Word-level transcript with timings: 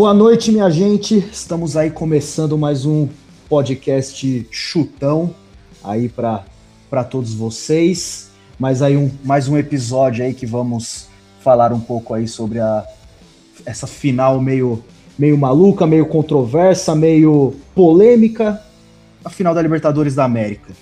Boa 0.00 0.14
noite, 0.14 0.50
minha 0.50 0.70
gente. 0.70 1.18
Estamos 1.30 1.76
aí 1.76 1.90
começando 1.90 2.56
mais 2.56 2.86
um 2.86 3.06
podcast 3.50 4.48
chutão 4.50 5.34
aí 5.84 6.08
para 6.08 7.04
todos 7.04 7.34
vocês. 7.34 8.30
Mais 8.58 8.80
aí 8.80 8.96
um 8.96 9.10
mais 9.22 9.46
um 9.46 9.58
episódio 9.58 10.24
aí 10.24 10.32
que 10.32 10.46
vamos 10.46 11.06
falar 11.40 11.70
um 11.70 11.78
pouco 11.78 12.14
aí 12.14 12.26
sobre 12.26 12.58
a 12.60 12.82
essa 13.66 13.86
final 13.86 14.40
meio 14.40 14.82
meio 15.18 15.36
maluca, 15.36 15.86
meio 15.86 16.06
controversa, 16.06 16.94
meio 16.94 17.54
polêmica, 17.74 18.58
a 19.22 19.28
final 19.28 19.54
da 19.54 19.60
Libertadores 19.60 20.14
da 20.14 20.24
América. 20.24 20.72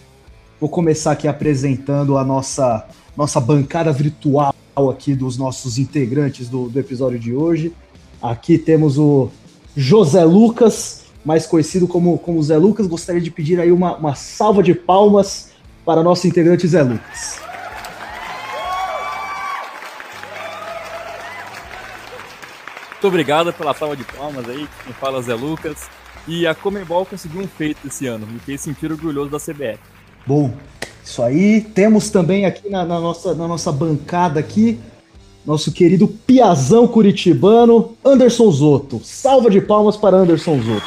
Vou 0.60 0.68
começar 0.68 1.10
aqui 1.10 1.26
apresentando 1.26 2.16
a 2.16 2.24
nossa 2.24 2.86
nossa 3.16 3.40
bancada 3.40 3.90
virtual 3.92 4.54
aqui 4.88 5.12
dos 5.12 5.36
nossos 5.36 5.76
integrantes 5.76 6.48
do, 6.48 6.68
do 6.68 6.78
episódio 6.78 7.18
de 7.18 7.34
hoje. 7.34 7.72
Aqui 8.22 8.58
temos 8.58 8.98
o 8.98 9.30
José 9.76 10.24
Lucas, 10.24 11.04
mais 11.24 11.46
conhecido 11.46 11.86
como, 11.86 12.18
como 12.18 12.42
Zé 12.42 12.56
Lucas. 12.56 12.86
Gostaria 12.86 13.20
de 13.20 13.30
pedir 13.30 13.60
aí 13.60 13.70
uma, 13.70 13.96
uma 13.96 14.14
salva 14.14 14.62
de 14.62 14.74
palmas 14.74 15.50
para 15.84 16.02
nosso 16.02 16.26
integrante 16.26 16.66
Zé 16.66 16.82
Lucas. 16.82 17.40
Muito 22.90 23.06
obrigado 23.06 23.52
pela 23.52 23.72
salva 23.72 23.96
de 23.96 24.02
palmas 24.02 24.48
aí, 24.48 24.68
quem 24.84 24.92
fala 24.94 25.22
Zé 25.22 25.34
Lucas. 25.34 25.88
E 26.26 26.46
a 26.46 26.54
Comembol 26.54 27.06
conseguiu 27.06 27.40
um 27.40 27.46
feito 27.46 27.86
esse 27.86 28.06
ano, 28.06 28.26
me 28.26 28.40
fez 28.40 28.60
sentir 28.60 28.90
orgulhoso 28.90 29.30
da 29.30 29.38
CBF. 29.38 29.78
Bom, 30.26 30.52
isso 31.04 31.22
aí. 31.22 31.60
Temos 31.60 32.10
também 32.10 32.44
aqui 32.44 32.68
na, 32.68 32.84
na 32.84 32.98
nossa, 32.98 33.34
na 33.34 33.46
nossa 33.46 33.70
bancada 33.70 34.40
aqui 34.40 34.80
nosso 35.48 35.72
querido 35.72 36.06
Piazão 36.06 36.86
Curitibano, 36.86 37.96
Anderson 38.04 38.50
Zoto. 38.50 39.00
Salva 39.02 39.48
de 39.48 39.62
palmas 39.62 39.96
para 39.96 40.14
Anderson 40.14 40.60
Zoto. 40.60 40.82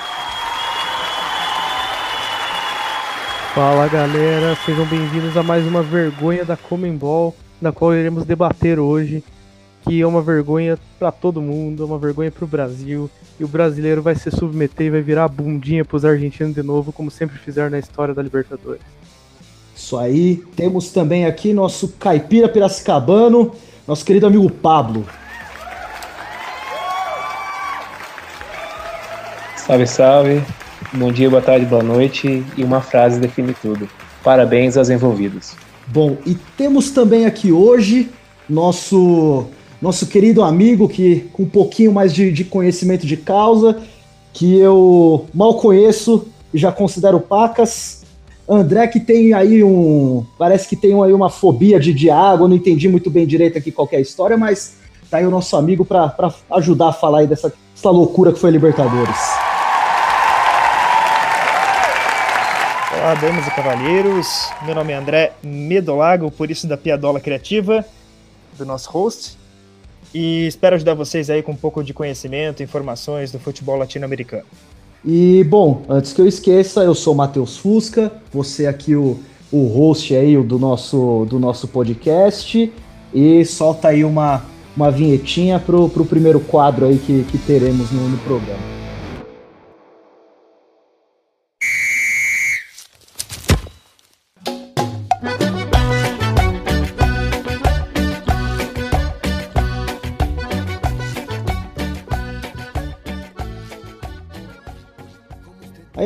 Fala 3.56 3.88
galera, 3.88 4.56
sejam 4.64 4.86
bem-vindos 4.86 5.36
a 5.36 5.42
mais 5.42 5.66
uma 5.66 5.82
vergonha 5.82 6.46
da 6.46 6.56
Comembol, 6.56 7.36
na 7.60 7.72
qual 7.72 7.96
iremos 7.96 8.24
debater 8.24 8.80
hoje, 8.80 9.24
que 9.82 10.00
é 10.00 10.06
uma 10.06 10.22
vergonha 10.22 10.78
para 11.00 11.12
todo 11.12 11.42
mundo, 11.42 11.82
é 11.82 11.86
uma 11.88 11.98
vergonha 11.98 12.32
para 12.32 12.46
o 12.46 12.48
Brasil, 12.48 13.10
e 13.40 13.44
o 13.44 13.48
brasileiro 13.48 14.04
vai 14.04 14.14
se 14.14 14.30
submeter 14.30 14.86
e 14.86 14.92
vai 14.92 15.02
virar 15.02 15.24
a 15.24 15.28
bundinha 15.28 15.84
para 15.84 15.98
os 15.98 16.06
argentinos 16.06 16.54
de 16.54 16.62
novo, 16.62 16.94
como 16.94 17.10
sempre 17.10 17.36
fizeram 17.40 17.72
na 17.72 17.80
história 17.80 18.14
da 18.14 18.22
Libertadores. 18.22 18.84
Isso 19.76 19.98
aí, 19.98 20.44
temos 20.56 20.92
também 20.92 21.26
aqui 21.26 21.52
nosso 21.52 21.88
caipira 22.00 22.48
piracicabano, 22.48 23.52
nosso 23.88 24.06
querido 24.06 24.28
amigo 24.28 24.50
Pablo. 24.50 25.06
Salve, 29.58 29.88
salve. 29.88 30.44
Bom 30.94 31.12
dia, 31.12 31.30
boa 31.30 31.42
tarde, 31.42 31.66
boa 31.66 31.84
noite. 31.84 32.44
E 32.58 32.64
uma 32.64 32.82
frase 32.82 33.20
define 33.20 33.54
tudo. 33.54 33.90
Parabéns 34.24 34.78
aos 34.78 34.90
envolvidos. 34.90 35.54
Bom, 35.88 36.18
e 36.26 36.36
temos 36.58 36.92
também 36.92 37.26
aqui 37.26 37.52
hoje 37.52 38.10
nosso 38.48 39.48
nosso 39.82 40.06
querido 40.06 40.44
amigo 40.44 40.88
que 40.88 41.28
com 41.34 41.44
um 41.44 41.50
pouquinho 41.50 41.92
mais 41.92 42.14
de, 42.14 42.32
de 42.32 42.44
conhecimento 42.44 43.08
de 43.08 43.18
causa, 43.18 43.82
que 44.32 44.60
eu 44.60 45.26
mal 45.34 45.56
conheço 45.56 46.28
e 46.54 46.58
já 46.58 46.72
considero 46.72 47.20
pacas, 47.20 48.01
André 48.48 48.88
que 48.88 49.00
tem 49.00 49.34
aí 49.34 49.64
um. 49.64 50.26
Parece 50.38 50.68
que 50.68 50.76
tem 50.76 50.92
aí 51.02 51.14
uma 51.14 51.30
fobia 51.30 51.80
de, 51.80 51.94
de 51.94 52.10
água, 52.10 52.48
não 52.48 52.56
entendi 52.56 52.90
muito 52.90 53.10
bem 53.10 53.26
direito 53.26 53.58
aqui 53.58 53.72
qual 53.72 53.88
é 53.92 53.98
a 53.98 54.02
história, 54.02 54.38
mas 54.38 54.78
tá 55.10 55.18
aí 55.18 55.26
o 55.26 55.32
nosso 55.32 55.56
amigo 55.56 55.86
para 55.86 56.14
ajudar 56.52 56.90
a 56.90 56.94
falar 56.94 57.20
aí 57.20 57.28
dessa, 57.28 57.54
dessa 57.74 57.90
loucura 57.90 58.32
que 58.34 58.40
foi 58.40 58.50
a 58.50 58.54
Libertadores. 58.54 59.18
Olá, 62.94 63.16
damas 63.16 63.48
e 63.48 63.52
cavalheiros. 63.52 64.50
Meu 64.64 64.76
nome 64.76 64.94
é 64.94 64.96
André 64.96 65.34
Medolago, 65.42 66.30
por 66.30 66.52
isso 66.52 66.68
da 66.68 66.78
Piadola 66.78 67.20
Criativa, 67.20 67.86
do 68.58 68.66
nosso 68.66 68.92
host. 68.92 69.38
E 70.14 70.46
espero 70.46 70.76
ajudar 70.76 70.94
vocês 70.94 71.30
aí 71.30 71.42
com 71.42 71.54
um 71.54 71.56
pouco 71.56 71.84
de 71.84 71.94
conhecimento, 71.94 72.62
informações 72.62 73.32
do 73.32 73.40
futebol 73.40 73.78
latino-americano. 73.78 74.46
E, 75.04 75.44
bom, 75.46 75.82
antes 75.90 76.14
que 76.14 76.22
eu 76.22 76.28
esqueça, 76.28 76.82
eu 76.82 76.94
sou 76.94 77.14
o 77.14 77.18
Matheus 77.18 77.58
Fusca, 77.58 78.12
você 78.32 78.68
aqui 78.68 78.96
o, 78.96 79.18
o 79.52 79.66
host 79.66 80.16
aí 80.16 80.38
do 80.44 80.60
nosso, 80.60 81.26
do 81.28 81.40
nosso 81.40 81.68
podcast, 81.68 82.72
e 83.14 83.44
solta 83.44 83.88
aí 83.88 84.06
uma, 84.06 84.44
uma 84.76 84.92
vinhetinha 84.92 85.60
pro, 85.60 85.90
pro 85.90 86.06
primeiro 86.06 86.40
quadro 86.40 86.86
aí 86.86 87.00
que, 87.00 87.24
que 87.24 87.38
teremos 87.40 87.92
no, 87.92 88.10
no 88.10 88.18
programa. 88.20 88.81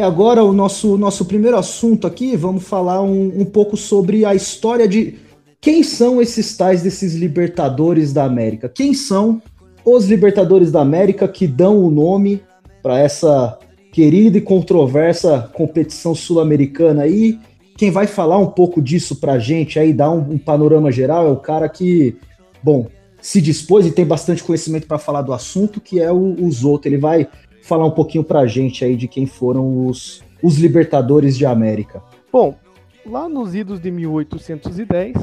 Agora 0.05 0.43
o 0.43 0.53
nosso, 0.53 0.97
nosso 0.97 1.25
primeiro 1.25 1.57
assunto 1.57 2.07
aqui, 2.07 2.35
vamos 2.35 2.63
falar 2.63 3.01
um, 3.01 3.41
um 3.41 3.45
pouco 3.45 3.75
sobre 3.75 4.23
a 4.23 4.33
história 4.33 4.87
de 4.87 5.15
quem 5.59 5.83
são 5.83 6.21
esses 6.21 6.55
tais 6.55 6.83
desses 6.83 7.15
Libertadores 7.15 8.13
da 8.13 8.23
América. 8.23 8.69
Quem 8.69 8.93
são 8.93 9.41
os 9.83 10.05
Libertadores 10.05 10.71
da 10.71 10.81
América 10.81 11.27
que 11.27 11.47
dão 11.47 11.83
o 11.83 11.91
nome 11.91 12.41
para 12.81 12.99
essa 12.99 13.57
querida 13.91 14.37
e 14.37 14.41
controversa 14.41 15.49
competição 15.53 16.13
sul-americana 16.13 17.03
aí. 17.03 17.39
Quem 17.77 17.91
vai 17.91 18.07
falar 18.07 18.37
um 18.37 18.47
pouco 18.47 18.81
disso 18.81 19.15
para 19.15 19.33
a 19.33 19.39
gente 19.39 19.79
aí, 19.79 19.93
dar 19.93 20.11
um, 20.11 20.33
um, 20.33 20.37
panorama 20.37 20.91
geral, 20.91 21.27
é 21.27 21.31
o 21.31 21.37
cara 21.37 21.69
que, 21.69 22.17
bom, 22.61 22.87
se 23.21 23.39
dispôs 23.41 23.85
e 23.85 23.91
tem 23.91 24.05
bastante 24.05 24.43
conhecimento 24.43 24.85
para 24.85 24.97
falar 24.97 25.21
do 25.21 25.33
assunto, 25.33 25.79
que 25.79 25.99
é 25.99 26.11
o, 26.11 26.35
o 26.39 26.51
Zoto. 26.51 26.87
Ele 26.87 26.97
vai 26.97 27.27
falar 27.65 27.85
um 27.85 27.91
pouquinho 27.91 28.23
pra 28.23 28.45
gente 28.45 28.85
aí 28.85 28.95
de 28.95 29.07
quem 29.07 29.25
foram 29.25 29.87
os, 29.87 30.23
os 30.41 30.59
libertadores 30.59 31.35
de 31.35 31.47
América. 31.47 32.01
Bom, 32.31 32.55
lá 33.03 33.27
nos 33.27 33.55
idos 33.55 33.79
de 33.79 33.89
1810, 33.89 35.15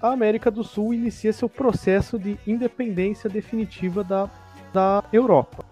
a 0.00 0.12
América 0.12 0.50
do 0.50 0.62
Sul 0.62 0.92
inicia 0.92 1.32
seu 1.32 1.48
processo 1.48 2.18
de 2.18 2.38
independência 2.46 3.30
definitiva 3.30 4.04
da, 4.04 4.28
da 4.74 5.02
Europa. 5.10 5.64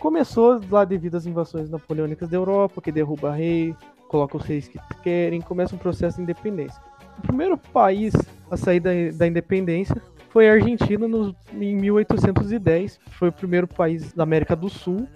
Começou 0.00 0.60
lá 0.68 0.84
devido 0.84 1.16
às 1.16 1.26
invasões 1.26 1.70
napoleônicas 1.70 2.28
da 2.28 2.36
Europa, 2.36 2.82
que 2.82 2.90
derruba 2.90 3.32
rei, 3.32 3.72
coloca 4.08 4.36
os 4.36 4.42
reis 4.42 4.66
que 4.66 4.80
querem, 5.00 5.40
começa 5.40 5.76
um 5.76 5.78
processo 5.78 6.16
de 6.16 6.24
independência. 6.24 6.82
O 7.18 7.22
primeiro 7.22 7.56
país 7.56 8.14
a 8.50 8.56
sair 8.56 8.80
da, 8.80 8.90
da 9.14 9.28
independência 9.28 10.02
foi 10.30 10.50
a 10.50 10.54
Argentina 10.54 11.06
no, 11.06 11.32
em 11.52 11.76
1810, 11.76 12.98
foi 13.10 13.28
o 13.28 13.32
primeiro 13.32 13.68
país 13.68 14.12
da 14.12 14.24
América 14.24 14.56
do 14.56 14.68
Sul 14.68 15.06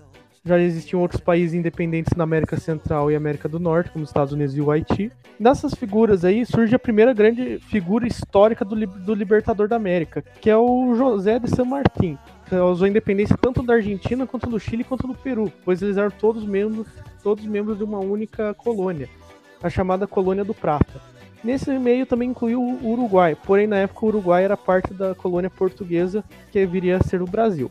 já 0.44 0.58
existiam 0.58 1.00
outros 1.00 1.20
países 1.20 1.54
independentes 1.54 2.14
na 2.14 2.24
América 2.24 2.58
Central 2.58 3.10
e 3.10 3.16
América 3.16 3.48
do 3.48 3.58
Norte, 3.58 3.90
como 3.90 4.04
os 4.04 4.10
Estados 4.10 4.32
Unidos 4.32 4.54
e 4.54 4.60
o 4.60 4.70
Haiti. 4.70 5.10
Nessas 5.40 5.74
figuras 5.74 6.22
aí 6.22 6.44
surge 6.44 6.74
a 6.74 6.78
primeira 6.78 7.14
grande 7.14 7.58
figura 7.60 8.06
histórica 8.06 8.62
do, 8.62 8.76
do 8.86 9.14
libertador 9.14 9.68
da 9.68 9.76
América, 9.76 10.22
que 10.40 10.50
é 10.50 10.56
o 10.56 10.94
José 10.94 11.38
de 11.38 11.48
San 11.48 11.64
Martín, 11.64 12.18
causou 12.50 12.86
independência 12.86 13.38
tanto 13.40 13.62
da 13.62 13.74
Argentina 13.74 14.26
quanto 14.26 14.46
do 14.48 14.60
Chile 14.60 14.84
quanto 14.84 15.06
do 15.06 15.14
Peru, 15.14 15.50
pois 15.64 15.80
eles 15.80 15.96
eram 15.96 16.10
todos 16.10 16.44
membros, 16.44 16.86
todos 17.22 17.44
membros 17.46 17.78
de 17.78 17.84
uma 17.84 17.98
única 17.98 18.52
colônia, 18.52 19.08
a 19.62 19.70
chamada 19.70 20.06
Colônia 20.06 20.44
do 20.44 20.52
Prata. 20.52 21.00
Nesse 21.42 21.70
meio 21.78 22.04
também 22.04 22.30
incluiu 22.30 22.60
o 22.60 22.92
Uruguai, 22.92 23.34
porém 23.34 23.66
na 23.66 23.76
época 23.76 24.04
o 24.04 24.08
Uruguai 24.08 24.44
era 24.44 24.56
parte 24.56 24.92
da 24.92 25.14
colônia 25.14 25.50
portuguesa 25.50 26.22
que 26.50 26.64
viria 26.66 26.98
a 26.98 27.02
ser 27.02 27.22
o 27.22 27.26
Brasil. 27.26 27.70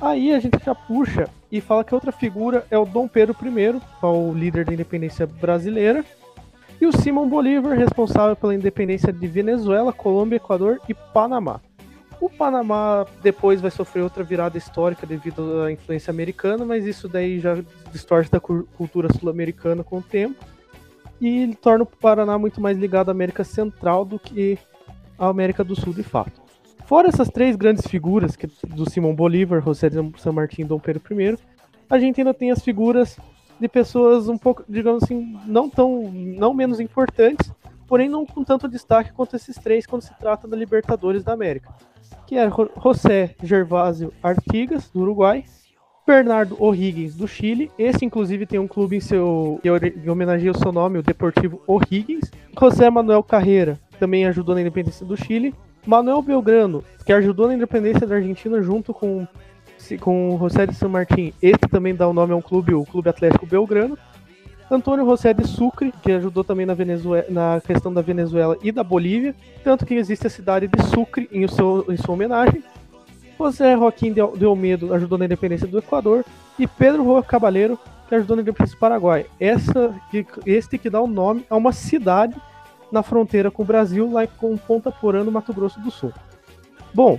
Aí 0.00 0.32
a 0.32 0.38
gente 0.38 0.62
já 0.64 0.74
puxa 0.74 1.28
e 1.50 1.60
fala 1.60 1.84
que 1.84 1.94
outra 1.94 2.12
figura 2.12 2.66
é 2.70 2.78
o 2.78 2.84
Dom 2.84 3.08
Pedro 3.08 3.36
I, 3.42 3.80
é 4.02 4.06
o 4.06 4.32
líder 4.32 4.64
da 4.64 4.74
independência 4.74 5.26
brasileira, 5.26 6.04
e 6.80 6.86
o 6.86 6.92
Simão 6.92 7.28
Bolívar, 7.28 7.76
responsável 7.76 8.36
pela 8.36 8.54
independência 8.54 9.12
de 9.12 9.26
Venezuela, 9.26 9.92
Colômbia, 9.92 10.36
Equador 10.36 10.80
e 10.88 10.94
Panamá. 10.94 11.60
O 12.20 12.28
Panamá 12.28 13.06
depois 13.22 13.60
vai 13.60 13.70
sofrer 13.70 14.02
outra 14.02 14.24
virada 14.24 14.58
histórica 14.58 15.06
devido 15.06 15.62
à 15.62 15.72
influência 15.72 16.10
americana, 16.10 16.64
mas 16.64 16.84
isso 16.84 17.08
daí 17.08 17.38
já 17.38 17.56
distorce 17.92 18.30
da 18.30 18.40
cultura 18.40 19.12
sul-americana 19.12 19.84
com 19.84 19.98
o 19.98 20.02
tempo 20.02 20.44
e 21.20 21.54
torna 21.60 21.84
o 21.84 21.86
Paraná 21.86 22.38
muito 22.38 22.60
mais 22.60 22.76
ligado 22.76 23.08
à 23.08 23.12
América 23.12 23.44
Central 23.44 24.04
do 24.04 24.18
que 24.18 24.58
à 25.18 25.28
América 25.28 25.64
do 25.64 25.74
Sul 25.74 25.92
de 25.92 26.02
fato. 26.02 26.47
Fora 26.88 27.08
essas 27.08 27.28
três 27.28 27.54
grandes 27.54 27.86
figuras, 27.86 28.34
que, 28.34 28.46
do 28.66 28.88
Simão 28.88 29.14
Bolívar, 29.14 29.60
José 29.60 29.90
de 29.90 29.96
San 30.16 30.32
Martín 30.32 30.62
e 30.62 30.64
Dom 30.64 30.78
Pedro 30.78 31.02
I, 31.20 31.36
a 31.90 31.98
gente 31.98 32.18
ainda 32.18 32.32
tem 32.32 32.50
as 32.50 32.62
figuras 32.64 33.18
de 33.60 33.68
pessoas 33.68 34.26
um 34.26 34.38
pouco, 34.38 34.64
digamos 34.66 35.02
assim, 35.02 35.38
não 35.44 35.68
tão, 35.68 36.10
não 36.10 36.54
menos 36.54 36.80
importantes, 36.80 37.52
porém 37.86 38.08
não 38.08 38.24
com 38.24 38.42
tanto 38.42 38.66
destaque 38.66 39.12
quanto 39.12 39.36
esses 39.36 39.56
três 39.56 39.84
quando 39.84 40.00
se 40.00 40.18
trata 40.18 40.48
da 40.48 40.56
Libertadores 40.56 41.22
da 41.22 41.34
América, 41.34 41.74
que 42.26 42.38
é 42.38 42.48
José 42.82 43.34
Gervásio 43.42 44.10
Artigas, 44.22 44.88
do 44.88 45.00
Uruguai, 45.02 45.44
Bernardo 46.06 46.56
O'Higgins, 46.58 47.14
do 47.14 47.28
Chile. 47.28 47.70
Esse, 47.78 48.06
inclusive, 48.06 48.46
tem 48.46 48.58
um 48.58 48.66
clube 48.66 48.96
em 48.96 49.00
seu 49.00 49.60
que 49.62 50.08
homenageia 50.08 50.52
o 50.52 50.58
seu 50.58 50.72
nome, 50.72 51.00
o 51.00 51.02
Deportivo 51.02 51.60
O'Higgins. 51.66 52.30
José 52.58 52.88
Manuel 52.88 53.22
Carreira, 53.22 53.78
também 54.00 54.24
ajudou 54.24 54.54
na 54.54 54.62
independência 54.62 55.04
do 55.04 55.18
Chile. 55.18 55.54
Manuel 55.88 56.20
Belgrano, 56.20 56.84
que 57.02 57.10
ajudou 57.14 57.48
na 57.48 57.54
independência 57.54 58.06
da 58.06 58.16
Argentina 58.16 58.60
junto 58.60 58.92
com, 58.92 59.26
com 60.02 60.36
José 60.38 60.66
de 60.66 60.74
San 60.74 60.88
Martín. 60.88 61.32
Esse 61.40 61.66
também 61.70 61.94
dá 61.94 62.06
o 62.06 62.12
nome 62.12 62.34
a 62.34 62.36
um 62.36 62.42
clube, 62.42 62.74
o 62.74 62.84
Clube 62.84 63.08
Atlético 63.08 63.46
Belgrano. 63.46 63.96
Antônio 64.70 65.06
José 65.06 65.32
de 65.32 65.48
Sucre, 65.48 65.90
que 66.02 66.12
ajudou 66.12 66.44
também 66.44 66.66
na, 66.66 66.74
Venezuela, 66.74 67.24
na 67.30 67.62
questão 67.66 67.90
da 67.90 68.02
Venezuela 68.02 68.58
e 68.62 68.70
da 68.70 68.84
Bolívia, 68.84 69.34
tanto 69.64 69.86
que 69.86 69.94
existe 69.94 70.26
a 70.26 70.30
cidade 70.30 70.68
de 70.68 70.82
Sucre 70.88 71.26
em, 71.32 71.48
seu, 71.48 71.86
em 71.88 71.96
sua 71.96 72.12
homenagem. 72.12 72.62
José 73.38 73.74
Joaquim 73.74 74.12
de, 74.12 74.20
Olmedo 74.20 74.92
ajudou 74.92 75.16
na 75.16 75.24
independência 75.24 75.66
do 75.66 75.78
Equador 75.78 76.22
e 76.58 76.66
Pedro 76.66 77.02
Rua 77.02 77.22
Cabaleiro, 77.22 77.78
que 78.06 78.14
ajudou 78.14 78.36
na 78.36 78.42
independência 78.42 78.76
do 78.76 78.80
Paraguai. 78.80 79.24
Essa, 79.40 79.94
este 80.44 80.76
que 80.76 80.90
dá 80.90 81.00
o 81.00 81.06
nome 81.06 81.46
a 81.48 81.56
uma 81.56 81.72
cidade 81.72 82.36
na 82.90 83.02
fronteira 83.02 83.50
com 83.50 83.62
o 83.62 83.66
Brasil, 83.66 84.10
lá 84.10 84.26
com 84.26 84.56
Ponta 84.56 84.90
Porã, 84.90 85.24
no 85.24 85.32
Mato 85.32 85.52
Grosso 85.52 85.80
do 85.80 85.90
Sul. 85.90 86.12
Bom, 86.94 87.18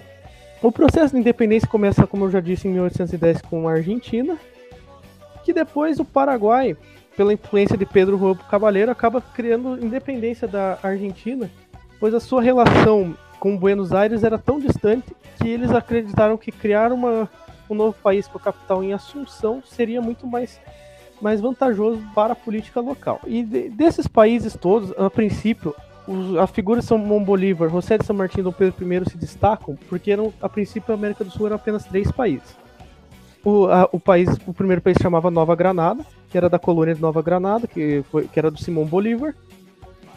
o 0.62 0.72
processo 0.72 1.14
de 1.14 1.20
independência 1.20 1.68
começa, 1.68 2.06
como 2.06 2.26
eu 2.26 2.32
já 2.32 2.40
disse, 2.40 2.68
em 2.68 2.72
1810 2.72 3.42
com 3.44 3.68
a 3.68 3.74
Argentina, 3.74 4.38
que 5.44 5.54
depois 5.54 6.00
o 6.00 6.06
Paraguai, 6.06 6.76
pela 7.16 7.34
influência 7.34 7.78
de 7.78 7.86
Pedro 7.86 8.18
Roubo 8.18 8.44
Cabaleiro, 8.44 8.92
acaba 8.92 9.22
criando 9.22 9.84
independência 9.84 10.48
da 10.48 10.78
Argentina, 10.84 11.50
pois 12.00 12.14
a 12.14 12.20
sua 12.20 12.42
relação 12.42 13.16
com 13.40 13.58
Buenos 13.58 13.94
Aires 13.94 14.24
era 14.24 14.38
tão 14.38 14.60
distante 14.60 15.16
que 15.42 15.48
eles 15.48 15.72
acreditaram 15.72 16.38
que 16.38 16.52
criar 16.52 16.92
uma, 16.92 17.30
um 17.70 17.76
novo 17.76 17.96
país 18.04 18.28
com 18.28 18.38
a 18.38 18.42
capital 18.42 18.84
em 18.84 18.92
Assunção 18.92 19.64
seria 19.66 20.02
muito 20.02 20.28
mais 20.28 20.60
mais 21.22 21.42
vantajoso 21.42 22.02
para 22.14 22.34
a 22.34 22.36
política 22.36 22.80
local. 22.80 23.20
E 23.26 23.44
de, 23.44 23.70
desses 23.70 24.08
países 24.08 24.56
todos, 24.56 24.92
a 24.98 25.10
princípio, 25.10 25.76
os, 26.08 26.38
a 26.38 26.48
figura 26.48 26.80
de 26.80 26.86
São 26.86 27.00
Bolívar, 27.24 27.70
José 27.70 27.98
de 27.98 28.06
São 28.06 28.16
Martin 28.16 28.40
e 28.40 28.44
Dom 28.44 28.52
Pedro 28.52 28.94
I 28.94 29.10
se 29.10 29.18
destacam 29.18 29.78
porque 29.88 30.12
eram, 30.12 30.34
a 30.42 30.50
princípio 30.50 30.94
a 30.94 30.98
América 30.98 31.24
do 31.24 31.32
Sul 31.32 31.46
eram 31.46 31.56
apenas 31.56 31.86
três 31.86 32.12
países. 32.12 32.58
O, 33.44 33.68
a, 33.68 33.88
o, 33.92 34.00
país, 34.00 34.30
o 34.46 34.54
primeiro 34.54 34.82
país 34.82 34.98
chamava 35.02 35.32
Nova 35.32 35.56
Granada, 35.56 36.06
que 36.30 36.38
era 36.38 36.50
da 36.50 36.60
colônia 36.60 36.94
de 36.94 37.02
Nova 37.02 37.22
Granada, 37.22 37.68
que, 37.68 38.04
foi, 38.12 38.28
que 38.28 38.38
era 38.38 38.52
do 38.52 38.62
Simão 38.62 38.86
Bolívar. 38.86 39.34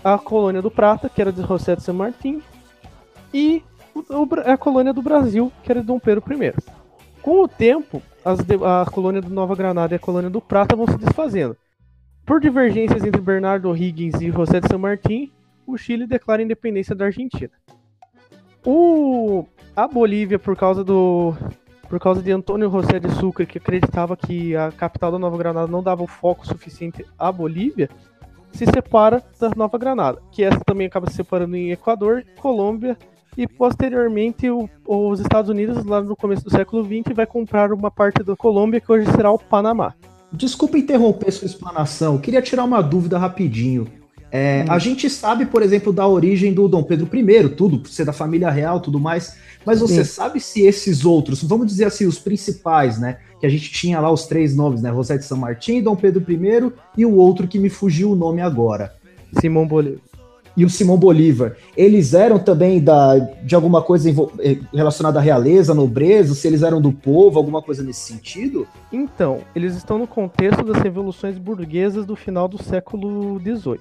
A 0.03 0.19
colônia 0.19 0.61
do 0.61 0.71
Prata, 0.71 1.09
que 1.09 1.21
era 1.21 1.31
de 1.31 1.43
José 1.43 1.77
de 1.77 1.83
São 1.83 1.95
Martin. 1.95 2.43
E 3.33 3.63
o, 3.95 4.29
a 4.45 4.57
colônia 4.57 4.93
do 4.93 5.01
Brasil, 5.01 5.53
que 5.63 5.71
era 5.71 5.81
de 5.81 5.87
Dom 5.87 6.01
Pedro 6.01 6.25
I. 6.33 6.53
Com 7.23 7.43
o 7.43 7.49
tempo, 7.49 8.03
as, 8.25 8.41
a 8.41 8.91
colônia 8.91 9.21
do 9.21 9.31
Nova 9.31 9.55
Granada 9.55 9.95
e 9.95 9.97
a 9.97 10.01
colônia 10.01 10.31
do 10.31 10.41
Prata 10.41 10.77
vão 10.77 10.87
se 10.87 10.97
desfazendo. 10.97 11.57
Por 12.25 12.41
divergências 12.41 13.05
entre 13.05 13.21
Bernardo 13.21 13.69
O'Higgins 13.69 14.21
e 14.21 14.31
José 14.31 14.61
de 14.61 14.69
San 14.69 14.79
Martín, 14.79 15.31
o 15.67 15.77
Chile 15.77 16.07
declara 16.07 16.41
a 16.41 16.45
independência 16.45 16.95
da 16.95 17.07
Argentina. 17.07 17.53
O, 18.65 19.45
a 19.75 19.89
Bolívia, 19.89 20.39
por 20.39 20.57
causa 20.57 20.85
do 20.85 21.35
por 21.89 22.01
causa 22.01 22.23
de 22.23 22.33
Antônio 22.33 22.71
José 22.71 22.99
de 22.99 23.11
Sucre, 23.17 23.45
que 23.45 23.59
acreditava 23.59 24.17
que 24.17 24.57
a 24.57 24.73
capital 24.73 25.13
da 25.13 25.19
Nova 25.19 25.37
Granada 25.37 25.67
não 25.67 25.83
dava 25.83 26.03
o 26.03 26.07
foco 26.07 26.47
suficiente 26.47 27.05
à 27.19 27.31
Bolívia, 27.31 27.91
se 28.51 28.65
separa 28.65 29.23
da 29.39 29.51
Nova 29.55 29.77
Granada, 29.77 30.23
que 30.31 30.43
essa 30.43 30.59
também 30.65 30.87
acaba 30.87 31.11
se 31.11 31.17
separando 31.17 31.55
em 31.55 31.71
Equador, 31.71 32.25
Colômbia 32.41 32.97
e 33.37 33.47
posteriormente 33.47 34.51
o, 34.51 34.69
os 34.87 35.21
Estados 35.21 35.51
Unidos, 35.51 35.85
lá 35.85 36.01
no 36.01 36.17
começo 36.17 36.45
do 36.45 36.51
século 36.51 36.85
XX, 36.85 37.15
vai 37.15 37.27
comprar 37.27 37.73
uma 37.73 37.91
parte 37.91 38.23
da 38.23 38.37
Colômbia 38.37 38.81
que 38.81 38.91
hoje 38.91 39.11
será 39.13 39.31
o 39.31 39.39
Panamá. 39.39 39.95
Desculpa 40.33 40.79
interromper 40.79 41.31
sua 41.31 41.47
explanação, 41.47 42.19
queria 42.19 42.43
tirar 42.43 42.65
uma 42.65 42.83
dúvida 42.83 43.19
rapidinho. 43.19 43.87
É, 44.31 44.65
hum. 44.67 44.73
A 44.73 44.79
gente 44.79 45.11
sabe, 45.11 45.45
por 45.45 45.63
exemplo, 45.63 45.93
da 45.93 46.07
origem 46.07 46.55
do 46.55 46.67
Dom 46.67 46.83
Pedro 46.83 47.07
I, 47.15 47.49
tudo, 47.51 47.79
por 47.79 47.89
ser 47.91 48.07
da 48.07 48.15
família 48.15 48.51
real 48.51 48.81
tudo 48.81 48.99
mais, 48.99 49.37
mas 49.65 49.81
você 49.81 50.03
Sim. 50.03 50.11
sabe 50.11 50.41
se 50.41 50.63
esses 50.63 51.05
outros, 51.05 51.43
vamos 51.43 51.67
dizer 51.67 51.85
assim, 51.85 52.07
os 52.07 52.19
principais, 52.19 52.99
né? 52.99 53.19
Que 53.39 53.47
a 53.47 53.49
gente 53.51 53.71
tinha 53.71 54.01
lá 54.01 54.11
os 54.11 54.25
três 54.27 54.57
nomes, 54.57 54.81
né? 54.81 54.91
José 54.91 55.19
de 55.19 55.27
São 55.27 55.37
Martim, 55.37 55.83
Dom 55.83 55.95
Pedro 55.95 56.25
I 56.27 56.73
e 56.97 57.05
o 57.05 57.15
outro 57.15 57.47
que 57.47 57.59
me 57.59 57.69
fugiu 57.69 58.13
o 58.13 58.17
nome 58.17 58.41
agora. 58.41 58.95
Simão 59.39 59.67
Bolívar 59.67 60.01
e 60.57 60.65
o 60.65 60.71
Simão 60.71 60.97
Bolívar, 60.97 61.57
eles 61.77 62.13
eram 62.15 62.39
também 62.39 62.81
da, 62.81 63.19
de 63.19 63.55
alguma 63.55 63.83
coisa 63.83 64.11
eh, 64.41 64.59
relacionada 64.73 65.19
à 65.19 65.23
realeza, 65.23 65.75
nobreza, 65.75 66.35
se 66.35 66.47
eles 66.47 66.63
eram 66.63 66.81
do 66.81 66.93
povo, 66.93 67.39
alguma 67.39 67.63
coisa 67.63 67.83
nesse 67.83 68.01
sentido? 68.01 68.67
Então, 68.93 69.41
eles 69.55 69.75
estão 69.75 69.99
no 69.99 70.07
contexto 70.07 70.63
das 70.63 70.83
revoluções 70.83 71.39
burguesas 71.39 72.05
do 72.05 72.15
final 72.15 72.49
do 72.49 72.63
século 72.63 73.41
XVIII. 73.41 73.81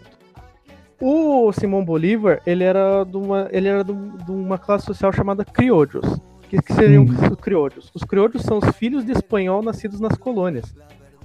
O 1.00 1.52
Simão 1.52 1.84
Bolívar, 1.84 2.42
ele 2.46 2.64
era 2.64 3.04
de 3.04 3.18
uma, 3.18 3.50
ele 3.52 3.68
era 3.68 3.84
de 3.84 3.92
uma 4.32 4.60
classe 4.60 4.86
social 4.86 5.12
chamada 5.12 5.44
criollos. 5.44 6.22
que, 6.48 6.62
que 6.62 6.74
seriam 6.74 7.04
hum. 7.04 7.08
os 7.32 7.40
criollos? 7.40 7.92
Os 7.94 8.04
criollos 8.04 8.44
são 8.44 8.60
os 8.60 8.70
filhos 8.76 9.04
de 9.04 9.12
espanhol 9.12 9.64
nascidos 9.64 10.00
nas 10.00 10.16
colônias. 10.16 10.76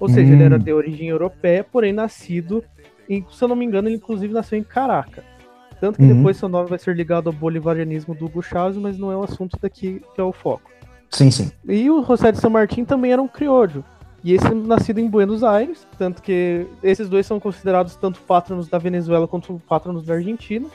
Ou 0.00 0.08
seja, 0.08 0.30
hum. 0.30 0.34
ele 0.34 0.42
era 0.42 0.58
de 0.58 0.72
origem 0.72 1.08
europeia, 1.08 1.62
porém 1.62 1.92
nascido, 1.92 2.64
em, 3.08 3.24
se 3.30 3.44
eu 3.44 3.48
não 3.48 3.54
me 3.54 3.66
engano, 3.66 3.88
ele 3.88 3.96
inclusive 3.96 4.32
nasceu 4.32 4.58
em 4.58 4.64
Caracas. 4.64 5.35
Tanto 5.80 5.96
que 5.96 6.02
uhum. 6.02 6.16
depois 6.16 6.36
seu 6.36 6.48
nome 6.48 6.68
vai 6.68 6.78
ser 6.78 6.96
ligado 6.96 7.28
ao 7.28 7.32
bolivarianismo 7.32 8.14
do 8.14 8.26
Hugo 8.26 8.42
Chávez, 8.42 8.76
mas 8.76 8.98
não 8.98 9.12
é 9.12 9.16
o 9.16 9.22
assunto 9.22 9.58
daqui 9.60 10.02
que 10.14 10.20
é 10.20 10.24
o 10.24 10.32
foco. 10.32 10.70
Sim, 11.10 11.30
sim. 11.30 11.50
E 11.68 11.90
o 11.90 12.04
José 12.04 12.32
de 12.32 12.38
São 12.38 12.50
Martin 12.50 12.84
também 12.84 13.12
era 13.12 13.22
um 13.22 13.28
criollo. 13.28 13.84
E 14.24 14.32
esse 14.32 14.52
nascido 14.54 14.98
em 14.98 15.08
Buenos 15.08 15.44
Aires, 15.44 15.86
tanto 15.98 16.20
que 16.20 16.66
esses 16.82 17.08
dois 17.08 17.26
são 17.26 17.38
considerados 17.38 17.94
tanto 17.94 18.20
patronos 18.20 18.68
da 18.68 18.78
Venezuela 18.78 19.28
quanto 19.28 19.60
patronos 19.68 20.04
da 20.04 20.14
Argentina, 20.14 20.66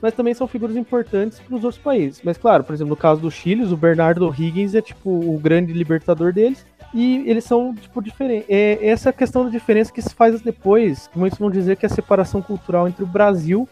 mas 0.00 0.14
também 0.14 0.34
são 0.34 0.46
figuras 0.46 0.76
importantes 0.76 1.40
para 1.40 1.56
os 1.56 1.64
outros 1.64 1.82
países. 1.82 2.20
Mas 2.22 2.36
claro, 2.36 2.62
por 2.62 2.74
exemplo, 2.74 2.90
no 2.90 2.96
caso 2.96 3.20
do 3.20 3.30
Chile, 3.30 3.64
o 3.64 3.76
Bernardo 3.76 4.32
Higgins 4.36 4.74
é 4.74 4.82
tipo 4.82 5.10
o 5.10 5.38
grande 5.38 5.72
libertador 5.72 6.32
deles, 6.32 6.64
e 6.94 7.28
eles 7.28 7.44
são 7.44 7.74
tipo 7.74 8.02
diferentes. 8.02 8.46
É 8.48 8.86
essa 8.86 9.12
questão 9.12 9.44
da 9.44 9.50
diferença 9.50 9.92
que 9.92 10.02
se 10.02 10.14
faz 10.14 10.40
depois, 10.40 11.08
muitos 11.14 11.38
vão 11.38 11.50
dizer 11.50 11.76
que 11.76 11.86
é 11.86 11.88
a 11.88 11.92
separação 11.92 12.42
cultural 12.42 12.86
entre 12.86 13.02
o 13.02 13.06
Brasil 13.06 13.68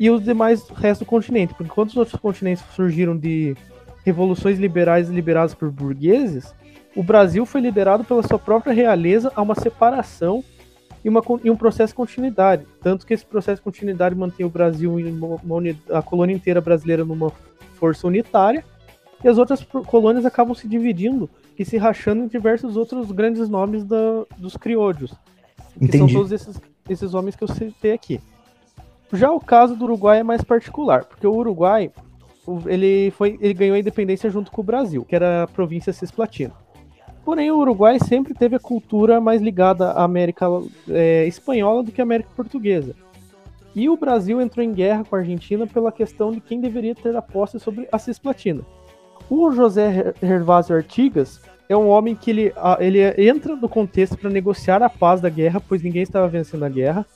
e 0.00 0.08
os 0.08 0.24
demais 0.24 0.66
resto 0.70 1.04
do 1.04 1.06
continente. 1.06 1.52
Porque 1.52 1.70
enquanto 1.70 1.90
os 1.90 1.96
outros 1.96 2.18
continentes 2.18 2.64
surgiram 2.74 3.14
de 3.14 3.54
revoluções 4.02 4.58
liberais 4.58 5.10
lideradas 5.10 5.54
por 5.54 5.70
burgueses, 5.70 6.54
o 6.96 7.02
Brasil 7.02 7.44
foi 7.44 7.60
liderado 7.60 8.02
pela 8.02 8.22
sua 8.22 8.38
própria 8.38 8.72
realeza 8.72 9.30
a 9.36 9.42
uma 9.42 9.54
separação 9.54 10.42
e, 11.04 11.08
uma, 11.08 11.22
e 11.44 11.50
um 11.50 11.56
processo 11.56 11.92
de 11.92 11.96
continuidade. 11.96 12.66
Tanto 12.82 13.06
que 13.06 13.12
esse 13.12 13.26
processo 13.26 13.56
de 13.56 13.62
continuidade 13.62 14.14
mantém 14.14 14.44
o 14.44 14.50
Brasil, 14.50 14.94
uma, 14.94 15.36
uma, 15.36 15.60
a 15.92 16.02
colônia 16.02 16.34
inteira 16.34 16.62
brasileira, 16.62 17.04
numa 17.04 17.30
força 17.74 18.06
unitária, 18.06 18.64
e 19.22 19.28
as 19.28 19.36
outras 19.36 19.62
colônias 19.86 20.24
acabam 20.24 20.54
se 20.54 20.66
dividindo 20.66 21.28
e 21.58 21.64
se 21.64 21.76
rachando 21.76 22.24
em 22.24 22.28
diversos 22.28 22.74
outros 22.74 23.12
grandes 23.12 23.50
nomes 23.50 23.84
da, 23.84 24.24
dos 24.38 24.56
criollos. 24.56 25.12
Que 25.78 25.84
Entendi. 25.84 25.98
são 25.98 26.08
todos 26.08 26.32
esses, 26.32 26.58
esses 26.88 27.12
homens 27.12 27.36
que 27.36 27.44
eu 27.44 27.48
citei 27.48 27.92
aqui. 27.92 28.18
Já 29.12 29.30
o 29.30 29.40
caso 29.40 29.74
do 29.74 29.84
Uruguai 29.84 30.20
é 30.20 30.22
mais 30.22 30.42
particular, 30.42 31.04
porque 31.04 31.26
o 31.26 31.34
Uruguai 31.34 31.90
ele, 32.66 33.10
foi, 33.12 33.38
ele 33.40 33.54
ganhou 33.54 33.76
a 33.76 33.78
independência 33.78 34.30
junto 34.30 34.50
com 34.50 34.60
o 34.60 34.64
Brasil, 34.64 35.04
que 35.04 35.14
era 35.14 35.44
a 35.44 35.46
província 35.46 35.92
cisplatina. 35.92 36.54
Porém, 37.24 37.50
o 37.50 37.58
Uruguai 37.58 37.98
sempre 37.98 38.34
teve 38.34 38.56
a 38.56 38.60
cultura 38.60 39.20
mais 39.20 39.42
ligada 39.42 39.90
à 39.90 40.04
América 40.04 40.46
é, 40.88 41.26
espanhola 41.26 41.82
do 41.82 41.92
que 41.92 42.00
à 42.00 42.04
América 42.04 42.30
portuguesa. 42.34 42.94
E 43.74 43.88
o 43.88 43.96
Brasil 43.96 44.40
entrou 44.40 44.64
em 44.64 44.72
guerra 44.72 45.04
com 45.04 45.14
a 45.14 45.18
Argentina 45.20 45.66
pela 45.66 45.92
questão 45.92 46.32
de 46.32 46.40
quem 46.40 46.60
deveria 46.60 46.94
ter 46.94 47.14
a 47.14 47.22
posse 47.22 47.60
sobre 47.60 47.88
a 47.92 47.98
cisplatina. 47.98 48.62
O 49.28 49.52
José 49.52 50.12
Gervásio 50.20 50.74
Artigas 50.74 51.40
é 51.68 51.76
um 51.76 51.88
homem 51.88 52.16
que 52.16 52.30
ele, 52.30 52.52
ele 52.80 53.28
entra 53.28 53.54
no 53.54 53.68
contexto 53.68 54.18
para 54.18 54.28
negociar 54.28 54.82
a 54.82 54.90
paz 54.90 55.20
da 55.20 55.28
guerra, 55.28 55.60
pois 55.60 55.82
ninguém 55.82 56.02
estava 56.02 56.26
vencendo 56.26 56.64
a 56.64 56.68
guerra. 56.68 57.06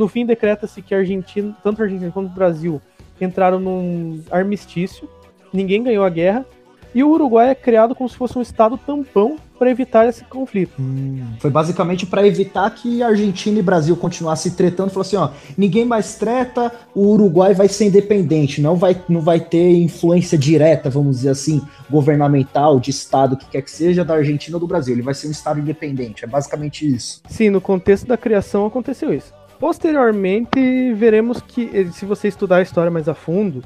No 0.00 0.08
fim, 0.08 0.24
decreta-se 0.24 0.80
que 0.80 0.94
a 0.94 0.98
Argentina, 0.98 1.54
tanto 1.62 1.82
a 1.82 1.84
Argentina 1.84 2.10
quanto 2.10 2.28
o 2.30 2.34
Brasil 2.34 2.80
entraram 3.20 3.60
num 3.60 4.22
armistício, 4.30 5.06
ninguém 5.52 5.82
ganhou 5.82 6.02
a 6.02 6.08
guerra, 6.08 6.46
e 6.94 7.04
o 7.04 7.10
Uruguai 7.10 7.50
é 7.50 7.54
criado 7.54 7.94
como 7.94 8.08
se 8.08 8.16
fosse 8.16 8.38
um 8.38 8.40
estado 8.40 8.78
tampão 8.78 9.36
para 9.58 9.70
evitar 9.70 10.08
esse 10.08 10.24
conflito. 10.24 10.72
Hum, 10.80 11.22
foi 11.38 11.50
basicamente 11.50 12.06
para 12.06 12.26
evitar 12.26 12.70
que 12.70 13.02
Argentina 13.02 13.58
e 13.58 13.62
Brasil 13.62 13.94
continuassem 13.94 14.52
tretando. 14.52 14.88
Falou 14.88 15.02
assim, 15.02 15.16
ó, 15.16 15.28
ninguém 15.54 15.84
mais 15.84 16.14
treta, 16.14 16.72
o 16.94 17.08
Uruguai 17.08 17.52
vai 17.52 17.68
ser 17.68 17.84
independente, 17.84 18.62
não 18.62 18.76
vai, 18.76 18.98
não 19.06 19.20
vai 19.20 19.38
ter 19.38 19.70
influência 19.70 20.38
direta, 20.38 20.88
vamos 20.88 21.16
dizer 21.16 21.28
assim, 21.28 21.60
governamental, 21.90 22.80
de 22.80 22.90
estado, 22.90 23.36
que 23.36 23.44
quer 23.50 23.60
que 23.60 23.70
seja, 23.70 24.02
da 24.02 24.14
Argentina 24.14 24.56
ou 24.56 24.60
do 24.60 24.66
Brasil. 24.66 24.94
Ele 24.94 25.02
vai 25.02 25.12
ser 25.12 25.28
um 25.28 25.30
estado 25.30 25.60
independente. 25.60 26.24
É 26.24 26.26
basicamente 26.26 26.90
isso. 26.90 27.20
Sim, 27.28 27.50
no 27.50 27.60
contexto 27.60 28.06
da 28.06 28.16
criação 28.16 28.64
aconteceu 28.64 29.12
isso. 29.12 29.38
Posteriormente, 29.60 30.94
veremos 30.94 31.42
que, 31.42 31.70
eh, 31.74 31.84
se 31.92 32.06
você 32.06 32.28
estudar 32.28 32.56
a 32.56 32.62
história 32.62 32.90
mais 32.90 33.10
a 33.10 33.14
fundo, 33.14 33.62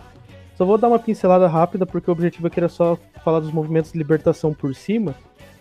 só 0.57 0.65
vou 0.65 0.77
dar 0.77 0.89
uma 0.89 0.99
pincelada 0.99 1.47
rápida, 1.47 1.87
porque 1.87 2.11
o 2.11 2.13
objetivo 2.13 2.49
aqui 2.49 2.59
era 2.59 2.69
só 2.69 2.99
falar 3.25 3.39
dos 3.39 3.53
movimentos 3.53 3.93
de 3.93 3.99
libertação 3.99 4.53
por 4.53 4.75
cima. 4.75 5.15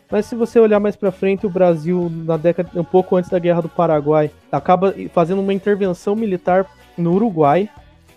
Mas 0.09 0.25
se 0.25 0.35
você 0.35 0.59
olhar 0.59 0.79
mais 0.79 0.95
para 0.95 1.11
frente, 1.11 1.45
o 1.45 1.49
Brasil, 1.49 2.11
na 2.11 2.35
década, 2.35 2.69
um 2.75 2.83
pouco 2.83 3.15
antes 3.15 3.29
da 3.29 3.37
Guerra 3.37 3.61
do 3.61 3.69
Paraguai, 3.69 4.31
acaba 4.51 4.93
fazendo 5.13 5.39
uma 5.39 5.53
intervenção 5.53 6.15
militar 6.15 6.65
no 6.97 7.13
Uruguai 7.13 7.69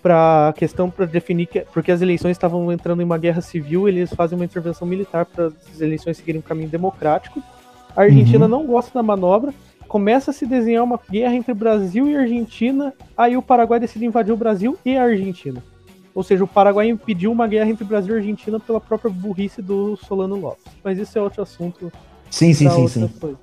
para 0.02 0.48
a 0.48 0.52
questão 0.54 0.88
para 0.88 1.04
definir 1.04 1.46
que, 1.46 1.60
porque 1.72 1.92
as 1.92 2.00
eleições 2.00 2.32
estavam 2.32 2.72
entrando 2.72 3.02
em 3.02 3.04
uma 3.04 3.18
guerra 3.18 3.42
civil, 3.42 3.88
eles 3.88 4.12
fazem 4.14 4.38
uma 4.38 4.44
intervenção 4.44 4.88
militar 4.88 5.26
para 5.26 5.46
as 5.46 5.80
eleições 5.82 6.16
seguirem 6.16 6.38
um 6.38 6.42
caminho 6.42 6.68
democrático. 6.68 7.42
A 7.94 8.02
Argentina 8.02 8.44
uhum. 8.44 8.50
não 8.50 8.66
gosta 8.66 8.92
da 8.94 9.02
manobra, 9.02 9.52
começa 9.88 10.30
a 10.30 10.34
se 10.34 10.46
desenhar 10.46 10.84
uma 10.84 10.98
guerra 11.10 11.34
entre 11.34 11.54
Brasil 11.54 12.08
e 12.08 12.16
Argentina, 12.16 12.92
aí 13.16 13.36
o 13.36 13.42
Paraguai 13.42 13.80
decide 13.80 14.04
invadir 14.04 14.32
o 14.32 14.36
Brasil 14.36 14.78
e 14.84 14.96
a 14.96 15.04
Argentina. 15.04 15.62
Ou 16.14 16.22
seja, 16.22 16.44
o 16.44 16.48
Paraguai 16.48 16.88
impediu 16.88 17.30
uma 17.30 17.46
guerra 17.46 17.70
entre 17.70 17.84
Brasil 17.84 18.14
e 18.14 18.18
Argentina 18.18 18.58
pela 18.58 18.80
própria 18.80 19.10
burrice 19.10 19.60
do 19.60 19.96
Solano 19.96 20.36
Lopes. 20.36 20.64
Mas 20.82 20.98
isso 20.98 21.18
é 21.18 21.20
outro 21.20 21.42
assunto. 21.42 21.92
Sim, 22.30 22.54
sim, 22.54 22.70
sim, 22.70 22.88
sim. 22.88 23.08
Coisa. 23.08 23.38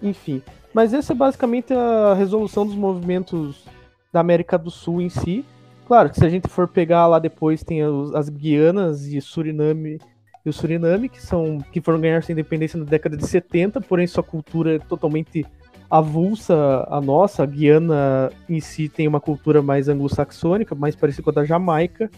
Enfim. 0.00 0.42
Mas 0.72 0.94
essa 0.94 1.12
é 1.12 1.16
basicamente 1.16 1.72
a 1.72 2.14
resolução 2.14 2.64
dos 2.64 2.76
movimentos 2.76 3.64
da 4.12 4.20
América 4.20 4.56
do 4.56 4.70
Sul 4.70 5.00
em 5.00 5.08
si. 5.08 5.44
Claro 5.86 6.08
que 6.08 6.16
se 6.16 6.24
a 6.24 6.28
gente 6.28 6.48
for 6.48 6.68
pegar 6.68 7.06
lá 7.06 7.18
depois, 7.18 7.64
tem 7.64 7.80
as 8.14 8.28
Guianas 8.28 9.06
e 9.06 9.20
Suriname 9.20 9.98
e 10.44 10.48
o 10.48 10.52
Suriname, 10.52 11.08
que 11.08 11.20
são 11.20 11.58
que 11.72 11.80
foram 11.80 12.00
ganhar 12.00 12.22
sua 12.22 12.32
independência 12.32 12.78
na 12.78 12.84
década 12.84 13.16
de 13.16 13.26
70, 13.26 13.80
porém 13.80 14.06
sua 14.06 14.22
cultura 14.22 14.76
é 14.76 14.78
totalmente 14.78 15.44
avulsa 15.90 16.86
a 16.88 17.00
nossa. 17.00 17.42
A 17.42 17.46
Guiana 17.46 18.30
em 18.48 18.60
si 18.60 18.88
tem 18.88 19.06
uma 19.06 19.20
cultura 19.20 19.62
mais 19.62 19.88
anglo-saxônica, 19.88 20.74
mais 20.74 20.96
parecida 20.96 21.22
com 21.22 21.30
a 21.30 21.34
da 21.34 21.44
Jamaica. 21.44 22.10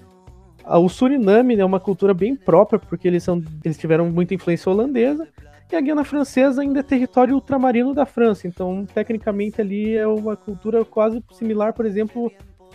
O 0.64 0.88
Suriname 0.88 1.56
é 1.56 1.64
uma 1.64 1.78
cultura 1.78 2.12
bem 2.12 2.34
própria, 2.34 2.78
porque 2.78 3.06
eles, 3.06 3.22
são, 3.22 3.42
eles 3.64 3.78
tiveram 3.78 4.10
muita 4.10 4.34
influência 4.34 4.70
holandesa. 4.70 5.28
E 5.70 5.76
a 5.76 5.80
Guiana 5.80 6.04
Francesa 6.04 6.62
ainda 6.62 6.80
é 6.80 6.82
território 6.82 7.34
ultramarino 7.34 7.92
da 7.92 8.06
França, 8.06 8.46
então 8.46 8.86
tecnicamente 8.86 9.60
ali 9.60 9.96
é 9.96 10.06
uma 10.06 10.36
cultura 10.36 10.84
quase 10.84 11.22
similar, 11.32 11.72
por 11.72 11.84
exemplo, 11.84 12.30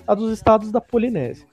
à 0.06 0.14
dos 0.14 0.32
estados 0.32 0.72
da 0.72 0.82
Polinésia. 0.82 1.48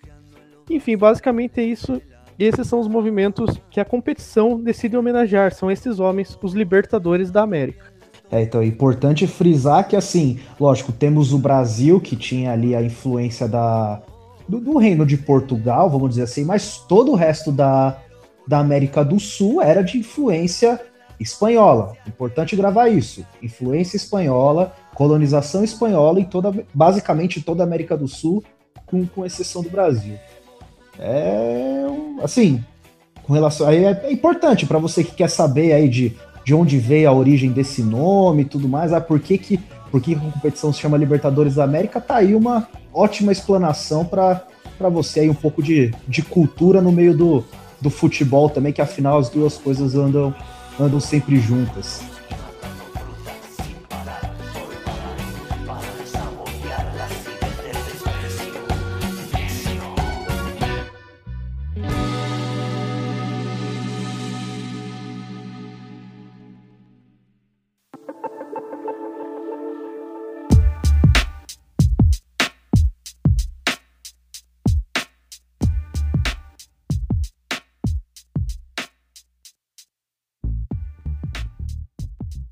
Enfim, 0.68 0.96
basicamente 0.96 1.60
é 1.60 1.62
isso. 1.62 2.02
Esses 2.38 2.66
são 2.66 2.80
os 2.80 2.88
movimentos 2.88 3.60
que 3.70 3.80
a 3.80 3.84
competição 3.84 4.60
decide 4.60 4.96
homenagear, 4.96 5.52
são 5.52 5.70
esses 5.70 5.98
homens, 6.00 6.38
os 6.42 6.54
libertadores 6.54 7.30
da 7.30 7.42
América. 7.42 7.97
É, 8.30 8.42
então 8.42 8.60
é 8.60 8.66
importante 8.66 9.26
frisar 9.26 9.88
que, 9.88 9.96
assim, 9.96 10.38
lógico, 10.60 10.92
temos 10.92 11.32
o 11.32 11.38
Brasil, 11.38 12.00
que 12.00 12.14
tinha 12.14 12.52
ali 12.52 12.74
a 12.74 12.82
influência 12.82 13.48
da, 13.48 14.02
do, 14.46 14.60
do, 14.60 14.76
reino 14.76 15.06
de 15.06 15.16
Portugal, 15.16 15.88
vamos 15.88 16.10
dizer 16.10 16.22
assim, 16.22 16.44
mas 16.44 16.76
todo 16.76 17.12
o 17.12 17.14
resto 17.14 17.50
da, 17.50 17.96
da 18.46 18.58
América 18.58 19.02
do 19.04 19.18
Sul 19.18 19.62
era 19.62 19.82
de 19.82 19.98
influência 19.98 20.78
espanhola. 21.18 21.96
Importante 22.06 22.54
gravar 22.54 22.88
isso. 22.88 23.24
Influência 23.42 23.96
espanhola, 23.96 24.72
colonização 24.94 25.64
espanhola 25.64 26.20
em 26.20 26.24
toda, 26.24 26.52
basicamente 26.72 27.42
toda 27.42 27.62
a 27.62 27.66
América 27.66 27.96
do 27.96 28.06
Sul, 28.06 28.44
com, 28.86 29.06
com 29.06 29.24
exceção 29.24 29.62
do 29.62 29.70
Brasil. 29.70 30.16
É, 30.98 31.86
assim, 32.22 32.62
com 33.22 33.32
relação 33.32 33.68
aí 33.68 33.84
é, 33.84 34.00
é 34.04 34.12
importante 34.12 34.66
para 34.66 34.78
você 34.78 35.04
que 35.04 35.14
quer 35.14 35.28
saber 35.28 35.72
aí 35.72 35.88
de 35.88 36.16
de 36.48 36.54
onde 36.54 36.78
veio 36.78 37.10
a 37.10 37.12
origem 37.12 37.52
desse 37.52 37.82
nome 37.82 38.40
e 38.40 38.44
tudo 38.46 38.66
mais. 38.66 38.90
Ah, 38.90 39.02
por 39.02 39.20
que, 39.20 39.36
que, 39.36 39.60
por 39.90 40.00
que 40.00 40.14
a 40.14 40.18
competição 40.18 40.72
se 40.72 40.80
chama 40.80 40.96
Libertadores 40.96 41.56
da 41.56 41.64
América? 41.64 42.00
Tá 42.00 42.16
aí 42.16 42.34
uma 42.34 42.66
ótima 42.90 43.30
explanação 43.30 44.02
para 44.02 44.40
você 44.90 45.20
aí, 45.20 45.28
um 45.28 45.34
pouco 45.34 45.62
de, 45.62 45.92
de 46.08 46.22
cultura 46.22 46.80
no 46.80 46.90
meio 46.90 47.14
do, 47.14 47.44
do 47.82 47.90
futebol 47.90 48.48
também, 48.48 48.72
que 48.72 48.80
afinal 48.80 49.18
as 49.18 49.28
duas 49.28 49.58
coisas 49.58 49.94
andam, 49.94 50.34
andam 50.80 50.98
sempre 50.98 51.36
juntas. 51.38 52.00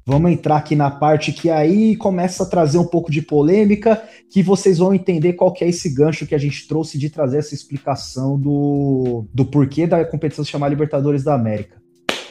Vamos 0.08 0.30
entrar 0.30 0.58
aqui 0.58 0.76
na 0.76 0.88
parte 0.88 1.32
que 1.32 1.50
aí 1.50 1.96
começa 1.96 2.44
a 2.44 2.46
trazer 2.46 2.78
um 2.78 2.86
pouco 2.86 3.10
de 3.10 3.20
polêmica, 3.20 4.00
que 4.30 4.40
vocês 4.40 4.78
vão 4.78 4.94
entender 4.94 5.32
qual 5.32 5.52
que 5.52 5.64
é 5.64 5.68
esse 5.68 5.92
gancho 5.92 6.24
que 6.24 6.34
a 6.34 6.38
gente 6.38 6.68
trouxe 6.68 6.96
de 6.96 7.10
trazer 7.10 7.38
essa 7.38 7.54
explicação 7.54 8.38
do, 8.38 9.26
do 9.34 9.44
porquê 9.44 9.84
da 9.84 10.04
competição 10.04 10.44
se 10.44 10.50
chamar 10.52 10.68
Libertadores 10.68 11.24
da 11.24 11.34
América. 11.34 11.82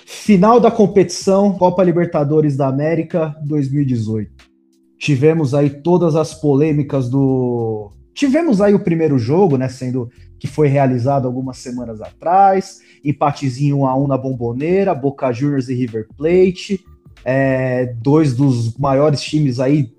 Final 0.06 0.58
da 0.58 0.72
competição, 0.72 1.52
Copa 1.58 1.84
Libertadores 1.84 2.56
da 2.56 2.70
América 2.70 3.36
2018. 3.44 4.32
Tivemos 4.98 5.54
aí 5.54 5.70
todas 5.70 6.16
as 6.16 6.34
polêmicas 6.34 7.10
do. 7.10 7.92
Tivemos 8.14 8.62
aí 8.62 8.74
o 8.74 8.80
primeiro 8.80 9.20
jogo, 9.20 9.58
né? 9.58 9.68
Sendo 9.68 10.10
que 10.40 10.48
foi 10.48 10.70
realizado 10.70 11.28
algumas 11.28 11.58
semanas 11.58 12.00
atrás. 12.00 12.80
Empatezinho 13.04 13.80
1 13.80 13.86
a 13.86 13.98
1 13.98 14.08
na 14.08 14.18
Bomboneira, 14.18 14.96
Boca 14.96 15.30
Juniors 15.34 15.68
e 15.68 15.76
River 15.76 16.08
Plate 16.18 16.80
é, 17.26 17.88
dois 18.02 18.36
dos 18.36 18.78
maiores 18.78 19.22
times 19.22 19.60
aí 19.60 19.92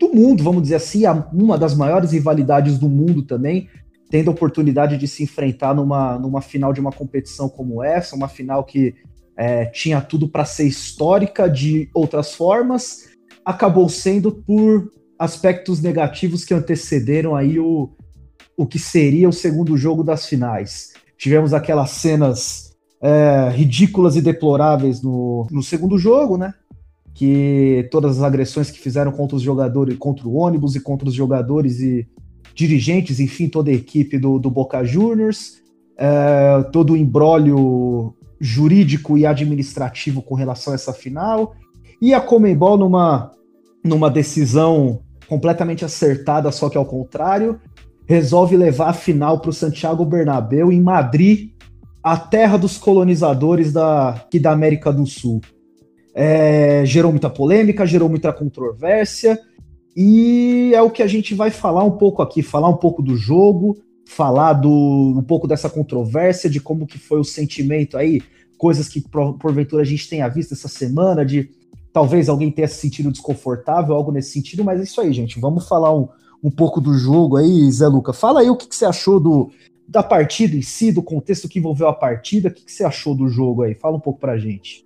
do 0.00 0.08
mundo, 0.08 0.42
vamos 0.42 0.62
dizer 0.62 0.76
assim, 0.76 1.02
uma 1.30 1.58
das 1.58 1.74
maiores 1.74 2.12
rivalidades 2.12 2.78
do 2.78 2.88
mundo 2.88 3.22
também, 3.22 3.68
tendo 4.08 4.30
a 4.30 4.32
oportunidade 4.32 4.96
de 4.96 5.06
se 5.06 5.22
enfrentar 5.22 5.74
numa, 5.74 6.18
numa 6.18 6.40
final 6.40 6.72
de 6.72 6.80
uma 6.80 6.90
competição 6.90 7.50
como 7.50 7.84
essa, 7.84 8.16
uma 8.16 8.28
final 8.28 8.64
que 8.64 8.94
é, 9.36 9.66
tinha 9.66 10.00
tudo 10.00 10.26
para 10.26 10.46
ser 10.46 10.64
histórica 10.64 11.48
de 11.48 11.90
outras 11.94 12.34
formas, 12.34 13.10
acabou 13.44 13.88
sendo 13.88 14.32
por 14.32 14.90
aspectos 15.18 15.82
negativos 15.82 16.46
que 16.46 16.54
antecederam 16.54 17.36
aí 17.36 17.60
o, 17.60 17.90
o 18.56 18.66
que 18.66 18.78
seria 18.78 19.28
o 19.28 19.32
segundo 19.32 19.76
jogo 19.76 20.02
das 20.02 20.26
finais. 20.26 20.94
Tivemos 21.18 21.52
aquelas 21.52 21.90
cenas 21.90 22.70
é, 23.02 23.50
ridículas 23.50 24.16
e 24.16 24.22
deploráveis 24.22 25.02
no, 25.02 25.46
no 25.50 25.62
segundo 25.62 25.98
jogo, 25.98 26.38
né? 26.38 26.54
Que 27.20 27.86
todas 27.90 28.16
as 28.16 28.22
agressões 28.22 28.70
que 28.70 28.78
fizeram 28.78 29.12
contra 29.12 29.36
os 29.36 29.42
jogadores, 29.42 29.94
contra 29.98 30.26
o 30.26 30.36
ônibus 30.36 30.74
e 30.74 30.80
contra 30.80 31.06
os 31.06 31.12
jogadores 31.14 31.78
e 31.78 32.08
dirigentes, 32.54 33.20
enfim, 33.20 33.46
toda 33.46 33.70
a 33.70 33.74
equipe 33.74 34.18
do, 34.18 34.38
do 34.38 34.50
Boca 34.50 34.82
Juniors, 34.82 35.60
é, 35.98 36.62
todo 36.72 36.94
o 36.94 36.96
embrólio 36.96 38.14
jurídico 38.40 39.18
e 39.18 39.26
administrativo 39.26 40.22
com 40.22 40.34
relação 40.34 40.72
a 40.72 40.76
essa 40.76 40.94
final, 40.94 41.54
e 42.00 42.14
a 42.14 42.22
Comembol 42.22 42.78
numa, 42.78 43.32
numa 43.84 44.10
decisão 44.10 45.00
completamente 45.28 45.84
acertada, 45.84 46.50
só 46.50 46.70
que 46.70 46.78
ao 46.78 46.86
contrário, 46.86 47.60
resolve 48.06 48.56
levar 48.56 48.88
a 48.88 48.94
final 48.94 49.40
para 49.40 49.50
o 49.50 49.52
Santiago 49.52 50.06
Bernabéu 50.06 50.72
em 50.72 50.80
Madrid, 50.80 51.50
a 52.02 52.16
terra 52.16 52.56
dos 52.56 52.78
colonizadores 52.78 53.74
da, 53.74 54.24
da 54.40 54.52
América 54.52 54.90
do 54.90 55.04
Sul 55.04 55.42
é, 56.14 56.82
gerou 56.84 57.10
muita 57.10 57.30
polêmica, 57.30 57.86
gerou 57.86 58.08
muita 58.08 58.32
controvérsia, 58.32 59.38
e 59.96 60.72
é 60.74 60.82
o 60.82 60.90
que 60.90 61.02
a 61.02 61.06
gente 61.06 61.34
vai 61.34 61.50
falar 61.50 61.84
um 61.84 61.92
pouco 61.92 62.22
aqui, 62.22 62.42
falar 62.42 62.68
um 62.68 62.76
pouco 62.76 63.02
do 63.02 63.16
jogo, 63.16 63.76
falar 64.06 64.54
do, 64.54 64.70
um 65.16 65.22
pouco 65.22 65.46
dessa 65.46 65.68
controvérsia, 65.68 66.50
de 66.50 66.60
como 66.60 66.86
que 66.86 66.98
foi 66.98 67.20
o 67.20 67.24
sentimento 67.24 67.96
aí, 67.96 68.22
coisas 68.56 68.88
que 68.88 69.00
porventura 69.00 69.82
a 69.82 69.86
gente 69.86 70.08
tenha 70.08 70.28
visto 70.28 70.52
essa 70.52 70.68
semana, 70.68 71.24
de 71.24 71.50
talvez 71.92 72.28
alguém 72.28 72.50
tenha 72.50 72.68
se 72.68 72.80
sentido 72.80 73.10
desconfortável, 73.10 73.94
algo 73.94 74.12
nesse 74.12 74.32
sentido, 74.32 74.64
mas 74.64 74.80
é 74.80 74.84
isso 74.84 75.00
aí, 75.00 75.12
gente. 75.12 75.40
Vamos 75.40 75.66
falar 75.66 75.94
um, 75.94 76.08
um 76.42 76.50
pouco 76.50 76.80
do 76.80 76.94
jogo 76.94 77.36
aí, 77.36 77.70
Zé 77.70 77.86
Luca. 77.86 78.12
Fala 78.12 78.40
aí 78.40 78.50
o 78.50 78.56
que, 78.56 78.68
que 78.68 78.76
você 78.76 78.84
achou 78.84 79.18
do, 79.18 79.50
da 79.88 80.02
partida 80.02 80.56
em 80.56 80.62
si, 80.62 80.92
do 80.92 81.02
contexto 81.02 81.48
que 81.48 81.58
envolveu 81.58 81.88
a 81.88 81.92
partida, 81.92 82.48
o 82.48 82.52
que, 82.52 82.64
que 82.64 82.72
você 82.72 82.84
achou 82.84 83.14
do 83.14 83.28
jogo 83.28 83.62
aí? 83.62 83.74
Fala 83.74 83.96
um 83.96 84.00
pouco 84.00 84.20
pra 84.20 84.38
gente. 84.38 84.84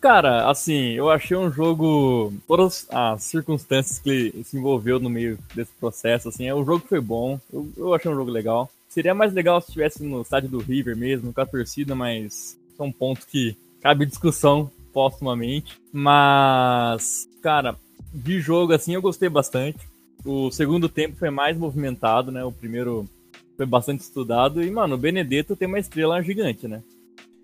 Cara, 0.00 0.48
assim, 0.48 0.92
eu 0.92 1.10
achei 1.10 1.36
um 1.36 1.50
jogo. 1.50 2.32
Todas 2.46 2.86
as 2.90 3.22
circunstâncias 3.24 3.98
que 3.98 4.32
se 4.44 4.56
envolveu 4.56 5.00
no 5.00 5.10
meio 5.10 5.38
desse 5.54 5.72
processo, 5.80 6.28
assim, 6.28 6.50
o 6.52 6.64
jogo 6.64 6.84
foi 6.88 7.00
bom. 7.00 7.40
Eu, 7.52 7.68
eu 7.76 7.94
achei 7.94 8.10
um 8.10 8.14
jogo 8.14 8.30
legal. 8.30 8.70
Seria 8.88 9.14
mais 9.14 9.32
legal 9.32 9.60
se 9.60 9.68
estivesse 9.68 10.02
no 10.02 10.22
estádio 10.22 10.48
do 10.48 10.58
River 10.58 10.96
mesmo, 10.96 11.32
com 11.32 11.40
a 11.40 11.46
torcida, 11.46 11.94
mas 11.94 12.56
é 12.78 12.82
um 12.82 12.92
ponto 12.92 13.26
que 13.26 13.56
cabe 13.80 14.06
discussão 14.06 14.70
postumamente. 14.92 15.78
Mas, 15.92 17.28
cara, 17.42 17.76
de 18.12 18.40
jogo, 18.40 18.72
assim, 18.72 18.94
eu 18.94 19.02
gostei 19.02 19.28
bastante. 19.28 19.78
O 20.24 20.50
segundo 20.50 20.88
tempo 20.88 21.16
foi 21.16 21.30
mais 21.30 21.56
movimentado, 21.56 22.32
né? 22.32 22.44
O 22.44 22.52
primeiro 22.52 23.06
foi 23.56 23.66
bastante 23.66 24.00
estudado. 24.00 24.62
E, 24.62 24.70
mano, 24.70 24.94
o 24.94 24.98
Benedetto 24.98 25.56
tem 25.56 25.68
uma 25.68 25.78
estrela 25.78 26.22
gigante, 26.22 26.66
né? 26.66 26.82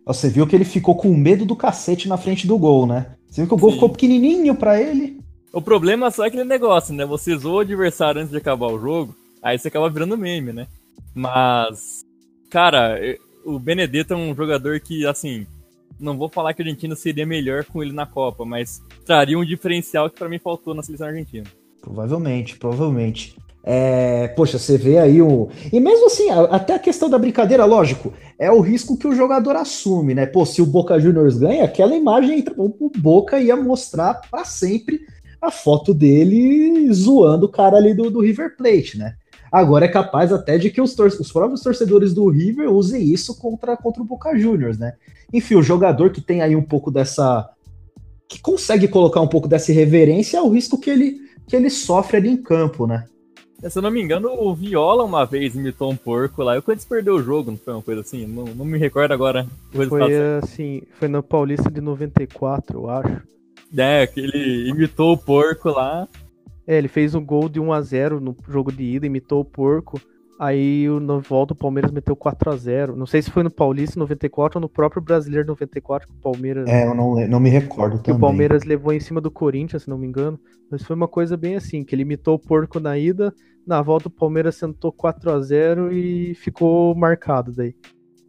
Você 0.05 0.29
viu 0.29 0.47
que 0.47 0.57
ele 0.57 0.65
ficou 0.65 0.97
com 0.97 1.15
medo 1.15 1.45
do 1.45 1.55
cacete 1.55 2.09
na 2.09 2.17
frente 2.17 2.47
do 2.47 2.59
gol, 2.59 2.87
né? 2.87 3.15
Você 3.29 3.43
viu 3.43 3.49
que 3.49 3.55
o 3.55 3.59
gol 3.59 3.71
Sim. 3.71 3.75
ficou 3.77 3.89
pequenininho 3.91 4.55
para 4.55 4.81
ele. 4.81 5.21
O 5.53 5.61
problema 5.61 6.07
é 6.07 6.11
só 6.11 6.27
aquele 6.27 6.45
negócio, 6.45 6.95
né? 6.95 7.05
Você 7.05 7.37
zoou 7.37 7.57
o 7.57 7.61
adversário 7.61 8.21
antes 8.21 8.31
de 8.31 8.39
acabar 8.39 8.67
o 8.69 8.81
jogo, 8.81 9.15
aí 9.43 9.59
você 9.59 9.69
acaba 9.69 9.89
virando 9.91 10.17
meme, 10.17 10.53
né? 10.53 10.67
Mas, 11.15 12.05
cara, 12.51 12.99
o 13.45 13.59
Benedetto 13.59 14.15
é 14.15 14.17
um 14.17 14.35
jogador 14.35 14.81
que, 14.81 15.07
assim, 15.07 15.47
não 16.01 16.17
vou 16.17 16.29
falar 16.29 16.55
que 16.55 16.63
a 16.63 16.65
Argentina 16.65 16.97
seria 16.97 17.27
melhor 17.27 17.65
com 17.65 17.83
ele 17.83 17.93
na 17.93 18.07
Copa, 18.07 18.45
mas 18.45 18.83
traria 19.05 19.39
um 19.39 19.45
diferencial 19.45 20.11
que 20.11 20.19
para 20.19 20.29
mim 20.29 20.39
faltou 20.39 20.75
na 20.75 20.83
seleção 20.83 21.07
argentina. 21.07 21.47
Provavelmente, 21.81 22.57
provavelmente. 22.57 23.37
É, 23.65 24.29
poxa, 24.29 24.59
você 24.59 24.77
vê 24.77 24.99
aí 24.99 25.23
o. 25.23 25.49
E 25.73 25.79
mesmo 25.79 26.07
assim, 26.07 26.29
até 26.31 26.75
a 26.75 26.79
questão 26.81 27.09
da 27.09 27.19
brincadeira, 27.19 27.65
lógico, 27.65 28.13
é 28.39 28.51
o 28.51 28.61
risco 28.61 28.97
que 28.97 29.07
o 29.07 29.15
jogador 29.15 29.55
assume, 29.55 30.15
né? 30.15 30.27
Pô, 30.27 30.45
se 30.45 30.61
o 30.61 30.67
Boca 30.67 30.99
Juniors 30.99 31.39
ganha, 31.39 31.65
aquela 31.65 31.95
imagem, 31.95 32.45
o 32.57 32.91
Boca 32.99 33.39
ia 33.41 33.57
mostrar 33.57 34.15
para 34.31 34.45
sempre 34.45 35.01
a 35.41 35.51
foto 35.51 35.95
dele 35.95 36.93
zoando 36.93 37.47
o 37.47 37.49
cara 37.49 37.77
ali 37.77 37.95
do, 37.95 38.11
do 38.11 38.21
River 38.21 38.57
Plate, 38.57 38.99
né? 38.99 39.15
Agora 39.51 39.85
é 39.85 39.89
capaz 39.89 40.33
até 40.33 40.57
de 40.57 40.71
que 40.71 40.81
os, 40.81 40.99
os 40.99 41.31
próprios 41.31 41.61
torcedores 41.61 42.15
do 42.15 42.29
River 42.29 42.73
usem 42.73 43.03
isso 43.03 43.39
contra, 43.39 43.77
contra 43.77 44.03
o 44.03 44.07
Boca 44.07 44.37
Juniors, 44.37 44.79
né? 44.79 44.95
Enfim, 45.33 45.57
o 45.57 45.63
jogador 45.63 46.11
que 46.11 46.21
tem 46.21 46.41
aí 46.41 46.57
um 46.57 46.63
pouco 46.63 46.91
dessa. 46.91 47.49
que 48.29 48.41
consegue 48.41 48.89
colocar 48.89 49.21
um 49.21 49.29
pouco 49.29 49.47
dessa 49.47 49.71
irreverência 49.71 50.39
é 50.39 50.43
o 50.43 50.49
risco 50.49 50.79
que 50.79 50.89
ele, 50.89 51.21
que 51.47 51.55
ele 51.55 51.71
sofre 51.71 52.17
ali 52.17 52.31
em 52.31 52.37
campo, 52.37 52.87
né? 52.87 53.05
É, 53.63 53.69
se 53.69 53.79
eu 53.79 53.83
não 53.83 53.93
me 53.93 54.03
engano, 54.03 54.29
o 54.29 54.53
Viola 54.53 55.05
uma 55.05 55.25
vez 55.25 55.55
imitou 55.55 55.91
um 55.91 55.97
porco 55.97 56.43
lá. 56.43 56.57
Eu 56.57 56.63
quando 56.63 56.85
perdeu 56.85 57.15
o 57.15 57.23
jogo, 57.23 57.53
não 57.53 57.59
foi 57.59 57.73
uma 57.73 57.83
coisa 57.83 58.01
assim? 58.01 58.27
Não, 58.27 58.45
não 58.45 58.65
me 58.65 58.77
recordo 58.77 59.13
agora 59.13 59.47
o 59.73 59.79
resultado. 59.79 60.11
Foi 60.11 60.39
assim, 60.43 60.83
foi 60.99 61.07
na 61.07 61.23
Paulista 61.23 61.71
de 61.71 61.81
94, 61.81 62.81
eu 62.81 62.91
acho. 62.91 63.23
É, 63.77 64.07
que 64.07 64.21
ele 64.21 64.69
imitou 64.69 65.13
o 65.13 65.17
porco 65.17 65.71
lá. 65.71 66.09
É, 66.67 66.77
ele 66.77 66.89
fez 66.89 67.15
um 67.15 67.25
gol 67.25 67.49
de 67.49 67.61
1 67.61 67.73
a 67.73 67.81
0 67.81 68.21
no 68.21 68.37
jogo 68.49 68.73
de 68.73 68.83
ida, 68.83 69.07
imitou 69.07 69.41
o 69.41 69.45
porco. 69.45 70.01
Aí 70.41 70.89
no 70.89 71.21
volta 71.21 71.53
o 71.53 71.57
Palmeiras 71.57 71.93
meteu 71.93 72.17
4 72.17 72.51
a 72.51 72.57
0 72.57 72.97
Não 72.97 73.07
sei 73.07 73.23
se 73.23 73.31
foi 73.31 73.45
no 73.45 73.51
Paulista 73.51 73.97
94 74.01 74.59
ou 74.59 74.61
no 74.61 74.69
próprio 74.69 75.01
Brasileiro 75.01 75.47
94 75.47 76.09
que 76.09 76.15
o 76.15 76.21
Palmeiras. 76.21 76.69
É, 76.69 76.85
eu 76.85 76.95
não, 76.95 77.15
não 77.29 77.39
me 77.39 77.49
recordo 77.49 77.99
que 77.99 78.07
também. 78.07 78.17
o 78.17 78.21
Palmeiras 78.21 78.65
levou 78.65 78.93
em 78.93 78.99
cima 78.99 79.21
do 79.21 79.31
Corinthians, 79.31 79.85
se 79.85 79.89
não 79.89 79.97
me 79.97 80.07
engano. 80.07 80.41
Mas 80.69 80.83
foi 80.83 80.97
uma 80.97 81.07
coisa 81.07 81.37
bem 81.37 81.55
assim, 81.55 81.85
que 81.85 81.95
ele 81.95 82.03
imitou 82.03 82.35
o 82.35 82.39
porco 82.41 82.81
na 82.81 82.99
ida, 82.99 83.33
na 83.67 83.81
volta 83.83 84.09
o 84.09 84.11
Palmeiras 84.11 84.57
sentou 84.57 84.93
4 84.93 85.31
a 85.31 85.41
0 85.41 85.93
e 85.93 86.35
ficou 86.35 86.95
marcado 86.95 87.53
daí. 87.53 87.75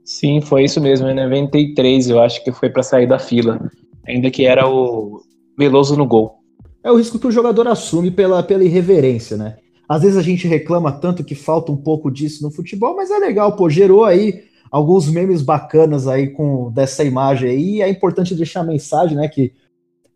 Sim, 0.03 0.41
foi 0.41 0.65
isso 0.65 0.81
mesmo, 0.81 1.07
em 1.07 1.15
93 1.15 2.09
eu 2.09 2.21
acho 2.21 2.43
que 2.43 2.51
foi 2.51 2.69
para 2.69 2.83
sair 2.83 3.07
da 3.07 3.17
fila. 3.17 3.59
Ainda 4.07 4.29
que 4.29 4.45
era 4.45 4.67
o 4.67 5.21
Veloso 5.57 5.95
no 5.95 6.05
gol. 6.05 6.39
É 6.83 6.91
o 6.91 6.97
risco 6.97 7.17
que 7.17 7.27
o 7.27 7.31
jogador 7.31 7.67
assume 7.67 8.11
pela, 8.11 8.43
pela 8.43 8.63
irreverência, 8.63 9.37
né? 9.37 9.57
Às 9.87 10.01
vezes 10.01 10.17
a 10.17 10.21
gente 10.21 10.47
reclama 10.47 10.91
tanto 10.91 11.23
que 11.23 11.35
falta 11.35 11.71
um 11.71 11.77
pouco 11.77 12.11
disso 12.11 12.43
no 12.43 12.51
futebol, 12.51 12.95
mas 12.95 13.11
é 13.11 13.17
legal, 13.17 13.55
pô, 13.55 13.69
gerou 13.69 14.03
aí 14.03 14.43
alguns 14.71 15.09
memes 15.09 15.41
bacanas 15.41 16.07
aí 16.07 16.29
com 16.29 16.71
dessa 16.71 17.03
imagem 17.03 17.49
aí, 17.49 17.75
e 17.75 17.81
é 17.81 17.89
importante 17.89 18.33
deixar 18.33 18.61
a 18.61 18.65
mensagem, 18.65 19.15
né, 19.15 19.27
que 19.27 19.53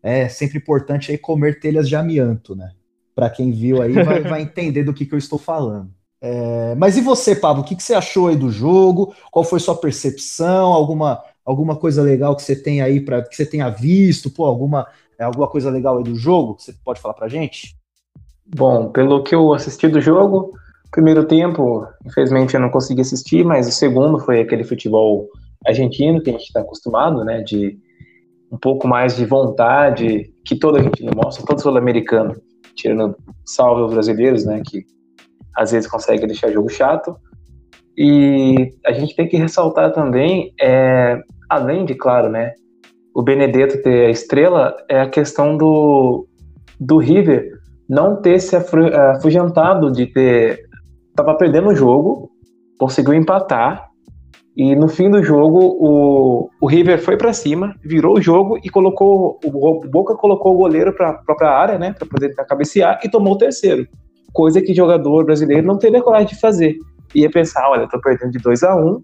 é 0.02 0.28
sempre 0.28 0.58
importante 0.58 1.10
aí 1.10 1.18
comer 1.18 1.60
telhas 1.60 1.88
de 1.88 1.94
amianto, 1.96 2.56
né? 2.56 2.72
Para 3.18 3.28
quem 3.28 3.50
viu 3.50 3.82
aí 3.82 3.94
vai, 3.94 4.20
vai, 4.22 4.42
entender 4.42 4.84
do 4.84 4.94
que, 4.94 5.04
que 5.04 5.12
eu 5.12 5.18
estou 5.18 5.40
falando. 5.40 5.90
É, 6.22 6.76
mas 6.76 6.96
e 6.96 7.00
você, 7.00 7.34
Pablo? 7.34 7.64
O 7.64 7.66
que, 7.66 7.74
que 7.74 7.82
você 7.82 7.92
achou 7.92 8.28
aí 8.28 8.36
do 8.36 8.48
jogo? 8.48 9.12
Qual 9.32 9.44
foi 9.44 9.58
sua 9.58 9.74
percepção? 9.74 10.72
Alguma, 10.72 11.20
alguma 11.44 11.74
coisa 11.74 12.00
legal 12.00 12.36
que 12.36 12.42
você 12.42 12.54
tem 12.54 12.80
aí 12.80 13.00
para 13.00 13.20
que 13.22 13.34
você 13.34 13.44
tenha 13.44 13.70
visto? 13.70 14.30
Pô, 14.30 14.44
alguma, 14.44 14.86
é, 15.18 15.24
alguma 15.24 15.48
coisa 15.48 15.68
legal 15.68 15.98
aí 15.98 16.04
do 16.04 16.14
jogo 16.14 16.54
que 16.54 16.62
você 16.62 16.72
pode 16.84 17.00
falar 17.00 17.14
pra 17.14 17.26
gente? 17.26 17.76
Bom, 18.46 18.90
pelo 18.90 19.24
que 19.24 19.34
eu 19.34 19.52
assisti 19.52 19.88
do 19.88 20.00
jogo, 20.00 20.52
primeiro 20.92 21.24
tempo, 21.24 21.88
infelizmente 22.06 22.54
eu 22.54 22.60
não 22.60 22.70
consegui 22.70 23.00
assistir, 23.00 23.44
mas 23.44 23.66
o 23.66 23.72
segundo 23.72 24.20
foi 24.20 24.42
aquele 24.42 24.62
futebol 24.62 25.26
argentino 25.66 26.22
que 26.22 26.30
a 26.30 26.34
gente 26.34 26.44
está 26.44 26.60
acostumado, 26.60 27.24
né? 27.24 27.42
De 27.42 27.76
um 28.52 28.56
pouco 28.56 28.86
mais 28.86 29.16
de 29.16 29.24
vontade 29.24 30.32
que 30.44 30.54
todo 30.54 30.76
argentino 30.76 31.10
mostra, 31.16 31.44
todo 31.44 31.60
sul-americano 31.60 32.40
tirando 32.78 33.16
salve 33.44 33.82
os 33.82 33.92
brasileiros, 33.92 34.44
né, 34.44 34.62
que 34.64 34.84
às 35.56 35.72
vezes 35.72 35.90
consegue 35.90 36.26
deixar 36.26 36.52
jogo 36.52 36.68
chato. 36.68 37.16
E 37.96 38.70
a 38.86 38.92
gente 38.92 39.16
tem 39.16 39.28
que 39.28 39.36
ressaltar 39.36 39.92
também, 39.92 40.52
é, 40.60 41.18
além 41.48 41.84
de, 41.84 41.94
claro, 41.94 42.28
né, 42.28 42.54
o 43.12 43.22
Benedetto 43.22 43.82
ter 43.82 44.06
a 44.06 44.10
estrela, 44.10 44.76
é 44.88 45.00
a 45.00 45.08
questão 45.08 45.56
do, 45.56 46.28
do 46.78 46.98
River 46.98 47.58
não 47.88 48.20
ter 48.20 48.38
se 48.38 48.54
afugentado 48.54 49.90
de 49.90 50.06
ter. 50.06 50.60
Tava 51.16 51.36
perdendo 51.36 51.70
o 51.70 51.74
jogo, 51.74 52.30
conseguiu 52.78 53.14
empatar, 53.14 53.87
e 54.58 54.74
no 54.74 54.88
fim 54.88 55.08
do 55.08 55.22
jogo, 55.22 55.60
o, 55.78 56.50
o 56.60 56.66
River 56.66 57.00
foi 57.00 57.16
para 57.16 57.32
cima, 57.32 57.76
virou 57.80 58.18
o 58.18 58.20
jogo 58.20 58.58
e 58.60 58.68
colocou. 58.68 59.38
O 59.44 59.86
Boca 59.86 60.16
colocou 60.16 60.52
o 60.52 60.58
goleiro 60.58 60.92
para 60.92 61.10
a 61.10 61.12
própria 61.12 61.48
área, 61.48 61.78
né? 61.78 61.94
Para 61.96 62.08
poder 62.08 62.34
cabecear 62.34 62.98
e 63.04 63.08
tomou 63.08 63.34
o 63.34 63.38
terceiro. 63.38 63.86
Coisa 64.32 64.60
que 64.60 64.74
jogador 64.74 65.24
brasileiro 65.24 65.64
não 65.64 65.78
teve 65.78 65.98
a 65.98 66.02
coragem 66.02 66.30
de 66.30 66.40
fazer. 66.40 66.76
Ia 67.14 67.30
pensar: 67.30 67.70
olha, 67.70 67.82
eu 67.82 67.88
tô 67.88 68.00
perdendo 68.00 68.32
de 68.32 68.38
2 68.40 68.64
a 68.64 68.74
1 68.74 68.84
um, 68.84 69.00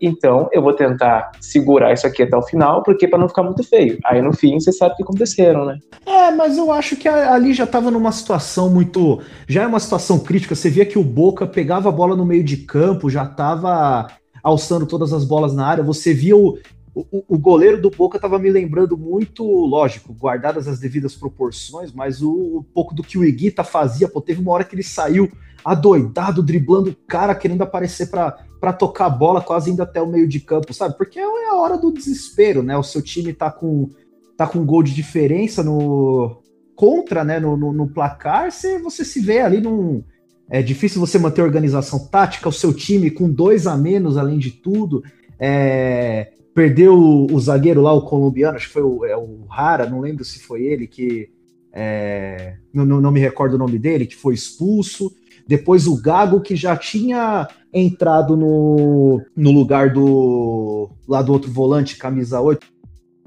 então 0.00 0.48
eu 0.52 0.60
vou 0.60 0.72
tentar 0.72 1.30
segurar 1.40 1.92
isso 1.92 2.04
aqui 2.04 2.24
até 2.24 2.36
o 2.36 2.42
final, 2.42 2.82
porque 2.82 3.06
para 3.06 3.20
não 3.20 3.28
ficar 3.28 3.44
muito 3.44 3.62
feio. 3.62 3.98
Aí 4.04 4.20
no 4.20 4.32
fim 4.32 4.58
você 4.58 4.72
sabe 4.72 4.94
o 4.94 4.96
que 4.96 5.04
aconteceram, 5.04 5.64
né? 5.64 5.78
É, 6.04 6.32
mas 6.32 6.58
eu 6.58 6.72
acho 6.72 6.96
que 6.96 7.06
ali 7.06 7.54
já 7.54 7.68
tava 7.68 7.88
numa 7.88 8.10
situação 8.10 8.68
muito. 8.68 9.20
Já 9.46 9.62
é 9.62 9.66
uma 9.68 9.78
situação 9.78 10.18
crítica. 10.18 10.56
Você 10.56 10.68
via 10.68 10.84
que 10.84 10.98
o 10.98 11.04
Boca 11.04 11.46
pegava 11.46 11.88
a 11.88 11.92
bola 11.92 12.16
no 12.16 12.26
meio 12.26 12.42
de 12.42 12.56
campo, 12.56 13.08
já 13.08 13.24
tava 13.24 14.08
alçando 14.42 14.86
todas 14.86 15.12
as 15.12 15.24
bolas 15.24 15.54
na 15.54 15.66
área. 15.66 15.84
Você 15.84 16.12
via 16.14 16.36
o, 16.36 16.58
o, 16.94 17.24
o 17.28 17.38
goleiro 17.38 17.80
do 17.80 17.90
Boca 17.90 18.16
estava 18.16 18.38
me 18.38 18.50
lembrando 18.50 18.96
muito, 18.96 19.44
lógico, 19.44 20.12
guardadas 20.12 20.66
as 20.66 20.78
devidas 20.78 21.14
proporções, 21.14 21.92
mas 21.92 22.22
o, 22.22 22.58
o 22.58 22.62
pouco 22.62 22.94
do 22.94 23.02
que 23.02 23.18
o 23.18 23.24
Iguita 23.24 23.62
fazia, 23.62 24.08
pô, 24.08 24.20
teve 24.20 24.40
uma 24.40 24.52
hora 24.52 24.64
que 24.64 24.74
ele 24.74 24.82
saiu 24.82 25.30
adoidado, 25.64 26.42
driblando 26.42 26.90
o 26.90 26.96
cara, 27.06 27.34
querendo 27.34 27.62
aparecer 27.62 28.10
para 28.10 28.72
tocar 28.72 29.06
a 29.06 29.10
bola, 29.10 29.40
quase 29.40 29.70
indo 29.70 29.82
até 29.82 30.00
o 30.00 30.06
meio 30.06 30.26
de 30.26 30.40
campo, 30.40 30.72
sabe? 30.72 30.96
Porque 30.96 31.18
é 31.18 31.48
a 31.48 31.56
hora 31.56 31.76
do 31.76 31.92
desespero, 31.92 32.62
né? 32.62 32.76
O 32.76 32.82
seu 32.82 33.02
time 33.02 33.32
tá 33.32 33.50
com 33.50 33.88
tá 34.36 34.46
com 34.46 34.64
gol 34.64 34.84
de 34.84 34.94
diferença 34.94 35.64
no 35.64 36.40
contra, 36.76 37.24
né, 37.24 37.40
no, 37.40 37.56
no, 37.56 37.72
no 37.72 37.88
placar, 37.88 38.52
você, 38.52 38.78
você 38.78 39.04
se 39.04 39.18
vê 39.18 39.40
ali 39.40 39.60
num 39.60 40.04
é 40.50 40.62
difícil 40.62 41.00
você 41.00 41.18
manter 41.18 41.42
organização 41.42 41.98
tática, 41.98 42.48
o 42.48 42.52
seu 42.52 42.72
time 42.72 43.10
com 43.10 43.30
dois 43.30 43.66
a 43.66 43.76
menos, 43.76 44.16
além 44.16 44.38
de 44.38 44.50
tudo. 44.50 45.02
É, 45.38 46.32
perdeu 46.54 46.94
o, 46.94 47.32
o, 47.32 47.38
zagueiro 47.40 47.82
lá, 47.82 47.92
o 47.92 48.02
colombiano, 48.02 48.56
acho 48.56 48.66
que 48.66 48.72
foi 48.72 48.82
o, 48.82 49.04
é, 49.04 49.16
o 49.16 49.44
Rara, 49.48 49.88
não 49.88 50.00
lembro 50.00 50.24
se 50.24 50.38
foi 50.38 50.62
ele 50.62 50.86
que. 50.86 51.30
É, 51.70 52.56
não, 52.72 52.84
não, 52.84 53.10
me 53.10 53.20
recordo 53.20 53.54
o 53.54 53.58
nome 53.58 53.78
dele, 53.78 54.06
que 54.06 54.16
foi 54.16 54.34
expulso. 54.34 55.14
Depois 55.46 55.86
o 55.86 56.00
Gago, 56.00 56.40
que 56.40 56.56
já 56.56 56.76
tinha 56.76 57.46
entrado 57.72 58.36
no, 58.36 59.22
no 59.36 59.52
lugar 59.52 59.92
do. 59.92 60.90
lá 61.06 61.20
do 61.20 61.32
outro 61.32 61.50
volante, 61.50 61.96
camisa 61.96 62.40
8, 62.40 62.66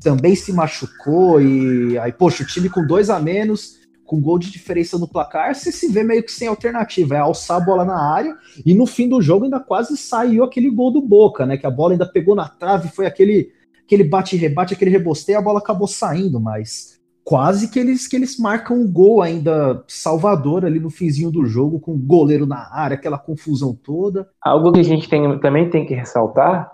também 0.01 0.35
se 0.35 0.51
machucou. 0.51 1.39
E 1.39 1.99
aí, 1.99 2.11
poxa, 2.11 2.43
o 2.43 2.47
time 2.47 2.67
com 2.67 2.85
dois 2.85 3.11
a 3.11 3.19
menos 3.19 3.80
com 4.11 4.19
gol 4.19 4.37
de 4.37 4.51
diferença 4.51 4.97
no 4.97 5.07
placar, 5.07 5.55
você 5.55 5.71
se 5.71 5.89
vê 5.89 6.03
meio 6.03 6.21
que 6.21 6.33
sem 6.33 6.45
alternativa. 6.45 7.15
É 7.15 7.19
alçar 7.19 7.61
a 7.61 7.65
bola 7.65 7.85
na 7.85 7.97
área 7.97 8.35
e 8.65 8.73
no 8.73 8.85
fim 8.85 9.07
do 9.07 9.21
jogo 9.21 9.45
ainda 9.45 9.57
quase 9.57 9.95
saiu 9.95 10.43
aquele 10.43 10.69
gol 10.69 10.91
do 10.91 11.01
Boca, 11.01 11.45
né? 11.45 11.55
Que 11.55 11.65
a 11.65 11.71
bola 11.71 11.93
ainda 11.93 12.05
pegou 12.05 12.35
na 12.35 12.45
trave, 12.45 12.89
foi 12.89 13.05
aquele, 13.05 13.53
aquele 13.85 14.03
bate-rebate, 14.03 14.73
aquele 14.73 14.91
rebosteio, 14.91 15.37
a 15.37 15.41
bola 15.41 15.59
acabou 15.59 15.87
saindo, 15.87 16.41
mas 16.41 16.99
quase 17.23 17.69
que 17.69 17.79
eles 17.79 18.05
que 18.05 18.17
eles 18.17 18.37
marcam 18.37 18.75
um 18.75 18.91
gol 18.91 19.21
ainda 19.21 19.81
salvador 19.87 20.65
ali 20.65 20.81
no 20.81 20.89
finzinho 20.89 21.31
do 21.31 21.45
jogo, 21.45 21.79
com 21.79 21.93
o 21.93 21.97
goleiro 21.97 22.45
na 22.45 22.69
área, 22.69 22.95
aquela 22.95 23.17
confusão 23.17 23.73
toda. 23.73 24.27
Algo 24.43 24.73
que 24.73 24.81
a 24.81 24.83
gente 24.83 25.07
tem, 25.07 25.39
também 25.39 25.69
tem 25.69 25.85
que 25.85 25.93
ressaltar 25.93 26.69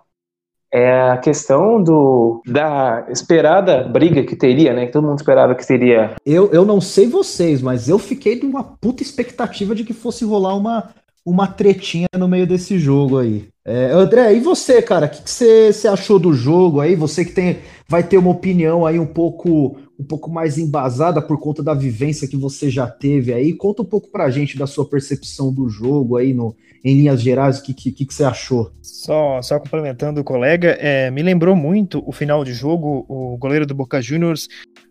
é 0.71 1.11
a 1.11 1.17
questão 1.17 1.81
do 1.81 2.41
da 2.45 3.05
esperada 3.09 3.83
briga 3.83 4.23
que 4.23 4.35
teria, 4.35 4.73
né? 4.73 4.85
Que 4.85 4.91
todo 4.91 5.07
mundo 5.07 5.17
esperava 5.17 5.55
que 5.55 5.65
seria. 5.65 6.15
Eu, 6.25 6.51
eu 6.51 6.65
não 6.65 6.81
sei 6.81 7.07
vocês, 7.07 7.61
mas 7.61 7.87
eu 7.87 7.97
fiquei 7.97 8.39
numa 8.41 8.63
puta 8.63 9.01
expectativa 9.01 9.73
de 9.73 9.83
que 9.83 9.93
fosse 9.93 10.25
rolar 10.25 10.55
uma, 10.55 10.89
uma 11.25 11.47
tretinha 11.47 12.07
no 12.17 12.27
meio 12.27 12.45
desse 12.45 12.77
jogo 12.77 13.17
aí. 13.17 13.47
É, 13.65 13.91
André, 13.91 14.33
e 14.33 14.39
você, 14.39 14.81
cara? 14.81 15.07
O 15.07 15.09
que, 15.09 15.29
você 15.29 15.87
achou 15.87 16.17
do 16.17 16.33
jogo 16.33 16.79
aí? 16.79 16.95
Você 16.95 17.25
que 17.25 17.33
tem, 17.33 17.59
vai 17.87 18.01
ter 18.01 18.17
uma 18.17 18.31
opinião 18.31 18.85
aí 18.85 18.97
um 18.97 19.05
pouco 19.05 19.77
um 19.99 20.03
pouco 20.03 20.29
mais 20.29 20.59
embasada 20.59 21.19
por 21.21 21.39
conta 21.39 21.63
da 21.63 21.73
vivência 21.73 22.27
que 22.27 22.37
você 22.37 22.69
já 22.69 22.87
teve 22.87 23.33
aí. 23.33 23.53
Conta 23.53 23.81
um 23.81 23.85
pouco 23.85 24.09
pra 24.09 24.29
gente 24.29 24.57
da 24.57 24.67
sua 24.67 24.87
percepção 24.87 25.51
do 25.51 25.67
jogo 25.67 26.17
aí, 26.17 26.35
no, 26.35 26.55
em 26.83 26.95
linhas 26.95 27.21
gerais, 27.21 27.59
o 27.59 27.63
que, 27.63 27.73
que, 27.73 27.91
que 27.91 28.13
você 28.13 28.23
achou? 28.23 28.71
Só, 28.81 29.41
só 29.41 29.59
complementando 29.59 30.21
o 30.21 30.23
colega, 30.23 30.77
é, 30.79 31.09
me 31.11 31.21
lembrou 31.21 31.55
muito 31.55 32.03
o 32.07 32.11
final 32.11 32.43
de 32.43 32.53
jogo, 32.53 33.05
o 33.07 33.37
goleiro 33.37 33.65
do 33.65 33.75
Boca 33.75 34.01
Juniors, 34.01 34.47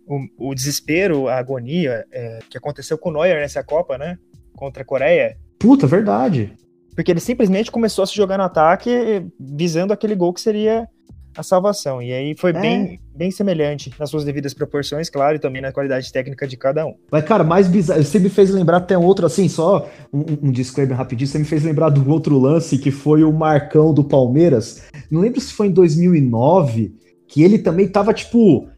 o, 0.06 0.50
o 0.50 0.54
desespero, 0.54 1.28
a 1.28 1.36
agonia 1.36 2.04
é, 2.12 2.38
que 2.48 2.58
aconteceu 2.58 2.96
com 2.96 3.10
o 3.10 3.12
Neuer 3.12 3.40
nessa 3.40 3.62
Copa, 3.62 3.98
né? 3.98 4.18
Contra 4.54 4.82
a 4.82 4.86
Coreia. 4.86 5.36
Puta, 5.58 5.86
verdade. 5.86 6.54
Porque 6.94 7.10
ele 7.10 7.20
simplesmente 7.20 7.70
começou 7.70 8.04
a 8.04 8.06
se 8.06 8.14
jogar 8.14 8.38
no 8.38 8.44
ataque 8.44 9.26
visando 9.38 9.92
aquele 9.92 10.14
gol 10.14 10.32
que 10.32 10.40
seria 10.40 10.88
a 11.36 11.42
salvação. 11.42 12.00
E 12.00 12.12
aí 12.12 12.34
foi 12.34 12.50
é. 12.50 12.60
bem, 12.60 13.00
bem 13.14 13.30
semelhante 13.30 13.92
nas 13.98 14.10
suas 14.10 14.24
devidas 14.24 14.54
proporções, 14.54 15.10
claro, 15.10 15.36
e 15.36 15.38
também 15.38 15.60
na 15.60 15.72
qualidade 15.72 16.10
técnica 16.10 16.46
de 16.46 16.56
cada 16.56 16.86
um. 16.86 16.94
Mas, 17.10 17.24
cara, 17.24 17.44
mais 17.44 17.68
bizarro. 17.68 18.02
Você 18.02 18.18
me 18.18 18.28
fez 18.28 18.50
lembrar 18.50 18.78
até 18.78 18.96
outro, 18.96 19.26
assim, 19.26 19.48
só 19.48 19.88
um, 20.12 20.48
um 20.48 20.50
disclaimer 20.52 20.96
rapidinho. 20.96 21.28
Você 21.28 21.38
me 21.38 21.44
fez 21.44 21.62
lembrar 21.62 21.90
do 21.90 22.08
outro 22.10 22.38
lance 22.38 22.78
que 22.78 22.90
foi 22.90 23.22
o 23.22 23.32
Marcão 23.32 23.92
do 23.92 24.02
Palmeiras. 24.02 24.82
Não 25.10 25.20
lembro 25.20 25.40
se 25.40 25.52
foi 25.52 25.68
em 25.68 25.72
2009, 25.72 26.94
que 27.28 27.42
ele 27.42 27.58
também 27.58 27.88
tava, 27.88 28.12
tipo. 28.14 28.68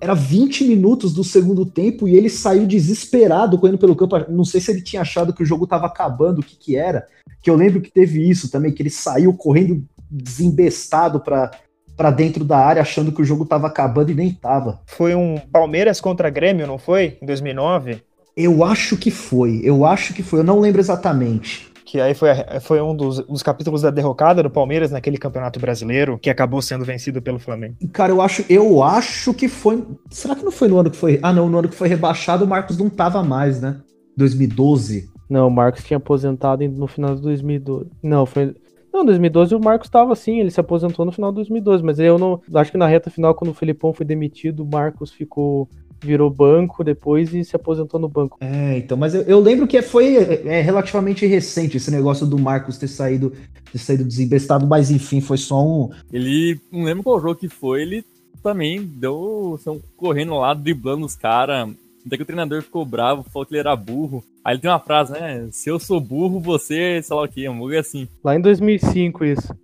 Era 0.00 0.14
20 0.14 0.62
minutos 0.62 1.12
do 1.12 1.24
segundo 1.24 1.66
tempo 1.66 2.06
e 2.06 2.14
ele 2.14 2.30
saiu 2.30 2.68
desesperado 2.68 3.58
correndo 3.58 3.78
pelo 3.78 3.96
campo. 3.96 4.30
Não 4.30 4.44
sei 4.44 4.60
se 4.60 4.70
ele 4.70 4.80
tinha 4.80 5.02
achado 5.02 5.32
que 5.32 5.42
o 5.42 5.44
jogo 5.44 5.66
tava 5.66 5.86
acabando, 5.86 6.38
o 6.38 6.42
que 6.44 6.56
que 6.56 6.76
era. 6.76 7.04
Que 7.42 7.50
eu 7.50 7.56
lembro 7.56 7.80
que 7.80 7.90
teve 7.90 8.22
isso 8.30 8.48
também, 8.48 8.72
que 8.72 8.80
ele 8.80 8.90
saiu 8.90 9.34
correndo 9.34 9.84
desembestado 10.08 11.18
para 11.18 11.50
para 11.98 12.12
dentro 12.12 12.44
da 12.44 12.56
área 12.56 12.80
achando 12.80 13.10
que 13.10 13.20
o 13.20 13.24
jogo 13.24 13.44
tava 13.44 13.66
acabando 13.66 14.12
e 14.12 14.14
nem 14.14 14.32
tava. 14.32 14.80
Foi 14.86 15.16
um 15.16 15.36
Palmeiras 15.52 16.00
contra 16.00 16.30
Grêmio, 16.30 16.64
não 16.64 16.78
foi? 16.78 17.18
Em 17.20 17.26
2009? 17.26 18.00
Eu 18.36 18.64
acho 18.64 18.96
que 18.96 19.10
foi, 19.10 19.60
eu 19.64 19.84
acho 19.84 20.14
que 20.14 20.22
foi, 20.22 20.38
eu 20.38 20.44
não 20.44 20.60
lembro 20.60 20.80
exatamente. 20.80 21.66
Que 21.84 22.00
aí 22.00 22.14
foi, 22.14 22.28
foi 22.60 22.80
um 22.80 22.94
dos, 22.94 23.18
dos 23.26 23.42
capítulos 23.42 23.82
da 23.82 23.90
derrocada 23.90 24.42
do 24.42 24.50
Palmeiras 24.50 24.92
naquele 24.92 25.18
campeonato 25.18 25.58
brasileiro, 25.58 26.18
que 26.18 26.30
acabou 26.30 26.62
sendo 26.62 26.84
vencido 26.84 27.20
pelo 27.20 27.38
Flamengo. 27.38 27.74
Cara, 27.92 28.12
eu 28.12 28.20
acho, 28.20 28.44
eu 28.48 28.82
acho 28.82 29.34
que 29.34 29.48
foi. 29.48 29.84
Será 30.10 30.36
que 30.36 30.44
não 30.44 30.52
foi 30.52 30.68
no 30.68 30.78
ano 30.78 30.90
que 30.90 30.96
foi. 30.96 31.18
Ah, 31.22 31.32
não, 31.32 31.48
no 31.48 31.58
ano 31.58 31.68
que 31.68 31.74
foi 31.74 31.88
rebaixado, 31.88 32.44
o 32.44 32.48
Marcos 32.48 32.76
não 32.76 32.88
tava 32.90 33.24
mais, 33.24 33.60
né? 33.60 33.80
2012. 34.16 35.08
Não, 35.28 35.48
o 35.48 35.50
Marcos 35.50 35.82
tinha 35.82 35.96
aposentado 35.96 36.66
no 36.68 36.86
final 36.86 37.16
de 37.16 37.22
2012. 37.22 37.90
Não, 38.02 38.24
foi. 38.24 38.54
Não, 38.92 39.04
2012 39.04 39.54
o 39.54 39.60
Marcos 39.60 39.88
estava 39.88 40.12
assim, 40.12 40.40
ele 40.40 40.50
se 40.50 40.60
aposentou 40.60 41.04
no 41.04 41.12
final 41.12 41.30
de 41.30 41.36
2012, 41.36 41.84
mas 41.84 41.98
eu 41.98 42.18
não. 42.18 42.40
Acho 42.54 42.70
que 42.70 42.78
na 42.78 42.86
reta 42.86 43.10
final, 43.10 43.34
quando 43.34 43.50
o 43.50 43.54
Felipão 43.54 43.92
foi 43.92 44.06
demitido, 44.06 44.62
o 44.62 44.66
Marcos 44.66 45.12
ficou. 45.12 45.68
Virou 46.00 46.30
banco 46.30 46.84
depois 46.84 47.34
e 47.34 47.42
se 47.42 47.56
aposentou 47.56 47.98
no 47.98 48.08
banco. 48.08 48.38
É, 48.40 48.78
então, 48.78 48.96
mas 48.96 49.16
eu, 49.16 49.22
eu 49.22 49.40
lembro 49.40 49.66
que 49.66 49.82
foi 49.82 50.14
é, 50.16 50.60
relativamente 50.60 51.26
recente 51.26 51.76
esse 51.76 51.90
negócio 51.90 52.24
do 52.24 52.38
Marcos 52.38 52.78
ter 52.78 52.86
saído, 52.86 53.32
ter 53.72 53.78
saído 53.78 54.04
desembestado, 54.04 54.64
mas 54.64 54.92
enfim, 54.92 55.20
foi 55.20 55.36
só 55.36 55.60
um. 55.60 55.90
Ele. 56.12 56.60
Não 56.70 56.84
lembro 56.84 57.02
qual 57.02 57.20
jogo 57.20 57.34
que 57.34 57.48
foi, 57.48 57.82
ele 57.82 58.04
também 58.44 58.80
deu. 58.80 59.56
Estão 59.58 59.80
correndo 59.96 60.36
lá, 60.36 60.54
driblando 60.54 61.04
os 61.04 61.16
caras 61.16 61.68
até 62.06 62.16
que 62.16 62.22
o 62.22 62.26
treinador 62.26 62.62
ficou 62.62 62.84
bravo, 62.84 63.22
falou 63.24 63.46
que 63.46 63.52
ele 63.52 63.60
era 63.60 63.74
burro. 63.76 64.22
Aí 64.44 64.54
ele 64.54 64.60
tem 64.60 64.70
uma 64.70 64.80
frase, 64.80 65.12
né? 65.12 65.48
Se 65.50 65.68
eu 65.68 65.78
sou 65.78 66.00
burro, 66.00 66.40
você, 66.40 67.00
sei 67.02 67.16
lá 67.16 67.22
o 67.22 67.28
que, 67.28 67.48
um 67.48 67.54
bagulho 67.54 67.78
assim. 67.78 68.08
Lá 68.22 68.34
em 68.36 68.40
2005 68.40 69.24
isso. 69.24 69.54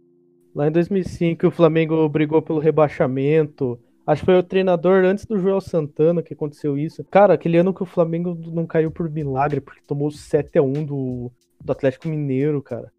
Lá 0.54 0.68
em 0.68 0.72
2005 0.72 1.46
o 1.46 1.50
Flamengo 1.50 2.08
brigou 2.08 2.42
pelo 2.42 2.58
rebaixamento. 2.58 3.78
Acho 4.06 4.20
que 4.20 4.26
foi 4.26 4.38
o 4.38 4.42
treinador 4.42 5.04
antes 5.04 5.24
do 5.24 5.38
Joel 5.38 5.60
Santana 5.60 6.22
que 6.22 6.34
aconteceu 6.34 6.76
isso. 6.76 7.02
Cara, 7.04 7.34
aquele 7.34 7.56
ano 7.56 7.72
que 7.72 7.82
o 7.82 7.86
Flamengo 7.86 8.38
não 8.52 8.66
caiu 8.66 8.90
por 8.90 9.08
milagre, 9.08 9.60
porque 9.60 9.80
tomou 9.86 10.10
7 10.10 10.58
a 10.58 10.62
1 10.62 10.84
do, 10.84 11.32
do 11.64 11.72
Atlético 11.72 12.08
Mineiro, 12.08 12.60
cara. 12.60 12.92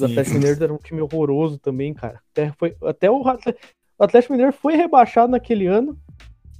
O 0.00 0.04
Atlético 0.04 0.36
Mineiro 0.36 0.62
era 0.62 0.72
um 0.72 0.78
time 0.78 1.00
horroroso 1.00 1.58
também, 1.58 1.92
cara. 1.92 2.20
Até, 2.30 2.52
foi, 2.52 2.76
até 2.82 3.10
o, 3.10 3.20
o 3.20 4.04
Atlético 4.04 4.32
Mineiro 4.32 4.52
foi 4.52 4.76
rebaixado 4.76 5.32
naquele 5.32 5.66
ano 5.66 5.98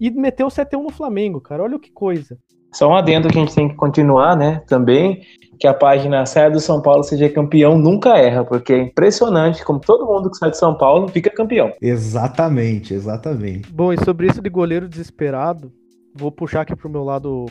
e 0.07 0.11
meteu 0.11 0.49
7x1 0.49 0.83
no 0.83 0.91
Flamengo, 0.91 1.41
cara. 1.41 1.63
Olha 1.63 1.79
que 1.79 1.91
coisa. 1.91 2.39
Só 2.73 2.89
um 2.89 2.97
adendo 2.97 3.29
que 3.29 3.39
a 3.39 3.41
gente 3.41 3.55
tem 3.55 3.69
que 3.69 3.77
continuar, 3.77 4.37
né? 4.37 4.63
Também, 4.67 5.23
que 5.61 5.67
a 5.67 5.73
página 5.73 6.27
Saia 6.27 6.51
do 6.51 6.59
São 6.59 6.83
Paulo 6.83 7.05
seja 7.05 7.29
campeão 7.29 7.79
nunca 7.79 8.19
erra, 8.19 8.45
porque 8.45 8.73
é 8.73 8.83
impressionante 8.83 9.65
como 9.65 9.79
todo 9.79 10.07
mundo 10.07 10.29
que 10.29 10.37
sai 10.37 10.51
de 10.51 10.59
São 10.59 10.77
Paulo 10.77 11.09
fica 11.09 11.31
campeão. 11.31 11.73
Exatamente, 11.81 12.93
exatamente. 12.93 13.73
Bom, 13.73 13.93
e 13.93 14.05
sobre 14.05 14.27
isso 14.27 14.43
de 14.43 14.51
goleiro 14.51 14.89
desesperado, 14.89 15.73
vou 16.13 16.33
puxar 16.33 16.63
aqui 16.63 16.75
pro 16.75 16.91
meu 16.91 17.05
lado 17.05 17.47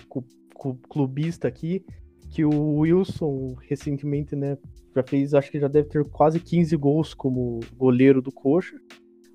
clubista 0.89 1.47
aqui, 1.47 1.85
que 2.29 2.43
o 2.43 2.79
Wilson 2.79 3.55
recentemente, 3.69 4.35
né, 4.35 4.57
já 4.95 5.03
fez, 5.03 5.33
acho 5.33 5.49
que 5.49 5.59
já 5.59 5.67
deve 5.67 5.87
ter 5.87 6.03
quase 6.09 6.39
15 6.39 6.75
gols 6.75 7.13
como 7.13 7.61
goleiro 7.77 8.21
do 8.21 8.31
Coxa. 8.31 8.75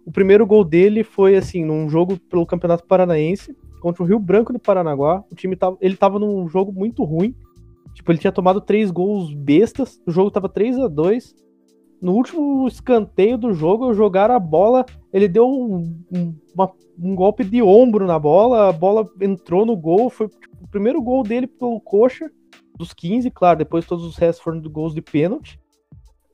O 0.09 0.11
primeiro 0.11 0.47
gol 0.47 0.64
dele 0.64 1.05
foi 1.05 1.37
assim, 1.37 1.62
num 1.62 1.87
jogo 1.87 2.18
pelo 2.31 2.47
Campeonato 2.47 2.83
Paranaense 2.87 3.55
contra 3.79 4.03
o 4.03 4.07
Rio 4.07 4.18
Branco 4.18 4.55
de 4.55 4.59
Paranaguá. 4.59 5.23
O 5.31 5.35
time 5.35 5.55
tava, 5.55 5.77
ele 5.83 5.99
tava 5.99 6.18
num 6.18 6.49
jogo 6.49 6.73
muito 6.73 7.05
ruim. 7.05 7.35
Tipo, 7.92 8.11
ele 8.11 8.18
tinha 8.18 8.33
tomado 8.33 8.59
três 8.59 8.90
gols 8.90 9.35
bestas. 9.35 10.01
O 10.07 10.11
jogo 10.11 10.31
tava 10.31 10.49
3 10.49 10.79
a 10.79 10.88
2 10.88 11.35
No 12.01 12.12
último 12.12 12.66
escanteio 12.66 13.37
do 13.37 13.53
jogo, 13.53 13.92
jogaram 13.92 14.35
a 14.35 14.38
bola. 14.38 14.87
Ele 15.12 15.29
deu 15.29 15.47
um, 15.47 15.94
um, 16.11 16.35
uma, 16.55 16.73
um 16.99 17.14
golpe 17.14 17.44
de 17.44 17.61
ombro 17.61 18.07
na 18.07 18.18
bola. 18.18 18.71
A 18.71 18.73
bola 18.73 19.07
entrou 19.21 19.66
no 19.66 19.77
gol. 19.77 20.09
Foi 20.09 20.27
tipo, 20.27 20.57
o 20.64 20.68
primeiro 20.68 21.03
gol 21.03 21.23
dele 21.23 21.47
pelo 21.47 21.83
Coxa, 21.83 22.31
dos 22.79 22.94
15, 22.94 23.31
claro. 23.31 23.59
Depois 23.59 23.85
todos 23.85 24.07
os 24.07 24.16
restos 24.16 24.42
foram 24.42 24.59
de 24.59 24.71
gols 24.71 24.94
de 24.94 25.03
pênalti 25.03 25.61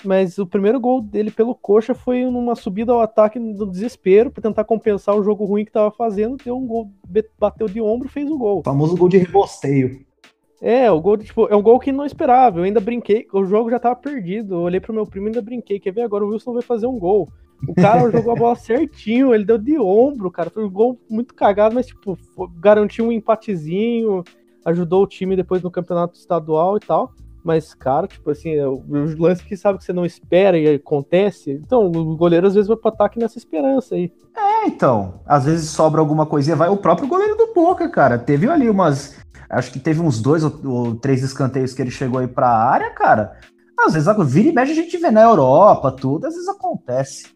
mas 0.04 0.38
o 0.38 0.46
primeiro 0.46 0.78
gol 0.78 1.00
dele 1.00 1.30
pelo 1.30 1.54
Coxa 1.54 1.94
foi 1.94 2.24
numa 2.24 2.54
subida 2.54 2.92
ao 2.92 3.00
ataque 3.00 3.38
no 3.38 3.66
desespero 3.66 4.30
para 4.30 4.42
tentar 4.42 4.64
compensar 4.64 5.16
o 5.16 5.22
jogo 5.22 5.44
ruim 5.44 5.64
que 5.64 5.70
estava 5.70 5.90
fazendo, 5.90 6.36
deu 6.42 6.56
um 6.56 6.66
gol, 6.66 6.90
bateu 7.38 7.68
de 7.68 7.80
ombro, 7.80 8.08
fez 8.08 8.30
o 8.30 8.38
gol. 8.38 8.60
O 8.60 8.62
famoso 8.62 8.96
gol 8.96 9.08
de 9.08 9.18
rebosteio. 9.18 10.04
É, 10.66 10.90
o 10.90 10.98
gol, 10.98 11.18
tipo, 11.18 11.46
é 11.48 11.54
um 11.54 11.62
gol 11.62 11.78
que 11.78 11.92
não 11.92 12.06
esperava. 12.06 12.58
Eu 12.58 12.64
ainda 12.64 12.80
brinquei, 12.80 13.26
o 13.34 13.44
jogo 13.44 13.70
já 13.70 13.78
tava 13.78 13.96
perdido. 13.96 14.54
Eu 14.54 14.60
olhei 14.60 14.80
pro 14.80 14.94
meu 14.94 15.06
primo 15.06 15.26
e 15.26 15.28
ainda 15.28 15.42
brinquei. 15.42 15.78
Quer 15.78 15.92
ver 15.92 16.00
agora 16.00 16.24
o 16.24 16.28
Wilson 16.28 16.54
vai 16.54 16.62
fazer 16.62 16.86
um 16.86 16.98
gol. 16.98 17.28
O 17.68 17.74
cara 17.74 18.08
jogou 18.10 18.32
a 18.32 18.36
bola 18.36 18.54
certinho, 18.54 19.34
ele 19.34 19.44
deu 19.44 19.58
de 19.58 19.78
ombro, 19.78 20.30
cara. 20.30 20.48
Foi 20.48 20.64
um 20.64 20.70
gol 20.70 20.98
muito 21.06 21.34
cagado, 21.34 21.74
mas, 21.74 21.86
tipo, 21.86 22.16
garantiu 22.58 23.04
um 23.06 23.12
empatezinho, 23.12 24.24
ajudou 24.64 25.02
o 25.02 25.06
time 25.06 25.36
depois 25.36 25.62
no 25.62 25.70
campeonato 25.70 26.18
estadual 26.18 26.78
e 26.78 26.80
tal. 26.80 27.12
Mas, 27.44 27.74
cara, 27.74 28.06
tipo 28.06 28.30
assim, 28.30 28.54
é 28.54 28.66
o 28.66 28.82
lance 29.18 29.44
que 29.44 29.54
sabe 29.54 29.78
que 29.78 29.84
você 29.84 29.92
não 29.92 30.06
espera 30.06 30.58
e 30.58 30.76
acontece. 30.76 31.52
Então, 31.52 31.86
o 31.86 32.16
goleiro 32.16 32.46
às 32.46 32.54
vezes 32.54 32.68
vai 32.68 32.76
pro 32.76 32.88
ataque 32.88 33.18
nessa 33.18 33.36
esperança 33.36 33.94
aí. 33.94 34.10
É, 34.34 34.66
então. 34.66 35.20
Às 35.26 35.44
vezes 35.44 35.68
sobra 35.68 36.00
alguma 36.00 36.24
coisinha. 36.24 36.56
Vai 36.56 36.70
o 36.70 36.76
próprio 36.78 37.06
goleiro 37.06 37.36
do 37.36 37.52
Boca, 37.52 37.86
cara. 37.90 38.18
Teve 38.18 38.48
ali 38.48 38.70
umas. 38.70 39.18
Acho 39.50 39.70
que 39.70 39.78
teve 39.78 40.00
uns 40.00 40.22
dois 40.22 40.42
ou, 40.42 40.58
ou 40.64 40.94
três 40.94 41.22
escanteios 41.22 41.74
que 41.74 41.82
ele 41.82 41.90
chegou 41.90 42.18
aí 42.18 42.26
pra 42.26 42.48
área, 42.48 42.90
cara. 42.90 43.38
Às 43.78 43.92
vezes, 43.92 44.08
vira 44.26 44.48
e 44.48 44.52
mexe 44.52 44.72
a 44.72 44.74
gente 44.74 44.96
vê 44.96 45.10
na 45.10 45.22
Europa, 45.22 45.92
tudo. 45.92 46.26
Às 46.26 46.32
vezes 46.32 46.48
acontece. 46.48 47.26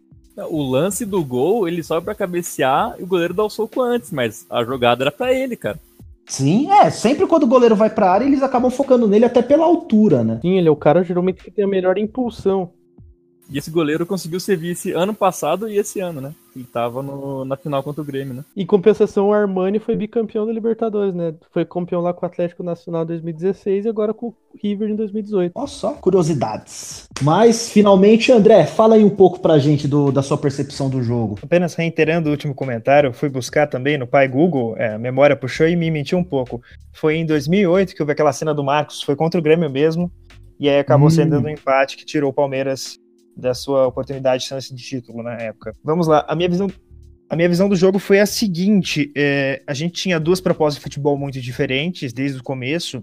O 0.48 0.62
lance 0.62 1.04
do 1.04 1.22
gol, 1.22 1.68
ele 1.68 1.82
sobe 1.82 2.06
pra 2.06 2.14
cabecear 2.14 2.94
e 2.98 3.02
o 3.02 3.06
goleiro 3.06 3.34
dá 3.34 3.44
o 3.44 3.50
soco 3.50 3.82
antes, 3.82 4.10
mas 4.10 4.46
a 4.48 4.64
jogada 4.64 5.04
era 5.04 5.12
pra 5.12 5.34
ele, 5.34 5.56
cara. 5.56 5.78
Sim, 6.28 6.70
é. 6.70 6.90
Sempre 6.90 7.26
quando 7.26 7.44
o 7.44 7.48
goleiro 7.48 7.74
vai 7.74 7.90
pra 7.90 8.10
área, 8.10 8.24
eles 8.24 8.42
acabam 8.42 8.70
focando 8.70 9.08
nele 9.08 9.24
até 9.24 9.42
pela 9.42 9.64
altura, 9.64 10.22
né? 10.22 10.38
Sim, 10.42 10.58
ele 10.58 10.68
é 10.68 10.70
o 10.70 10.76
cara 10.76 11.02
geralmente 11.02 11.42
que 11.42 11.50
tem 11.50 11.64
a 11.64 11.68
melhor 11.68 11.98
impulsão. 11.98 12.72
E 13.50 13.56
esse 13.56 13.70
goleiro 13.70 14.04
conseguiu 14.04 14.38
ser 14.38 14.56
vice 14.56 14.92
ano 14.92 15.14
passado 15.14 15.68
e 15.68 15.78
esse 15.78 16.00
ano, 16.00 16.20
né? 16.20 16.34
Ele 16.54 16.66
tava 16.66 17.02
no, 17.02 17.44
na 17.44 17.56
final 17.56 17.82
contra 17.82 18.02
o 18.02 18.04
Grêmio, 18.04 18.34
né? 18.34 18.44
Em 18.54 18.66
compensação, 18.66 19.28
o 19.28 19.32
Armani 19.32 19.78
foi 19.78 19.96
bicampeão 19.96 20.44
da 20.44 20.52
Libertadores, 20.52 21.14
né? 21.14 21.32
Foi 21.50 21.64
campeão 21.64 22.02
lá 22.02 22.12
com 22.12 22.26
o 22.26 22.28
Atlético 22.28 22.62
Nacional 22.62 23.04
em 23.04 23.06
2016 23.06 23.86
e 23.86 23.88
agora 23.88 24.12
com 24.12 24.28
o 24.28 24.34
River 24.62 24.90
em 24.90 24.96
2018. 24.96 25.52
Olha 25.54 25.66
só, 25.66 25.92
curiosidades. 25.94 27.08
Mas, 27.22 27.70
finalmente, 27.70 28.30
André, 28.30 28.66
fala 28.66 28.96
aí 28.96 29.04
um 29.04 29.10
pouco 29.10 29.40
pra 29.40 29.58
gente 29.58 29.88
do, 29.88 30.12
da 30.12 30.22
sua 30.22 30.36
percepção 30.36 30.90
do 30.90 31.02
jogo. 31.02 31.38
Apenas 31.42 31.74
reiterando 31.74 32.28
o 32.28 32.32
último 32.32 32.54
comentário, 32.54 33.14
fui 33.14 33.30
buscar 33.30 33.66
também 33.66 33.96
no 33.96 34.06
pai 34.06 34.28
Google, 34.28 34.76
é, 34.76 34.94
a 34.94 34.98
memória 34.98 35.36
puxou 35.36 35.66
e 35.66 35.76
me 35.76 35.90
mentiu 35.90 36.18
um 36.18 36.24
pouco. 36.24 36.60
Foi 36.92 37.16
em 37.16 37.24
2008 37.24 37.94
que 37.94 38.02
houve 38.02 38.12
aquela 38.12 38.32
cena 38.32 38.52
do 38.52 38.62
Marcos, 38.62 39.02
foi 39.02 39.16
contra 39.16 39.40
o 39.40 39.42
Grêmio 39.42 39.70
mesmo, 39.70 40.10
e 40.60 40.68
aí 40.68 40.78
acabou 40.78 41.06
hum. 41.06 41.10
sendo 41.10 41.38
um 41.38 41.48
empate 41.48 41.96
que 41.96 42.04
tirou 42.04 42.30
o 42.30 42.34
Palmeiras 42.34 42.98
da 43.38 43.54
sua 43.54 43.86
oportunidade 43.86 44.42
de 44.42 44.48
chance 44.48 44.74
de 44.74 44.82
título 44.82 45.22
na 45.22 45.34
época. 45.34 45.72
Vamos 45.84 46.08
lá, 46.08 46.26
a 46.28 46.34
minha 46.34 46.48
visão, 46.48 46.68
a 47.30 47.36
minha 47.36 47.48
visão 47.48 47.68
do 47.68 47.76
jogo 47.76 47.98
foi 48.00 48.18
a 48.18 48.26
seguinte: 48.26 49.12
é, 49.16 49.62
a 49.64 49.72
gente 49.72 49.92
tinha 49.92 50.18
duas 50.18 50.40
propostas 50.40 50.76
de 50.76 50.82
futebol 50.82 51.16
muito 51.16 51.40
diferentes 51.40 52.12
desde 52.12 52.40
o 52.40 52.42
começo. 52.42 53.00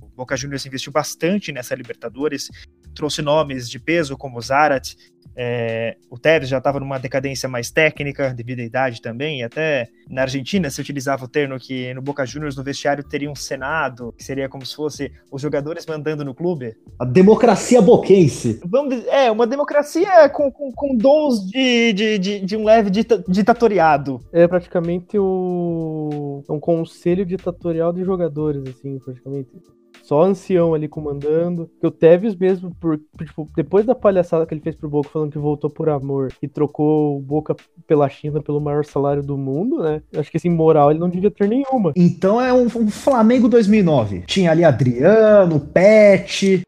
O 0.00 0.08
Boca 0.16 0.36
Juniors 0.36 0.66
investiu 0.66 0.90
bastante 0.92 1.52
nessa 1.52 1.74
Libertadores, 1.76 2.50
trouxe 2.94 3.22
nomes 3.22 3.68
de 3.68 3.78
peso 3.78 4.16
como 4.16 4.40
Zarat, 4.40 4.94
é, 5.34 5.96
o 6.10 6.18
Tevez 6.18 6.48
já 6.48 6.58
estava 6.58 6.78
numa 6.78 6.98
decadência 6.98 7.48
mais 7.48 7.70
técnica, 7.70 8.34
devido 8.34 8.60
à 8.60 8.64
idade 8.64 9.00
também, 9.00 9.40
e 9.40 9.42
até 9.42 9.88
na 10.08 10.22
Argentina 10.22 10.68
se 10.68 10.80
utilizava 10.80 11.24
o 11.24 11.28
termo 11.28 11.58
que 11.58 11.92
no 11.94 12.02
Boca 12.02 12.24
Juniors 12.26 12.56
no 12.56 12.62
vestiário 12.62 13.02
teria 13.02 13.30
um 13.30 13.34
senado, 13.34 14.12
que 14.16 14.22
seria 14.22 14.48
como 14.48 14.64
se 14.66 14.76
fosse 14.76 15.10
os 15.30 15.40
jogadores 15.40 15.86
mandando 15.86 16.24
no 16.24 16.34
clube. 16.34 16.76
A 16.98 17.04
democracia 17.04 17.80
boquense. 17.80 18.60
Vamos 18.64 18.96
dizer, 18.96 19.08
é, 19.08 19.30
uma 19.30 19.46
democracia 19.46 20.28
com, 20.28 20.50
com, 20.50 20.70
com 20.72 20.96
dons 20.96 21.46
de, 21.46 21.92
de, 21.92 22.18
de, 22.18 22.40
de, 22.40 22.56
um 22.56 22.64
leve 22.64 22.90
dita, 22.90 23.24
ditatoriado. 23.26 24.20
É 24.32 24.46
praticamente 24.46 25.18
o, 25.18 26.42
um 26.48 26.60
conselho 26.60 27.24
ditatorial 27.24 27.92
de 27.92 28.04
jogadores, 28.04 28.62
assim, 28.68 28.98
praticamente 28.98 29.48
só 30.02 30.22
ancião 30.22 30.74
ali 30.74 30.88
comandando. 30.88 31.70
Que 31.80 31.86
o 31.86 31.90
Tevez 31.90 32.34
mesmo, 32.34 32.74
por, 32.80 33.00
tipo, 33.24 33.48
depois 33.56 33.86
da 33.86 33.94
palhaçada 33.94 34.44
que 34.44 34.52
ele 34.52 34.60
fez 34.60 34.76
pro 34.76 34.88
Boca, 34.88 35.08
falando 35.08 35.32
que 35.32 35.38
voltou 35.38 35.70
por 35.70 35.88
amor 35.88 36.32
e 36.42 36.48
trocou 36.48 37.16
o 37.16 37.20
Boca 37.20 37.56
pela 37.86 38.08
China 38.08 38.42
pelo 38.42 38.60
maior 38.60 38.84
salário 38.84 39.22
do 39.22 39.38
mundo, 39.38 39.82
né? 39.82 40.02
Acho 40.16 40.30
que 40.30 40.36
assim, 40.36 40.50
moral 40.50 40.90
ele 40.90 41.00
não 41.00 41.08
devia 41.08 41.30
ter 41.30 41.48
nenhuma. 41.48 41.92
Então 41.96 42.40
é 42.40 42.52
um, 42.52 42.66
um 42.66 42.90
Flamengo 42.90 43.48
2009. 43.48 44.24
Tinha 44.26 44.50
ali 44.50 44.64
Adriano, 44.64 45.60
Pet, 45.60 46.62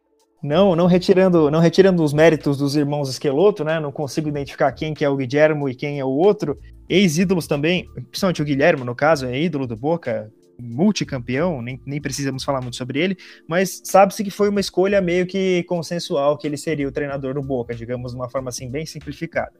não, 0.44 0.76
não 0.76 0.86
retirando, 0.86 1.50
não 1.50 1.58
retirando 1.58 2.04
os 2.04 2.12
méritos 2.12 2.58
dos 2.58 2.76
irmãos 2.76 3.08
Esqueloto, 3.08 3.64
né? 3.64 3.80
Não 3.80 3.90
consigo 3.90 4.28
identificar 4.28 4.70
quem 4.72 4.92
que 4.92 5.04
é 5.04 5.08
o 5.08 5.16
Guilhermo 5.16 5.68
e 5.68 5.74
quem 5.74 5.98
é 5.98 6.04
o 6.04 6.08
outro. 6.08 6.58
Ex-ídolos 6.86 7.46
também, 7.46 7.86
principalmente 8.10 8.42
o 8.42 8.44
Guilhermo, 8.44 8.84
no 8.84 8.94
caso, 8.94 9.24
é 9.24 9.40
ídolo 9.40 9.66
do 9.66 9.74
Boca, 9.74 10.30
multicampeão, 10.60 11.60
nem, 11.60 11.80
nem 11.84 12.00
precisamos 12.00 12.44
falar 12.44 12.60
muito 12.60 12.76
sobre 12.76 13.00
ele, 13.00 13.16
mas 13.48 13.82
sabe-se 13.84 14.22
que 14.22 14.30
foi 14.30 14.48
uma 14.48 14.60
escolha 14.60 15.00
meio 15.00 15.26
que 15.26 15.62
consensual 15.64 16.38
que 16.38 16.46
ele 16.46 16.56
seria 16.56 16.88
o 16.88 16.92
treinador 16.92 17.34
do 17.34 17.42
Boca, 17.42 17.74
digamos 17.74 18.12
de 18.12 18.18
uma 18.18 18.28
forma 18.28 18.48
assim 18.48 18.70
bem 18.70 18.86
simplificada. 18.86 19.52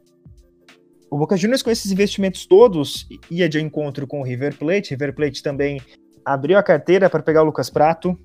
O 1.10 1.18
Boca 1.18 1.36
Juniors 1.36 1.62
com 1.62 1.70
esses 1.70 1.92
investimentos 1.92 2.46
todos 2.46 3.06
ia 3.30 3.48
de 3.48 3.60
encontro 3.60 4.06
com 4.06 4.20
o 4.20 4.24
River 4.24 4.56
Plate, 4.56 4.90
River 4.90 5.14
Plate 5.14 5.42
também 5.42 5.80
abriu 6.24 6.58
a 6.58 6.62
carteira 6.62 7.10
para 7.10 7.22
pegar 7.22 7.42
o 7.42 7.46
Lucas 7.46 7.68
Prato, 7.70 8.18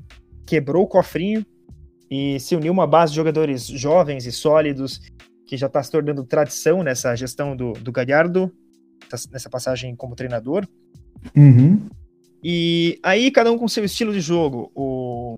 quebrou 0.45 0.83
o 0.83 0.87
cofrinho 0.87 1.45
e 2.09 2.39
se 2.39 2.55
uniu 2.55 2.71
uma 2.71 2.87
base 2.87 3.11
de 3.11 3.17
jogadores 3.17 3.67
jovens 3.67 4.25
e 4.25 4.31
sólidos 4.31 4.99
que 5.45 5.57
já 5.57 5.67
está 5.67 5.81
se 5.81 5.91
tornando 5.91 6.23
tradição 6.23 6.83
nessa 6.83 7.15
gestão 7.15 7.55
do, 7.55 7.73
do 7.73 7.91
Galhardo, 7.91 8.51
nessa 9.31 9.49
passagem 9.49 9.95
como 9.95 10.15
treinador. 10.15 10.67
Uhum. 11.35 11.87
E 12.43 12.99
aí, 13.03 13.31
cada 13.31 13.51
um 13.51 13.57
com 13.57 13.67
seu 13.67 13.83
estilo 13.83 14.13
de 14.13 14.21
jogo. 14.21 14.71
O, 14.73 15.35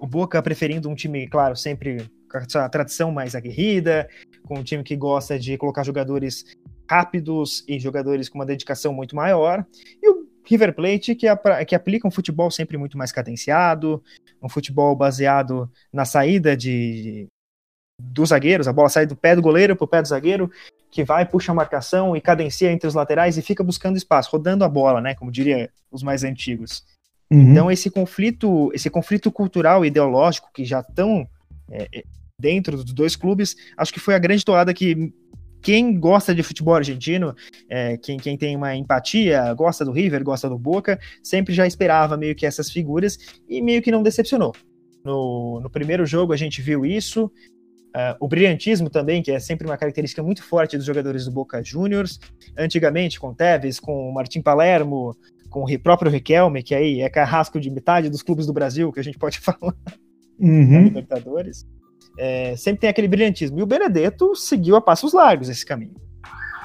o 0.00 0.06
Boca 0.06 0.42
preferindo 0.42 0.88
um 0.88 0.94
time, 0.94 1.28
claro, 1.28 1.56
sempre 1.56 2.10
com 2.30 2.58
a 2.58 2.68
tradição 2.68 3.12
mais 3.12 3.34
aguerrida, 3.34 4.08
com 4.44 4.58
um 4.58 4.62
time 4.62 4.82
que 4.82 4.96
gosta 4.96 5.38
de 5.38 5.56
colocar 5.58 5.84
jogadores 5.84 6.44
rápidos 6.90 7.64
e 7.68 7.78
jogadores 7.78 8.28
com 8.28 8.38
uma 8.38 8.46
dedicação 8.46 8.92
muito 8.92 9.14
maior. 9.14 9.64
E 10.02 10.10
o 10.10 10.26
River 10.44 10.74
Plate, 10.74 11.14
que, 11.14 11.26
que 11.66 11.74
aplica 11.74 12.08
um 12.08 12.10
futebol 12.10 12.50
sempre 12.50 12.76
muito 12.76 12.98
mais 12.98 13.12
cadenciado, 13.12 14.02
um 14.42 14.48
futebol 14.48 14.96
baseado 14.96 15.70
na 15.92 16.04
saída 16.04 16.56
de, 16.56 17.28
dos 18.10 18.30
zagueiros, 18.30 18.68
a 18.68 18.72
bola 18.72 18.88
sai 18.88 19.06
do 19.06 19.16
pé 19.16 19.36
do 19.36 19.42
goleiro 19.42 19.76
para 19.76 19.84
o 19.84 19.88
pé 19.88 20.02
do 20.02 20.08
zagueiro, 20.08 20.50
que 20.90 21.04
vai, 21.04 21.24
puxa 21.24 21.52
a 21.52 21.54
marcação 21.54 22.16
e 22.16 22.20
cadencia 22.20 22.70
entre 22.70 22.86
os 22.86 22.94
laterais 22.94 23.38
e 23.38 23.42
fica 23.42 23.64
buscando 23.64 23.96
espaço, 23.96 24.30
rodando 24.30 24.64
a 24.64 24.68
bola, 24.68 25.00
né? 25.00 25.14
Como 25.14 25.32
diria 25.32 25.70
os 25.90 26.02
mais 26.02 26.22
antigos. 26.22 26.84
Uhum. 27.30 27.52
Então 27.52 27.70
esse 27.70 27.90
conflito, 27.90 28.70
esse 28.74 28.90
conflito 28.90 29.32
cultural 29.32 29.84
e 29.84 29.88
ideológico 29.88 30.50
que 30.52 30.64
já 30.64 30.80
estão 30.80 31.26
é, 31.70 31.88
é, 31.94 32.02
dentro 32.38 32.76
dos 32.76 32.92
dois 32.92 33.16
clubes, 33.16 33.56
acho 33.76 33.92
que 33.92 34.00
foi 34.00 34.14
a 34.14 34.18
grande 34.18 34.44
toada 34.44 34.74
que 34.74 35.12
quem 35.62 35.98
gosta 35.98 36.34
de 36.34 36.42
futebol 36.42 36.74
argentino, 36.74 37.34
é, 37.70 37.96
quem, 37.96 38.18
quem 38.18 38.36
tem 38.36 38.56
uma 38.56 38.74
empatia, 38.74 39.54
gosta 39.54 39.84
do 39.84 39.92
River, 39.92 40.24
gosta 40.24 40.48
do 40.48 40.58
Boca, 40.58 40.98
sempre 41.22 41.54
já 41.54 41.66
esperava 41.66 42.16
meio 42.16 42.34
que 42.34 42.44
essas 42.44 42.70
figuras 42.70 43.16
e 43.48 43.62
meio 43.62 43.80
que 43.80 43.92
não 43.92 44.02
decepcionou. 44.02 44.52
No, 45.04 45.60
no 45.60 45.70
primeiro 45.70 46.04
jogo 46.04 46.32
a 46.32 46.36
gente 46.36 46.60
viu 46.60 46.84
isso, 46.84 47.30
Uh, 47.94 48.16
o 48.20 48.26
brilhantismo 48.26 48.88
também, 48.88 49.22
que 49.22 49.30
é 49.30 49.38
sempre 49.38 49.66
uma 49.66 49.76
característica 49.76 50.22
muito 50.22 50.42
forte 50.42 50.78
dos 50.78 50.86
jogadores 50.86 51.26
do 51.26 51.30
Boca 51.30 51.62
Juniors. 51.62 52.18
Antigamente, 52.56 53.20
com 53.20 53.28
o 53.28 53.34
Tevez, 53.34 53.78
com 53.78 54.08
o 54.08 54.14
Martim 54.14 54.40
Palermo, 54.40 55.14
com 55.50 55.64
o 55.64 55.78
próprio 55.78 56.10
Riquelme, 56.10 56.62
que 56.62 56.74
aí 56.74 57.02
é 57.02 57.10
carrasco 57.10 57.60
de 57.60 57.70
metade 57.70 58.08
dos 58.08 58.22
clubes 58.22 58.46
do 58.46 58.52
Brasil, 58.52 58.90
que 58.90 58.98
a 58.98 59.04
gente 59.04 59.18
pode 59.18 59.38
falar 59.40 59.74
uhum. 60.40 60.84
Libertadores. 60.84 61.66
É, 62.18 62.56
sempre 62.56 62.80
tem 62.80 62.90
aquele 62.90 63.08
brilhantismo. 63.08 63.58
E 63.58 63.62
o 63.62 63.66
Benedetto 63.66 64.34
seguiu 64.34 64.74
a 64.74 64.80
passos 64.80 65.12
largos 65.12 65.50
esse 65.50 65.64
caminho. 65.64 65.94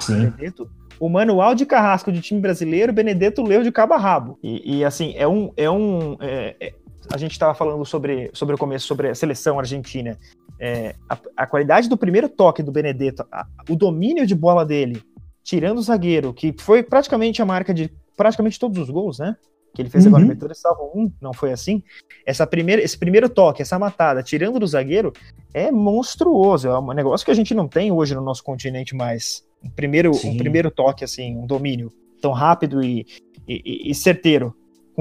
Sim. 0.00 0.30
Benedetto, 0.30 0.70
o 0.98 1.10
manual 1.10 1.54
de 1.54 1.66
carrasco 1.66 2.10
de 2.10 2.22
time 2.22 2.40
brasileiro, 2.40 2.92
Benedetto 2.92 3.42
leu 3.42 3.62
de 3.62 3.70
cabo 3.70 3.92
a 3.92 3.98
rabo. 3.98 4.38
E, 4.42 4.78
e 4.78 4.84
assim, 4.84 5.12
é 5.16 5.28
um. 5.28 5.52
É 5.56 5.70
um 5.70 6.16
é, 6.20 6.56
é, 6.58 6.74
a 7.10 7.16
gente 7.16 7.32
estava 7.32 7.54
falando 7.54 7.84
sobre, 7.86 8.30
sobre 8.34 8.54
o 8.54 8.58
começo, 8.58 8.86
sobre 8.86 9.08
a 9.08 9.14
seleção 9.14 9.58
argentina 9.58 10.18
é, 10.60 10.94
a, 11.08 11.18
a, 11.36 11.46
qualidade 11.46 11.88
do 11.88 11.96
primeiro 11.96 12.28
toque 12.28 12.62
do 12.62 12.72
Benedetto, 12.72 13.26
a, 13.30 13.46
o 13.68 13.76
domínio 13.76 14.26
de 14.26 14.34
bola 14.34 14.64
dele, 14.64 15.02
tirando 15.42 15.78
o 15.78 15.82
zagueiro, 15.82 16.32
que 16.32 16.54
foi 16.58 16.82
praticamente 16.82 17.40
a 17.40 17.46
marca 17.46 17.72
de 17.72 17.90
praticamente 18.16 18.58
todos 18.58 18.78
os 18.78 18.90
gols, 18.90 19.18
né? 19.18 19.36
Que 19.74 19.82
ele 19.82 19.90
fez 19.90 20.04
uhum. 20.04 20.10
agora 20.10 20.22
Libertadores, 20.22 20.58
salvo 20.58 20.90
um, 20.94 21.12
não 21.20 21.32
foi 21.32 21.52
assim? 21.52 21.82
Essa 22.26 22.46
primeira, 22.46 22.82
esse 22.82 22.98
primeiro 22.98 23.28
toque, 23.28 23.62
essa 23.62 23.78
matada, 23.78 24.22
tirando 24.22 24.58
do 24.58 24.66
zagueiro, 24.66 25.12
é 25.54 25.70
monstruoso. 25.70 26.68
É 26.68 26.78
um 26.78 26.92
negócio 26.92 27.24
que 27.24 27.30
a 27.30 27.34
gente 27.34 27.54
não 27.54 27.68
tem 27.68 27.92
hoje 27.92 28.14
no 28.14 28.22
nosso 28.22 28.42
continente 28.42 28.96
mais. 28.96 29.44
Um 29.62 29.70
primeiro, 29.70 30.10
um 30.24 30.36
primeiro 30.36 30.70
toque, 30.70 31.04
assim, 31.04 31.36
um 31.36 31.46
domínio 31.46 31.92
tão 32.20 32.32
rápido 32.32 32.82
e, 32.82 33.06
e, 33.46 33.90
e 33.90 33.94
certeiro. 33.94 34.54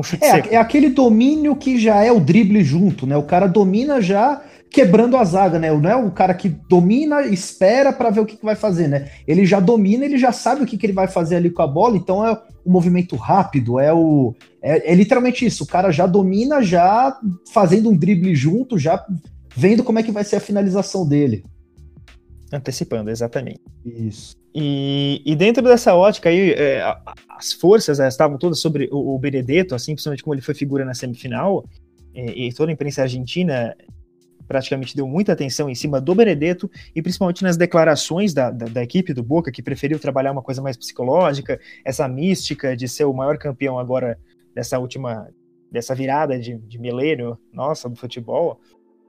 Chute 0.04 0.24
é, 0.24 0.54
é 0.54 0.58
aquele 0.58 0.90
domínio 0.90 1.56
que 1.56 1.80
já 1.80 2.04
é 2.04 2.12
o 2.12 2.20
drible 2.20 2.64
junto, 2.64 3.08
né? 3.08 3.18
O 3.18 3.24
cara 3.24 3.48
domina 3.48 4.02
já 4.02 4.44
quebrando 4.70 5.18
a 5.18 5.24
zaga, 5.24 5.58
né? 5.60 5.72
Não 5.72 5.90
é 5.90 5.96
o 5.96 6.12
cara 6.12 6.34
que 6.34 6.50
domina, 6.50 7.22
espera 7.22 7.92
para 7.94 8.10
ver 8.10 8.20
o 8.20 8.26
que, 8.26 8.38
que, 8.38 8.46
vai 8.46 8.56
fazer, 8.56 8.88
né? 8.88 9.10
Ele 9.28 9.46
já 9.46 9.60
domina, 9.60 10.06
ele 10.06 10.18
já 10.18 10.32
sabe 10.32 10.64
o 10.64 10.66
que, 10.66 10.78
que 10.78 10.86
ele 10.86 10.94
vai 10.94 11.08
fazer 11.08 11.36
ali 11.38 11.50
com 11.50 11.62
a 11.62 11.68
bola, 11.68 11.98
então 11.98 12.26
é 12.26 12.34
o 12.64 12.72
movimento 12.72 13.16
rápido, 13.16 13.80
é 13.80 13.94
o. 13.94 14.36
É, 14.62 14.92
é 14.92 14.96
literalmente 14.96 15.46
isso, 15.46 15.64
o 15.64 15.68
cara 15.68 15.92
já 15.92 16.06
domina, 16.06 16.62
já 16.62 17.18
fazendo 17.52 17.90
um 17.90 17.98
drible 17.98 18.36
junto, 18.36 18.78
já 18.78 19.06
vendo 19.56 19.84
como 19.84 20.00
é 20.00 20.04
que 20.04 20.12
vai 20.12 20.24
ser 20.24 20.36
a 20.36 20.42
finalização 20.42 21.08
dele. 21.08 21.44
Antecipando, 22.52 23.10
exatamente. 23.10 23.62
Isso. 23.86 24.36
E, 24.54 25.22
e 25.26 25.36
dentro 25.36 25.64
dessa 25.64 25.94
ótica 25.94 26.30
aí, 26.30 26.52
é, 26.52 26.82
as 27.30 27.54
forças 27.54 28.00
né, 28.00 28.08
estavam 28.08 28.38
todas 28.38 28.60
sobre 28.60 28.90
o, 28.92 29.16
o 29.16 29.20
Benedetto, 29.20 29.76
assim, 29.76 29.94
principalmente 29.94 30.24
como 30.24 30.34
ele 30.34 30.42
foi 30.42 30.56
figura 30.56 30.84
na 30.86 30.94
semifinal, 30.94 31.64
e, 32.14 32.48
e 32.48 32.54
toda 32.54 32.72
a 32.72 32.74
imprensa 32.74 33.04
argentina 33.04 33.76
praticamente 34.48 34.96
deu 34.96 35.08
muita 35.08 35.34
atenção 35.34 35.70
em 35.70 35.76
cima 35.76 36.00
do 36.00 36.16
Benedetto 36.16 36.70
e 36.96 37.02
principalmente 37.02 37.44
nas 37.44 37.58
declarações 37.58 38.34
da, 38.34 38.50
da, 38.50 38.66
da, 38.68 38.84
equipe 38.84 39.14
do 39.14 39.24
Boca, 39.24 39.52
que 39.52 39.62
preferiu 39.62 40.00
trabalhar 40.00 40.32
uma 40.32 40.42
coisa 40.42 40.62
mais 40.62 40.78
psicológica, 40.78 41.60
essa 41.84 42.08
mística 42.08 42.76
de 42.76 42.88
ser 42.88 43.06
o 43.06 43.14
maior 43.14 43.38
campeão 43.38 43.78
agora 43.78 44.18
dessa 44.56 44.80
última, 44.80 45.30
dessa 45.72 45.94
virada 45.94 46.40
de, 46.40 46.58
de 46.58 46.80
milênio 46.80 47.38
nossa 47.52 47.90
do 47.90 47.96
futebol 47.96 48.60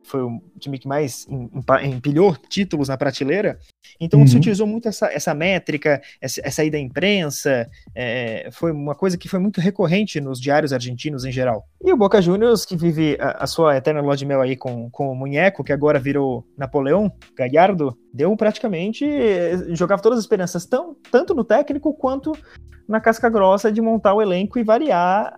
foi 0.09 0.23
o 0.23 0.41
time 0.59 0.79
que 0.79 0.89
mais 0.89 1.27
empilhou 1.85 2.37
títulos 2.49 2.89
na 2.89 2.97
prateleira. 2.97 3.59
Então 4.01 4.21
uhum. 4.21 4.27
se 4.27 4.37
utilizou 4.37 4.67
muito 4.67 4.89
essa, 4.89 5.07
essa 5.13 5.35
métrica, 5.35 6.01
essa, 6.21 6.41
essa 6.45 6.65
ida 6.65 6.77
à 6.77 6.81
imprensa, 6.81 7.69
é, 7.95 8.49
foi 8.53 8.73
uma 8.73 8.95
coisa 8.95 9.17
que 9.17 9.29
foi 9.29 9.39
muito 9.39 9.61
recorrente 9.61 10.21
nos 10.21 10.41
diários 10.41 10.73
argentinos 10.73 11.25
em 11.25 11.33
geral. 11.33 11.65
E 11.85 11.93
o 11.93 11.97
Boca 11.97 12.21
Juniors, 12.21 12.65
que 12.65 12.77
vive 12.77 13.17
a, 13.21 13.45
a 13.45 13.47
sua 13.47 13.77
eterna 13.77 14.01
lua 14.01 14.17
de 14.17 14.27
mel 14.27 14.41
aí 14.41 14.57
com, 14.57 14.91
com 14.91 15.11
o 15.11 15.15
Munheco, 15.15 15.63
que 15.63 15.73
agora 15.73 15.99
virou 15.99 16.47
Napoleão, 16.57 17.13
Gallardo, 17.37 17.97
deu 18.13 18.35
praticamente, 18.37 19.07
jogava 19.75 20.03
todas 20.03 20.19
as 20.19 20.25
esperanças, 20.25 20.67
tão, 20.67 20.97
tanto 21.11 21.35
no 21.35 21.45
técnico 21.45 21.95
quanto 21.95 22.33
na 22.89 23.01
casca 23.01 23.29
grossa 23.29 23.71
de 23.71 23.81
montar 23.81 24.15
o 24.15 24.23
elenco 24.23 24.59
e 24.59 24.65
variar 24.65 25.37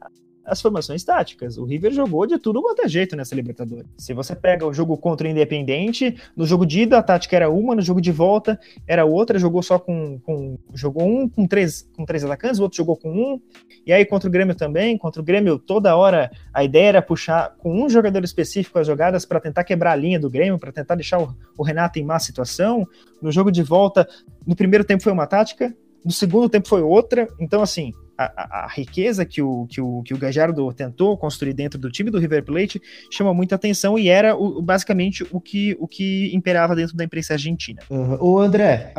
as 0.51 0.61
formações 0.61 1.05
táticas. 1.05 1.57
O 1.57 1.65
River 1.65 1.93
jogou 1.93 2.27
de 2.27 2.39
tudo 2.39 2.61
quanto 2.61 2.83
é 2.83 2.89
jeito 2.89 3.15
nessa 3.15 3.35
Libertadores. 3.35 3.87
Se 3.97 4.13
você 4.13 4.35
pega 4.35 4.67
o 4.67 4.75
jogo 4.75 4.97
contra 4.97 5.27
o 5.27 5.31
Independente, 5.31 6.17
no 6.37 6.45
jogo 6.45 6.67
de 6.67 6.81
ida 6.83 6.99
a 6.99 7.03
tática 7.03 7.37
era 7.37 7.49
uma, 7.49 7.75
no 7.75 7.83
jogo 7.83 8.01
de 8.01 8.11
volta 8.11 8.59
era 8.87 9.05
outra, 9.05 9.39
jogou 9.39 9.63
só 9.63 9.79
com. 9.79 10.19
com 10.21 10.59
jogou 10.75 11.07
um 11.07 11.29
com 11.29 11.47
três, 11.47 11.89
com 11.97 12.05
três 12.05 12.25
atacantes, 12.25 12.59
o 12.59 12.65
outro 12.65 12.77
jogou 12.77 12.97
com 12.97 13.11
um. 13.11 13.41
E 13.87 13.93
aí 13.93 14.05
contra 14.05 14.29
o 14.29 14.33
Grêmio 14.33 14.55
também, 14.55 14.99
contra 14.99 15.23
o 15.23 15.25
Grêmio 15.25 15.59
toda 15.59 15.95
hora 15.97 16.31
a 16.53 16.65
ideia 16.65 16.89
era 16.89 17.03
puxar 17.03 17.55
com 17.59 17.83
um 17.83 17.89
jogador 17.89 18.25
específico 18.25 18.79
as 18.79 18.87
jogadas 18.87 19.25
para 19.25 19.41
tentar 19.41 19.63
quebrar 19.63 19.93
a 19.93 19.97
linha 19.97 20.19
do 20.19 20.29
Grêmio, 20.29 20.59
para 20.59 20.73
tentar 20.73 20.97
deixar 20.97 21.21
o, 21.23 21.35
o 21.57 21.63
Renato 21.63 21.99
em 21.99 22.05
má 22.05 22.19
situação. 22.19 22.87
No 23.23 23.31
jogo 23.31 23.53
de 23.53 23.63
volta, 23.63 24.09
no 24.47 24.57
primeiro 24.57 24.85
tempo 24.85 25.03
foi 25.03 25.13
uma 25.13 25.27
tática, 25.27 25.75
no 26.05 26.11
segundo 26.11 26.49
tempo 26.49 26.69
foi 26.69 26.83
outra. 26.83 27.29
Então, 27.39 27.63
assim, 27.63 27.93
a, 28.23 28.65
a, 28.65 28.69
riqueza 28.69 29.25
que 29.25 29.41
o, 29.41 29.67
que, 29.67 29.81
o, 29.81 30.03
que 30.03 30.13
o 30.13 30.19
Gajardo 30.19 30.71
tentou 30.75 31.17
construir 31.17 31.55
dentro 31.55 31.79
do 31.79 31.91
time 31.91 32.11
do 32.11 32.19
River 32.19 32.45
Plate 32.45 32.83
chama 33.11 33.33
muita 33.33 33.55
atenção 33.55 33.99
e 33.99 34.09
era 34.09 34.37
o, 34.37 34.61
basicamente 34.61 35.27
o 35.31 35.41
que, 35.41 35.75
o 35.81 35.89
que 35.89 36.31
imperava 36.35 36.77
dentro 36.77 36.95
da 36.97 37.05
imprensa 37.05 37.33
argentina. 37.33 37.81
Uhum. 37.89 38.19
Ô 38.21 38.39
André, 38.39 38.93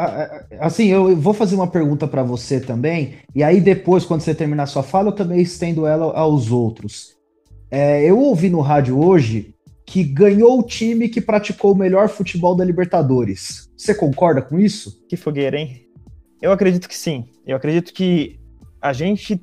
assim, 0.60 0.88
eu 0.88 1.16
vou 1.16 1.34
fazer 1.34 1.56
uma 1.56 1.68
pergunta 1.68 2.08
para 2.08 2.24
você 2.24 2.60
também, 2.60 3.16
e 3.36 3.44
aí 3.44 3.62
depois, 3.62 4.06
quando 4.06 4.22
você 4.22 4.34
terminar 4.34 4.66
sua 4.66 4.82
fala, 4.82 5.10
eu 5.10 5.16
também 5.16 5.40
estendo 5.40 5.86
ela 5.86 6.18
aos 6.18 6.52
outros. 6.52 7.16
É, 7.70 8.04
eu 8.04 8.20
ouvi 8.20 8.50
no 8.50 8.60
rádio 8.60 9.00
hoje 9.00 9.54
que 9.86 10.04
ganhou 10.04 10.60
o 10.60 10.64
time 10.64 11.10
que 11.10 11.22
praticou 11.22 11.74
o 11.74 11.78
melhor 11.78 12.10
futebol 12.10 12.56
da 12.56 12.66
Libertadores. 12.66 13.70
Você 13.78 13.94
concorda 13.94 14.42
com 14.42 14.60
isso? 14.60 15.06
Que 15.08 15.16
fogueira, 15.16 15.58
hein? 15.58 15.86
Eu 16.42 16.52
acredito 16.52 16.90
que 16.90 16.98
sim. 16.98 17.26
Eu 17.46 17.56
acredito 17.56 17.94
que 17.94 18.41
a 18.82 18.94
gente 18.94 19.40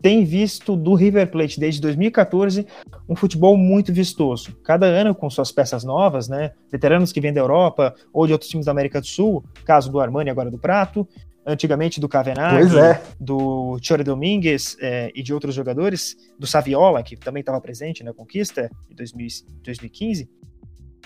tem 0.00 0.24
visto 0.24 0.76
do 0.76 0.94
River 0.94 1.30
Plate 1.30 1.60
desde 1.60 1.80
2014 1.80 2.66
um 3.08 3.14
futebol 3.14 3.56
muito 3.56 3.92
vistoso. 3.92 4.56
Cada 4.64 4.86
ano 4.86 5.14
com 5.14 5.30
suas 5.30 5.52
peças 5.52 5.84
novas, 5.84 6.28
né? 6.28 6.52
Veteranos 6.70 7.12
que 7.12 7.20
vêm 7.20 7.32
da 7.32 7.40
Europa 7.40 7.94
ou 8.12 8.26
de 8.26 8.32
outros 8.32 8.50
times 8.50 8.66
da 8.66 8.72
América 8.72 9.00
do 9.00 9.06
Sul, 9.06 9.44
caso 9.64 9.90
do 9.90 10.00
Armani 10.00 10.28
agora 10.28 10.50
do 10.50 10.58
Prato, 10.58 11.06
antigamente 11.46 12.00
do 12.00 12.08
Cavenaghi, 12.08 12.78
é. 12.78 13.00
do 13.18 13.78
Chore 13.80 14.04
Domingues 14.04 14.76
é, 14.80 15.10
e 15.14 15.22
de 15.22 15.34
outros 15.34 15.54
jogadores, 15.54 16.16
do 16.38 16.46
Saviola, 16.46 17.02
que 17.02 17.16
também 17.16 17.40
estava 17.40 17.60
presente 17.60 18.02
na 18.02 18.12
conquista 18.12 18.70
de 18.88 18.94
2015. 18.94 20.28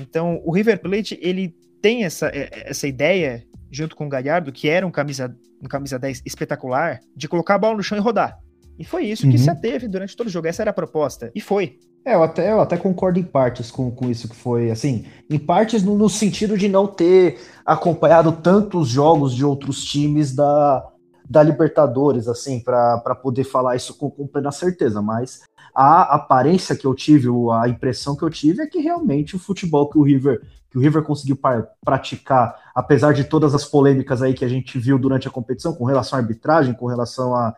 Então, 0.01 0.41
o 0.45 0.53
River 0.53 0.81
Plate, 0.81 1.19
ele 1.23 1.55
tem 1.81 2.05
essa, 2.05 2.29
é, 2.29 2.65
essa 2.67 2.87
ideia, 2.87 3.45
junto 3.71 3.97
com 3.97 4.07
o 4.07 4.09
Galhardo, 4.09 4.53
que 4.53 4.69
era 4.69 4.87
um 4.87 4.91
camisa, 4.91 5.35
um 5.63 5.69
camisa 5.69 5.99
10 5.99 6.23
espetacular, 6.25 7.01
de 7.15 7.29
colocar 7.29 7.55
a 7.55 7.59
bola 7.59 7.77
no 7.77 7.83
chão 7.83 7.97
e 7.97 8.01
rodar. 8.01 8.39
E 8.79 8.85
foi 8.85 9.05
isso 9.05 9.25
uhum. 9.25 9.33
que 9.33 9.39
se 9.39 9.49
ateve 9.49 9.89
durante 9.89 10.17
todo 10.17 10.27
o 10.27 10.31
jogo. 10.31 10.47
Essa 10.47 10.63
era 10.63 10.71
a 10.71 10.75
proposta. 10.75 11.31
E 11.35 11.41
foi. 11.41 11.79
É, 12.05 12.15
eu 12.15 12.23
até, 12.23 12.53
eu 12.53 12.61
até 12.61 12.77
concordo 12.77 13.19
em 13.19 13.25
partes 13.25 13.71
com, 13.71 13.91
com 13.91 14.09
isso 14.09 14.29
que 14.29 14.37
foi, 14.37 14.71
assim, 14.71 15.07
em 15.29 15.39
partes 15.39 15.83
no, 15.83 15.97
no 15.99 16.09
sentido 16.09 16.57
de 16.57 16.69
não 16.69 16.87
ter 16.87 17.41
acompanhado 17.65 18.31
tantos 18.31 18.89
jogos 18.89 19.35
de 19.35 19.45
outros 19.45 19.83
times 19.83 20.33
da, 20.33 20.87
da 21.29 21.43
Libertadores, 21.43 22.29
assim, 22.29 22.61
para 22.61 23.01
poder 23.21 23.43
falar 23.43 23.75
isso 23.75 23.97
com, 23.97 24.09
com 24.09 24.27
plena 24.27 24.53
certeza, 24.53 25.03
mas 25.03 25.41
a 25.77 26.15
aparência 26.15 26.75
que 26.75 26.87
eu 26.87 26.95
tive, 26.95 27.29
a 27.53 27.69
impressão 27.69 28.17
que 28.17 28.23
eu 28.23 28.31
tive 28.31 28.63
é 28.63 28.67
que 28.67 28.79
realmente 28.79 29.37
o 29.37 29.39
futebol 29.39 29.91
que 29.91 29.99
o 29.99 30.03
River 30.03 30.41
que 30.71 30.79
o 30.79 30.81
River 30.81 31.03
conseguiu 31.03 31.39
praticar, 31.85 32.55
apesar 32.75 33.13
de 33.13 33.25
todas 33.25 33.55
as 33.55 33.65
polêmicas 33.65 34.21
aí 34.21 34.35
que 34.35 34.45
a 34.45 34.49
gente 34.49 34.79
viu 34.79 34.99
durante 34.99 35.29
a 35.29 35.31
competição, 35.31 35.75
com 35.75 35.85
relação 35.85 36.19
à 36.19 36.23
arbitragem, 36.23 36.75
com 36.75 36.87
relação 36.87 37.35
a, 37.35 37.55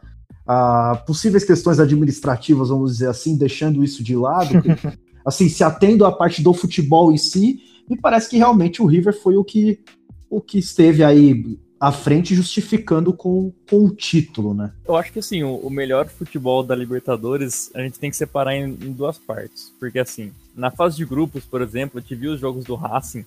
a 0.46 1.02
possíveis 1.06 1.44
questões 1.44 1.80
administrativas, 1.80 2.68
vamos 2.68 2.92
dizer 2.92 3.08
assim, 3.08 3.36
deixando 3.36 3.82
isso 3.82 4.04
de 4.04 4.14
lado, 4.14 4.62
assim, 5.24 5.48
se 5.48 5.64
atendo 5.64 6.04
à 6.04 6.12
parte 6.12 6.42
do 6.42 6.52
futebol 6.52 7.10
em 7.10 7.16
si, 7.16 7.60
me 7.88 7.96
parece 7.96 8.28
que 8.28 8.36
realmente 8.36 8.82
o 8.82 8.86
River 8.86 9.18
foi 9.20 9.36
o 9.36 9.44
que, 9.44 9.80
o 10.28 10.40
que 10.40 10.58
esteve 10.58 11.02
aí 11.02 11.58
à 11.80 11.92
frente 11.92 12.34
justificando 12.34 13.12
com, 13.12 13.52
com 13.68 13.84
o 13.84 13.94
título, 13.94 14.52
né? 14.52 14.72
Eu 14.86 14.96
acho 14.96 15.12
que 15.12 15.20
assim, 15.20 15.42
o, 15.44 15.54
o 15.56 15.70
melhor 15.70 16.08
futebol 16.08 16.62
da 16.62 16.74
Libertadores 16.74 17.70
a 17.74 17.80
gente 17.80 17.98
tem 17.98 18.10
que 18.10 18.16
separar 18.16 18.54
em, 18.54 18.64
em, 18.64 18.92
duas 18.92 19.16
partes. 19.18 19.72
Porque 19.78 19.98
assim, 19.98 20.32
na 20.56 20.70
fase 20.70 20.96
de 20.96 21.04
grupos, 21.04 21.44
por 21.44 21.62
exemplo, 21.62 21.98
eu 21.98 22.02
tive 22.02 22.28
os 22.28 22.40
jogos 22.40 22.64
do 22.64 22.74
Racing. 22.74 23.24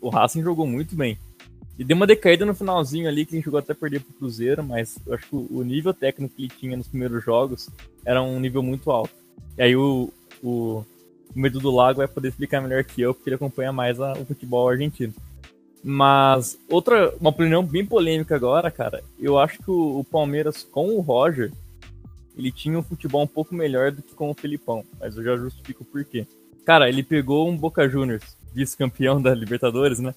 O 0.00 0.10
Racing 0.10 0.42
jogou 0.42 0.66
muito 0.66 0.94
bem. 0.94 1.18
E 1.78 1.84
deu 1.84 1.96
uma 1.96 2.06
decaída 2.06 2.44
no 2.44 2.54
finalzinho 2.54 3.08
ali, 3.08 3.24
que 3.24 3.34
a 3.34 3.36
gente 3.36 3.44
chegou 3.44 3.58
até 3.58 3.72
perder 3.72 4.00
pro 4.00 4.14
Cruzeiro, 4.14 4.64
mas 4.64 4.98
eu 5.06 5.14
acho 5.14 5.28
que 5.28 5.36
o 5.36 5.62
nível 5.62 5.94
técnico 5.94 6.34
que 6.34 6.42
ele 6.42 6.52
tinha 6.58 6.76
nos 6.76 6.88
primeiros 6.88 7.24
jogos 7.24 7.68
era 8.04 8.20
um 8.20 8.40
nível 8.40 8.62
muito 8.62 8.90
alto. 8.90 9.14
E 9.56 9.62
aí 9.62 9.76
o, 9.76 10.12
o, 10.42 10.84
o 11.34 11.40
Medo 11.40 11.60
do 11.60 11.70
Lago 11.70 11.98
vai 11.98 12.08
poder 12.08 12.28
explicar 12.28 12.60
melhor 12.60 12.82
que 12.82 13.00
eu, 13.00 13.14
porque 13.14 13.28
ele 13.28 13.36
acompanha 13.36 13.72
mais 13.72 14.00
a, 14.00 14.12
o 14.14 14.24
futebol 14.24 14.68
argentino. 14.68 15.14
Mas 15.82 16.58
outra, 16.68 17.14
uma 17.20 17.30
opinião 17.30 17.62
bem 17.62 17.84
polêmica 17.84 18.34
agora, 18.34 18.70
cara, 18.70 19.02
eu 19.18 19.38
acho 19.38 19.58
que 19.58 19.70
o, 19.70 20.00
o 20.00 20.04
Palmeiras 20.04 20.62
com 20.64 20.88
o 20.90 21.00
Roger, 21.00 21.52
ele 22.36 22.50
tinha 22.50 22.78
um 22.78 22.82
futebol 22.82 23.22
um 23.22 23.28
pouco 23.28 23.54
melhor 23.54 23.92
do 23.92 24.02
que 24.02 24.14
com 24.14 24.30
o 24.30 24.34
Felipão, 24.34 24.84
mas 25.00 25.16
eu 25.16 25.22
já 25.22 25.36
justifico 25.36 25.84
por 25.84 26.04
quê. 26.04 26.26
Cara, 26.64 26.88
ele 26.88 27.02
pegou 27.02 27.48
um 27.48 27.56
Boca 27.56 27.88
Juniors, 27.88 28.36
vice-campeão 28.52 29.22
da 29.22 29.34
Libertadores, 29.34 29.98
né? 29.98 30.14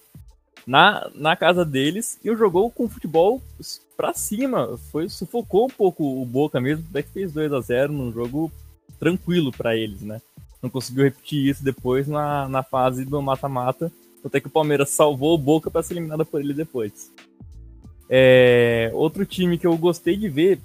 na, 0.66 1.10
na 1.16 1.36
casa 1.36 1.66
deles 1.66 2.20
e 2.24 2.36
jogou 2.36 2.70
com 2.70 2.90
futebol 2.90 3.42
pra 3.96 4.14
cima. 4.14 4.78
Foi, 4.92 5.10
sufocou 5.10 5.66
um 5.66 5.70
pouco 5.70 6.22
o 6.22 6.26
Boca 6.26 6.60
mesmo, 6.60 6.86
até 6.90 7.04
que 7.04 7.10
fez 7.10 7.32
2 7.32 7.54
a 7.54 7.62
0 7.62 7.94
num 7.94 8.12
jogo 8.12 8.52
tranquilo 9.00 9.52
para 9.52 9.76
eles, 9.76 10.02
né? 10.02 10.22
Não 10.62 10.70
conseguiu 10.70 11.06
repetir 11.06 11.48
isso 11.48 11.64
depois 11.64 12.08
na, 12.08 12.48
na 12.48 12.62
fase 12.62 13.04
do 13.04 13.22
mata-mata, 13.22 13.92
até 14.28 14.40
que 14.40 14.48
o 14.48 14.52
Palmeiras 14.52 14.90
salvou 14.90 15.36
o 15.36 15.38
Boca 15.38 15.70
para 15.70 15.84
ser 15.84 15.94
eliminado 15.94 16.26
por 16.26 16.40
ele 16.40 16.54
depois. 16.54 17.12
É, 18.10 18.92
outro 18.94 19.26
time 19.26 19.58
que 19.58 19.66
eu 19.66 19.78
gostei 19.78 20.18
de 20.18 20.28
ver, 20.28 20.60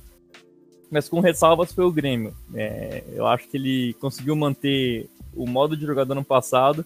mas 0.90 1.08
com 1.08 1.20
ressalvas, 1.20 1.72
foi 1.72 1.84
o 1.84 1.92
Grêmio. 1.92 2.34
É, 2.54 3.04
eu 3.12 3.26
acho 3.26 3.48
que 3.48 3.56
ele 3.56 3.94
conseguiu 3.94 4.34
manter 4.34 5.08
o 5.34 5.46
modo 5.46 5.76
de 5.76 5.86
jogar 5.86 6.04
do 6.04 6.12
ano 6.12 6.24
passado, 6.24 6.84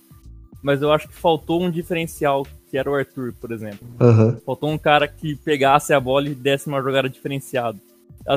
mas 0.63 0.83
eu 0.83 0.93
acho 0.93 1.09
que 1.09 1.15
faltou 1.15 1.63
um 1.63 1.71
diferencial 1.71 2.47
que 2.71 2.79
era 2.79 2.91
o 2.91 2.95
Arthur, 2.95 3.35
por 3.41 3.51
exemplo. 3.51 3.87
Uhum. 4.01 4.37
Faltou 4.45 4.71
um 4.71 4.79
cara 4.79 5.09
que 5.09 5.35
pegasse 5.35 5.93
a 5.93 5.99
bola 5.99 6.29
e 6.29 6.35
desse 6.35 6.69
uma 6.69 6.83
jogada 6.83 7.09
diferenciada. 7.09 7.79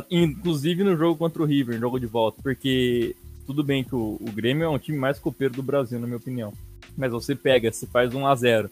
Inclusive 0.10 0.84
no 0.84 0.98
jogo 0.98 1.18
contra 1.18 1.44
o 1.44 1.46
River, 1.46 1.76
no 1.76 1.82
jogo 1.82 2.00
de 2.00 2.08
volta, 2.08 2.42
porque 2.42 3.16
tudo 3.46 3.64
bem 3.64 3.84
que 3.84 3.94
o, 3.94 4.18
o 4.20 4.32
Grêmio 4.32 4.64
é 4.64 4.70
um 4.70 4.80
time 4.80 4.98
mais 4.98 5.20
copeiro 5.20 5.54
do 5.54 5.62
Brasil, 5.62 6.00
na 6.00 6.08
minha 6.08 6.18
opinião. 6.18 6.54
Mas 6.98 7.12
você 7.12 7.36
pega, 7.36 7.72
você 7.72 7.88
faz 7.88 8.14
1 8.14 8.28
a 8.28 8.36
0 8.36 8.70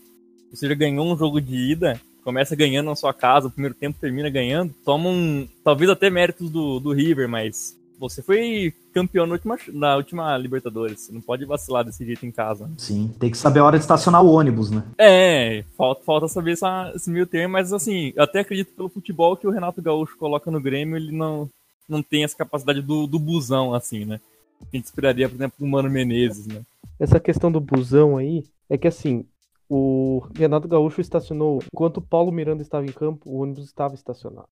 Você 0.54 0.68
já 0.68 0.76
ganhou 0.76 1.12
um 1.12 1.18
jogo 1.18 1.42
de 1.42 1.56
ida, 1.56 2.00
começa 2.24 2.56
ganhando 2.56 2.88
na 2.88 2.96
sua 2.96 3.14
casa, 3.14 3.48
o 3.48 3.52
primeiro 3.52 3.76
tempo 3.76 4.00
termina 4.00 4.30
ganhando, 4.30 4.74
toma 4.86 5.10
um. 5.10 5.48
Talvez 5.64 5.90
até 5.90 6.10
méritos 6.10 6.50
do, 6.50 6.80
do 6.80 6.92
River, 6.92 7.28
mas 7.28 7.76
você 8.00 8.24
foi 8.24 8.74
campeão 8.92 9.28
na 9.28 9.34
última, 9.34 9.58
na 9.72 9.96
última 9.96 10.38
Libertadores. 10.38 11.02
Você 11.02 11.12
não 11.12 11.22
pode 11.22 11.46
vacilar 11.46 11.84
desse 11.86 12.04
jeito 12.04 12.26
em 12.26 12.32
casa. 12.32 12.68
Sim, 12.76 13.14
tem 13.20 13.30
que 13.30 13.38
saber 13.38 13.60
a 13.60 13.66
hora 13.66 13.78
de 13.78 13.84
estacionar 13.84 14.24
o 14.24 14.32
ônibus, 14.32 14.72
né? 14.72 14.84
É, 14.98 15.64
falta, 15.78 16.04
falta 16.04 16.28
saber 16.28 16.54
essa, 16.54 16.92
esse 16.96 17.12
meio 17.12 17.28
termo, 17.28 17.54
mas 17.54 17.72
assim, 17.72 18.12
eu 18.16 18.24
até 18.24 18.40
acredito 18.40 18.74
pelo 18.74 18.90
futebol 18.90 19.38
que 19.38 19.46
o 19.46 19.52
Renato 19.52 19.82
Gaúcho 19.84 20.18
coloca 20.18 20.50
no 20.50 20.60
Grêmio, 20.60 20.98
ele 20.98 21.12
não, 21.12 21.48
não 21.88 22.02
tem 22.02 22.24
essa 22.24 22.36
capacidade 22.36 22.82
do, 22.82 23.06
do 23.06 23.20
busão, 23.20 23.74
assim, 23.74 24.04
né? 24.04 24.20
A 24.62 24.76
gente 24.76 24.86
esperaria, 24.86 25.28
por 25.28 25.36
exemplo, 25.36 25.56
o 25.60 25.68
Mano 25.68 25.90
Menezes, 25.90 26.48
né? 26.48 26.62
Essa 27.00 27.20
questão 27.20 27.52
do 27.52 27.60
busão 27.60 28.18
aí, 28.18 28.44
é 28.70 28.78
que 28.78 28.88
assim, 28.88 29.26
o 29.68 30.22
Renato 30.36 30.68
Gaúcho 30.68 31.02
estacionou, 31.02 31.60
enquanto 31.74 31.98
o 31.98 32.02
Paulo 32.02 32.32
Miranda 32.32 32.62
estava 32.62 32.86
em 32.86 32.92
campo, 32.92 33.30
o 33.30 33.42
ônibus 33.42 33.66
estava 33.66 33.96
estacionado. 33.96 34.50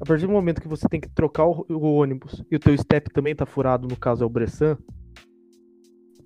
A 0.00 0.04
partir 0.04 0.26
do 0.26 0.32
momento 0.32 0.60
que 0.60 0.66
você 0.66 0.88
tem 0.88 1.00
que 1.00 1.08
trocar 1.08 1.44
o, 1.46 1.94
ônibus 1.94 2.42
e 2.50 2.56
o 2.56 2.58
teu 2.58 2.76
step 2.76 3.12
também 3.12 3.36
tá 3.36 3.46
furado, 3.46 3.86
no 3.86 3.96
caso 3.96 4.24
é 4.24 4.26
o 4.26 4.30
Bressan, 4.30 4.76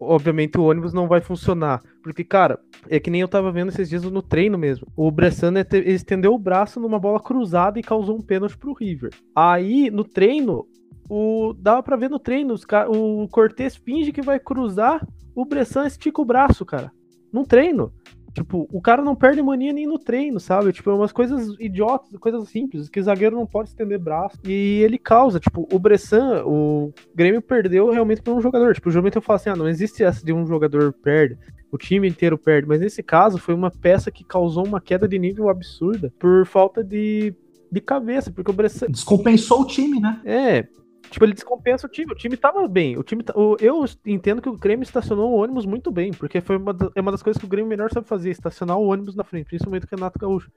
obviamente 0.01 0.59
o 0.59 0.65
ônibus 0.65 0.93
não 0.93 1.09
vai 1.09 1.21
funcionar. 1.21 1.83
Porque, 2.03 2.25
cara, 2.25 2.59
é 2.89 3.01
que 3.01 3.11
nem 3.11 3.21
eu 3.21 3.29
tava 3.29 3.51
vendo 3.51 3.69
esses 3.69 3.89
dias 3.89 4.03
no 4.05 4.23
treino 4.23 4.57
mesmo. 4.57 4.87
O 4.97 5.11
Bressan 5.11 5.53
estendeu 5.85 6.33
o 6.33 6.39
braço 6.39 6.81
numa 6.81 6.99
bola 6.99 7.21
cruzada 7.21 7.79
e 7.79 7.83
causou 7.83 8.17
um 8.17 8.23
pênalti 8.23 8.57
pro 8.57 8.73
River. 8.73 9.11
Aí, 9.35 9.91
no 9.91 10.05
treino, 10.05 10.67
o 11.09 11.55
dava 11.55 11.83
pra 11.83 11.97
ver 11.97 12.11
no 12.11 12.19
treino, 12.19 12.55
os, 12.55 12.65
o 12.89 13.29
Cortez 13.29 13.77
finge 13.77 14.13
que 14.13 14.23
vai 14.23 14.39
cruzar, 14.39 15.07
o 15.35 15.45
Bressan 15.45 15.87
estica 15.87 16.21
o 16.21 16.25
braço, 16.25 16.65
cara. 16.65 16.91
Num 17.33 17.45
treino. 17.45 17.93
Tipo, 18.37 18.69
o 18.71 18.83
cara 18.83 19.03
não 19.03 19.17
perde 19.17 19.41
mania 19.41 19.73
nem 19.73 19.87
no 19.87 19.99
treino, 19.99 20.39
sabe? 20.39 20.71
Tipo, 20.71 20.91
é 20.91 20.95
umas 20.95 21.11
coisas 21.11 21.57
idiotas, 21.59 22.11
coisas 22.21 22.47
simples, 22.51 22.87
que 22.87 23.01
o 23.01 23.03
zagueiro 23.03 23.35
não 23.35 23.47
pode 23.47 23.71
estender 23.71 23.99
braço. 23.99 24.37
E 24.47 24.83
ele 24.83 24.99
causa, 24.99 25.41
tipo, 25.41 25.67
o 25.73 25.79
Bressan, 25.79 26.45
o 26.45 26.93
Grêmio 27.15 27.41
perdeu 27.41 27.91
realmente 27.91 28.21
por 28.21 28.35
um 28.35 28.41
jogador. 28.43 28.75
Tipo, 28.75 28.91
geralmente 28.91 29.17
eu 29.17 29.23
falo 29.23 29.37
assim, 29.37 29.49
ah, 29.49 29.57
não 29.57 29.67
existe 29.67 30.05
essa 30.05 30.23
de 30.23 30.35
um 30.35 30.47
jogador 30.47 30.93
perde, 31.03 31.39
o 31.73 31.79
time 31.79 32.07
inteiro 32.07 32.37
perde. 32.37 32.69
Mas 32.69 32.83
nesse 32.83 33.03
caso, 33.03 33.39
foi 33.39 33.55
uma 33.55 33.71
peça 33.71 34.11
que 34.11 34.23
causou 34.23 34.67
uma 34.67 34.83
queda 34.83 35.09
de 35.09 35.19
nível 35.19 35.49
absurda 35.49 36.13
por 36.19 36.45
falta 36.45 36.85
de, 36.85 37.35
de 37.73 37.81
cabeça, 37.81 38.31
porque 38.31 38.51
o 38.51 38.55
Bressan... 38.55 38.89
Descompensou 38.89 39.63
o 39.63 39.67
time, 39.67 39.99
né? 39.99 40.21
É, 40.27 40.69
Tipo, 41.11 41.25
ele 41.25 41.35
descompensa 41.35 41.87
o 41.87 41.91
time. 41.91 42.13
O 42.13 42.17
time 42.17 42.37
tava 42.37 42.67
bem. 42.69 42.97
O 42.99 43.03
time 43.03 43.25
o, 43.35 43.57
eu 43.61 43.85
entendo 44.05 44.43
que 44.43 44.49
o 44.49 44.57
Grêmio 44.57 44.83
estacionou 44.83 45.33
o 45.33 45.43
ônibus 45.43 45.67
muito 45.67 45.91
bem, 45.91 46.13
porque 46.13 46.41
foi 46.41 46.57
uma, 46.57 46.77
é 46.95 47.01
uma 47.01 47.13
das 47.13 47.23
coisas 47.23 47.39
que 47.41 47.47
o 47.47 47.49
Grêmio 47.49 47.69
melhor 47.69 47.91
sabe 47.91 48.07
fazer, 48.07 48.31
estacionar 48.31 48.79
o 48.79 48.87
ônibus 48.87 49.15
na 49.15 49.25
frente, 49.25 49.47
principalmente 49.47 49.85
o 49.85 49.89
Renato 49.91 50.19
Gaúcho. 50.19 50.51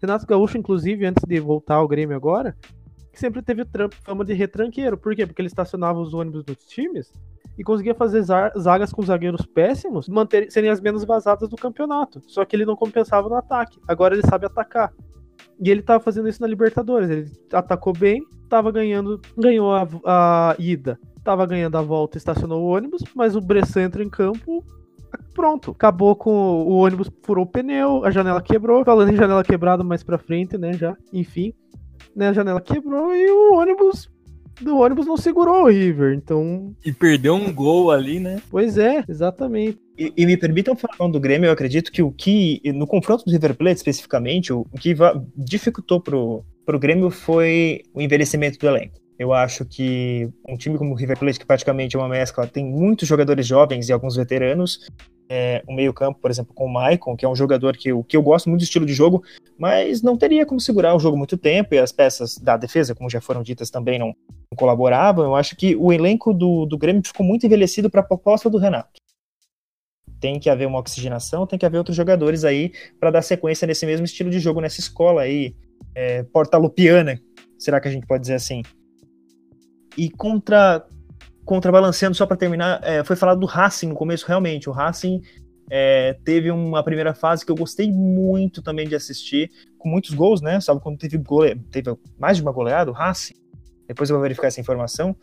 Renato 0.00 0.26
Gaúcho, 0.26 0.56
inclusive, 0.56 1.04
antes 1.04 1.24
de 1.26 1.40
voltar 1.40 1.76
ao 1.76 1.88
Grêmio 1.88 2.16
agora, 2.16 2.56
sempre 3.12 3.42
teve 3.42 3.66
fama 4.02 4.24
de 4.24 4.32
retranqueiro. 4.32 4.96
Por 4.96 5.14
quê? 5.14 5.26
Porque 5.26 5.42
ele 5.42 5.48
estacionava 5.48 5.98
os 6.00 6.14
ônibus 6.14 6.44
dos 6.44 6.58
times 6.66 7.12
e 7.58 7.62
conseguia 7.62 7.94
fazer 7.94 8.22
zagas 8.22 8.92
com 8.92 9.02
zagueiros 9.02 9.44
péssimos 9.44 10.08
manter, 10.08 10.50
serem 10.50 10.70
as 10.70 10.80
menos 10.80 11.04
vazadas 11.04 11.48
do 11.48 11.56
campeonato. 11.56 12.22
Só 12.26 12.44
que 12.44 12.56
ele 12.56 12.64
não 12.64 12.76
compensava 12.76 13.28
no 13.28 13.34
ataque. 13.34 13.78
Agora 13.86 14.14
ele 14.14 14.26
sabe 14.26 14.46
atacar. 14.46 14.92
E 15.60 15.70
ele 15.70 15.82
tava 15.82 16.02
fazendo 16.02 16.28
isso 16.28 16.40
na 16.40 16.48
Libertadores. 16.48 17.10
Ele 17.10 17.30
atacou 17.52 17.92
bem, 17.92 18.22
tava 18.48 18.72
ganhando, 18.72 19.20
ganhou 19.36 19.72
a, 19.72 19.86
a 20.04 20.56
ida, 20.58 20.98
tava 21.22 21.46
ganhando 21.46 21.76
a 21.76 21.82
volta, 21.82 22.16
estacionou 22.16 22.62
o 22.62 22.68
ônibus, 22.74 23.04
mas 23.14 23.36
o 23.36 23.40
Bressan 23.40 23.82
entra 23.82 24.02
em 24.02 24.08
campo, 24.08 24.64
pronto, 25.34 25.72
acabou 25.72 26.16
com 26.16 26.30
o 26.30 26.72
ônibus, 26.78 27.10
furou 27.22 27.44
o 27.44 27.48
pneu, 27.48 28.04
a 28.04 28.10
janela 28.10 28.40
quebrou, 28.40 28.84
falando 28.84 29.12
em 29.12 29.16
janela 29.16 29.44
quebrada 29.44 29.84
mais 29.84 30.02
pra 30.02 30.18
frente, 30.18 30.56
né, 30.56 30.72
já, 30.72 30.96
enfim, 31.12 31.52
né, 32.16 32.28
a 32.28 32.32
janela 32.32 32.60
quebrou 32.60 33.14
e 33.14 33.30
o 33.30 33.54
ônibus 33.54 34.10
do 34.60 34.78
ônibus 34.78 35.06
não 35.06 35.16
segurou 35.16 35.64
o 35.64 35.68
River, 35.68 36.14
então... 36.14 36.74
E 36.84 36.92
perdeu 36.92 37.34
um 37.34 37.52
gol 37.52 37.90
ali, 37.90 38.20
né? 38.20 38.40
Pois 38.50 38.78
é, 38.78 39.04
exatamente. 39.08 39.78
E, 39.98 40.12
e 40.16 40.26
me 40.26 40.36
permitam 40.36 40.76
falar 40.76 41.10
do 41.10 41.20
Grêmio, 41.20 41.46
eu 41.46 41.52
acredito 41.52 41.92
que 41.92 42.02
o 42.02 42.10
que, 42.10 42.60
no 42.72 42.86
confronto 42.86 43.24
do 43.24 43.30
River 43.30 43.54
Plate 43.54 43.76
especificamente, 43.76 44.52
o, 44.52 44.66
o 44.72 44.78
que 44.78 44.94
dificultou 45.36 46.00
pro, 46.00 46.44
pro 46.64 46.78
Grêmio 46.78 47.10
foi 47.10 47.82
o 47.92 48.00
envelhecimento 48.00 48.58
do 48.58 48.66
elenco. 48.66 49.00
Eu 49.18 49.34
acho 49.34 49.66
que 49.66 50.30
um 50.48 50.56
time 50.56 50.78
como 50.78 50.92
o 50.92 50.96
River 50.96 51.18
Plate, 51.18 51.38
que 51.38 51.44
praticamente 51.44 51.94
é 51.94 51.98
uma 51.98 52.08
mescla, 52.08 52.46
tem 52.46 52.64
muitos 52.64 53.06
jogadores 53.06 53.46
jovens 53.46 53.88
e 53.88 53.92
alguns 53.92 54.16
veteranos, 54.16 54.88
é, 55.28 55.62
o 55.68 55.74
meio-campo, 55.74 56.18
por 56.18 56.30
exemplo, 56.30 56.54
com 56.54 56.64
o 56.64 56.72
Maicon, 56.72 57.14
que 57.14 57.24
é 57.24 57.28
um 57.28 57.36
jogador 57.36 57.76
que 57.76 57.90
eu, 57.90 58.02
que 58.02 58.16
eu 58.16 58.22
gosto 58.22 58.48
muito 58.48 58.62
do 58.62 58.64
estilo 58.64 58.86
de 58.86 58.94
jogo, 58.94 59.22
mas 59.58 60.00
não 60.00 60.16
teria 60.16 60.46
como 60.46 60.58
segurar 60.58 60.96
o 60.96 60.98
jogo 60.98 61.16
muito 61.16 61.36
tempo, 61.36 61.74
e 61.74 61.78
as 61.78 61.92
peças 61.92 62.38
da 62.38 62.56
defesa, 62.56 62.94
como 62.94 63.10
já 63.10 63.20
foram 63.20 63.42
ditas, 63.42 63.68
também 63.70 63.98
não 63.98 64.14
colaboravam. 64.60 65.24
Eu 65.24 65.34
acho 65.34 65.56
que 65.56 65.74
o 65.74 65.90
elenco 65.90 66.34
do, 66.34 66.66
do 66.66 66.76
Grêmio 66.76 67.02
ficou 67.02 67.24
muito 67.24 67.46
envelhecido 67.46 67.88
para 67.88 68.02
a 68.02 68.04
proposta 68.04 68.50
do 68.50 68.58
Renato. 68.58 69.00
Tem 70.20 70.38
que 70.38 70.50
haver 70.50 70.66
uma 70.66 70.78
oxigenação, 70.78 71.46
tem 71.46 71.58
que 71.58 71.64
haver 71.64 71.78
outros 71.78 71.96
jogadores 71.96 72.44
aí 72.44 72.72
para 73.00 73.10
dar 73.10 73.22
sequência 73.22 73.66
nesse 73.66 73.86
mesmo 73.86 74.04
estilo 74.04 74.28
de 74.28 74.38
jogo, 74.38 74.60
nessa 74.60 74.78
escola 74.78 75.22
aí, 75.22 75.56
é, 75.94 76.22
portalupiana, 76.24 77.18
será 77.58 77.80
que 77.80 77.88
a 77.88 77.90
gente 77.90 78.06
pode 78.06 78.20
dizer 78.20 78.34
assim? 78.34 78.62
E 79.96 80.10
contra 80.10 80.86
contrabalanceando, 81.42 82.14
só 82.14 82.26
para 82.26 82.36
terminar, 82.36 82.80
é, 82.84 83.02
foi 83.02 83.16
falado 83.16 83.40
do 83.40 83.46
Racing 83.46 83.88
no 83.88 83.94
começo, 83.94 84.24
realmente. 84.24 84.68
O 84.68 84.72
Racing 84.72 85.20
é, 85.68 86.16
teve 86.22 86.48
uma 86.48 86.84
primeira 86.84 87.12
fase 87.12 87.44
que 87.44 87.50
eu 87.50 87.56
gostei 87.56 87.90
muito 87.90 88.62
também 88.62 88.86
de 88.86 88.94
assistir, 88.94 89.50
com 89.76 89.88
muitos 89.88 90.14
gols, 90.14 90.40
né? 90.40 90.60
Sabe 90.60 90.80
quando 90.80 90.98
teve, 90.98 91.18
gole... 91.18 91.56
teve 91.72 91.96
mais 92.18 92.36
de 92.36 92.42
uma 92.42 92.52
goleada, 92.52 92.90
o 92.90 92.94
Racing? 92.94 93.39
Depois 93.90 94.08
eu 94.08 94.14
vou 94.14 94.22
verificar 94.22 94.46
essa 94.46 94.60
informação. 94.60 95.16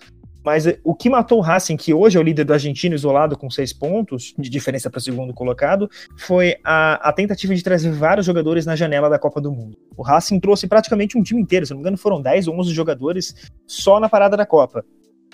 Mas 0.44 0.68
é, 0.68 0.78
o 0.84 0.94
que 0.94 1.10
matou 1.10 1.38
o 1.38 1.42
Racing, 1.42 1.78
que 1.78 1.94
hoje 1.94 2.18
é 2.18 2.20
o 2.20 2.24
líder 2.24 2.44
do 2.44 2.52
argentino 2.52 2.94
isolado 2.94 3.38
com 3.38 3.50
seis 3.50 3.72
pontos, 3.72 4.34
de 4.38 4.50
diferença 4.50 4.90
para 4.90 4.98
o 4.98 5.02
segundo 5.02 5.34
colocado, 5.34 5.90
foi 6.18 6.58
a, 6.66 7.10
a, 7.10 7.14
tentativa 7.14 7.56
de 7.56 7.64
trazer 7.64 7.92
vários 7.92 8.26
jogadores 8.26 8.66
na 8.66 8.76
janela 8.76 9.10
da 9.10 9.18
Copa 9.18 9.40
do 9.40 9.54
Mundo. 9.54 9.78
O 9.96 10.04
Racing 10.04 10.42
trouxe 10.42 10.68
praticamente 10.68 11.18
um 11.18 11.24
time 11.24 11.42
inteiro, 11.42 11.66
se 11.66 11.72
não 11.72 11.78
me 11.78 11.82
engano 11.82 11.98
foram 11.98 12.22
10 12.22 12.50
ou 12.50 12.60
11 12.60 12.74
jogadores 12.74 13.34
só 13.66 14.02
na 14.02 14.10
parada 14.10 14.36
da 14.36 14.46
Copa. 14.46 14.84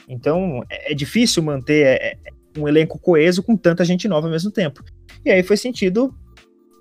Então 0.07 0.63
é, 0.69 0.91
é 0.91 0.95
difícil 0.95 1.41
manter 1.41 1.87
é, 1.87 2.11
é, 2.11 2.17
um 2.55 2.67
elenco 2.67 2.99
coeso 2.99 3.41
com 3.41 3.57
tanta 3.57 3.83
gente 3.83 4.07
nova 4.07 4.27
ao 4.27 4.31
mesmo 4.31 4.51
tempo. 4.51 4.83
E 5.25 5.31
aí 5.31 5.41
foi 5.41 5.57
sentido 5.57 6.13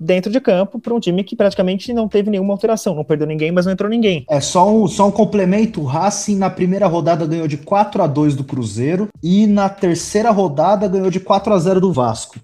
dentro 0.03 0.30
de 0.30 0.40
campo 0.40 0.78
para 0.78 0.92
um 0.92 1.00
time 1.00 1.22
que 1.22 1.36
praticamente 1.36 1.92
não 1.92 2.09
teve 2.09 2.30
nenhuma 2.30 2.53
alteração, 2.53 2.94
não 2.94 3.05
perdeu 3.05 3.26
ninguém, 3.26 3.53
mas 3.53 3.64
não 3.64 3.72
entrou 3.72 3.88
ninguém. 3.88 4.24
É 4.28 4.40
só 4.40 4.70
um, 4.70 4.86
só 4.88 5.09
um 5.09 5.11
complemento, 5.11 5.80
o 5.80 5.84
Racing 5.84 6.36
na 6.36 6.50
primeira 6.50 6.86
rodada 6.86 7.26
ganhou 7.26 7.46
de 7.46 7.57
4 7.57 8.03
a 8.03 8.07
2 8.07 8.34
do 8.34 8.44
Cruzeiro 8.44 9.09
e 9.22 9.46
na 9.46 9.68
terceira 9.68 10.30
rodada 10.30 10.88
ganhou 10.88 11.11
de 11.11 11.20
4 11.20 11.55
a 11.55 11.59
0 11.59 11.80
do 11.80 11.92
Vasco. 11.92 12.36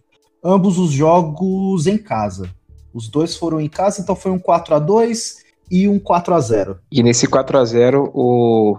Ambos 0.42 0.78
os 0.78 0.92
jogos 0.92 1.86
em 1.86 1.98
casa. 1.98 2.48
Os 2.94 3.08
dois 3.08 3.36
foram 3.36 3.60
em 3.60 3.68
casa, 3.68 4.00
então 4.00 4.14
foi 4.14 4.30
um 4.30 4.38
4 4.38 4.74
a 4.74 4.78
2 4.78 5.44
e 5.70 5.88
um 5.88 5.98
4 5.98 6.34
a 6.34 6.40
0. 6.40 6.78
E 6.90 7.02
nesse 7.02 7.26
4 7.26 7.58
a 7.58 7.64
0 7.64 8.10
o 8.14 8.78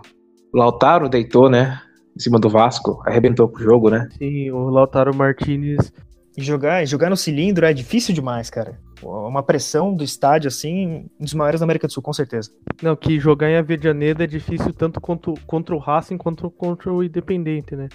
Lautaro 0.54 1.10
deitou, 1.10 1.50
né? 1.50 1.80
em 2.20 2.22
cima 2.22 2.38
do 2.38 2.50
Vasco, 2.50 3.02
arrebentou 3.06 3.48
pro 3.48 3.64
jogo, 3.64 3.90
né? 3.90 4.10
Sim, 4.18 4.52
o 4.52 4.70
Lautaro 4.70 5.16
Martinez. 5.16 5.92
E 6.40 6.42
jogar, 6.42 6.88
jogar 6.88 7.10
no 7.10 7.18
cilindro 7.18 7.66
é 7.66 7.74
difícil 7.74 8.16
demais, 8.16 8.50
cara. 8.50 8.80
Uma 9.04 9.44
pressão 9.44 9.94
do 9.94 10.06
estádio, 10.06 10.48
assim, 10.48 11.06
um 11.20 11.26
dos 11.26 11.34
maiores 11.34 11.60
da 11.60 11.66
América 11.66 11.86
do 11.86 11.92
Sul, 11.92 12.02
com 12.02 12.14
certeza. 12.14 12.50
Não, 12.82 12.96
que 12.96 13.20
jogar 13.20 13.50
em 13.50 13.58
Avedianeda 13.58 14.24
é 14.24 14.28
difícil 14.28 14.72
tanto 14.72 15.02
contra, 15.02 15.34
contra 15.46 15.76
o 15.76 15.80
Racing 15.80 16.18
quanto 16.18 16.50
contra 16.50 16.94
o 16.94 17.04
Independente, 17.04 17.76
né? 17.76 17.90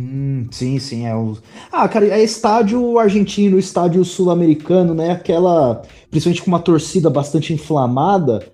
Hum, 0.00 0.46
sim, 0.52 0.78
sim, 0.78 1.06
é 1.06 1.16
o. 1.16 1.36
Ah, 1.72 1.88
cara, 1.88 2.06
é 2.06 2.22
estádio 2.22 3.00
argentino, 3.00 3.58
estádio 3.58 4.04
sul-americano, 4.04 4.94
né? 4.94 5.10
Aquela. 5.10 5.82
Principalmente 6.08 6.42
com 6.42 6.52
uma 6.52 6.60
torcida 6.60 7.10
bastante 7.10 7.52
inflamada 7.52 8.46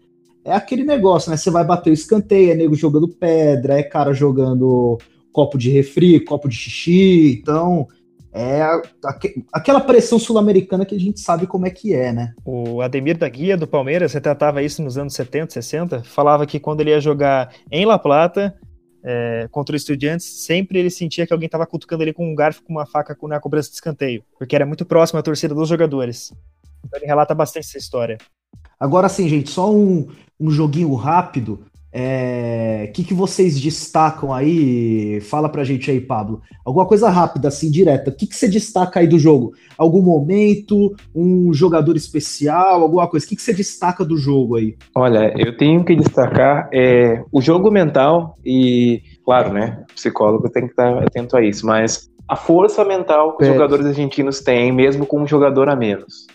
é 0.43 0.53
aquele 0.53 0.85
negócio, 0.85 1.31
né? 1.31 1.37
Você 1.37 1.51
vai 1.51 1.65
bater 1.65 1.91
o 1.91 1.95
escanteio, 1.95 2.53
é 2.53 2.55
nego 2.55 2.75
jogando 2.75 3.09
pedra, 3.09 3.79
é 3.79 3.83
cara 3.83 4.15
jogando 4.15 4.99
copo 5.33 5.59
de 5.59 5.71
refri, 5.71 6.21
copo 6.21 6.49
de 6.49 6.57
xixi, 6.57 7.41
então 7.43 7.89
é 8.35 8.63
aquela 9.53 9.81
pressão 9.81 10.19
sul-americana 10.19 10.85
que 10.85 10.97
a 10.97 10.99
gente 10.99 11.21
sabe 11.21 11.47
como 11.47 11.69
é 11.69 11.71
que 11.71 11.95
é, 11.95 12.13
né? 12.13 12.35
O 12.45 12.83
Ademir 12.83 13.17
da 13.17 13.29
Guia 13.29 13.57
do 13.57 13.65
Palmeiras, 13.65 14.11
você 14.11 14.21
tratava 14.21 14.61
isso 14.61 14.83
nos 14.83 14.99
anos 14.99 15.15
70, 15.15 15.53
60, 15.53 16.03
falava 16.03 16.45
que 16.45 16.59
quando 16.59 16.81
ele 16.81 16.91
ia 16.91 17.01
jogar 17.01 17.55
em 17.71 17.87
La 17.87 17.97
Plata 17.97 18.59
é, 19.05 19.47
contra 19.53 19.75
o 19.75 19.77
Estudiantes, 19.77 20.45
sempre 20.45 20.81
ele 20.81 20.91
sentia 20.91 21.25
que 21.25 21.33
alguém 21.33 21.47
estava 21.47 21.65
cutucando 21.65 22.03
ele 22.03 22.13
com 22.13 22.29
um 22.29 22.35
garfo, 22.35 22.65
com 22.65 22.73
uma 22.73 22.85
faca 22.85 23.17
na 23.29 23.39
cobrança 23.39 23.69
de 23.69 23.77
escanteio, 23.77 24.25
porque 24.37 24.57
era 24.57 24.67
muito 24.67 24.85
próximo 24.85 25.21
à 25.21 25.23
torcida 25.23 25.55
dos 25.55 25.69
jogadores. 25.69 26.33
Então 26.85 26.99
ele 26.99 27.07
relata 27.07 27.37
bastante 27.37 27.69
essa 27.69 27.79
história. 27.79 28.19
Agora 28.81 29.09
sim, 29.09 29.29
gente, 29.29 29.49
só 29.49 29.73
um, 29.73 30.09
um 30.41 30.51
joguinho 30.51 30.93
rápido. 30.95 31.65
O 31.95 31.97
é... 31.97 32.91
que, 32.93 33.05
que 33.05 33.15
vocês 33.15 33.61
destacam 33.61 34.33
aí? 34.33 35.21
Fala 35.21 35.49
pra 35.49 35.63
gente 35.63 35.89
aí, 35.93 36.01
Pablo. 36.01 36.43
Alguma 36.65 36.87
coisa 36.87 37.09
rápida, 37.09 37.47
assim, 37.47 37.71
direta. 37.71 38.11
O 38.11 38.17
que, 38.17 38.27
que 38.27 38.35
você 38.35 38.49
destaca 38.49 38.99
aí 38.99 39.07
do 39.07 39.17
jogo? 39.17 39.53
Algum 39.79 40.03
momento? 40.03 40.93
Um 41.15 41.55
jogador 41.55 41.95
especial? 41.95 42.83
Alguma 42.83 43.07
coisa? 43.07 43.25
O 43.25 43.29
que, 43.29 43.37
que 43.37 43.43
você 43.43 43.55
destaca 43.55 44.05
do 44.05 44.17
jogo 44.17 44.57
aí? 44.57 44.77
Olha, 44.97 45.33
eu 45.37 45.57
tenho 45.57 45.85
que 45.85 45.95
destacar 45.95 46.69
é, 46.75 47.23
o 47.31 47.41
jogo 47.41 47.71
mental 47.71 48.37
e, 48.45 49.01
claro, 49.25 49.53
né? 49.53 49.85
Psicólogo 49.95 50.51
tem 50.51 50.65
que 50.65 50.71
estar 50.71 50.99
atento 50.99 51.37
a 51.37 51.45
isso, 51.45 51.65
mas 51.65 52.11
a 52.29 52.35
força 52.35 52.85
mental 52.85 53.37
que 53.37 53.45
os 53.45 53.49
jogadores 53.49 53.87
argentinos 53.87 54.41
têm, 54.41 54.73
mesmo 54.73 55.07
com 55.07 55.23
um 55.23 55.27
jogador 55.29 55.69
a 55.69 55.77
menos 55.77 56.27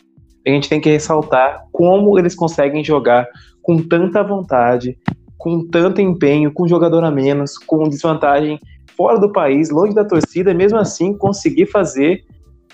a 0.48 0.50
gente 0.50 0.70
tem 0.70 0.82
que 0.82 0.90
ressaltar 0.90 1.66
como 1.72 2.18
eles 2.18 2.36
conseguem 2.36 2.84
jogar 2.84 3.28
com 3.62 3.78
tanta 3.78 4.24
vontade, 4.24 4.98
com 5.40 5.66
tanto 5.66 6.02
empenho, 6.02 6.52
com 6.52 6.68
jogador 6.68 7.04
a 7.04 7.10
menos, 7.10 7.58
com 7.58 7.88
desvantagem 7.88 8.60
fora 8.96 9.18
do 9.18 9.32
país, 9.32 9.70
longe 9.70 9.96
da 9.96 10.04
torcida, 10.04 10.54
mesmo 10.54 10.78
assim 10.78 11.14
conseguir 11.14 11.66
fazer 11.68 12.26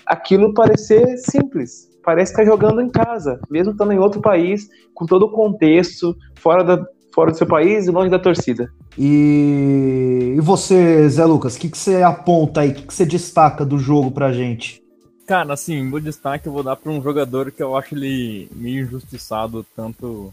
aquilo 0.04 0.52
parecer 0.52 1.16
simples. 1.18 1.88
Parece 2.04 2.32
estar 2.32 2.44
jogando 2.44 2.80
em 2.80 2.90
casa, 2.90 3.40
mesmo 3.48 3.70
estando 3.70 3.92
em 3.92 3.98
outro 3.98 4.20
país, 4.20 4.68
com 4.92 5.06
todo 5.06 5.26
o 5.26 5.30
contexto, 5.30 6.16
fora, 6.34 6.64
da, 6.64 6.84
fora 7.14 7.30
do 7.30 7.38
seu 7.38 7.46
país 7.46 7.86
e 7.86 7.90
longe 7.92 8.10
da 8.10 8.18
torcida. 8.18 8.68
E, 8.98 10.34
e 10.36 10.40
você, 10.40 11.08
Zé 11.08 11.24
Lucas, 11.24 11.54
o 11.54 11.60
que, 11.60 11.68
que 11.68 11.78
você 11.78 12.02
aponta 12.02 12.62
aí? 12.62 12.70
O 12.70 12.74
que, 12.74 12.82
que 12.82 12.94
você 12.94 13.06
destaca 13.06 13.64
do 13.64 13.78
jogo 13.78 14.10
pra 14.10 14.32
gente? 14.32 14.82
Cara, 15.28 15.54
assim, 15.54 15.82
meu 15.82 16.00
destaque 16.00 16.48
eu 16.48 16.52
vou 16.52 16.62
dar 16.64 16.74
para 16.74 16.90
um 16.90 17.00
jogador 17.00 17.52
que 17.52 17.62
eu 17.62 17.76
acho 17.76 17.94
ele 17.94 18.48
meio 18.54 18.84
injustiçado, 18.84 19.64
tanto 19.74 20.32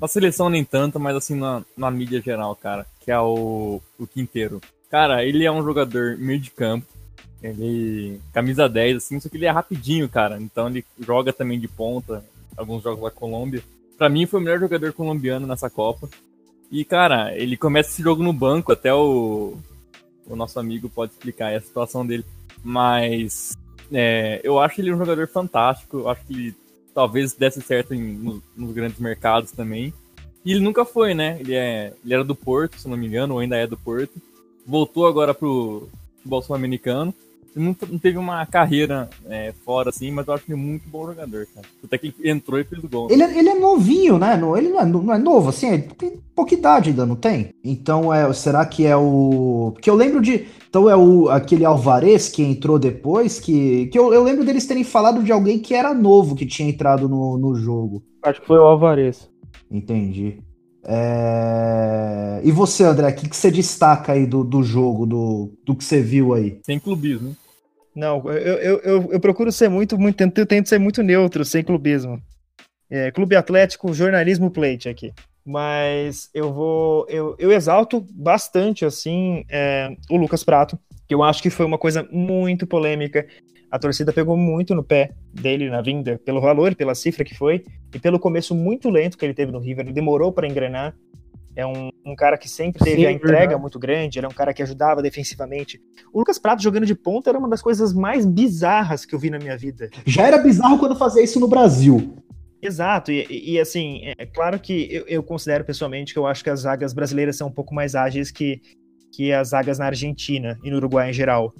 na 0.00 0.08
seleção 0.08 0.48
nem 0.48 0.64
tanto, 0.64 0.98
mas 0.98 1.16
assim 1.16 1.34
na, 1.34 1.62
na 1.76 1.90
mídia 1.90 2.20
geral, 2.20 2.54
cara, 2.56 2.86
que 3.00 3.10
é 3.10 3.18
o, 3.18 3.80
o 3.98 4.06
Quinteiro. 4.06 4.60
Cara, 4.90 5.24
ele 5.24 5.44
é 5.44 5.52
um 5.52 5.62
jogador 5.62 6.16
meio 6.18 6.40
de 6.40 6.50
campo, 6.50 6.86
ele 7.42 8.20
camisa 8.32 8.68
10, 8.68 8.96
assim, 8.96 9.20
só 9.20 9.28
que 9.28 9.36
ele 9.36 9.46
é 9.46 9.50
rapidinho, 9.50 10.08
cara, 10.08 10.40
então 10.40 10.68
ele 10.68 10.84
joga 10.98 11.32
também 11.32 11.58
de 11.58 11.68
ponta, 11.68 12.24
alguns 12.56 12.82
jogos 12.82 13.02
da 13.02 13.10
Colômbia. 13.10 13.62
Para 13.96 14.08
mim 14.08 14.26
foi 14.26 14.40
o 14.40 14.42
melhor 14.42 14.60
jogador 14.60 14.92
colombiano 14.92 15.46
nessa 15.46 15.68
Copa. 15.68 16.08
E, 16.70 16.84
cara, 16.84 17.36
ele 17.36 17.56
começa 17.56 17.90
esse 17.90 18.02
jogo 18.02 18.22
no 18.22 18.32
banco, 18.32 18.72
até 18.72 18.92
o, 18.92 19.56
o 20.26 20.36
nosso 20.36 20.60
amigo 20.60 20.88
pode 20.88 21.12
explicar 21.12 21.54
a 21.54 21.60
situação 21.60 22.06
dele. 22.06 22.24
Mas 22.62 23.56
é, 23.92 24.40
eu 24.44 24.58
acho 24.58 24.80
ele 24.80 24.92
um 24.92 24.98
jogador 24.98 25.26
fantástico. 25.28 25.98
Eu 25.98 26.08
acho 26.08 26.24
que 26.26 26.32
ele 26.32 26.54
talvez 26.98 27.32
desse 27.32 27.62
certo 27.62 27.94
em, 27.94 28.42
nos, 28.56 28.72
grandes 28.72 28.98
mercados 28.98 29.52
também. 29.52 29.94
E 30.44 30.50
ele 30.50 30.58
nunca 30.58 30.84
foi, 30.84 31.14
né? 31.14 31.36
Ele, 31.38 31.54
é, 31.54 31.92
ele 32.04 32.12
era 32.12 32.24
do 32.24 32.34
Porto, 32.34 32.76
se 32.76 32.88
não 32.88 32.96
me 32.96 33.06
engano, 33.06 33.34
ou 33.34 33.38
ainda 33.38 33.56
é 33.56 33.68
do 33.68 33.76
Porto. 33.76 34.20
Voltou 34.66 35.06
agora 35.06 35.32
pro 35.32 35.88
futebol 36.16 36.42
sul-americano 36.42 37.14
não, 37.54 37.76
não 37.88 37.98
teve 37.98 38.18
uma 38.18 38.44
carreira 38.46 39.08
é, 39.26 39.52
fora, 39.64 39.90
assim, 39.90 40.10
mas 40.10 40.26
eu 40.26 40.34
acho 40.34 40.44
ele 40.48 40.60
muito 40.60 40.88
bom 40.88 41.06
jogador, 41.06 41.46
cara. 41.54 41.66
Até 41.82 41.98
que 41.98 42.14
ele 42.18 42.30
entrou 42.30 42.58
e 42.58 42.64
fez 42.64 42.82
o 42.82 42.88
gol. 42.88 43.08
Ele, 43.10 43.22
é, 43.22 43.38
ele 43.38 43.48
é 43.48 43.54
novinho, 43.54 44.18
né? 44.18 44.34
Ele 44.56 44.68
não 44.68 44.80
é, 44.80 44.84
não 44.84 45.14
é 45.14 45.18
novo, 45.18 45.48
assim, 45.50 45.68
é, 45.68 45.78
tem 45.78 46.18
pouca 46.34 46.54
idade 46.54 46.90
ainda, 46.90 47.06
não 47.06 47.16
tem? 47.16 47.50
Então, 47.64 48.12
é, 48.12 48.32
será 48.32 48.64
que 48.64 48.86
é 48.86 48.96
o. 48.96 49.72
Porque 49.74 49.90
eu 49.90 49.94
lembro 49.94 50.20
de. 50.20 50.46
Então 50.68 50.88
é 50.88 50.94
o, 50.94 51.30
aquele 51.30 51.64
Alvarez 51.64 52.28
que 52.28 52.42
entrou 52.42 52.78
depois, 52.78 53.40
que, 53.40 53.86
que 53.86 53.98
eu, 53.98 54.12
eu 54.12 54.22
lembro 54.22 54.44
deles 54.44 54.66
terem 54.66 54.84
falado 54.84 55.22
de 55.22 55.32
alguém 55.32 55.58
que 55.58 55.74
era 55.74 55.94
novo 55.94 56.36
que 56.36 56.44
tinha 56.44 56.68
entrado 56.68 57.08
no, 57.08 57.38
no 57.38 57.54
jogo. 57.54 58.02
Acho 58.22 58.40
que 58.40 58.46
foi 58.46 58.58
o 58.58 58.64
Alvarez. 58.64 59.30
Entendi. 59.70 60.42
É... 60.90 62.40
E 62.42 62.50
você, 62.50 62.82
André, 62.82 63.10
o 63.10 63.14
que, 63.14 63.28
que 63.28 63.36
você 63.36 63.50
destaca 63.50 64.12
aí 64.12 64.26
do, 64.26 64.42
do 64.42 64.62
jogo, 64.62 65.04
do, 65.04 65.52
do 65.64 65.76
que 65.76 65.84
você 65.84 66.00
viu 66.00 66.32
aí? 66.32 66.58
Sem 66.64 66.78
clubismo. 66.78 67.36
Não, 67.94 68.22
eu, 68.30 68.56
eu, 68.58 68.78
eu, 68.78 69.12
eu 69.12 69.20
procuro 69.20 69.52
ser 69.52 69.68
muito, 69.68 69.98
muito 69.98 70.16
tento, 70.16 70.46
tento 70.46 70.68
ser 70.68 70.78
muito 70.78 71.02
neutro, 71.02 71.44
sem 71.44 71.62
clubismo. 71.62 72.20
É, 72.90 73.10
Clube 73.10 73.36
Atlético, 73.36 73.92
jornalismo 73.92 74.50
plate 74.50 74.88
aqui. 74.88 75.12
Mas 75.44 76.30
eu 76.32 76.52
vou. 76.52 77.06
Eu, 77.08 77.34
eu 77.38 77.52
exalto 77.52 78.06
bastante, 78.12 78.84
assim, 78.84 79.44
é, 79.48 79.94
o 80.10 80.16
Lucas 80.16 80.44
Prato, 80.44 80.78
que 81.06 81.14
eu 81.14 81.22
acho 81.22 81.42
que 81.42 81.50
foi 81.50 81.66
uma 81.66 81.78
coisa 81.78 82.06
muito 82.10 82.66
polêmica. 82.66 83.26
A 83.70 83.78
torcida 83.78 84.12
pegou 84.12 84.36
muito 84.36 84.74
no 84.74 84.82
pé 84.82 85.10
dele 85.32 85.68
na 85.68 85.82
vinda, 85.82 86.18
pelo 86.24 86.40
valor, 86.40 86.74
pela 86.74 86.94
cifra 86.94 87.24
que 87.24 87.34
foi, 87.34 87.64
e 87.94 87.98
pelo 87.98 88.18
começo 88.18 88.54
muito 88.54 88.88
lento 88.88 89.18
que 89.18 89.24
ele 89.24 89.34
teve 89.34 89.52
no 89.52 89.58
River. 89.58 89.84
Ele 89.84 89.92
demorou 89.92 90.32
para 90.32 90.48
engrenar. 90.48 90.94
É 91.54 91.66
um, 91.66 91.90
um, 92.06 92.14
cara 92.14 92.38
que 92.38 92.48
sempre 92.48 92.82
teve 92.82 93.00
Sim, 93.00 93.06
a 93.06 93.10
entrega 93.12 93.38
verdade. 93.38 93.60
muito 93.60 93.80
grande, 93.80 94.18
ele 94.18 94.26
é 94.26 94.28
um 94.28 94.32
cara 94.32 94.54
que 94.54 94.62
ajudava 94.62 95.02
defensivamente. 95.02 95.80
O 96.12 96.20
Lucas 96.20 96.38
Prato 96.38 96.62
jogando 96.62 96.86
de 96.86 96.94
ponta 96.94 97.30
era 97.30 97.38
uma 97.38 97.48
das 97.48 97.60
coisas 97.60 97.92
mais 97.92 98.24
bizarras 98.24 99.04
que 99.04 99.12
eu 99.12 99.18
vi 99.18 99.28
na 99.28 99.38
minha 99.38 99.56
vida. 99.56 99.90
Já 100.06 100.28
era 100.28 100.38
bizarro 100.38 100.78
quando 100.78 100.94
fazia 100.94 101.22
isso 101.22 101.40
no 101.40 101.48
Brasil. 101.48 102.14
Exato, 102.60 103.12
e, 103.12 103.52
e, 103.52 103.60
assim, 103.60 104.00
é 104.18 104.26
claro 104.26 104.58
que 104.58 104.88
eu, 104.90 105.04
eu, 105.06 105.22
considero 105.22 105.64
pessoalmente 105.64 106.12
que 106.12 106.18
eu 106.18 106.26
acho 106.26 106.42
que 106.42 106.50
as 106.50 106.60
zagas 106.60 106.92
brasileiras 106.92 107.36
são 107.36 107.48
um 107.48 107.52
pouco 107.52 107.72
mais 107.72 107.94
ágeis 107.94 108.32
que, 108.32 108.60
que 109.12 109.32
as 109.32 109.48
zagas 109.48 109.78
na 109.78 109.86
Argentina 109.86 110.58
e 110.64 110.70
no 110.70 110.76
Uruguai 110.76 111.10
em 111.10 111.12
geral. 111.12 111.54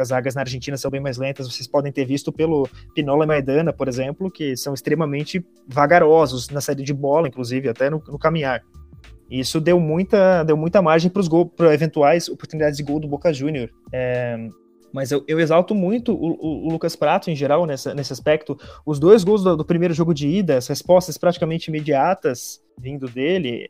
As 0.00 0.08
zagas 0.08 0.34
na 0.34 0.42
Argentina 0.42 0.76
são 0.76 0.90
bem 0.90 1.00
mais 1.00 1.18
lentas, 1.18 1.46
vocês 1.46 1.68
podem 1.68 1.92
ter 1.92 2.04
visto 2.04 2.32
pelo 2.32 2.68
Pinola 2.94 3.24
e 3.24 3.28
Maidana, 3.28 3.72
por 3.72 3.88
exemplo, 3.88 4.30
que 4.30 4.56
são 4.56 4.74
extremamente 4.74 5.44
vagarosos 5.66 6.48
na 6.48 6.60
saída 6.60 6.82
de 6.82 6.94
bola, 6.94 7.28
inclusive, 7.28 7.68
até 7.68 7.90
no, 7.90 8.02
no 8.08 8.18
caminhar. 8.18 8.62
Isso 9.30 9.60
deu 9.60 9.78
muita, 9.78 10.42
deu 10.42 10.56
muita 10.56 10.82
margem 10.82 11.10
para 11.56 11.72
eventuais 11.72 12.28
oportunidades 12.28 12.76
de 12.76 12.82
gol 12.82 12.98
do 12.98 13.06
Boca 13.06 13.32
Júnior. 13.32 13.70
É, 13.92 14.48
mas 14.92 15.12
eu, 15.12 15.24
eu 15.28 15.38
exalto 15.38 15.74
muito 15.74 16.12
o, 16.12 16.66
o, 16.66 16.72
Lucas 16.72 16.96
Prato 16.96 17.30
em 17.30 17.36
geral 17.36 17.64
nessa, 17.64 17.94
nesse 17.94 18.12
aspecto. 18.12 18.58
Os 18.84 18.98
dois 18.98 19.22
gols 19.22 19.44
do, 19.44 19.56
do, 19.56 19.64
primeiro 19.64 19.94
jogo 19.94 20.12
de 20.12 20.26
ida, 20.28 20.56
as 20.56 20.66
respostas 20.66 21.16
praticamente 21.16 21.68
imediatas 21.68 22.60
vindo 22.76 23.06
dele, 23.06 23.68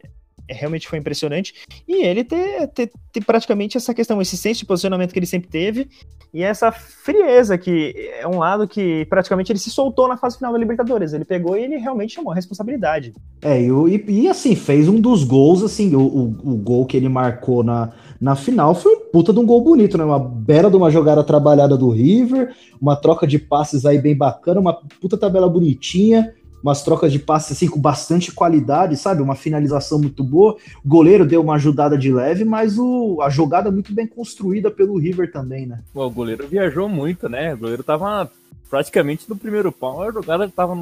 realmente 0.52 0.88
foi 0.88 0.98
impressionante. 0.98 1.54
E 1.86 2.04
ele 2.04 2.24
ter, 2.24 2.68
ter, 2.68 2.90
ter, 3.12 3.24
praticamente 3.24 3.76
essa 3.76 3.94
questão, 3.94 4.20
esse 4.20 4.36
senso 4.36 4.60
de 4.60 4.66
posicionamento 4.66 5.12
que 5.12 5.18
ele 5.18 5.26
sempre 5.26 5.48
teve, 5.48 5.88
e 6.32 6.42
essa 6.42 6.70
frieza, 6.70 7.58
que 7.58 7.94
é 8.18 8.26
um 8.26 8.38
lado 8.38 8.68
que 8.68 9.04
praticamente 9.06 9.50
ele 9.50 9.58
se 9.58 9.70
soltou 9.70 10.06
na 10.06 10.16
fase 10.16 10.36
final 10.36 10.52
da 10.52 10.58
Libertadores. 10.58 11.12
Ele 11.12 11.24
pegou 11.24 11.56
e 11.56 11.64
ele 11.64 11.76
realmente 11.76 12.14
chamou 12.14 12.32
a 12.32 12.36
responsabilidade. 12.36 13.12
É, 13.42 13.60
e, 13.60 13.68
e, 13.68 14.22
e 14.22 14.28
assim, 14.28 14.54
fez 14.54 14.88
um 14.88 15.00
dos 15.00 15.24
gols, 15.24 15.62
assim, 15.62 15.94
o, 15.94 16.00
o, 16.00 16.22
o 16.52 16.56
gol 16.56 16.86
que 16.86 16.96
ele 16.96 17.08
marcou 17.08 17.64
na 17.64 17.92
na 18.20 18.36
final 18.36 18.74
foi 18.74 18.92
um 18.92 19.00
puta 19.10 19.32
de 19.32 19.38
um 19.38 19.46
gol 19.46 19.62
bonito, 19.62 19.96
né? 19.96 20.04
Uma 20.04 20.18
bela 20.18 20.70
de 20.70 20.76
uma 20.76 20.90
jogada 20.90 21.24
trabalhada 21.24 21.76
do 21.76 21.88
River, 21.88 22.54
uma 22.78 22.94
troca 22.94 23.26
de 23.26 23.38
passes 23.38 23.86
aí 23.86 23.98
bem 23.98 24.14
bacana, 24.14 24.60
uma 24.60 24.74
puta 25.00 25.16
tabela 25.16 25.48
bonitinha, 25.48 26.34
umas 26.62 26.82
trocas 26.82 27.12
de 27.12 27.18
passes 27.18 27.52
assim 27.52 27.68
com 27.68 27.80
bastante 27.80 28.32
qualidade, 28.32 28.96
sabe? 28.96 29.22
Uma 29.22 29.34
finalização 29.34 29.98
muito 29.98 30.22
boa. 30.22 30.56
O 30.84 30.88
goleiro 30.88 31.26
deu 31.26 31.42
uma 31.42 31.54
ajudada 31.54 31.96
de 31.96 32.12
leve, 32.12 32.44
mas 32.44 32.78
o, 32.78 33.20
a 33.22 33.30
jogada 33.30 33.70
muito 33.70 33.92
bem 33.92 34.06
construída 34.06 34.70
pelo 34.70 34.98
River 34.98 35.30
também, 35.32 35.66
né? 35.66 35.80
Pô, 35.92 36.06
o 36.06 36.10
goleiro 36.10 36.46
viajou 36.46 36.88
muito, 36.88 37.28
né? 37.28 37.54
O 37.54 37.58
goleiro 37.58 37.82
tava 37.82 38.30
praticamente 38.70 39.28
no 39.28 39.34
primeiro 39.34 39.72
pau, 39.72 40.00
a 40.00 40.12
jogada 40.12 40.44
estava 40.44 40.76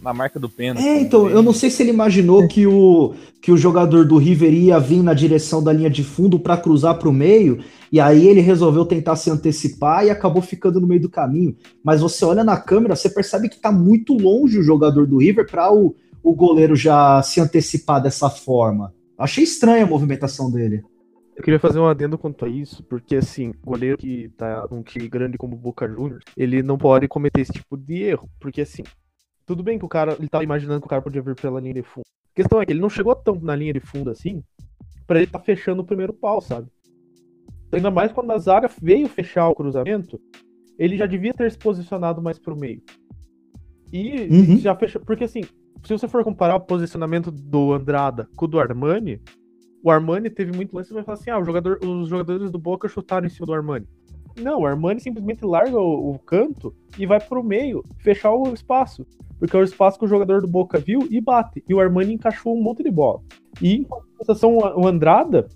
na 0.00 0.14
marca 0.14 0.38
do 0.38 0.48
pênalti. 0.48 0.86
É, 0.86 1.00
então, 1.00 1.28
eu 1.28 1.42
não 1.42 1.52
sei 1.52 1.68
se 1.68 1.82
ele 1.82 1.90
imaginou 1.90 2.46
que 2.46 2.64
o, 2.64 3.12
que 3.42 3.50
o 3.50 3.56
jogador 3.56 4.06
do 4.06 4.16
River 4.16 4.54
ia 4.54 4.78
vir 4.78 5.02
na 5.02 5.12
direção 5.12 5.60
da 5.60 5.72
linha 5.72 5.90
de 5.90 6.04
fundo 6.04 6.38
para 6.38 6.56
cruzar 6.56 6.96
para 6.96 7.08
o 7.08 7.12
meio, 7.12 7.58
e 7.90 7.98
aí 7.98 8.28
ele 8.28 8.40
resolveu 8.40 8.84
tentar 8.84 9.16
se 9.16 9.28
antecipar 9.30 10.06
e 10.06 10.10
acabou 10.10 10.40
ficando 10.40 10.80
no 10.80 10.86
meio 10.86 11.00
do 11.00 11.10
caminho. 11.10 11.56
Mas 11.82 12.00
você 12.00 12.24
olha 12.24 12.44
na 12.44 12.56
câmera, 12.56 12.94
você 12.94 13.10
percebe 13.10 13.48
que 13.48 13.56
está 13.56 13.72
muito 13.72 14.14
longe 14.14 14.58
o 14.58 14.62
jogador 14.62 15.04
do 15.04 15.18
River 15.18 15.50
para 15.50 15.72
o, 15.74 15.96
o 16.22 16.34
goleiro 16.34 16.76
já 16.76 17.20
se 17.22 17.40
antecipar 17.40 18.00
dessa 18.00 18.30
forma. 18.30 18.94
Achei 19.18 19.42
estranha 19.42 19.84
a 19.84 19.88
movimentação 19.88 20.50
dele. 20.50 20.84
Eu 21.36 21.42
queria 21.42 21.58
fazer 21.58 21.80
um 21.80 21.86
adendo 21.86 22.16
quanto 22.16 22.44
a 22.44 22.48
isso, 22.48 22.82
porque 22.84 23.16
assim, 23.16 23.52
goleiro 23.62 23.98
que 23.98 24.28
tá 24.30 24.66
num 24.70 24.82
time 24.82 25.08
grande 25.08 25.36
como 25.36 25.56
o 25.56 25.58
Boca 25.58 25.88
Juniors, 25.88 26.24
ele 26.36 26.62
não 26.62 26.78
pode 26.78 27.08
cometer 27.08 27.40
esse 27.40 27.52
tipo 27.52 27.76
de 27.76 28.02
erro, 28.02 28.28
porque 28.38 28.60
assim, 28.60 28.84
tudo 29.44 29.62
bem 29.62 29.78
que 29.78 29.84
o 29.84 29.88
cara, 29.88 30.16
ele 30.18 30.28
tava 30.28 30.44
imaginando 30.44 30.80
que 30.80 30.86
o 30.86 30.90
cara 30.90 31.02
podia 31.02 31.20
vir 31.20 31.34
pela 31.34 31.60
linha 31.60 31.74
de 31.74 31.82
fundo. 31.82 32.04
A 32.06 32.34
questão 32.34 32.60
é 32.60 32.66
que 32.66 32.72
ele 32.72 32.80
não 32.80 32.88
chegou 32.88 33.14
tão 33.16 33.34
na 33.40 33.54
linha 33.56 33.72
de 33.72 33.80
fundo 33.80 34.10
assim, 34.10 34.42
para 35.06 35.18
ele 35.18 35.30
tá 35.30 35.40
fechando 35.40 35.82
o 35.82 35.84
primeiro 35.84 36.12
pau, 36.12 36.40
sabe? 36.40 36.68
Ainda 37.72 37.90
mais 37.90 38.12
quando 38.12 38.30
a 38.30 38.38
zaga 38.38 38.70
veio 38.80 39.08
fechar 39.08 39.48
o 39.48 39.54
cruzamento, 39.54 40.20
ele 40.78 40.96
já 40.96 41.06
devia 41.06 41.34
ter 41.34 41.50
se 41.50 41.58
posicionado 41.58 42.22
mais 42.22 42.38
pro 42.38 42.56
meio. 42.56 42.80
E 43.92 44.28
uhum. 44.30 44.58
já 44.58 44.74
fechou, 44.76 45.02
porque 45.04 45.24
assim, 45.24 45.42
se 45.82 45.92
você 45.92 46.08
for 46.08 46.22
comparar 46.24 46.56
o 46.56 46.60
posicionamento 46.60 47.30
do 47.30 47.72
Andrada 47.72 48.28
com 48.36 48.44
o 48.44 48.48
do 48.48 48.60
Armani, 48.60 49.20
o 49.84 49.90
Armani 49.90 50.30
teve 50.30 50.50
muito 50.50 50.74
lance 50.74 50.90
e 50.90 50.94
vai 50.94 51.04
falar 51.04 51.18
assim: 51.18 51.30
ah, 51.30 51.42
jogador, 51.44 51.78
os 51.84 52.08
jogadores 52.08 52.50
do 52.50 52.58
Boca 52.58 52.88
chutaram 52.88 53.26
em 53.26 53.30
cima 53.30 53.46
do 53.46 53.52
Armani. 53.52 53.86
Não, 54.40 54.62
o 54.62 54.66
Armani 54.66 54.98
simplesmente 54.98 55.44
larga 55.44 55.78
o, 55.78 56.12
o, 56.12 56.18
canto 56.18 56.74
e 56.98 57.04
vai 57.04 57.20
pro 57.20 57.44
meio, 57.44 57.84
fechar 57.98 58.32
o 58.32 58.52
espaço. 58.54 59.06
Porque 59.38 59.54
é 59.54 59.60
o 59.60 59.62
espaço 59.62 59.98
que 59.98 60.06
o 60.06 60.08
jogador 60.08 60.40
do 60.40 60.48
Boca 60.48 60.78
viu 60.78 61.06
e 61.10 61.20
bate. 61.20 61.62
E 61.68 61.74
o 61.74 61.80
Armani 61.80 62.14
encaixou 62.14 62.56
um 62.56 62.62
monte 62.62 62.82
de 62.82 62.90
bola. 62.90 63.20
E 63.60 63.74
em 63.74 63.84
compensação, 63.84 64.56
o 64.56 64.86
Andrada, 64.86 65.46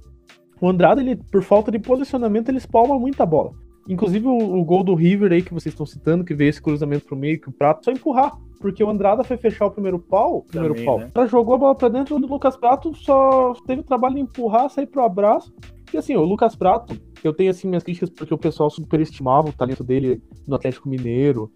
o 0.61 0.69
Andrada, 0.69 1.01
ele, 1.01 1.17
por 1.17 1.43
falta 1.43 1.73
de 1.73 1.79
posicionamento, 1.79 2.51
ele 2.51 2.59
espalma 2.59 2.99
muita 2.99 3.25
bola. 3.25 3.53
Inclusive 3.89 4.27
o, 4.27 4.59
o, 4.59 4.65
gol 4.65 4.85
do 4.85 4.95
River 4.95 5.33
aí 5.33 5.43
que 5.43 5.55
vocês 5.55 5.73
estão 5.73 5.87
citando, 5.87 6.23
que 6.23 6.35
veio 6.35 6.51
esse 6.51 6.61
cruzamento 6.61 7.07
pro 7.07 7.17
meio, 7.17 7.41
que 7.41 7.49
o 7.49 7.53
Prato 7.53 7.85
só 7.85 7.91
empurrar. 7.91 8.37
Porque 8.61 8.85
o 8.85 8.91
Andrada 8.91 9.25
foi 9.25 9.37
fechar 9.37 9.67
o 9.67 9.71
primeiro 9.71 9.99
pau. 9.99 10.43
Primeiro 10.43 10.75
Também, 10.75 10.87
pau. 10.87 10.99
Né? 10.99 11.11
Ela 11.15 11.27
jogou 11.27 11.55
a 11.55 11.59
bola 11.59 11.75
pra 11.75 11.89
dentro 11.89 12.19
do 12.19 12.27
Lucas 12.27 12.57
Prato, 12.57 12.95
só 12.95 13.55
teve 13.67 13.81
o 13.81 13.85
trabalho 13.85 14.17
de 14.17 14.21
empurrar, 14.21 14.69
sair 14.69 14.87
pro 14.87 15.03
abraço. 15.03 15.55
E 15.93 15.97
assim, 15.97 16.15
o 16.17 16.23
Lucas 16.23 16.55
Prato, 16.55 17.01
eu 17.25 17.33
tenho 17.33 17.51
assim 17.51 17.67
minhas 17.67 17.83
críticas 17.83 18.11
porque 18.11 18.35
o 18.35 18.39
pessoal 18.39 18.69
superestimava 18.69 19.49
o 19.49 19.53
talento 19.53 19.83
dele 19.83 20.21
no 20.47 20.57
Atlético 20.57 20.89
Mineiro 20.89 21.51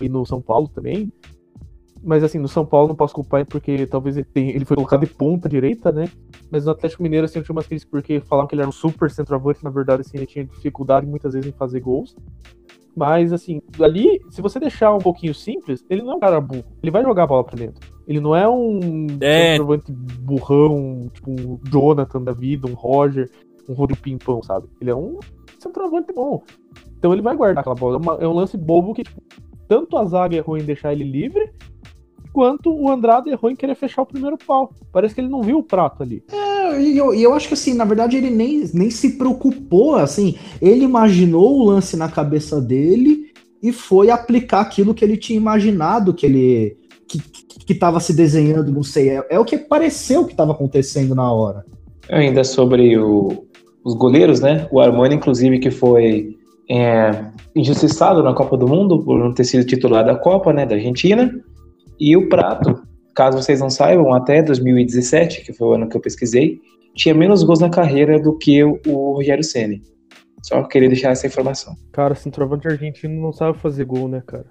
e 0.00 0.08
no 0.08 0.26
São 0.26 0.42
Paulo 0.42 0.68
também. 0.68 1.10
Mas 2.02 2.22
assim, 2.22 2.38
no 2.38 2.48
São 2.48 2.66
Paulo 2.66 2.88
não 2.88 2.94
posso 2.94 3.14
culpar 3.14 3.46
porque 3.46 3.86
talvez 3.86 4.16
ele, 4.16 4.26
tenha, 4.26 4.54
ele 4.54 4.64
foi 4.64 4.76
colocado 4.76 5.00
de 5.00 5.14
ponta 5.14 5.48
direita, 5.48 5.90
né? 5.90 6.08
Mas 6.50 6.64
no 6.64 6.72
Atlético 6.72 7.02
Mineiro 7.02 7.24
assim, 7.24 7.38
eu 7.38 7.44
tinha 7.44 7.54
umas 7.54 7.66
críticas 7.66 7.90
porque 7.90 8.20
falavam 8.20 8.48
que 8.48 8.54
ele 8.54 8.62
era 8.62 8.68
um 8.68 8.72
super 8.72 9.10
centroavante, 9.10 9.64
na 9.64 9.70
verdade 9.70 10.02
assim, 10.02 10.16
ele 10.16 10.26
tinha 10.26 10.44
dificuldade 10.44 11.06
muitas 11.06 11.34
vezes 11.34 11.48
em 11.48 11.56
fazer 11.56 11.80
gols. 11.80 12.16
Mas 12.96 13.32
assim, 13.32 13.60
ali, 13.78 14.20
se 14.30 14.40
você 14.40 14.58
deixar 14.58 14.94
um 14.94 14.98
pouquinho 14.98 15.34
simples, 15.34 15.84
ele 15.90 16.02
não 16.02 16.12
é 16.12 16.14
um 16.16 16.20
cara 16.20 16.40
burro. 16.40 16.64
Ele 16.82 16.90
vai 16.90 17.02
jogar 17.02 17.24
a 17.24 17.26
bola 17.26 17.44
pra 17.44 17.54
dentro. 17.54 17.86
Ele 18.08 18.20
não 18.20 18.34
é 18.34 18.48
um 18.48 19.06
é. 19.20 19.50
centroavante 19.52 19.92
burrão, 19.92 21.10
tipo 21.12 21.30
um 21.30 21.60
Jonathan 21.70 22.22
da 22.22 22.32
vida, 22.32 22.66
um 22.66 22.72
Roger, 22.74 23.30
um 23.68 23.74
Rodrigo 23.74 24.00
Pimpão, 24.00 24.42
sabe? 24.42 24.66
Ele 24.80 24.90
é 24.90 24.94
um 24.94 25.18
centroavante 25.58 26.12
bom. 26.12 26.42
Então 26.98 27.12
ele 27.12 27.20
vai 27.20 27.36
guardar 27.36 27.60
aquela 27.60 27.74
bola. 27.74 28.00
É, 28.18 28.24
é 28.24 28.28
um 28.28 28.32
lance 28.32 28.56
bobo 28.56 28.94
que, 28.94 29.02
tipo, 29.02 29.20
tanto 29.68 29.96
a 29.98 30.04
zaga 30.04 30.36
errou 30.36 30.56
em 30.56 30.64
deixar 30.64 30.92
ele 30.92 31.04
livre, 31.04 31.52
quanto 32.36 32.70
o 32.70 32.90
Andrade 32.90 33.30
errou 33.30 33.50
em 33.50 33.56
querer 33.56 33.74
fechar 33.74 34.02
o 34.02 34.06
primeiro 34.06 34.36
pau. 34.36 34.70
Parece 34.92 35.14
que 35.14 35.22
ele 35.22 35.30
não 35.30 35.42
viu 35.42 35.56
o 35.56 35.62
prato 35.62 36.02
ali. 36.02 36.22
É, 36.30 36.82
e 36.82 36.98
eu, 36.98 37.14
eu 37.14 37.32
acho 37.32 37.48
que 37.48 37.54
assim, 37.54 37.72
na 37.72 37.86
verdade, 37.86 38.14
ele 38.14 38.28
nem, 38.28 38.68
nem 38.74 38.90
se 38.90 39.16
preocupou, 39.16 39.94
assim, 39.94 40.34
ele 40.60 40.84
imaginou 40.84 41.58
o 41.58 41.64
lance 41.64 41.96
na 41.96 42.10
cabeça 42.10 42.60
dele 42.60 43.32
e 43.62 43.72
foi 43.72 44.10
aplicar 44.10 44.60
aquilo 44.60 44.92
que 44.92 45.02
ele 45.02 45.16
tinha 45.16 45.38
imaginado 45.38 46.12
que 46.12 46.26
ele 46.26 46.76
que, 47.08 47.18
que 47.18 47.74
tava 47.74 48.00
se 48.00 48.12
desenhando, 48.12 48.70
não 48.70 48.82
sei, 48.82 49.08
é, 49.08 49.26
é 49.30 49.38
o 49.38 49.44
que 49.44 49.56
pareceu 49.56 50.26
que 50.26 50.32
estava 50.32 50.52
acontecendo 50.52 51.14
na 51.14 51.32
hora. 51.32 51.64
Ainda 52.10 52.44
sobre 52.44 52.98
o, 52.98 53.46
os 53.82 53.94
goleiros, 53.94 54.40
né? 54.40 54.68
O 54.70 54.78
Armani, 54.78 55.14
inclusive, 55.14 55.58
que 55.58 55.70
foi 55.70 56.36
é, 56.68 57.30
injustiçado 57.54 58.22
na 58.22 58.34
Copa 58.34 58.58
do 58.58 58.68
Mundo 58.68 59.02
por 59.02 59.18
não 59.18 59.32
ter 59.32 59.44
sido 59.44 59.64
titular 59.64 60.04
da 60.04 60.16
Copa, 60.16 60.52
né, 60.52 60.66
da 60.66 60.74
Argentina. 60.74 61.32
E 61.98 62.16
o 62.16 62.28
Prato, 62.28 62.82
caso 63.14 63.38
vocês 63.38 63.60
não 63.60 63.70
saibam, 63.70 64.12
até 64.12 64.42
2017, 64.42 65.44
que 65.44 65.52
foi 65.52 65.68
o 65.68 65.72
ano 65.72 65.88
que 65.88 65.96
eu 65.96 66.00
pesquisei, 66.00 66.60
tinha 66.94 67.14
menos 67.14 67.42
gols 67.42 67.60
na 67.60 67.70
carreira 67.70 68.20
do 68.20 68.36
que 68.36 68.62
o, 68.64 69.12
Rogério 69.14 69.44
Ceni. 69.44 69.82
Só 70.42 70.62
queria 70.64 70.88
deixar 70.88 71.10
essa 71.10 71.26
informação. 71.26 71.74
Cara, 71.92 72.14
centroavante 72.14 72.68
argentino 72.68 73.20
não 73.20 73.32
sabe 73.32 73.58
fazer 73.58 73.84
gol, 73.84 74.08
né, 74.08 74.22
cara? 74.26 74.46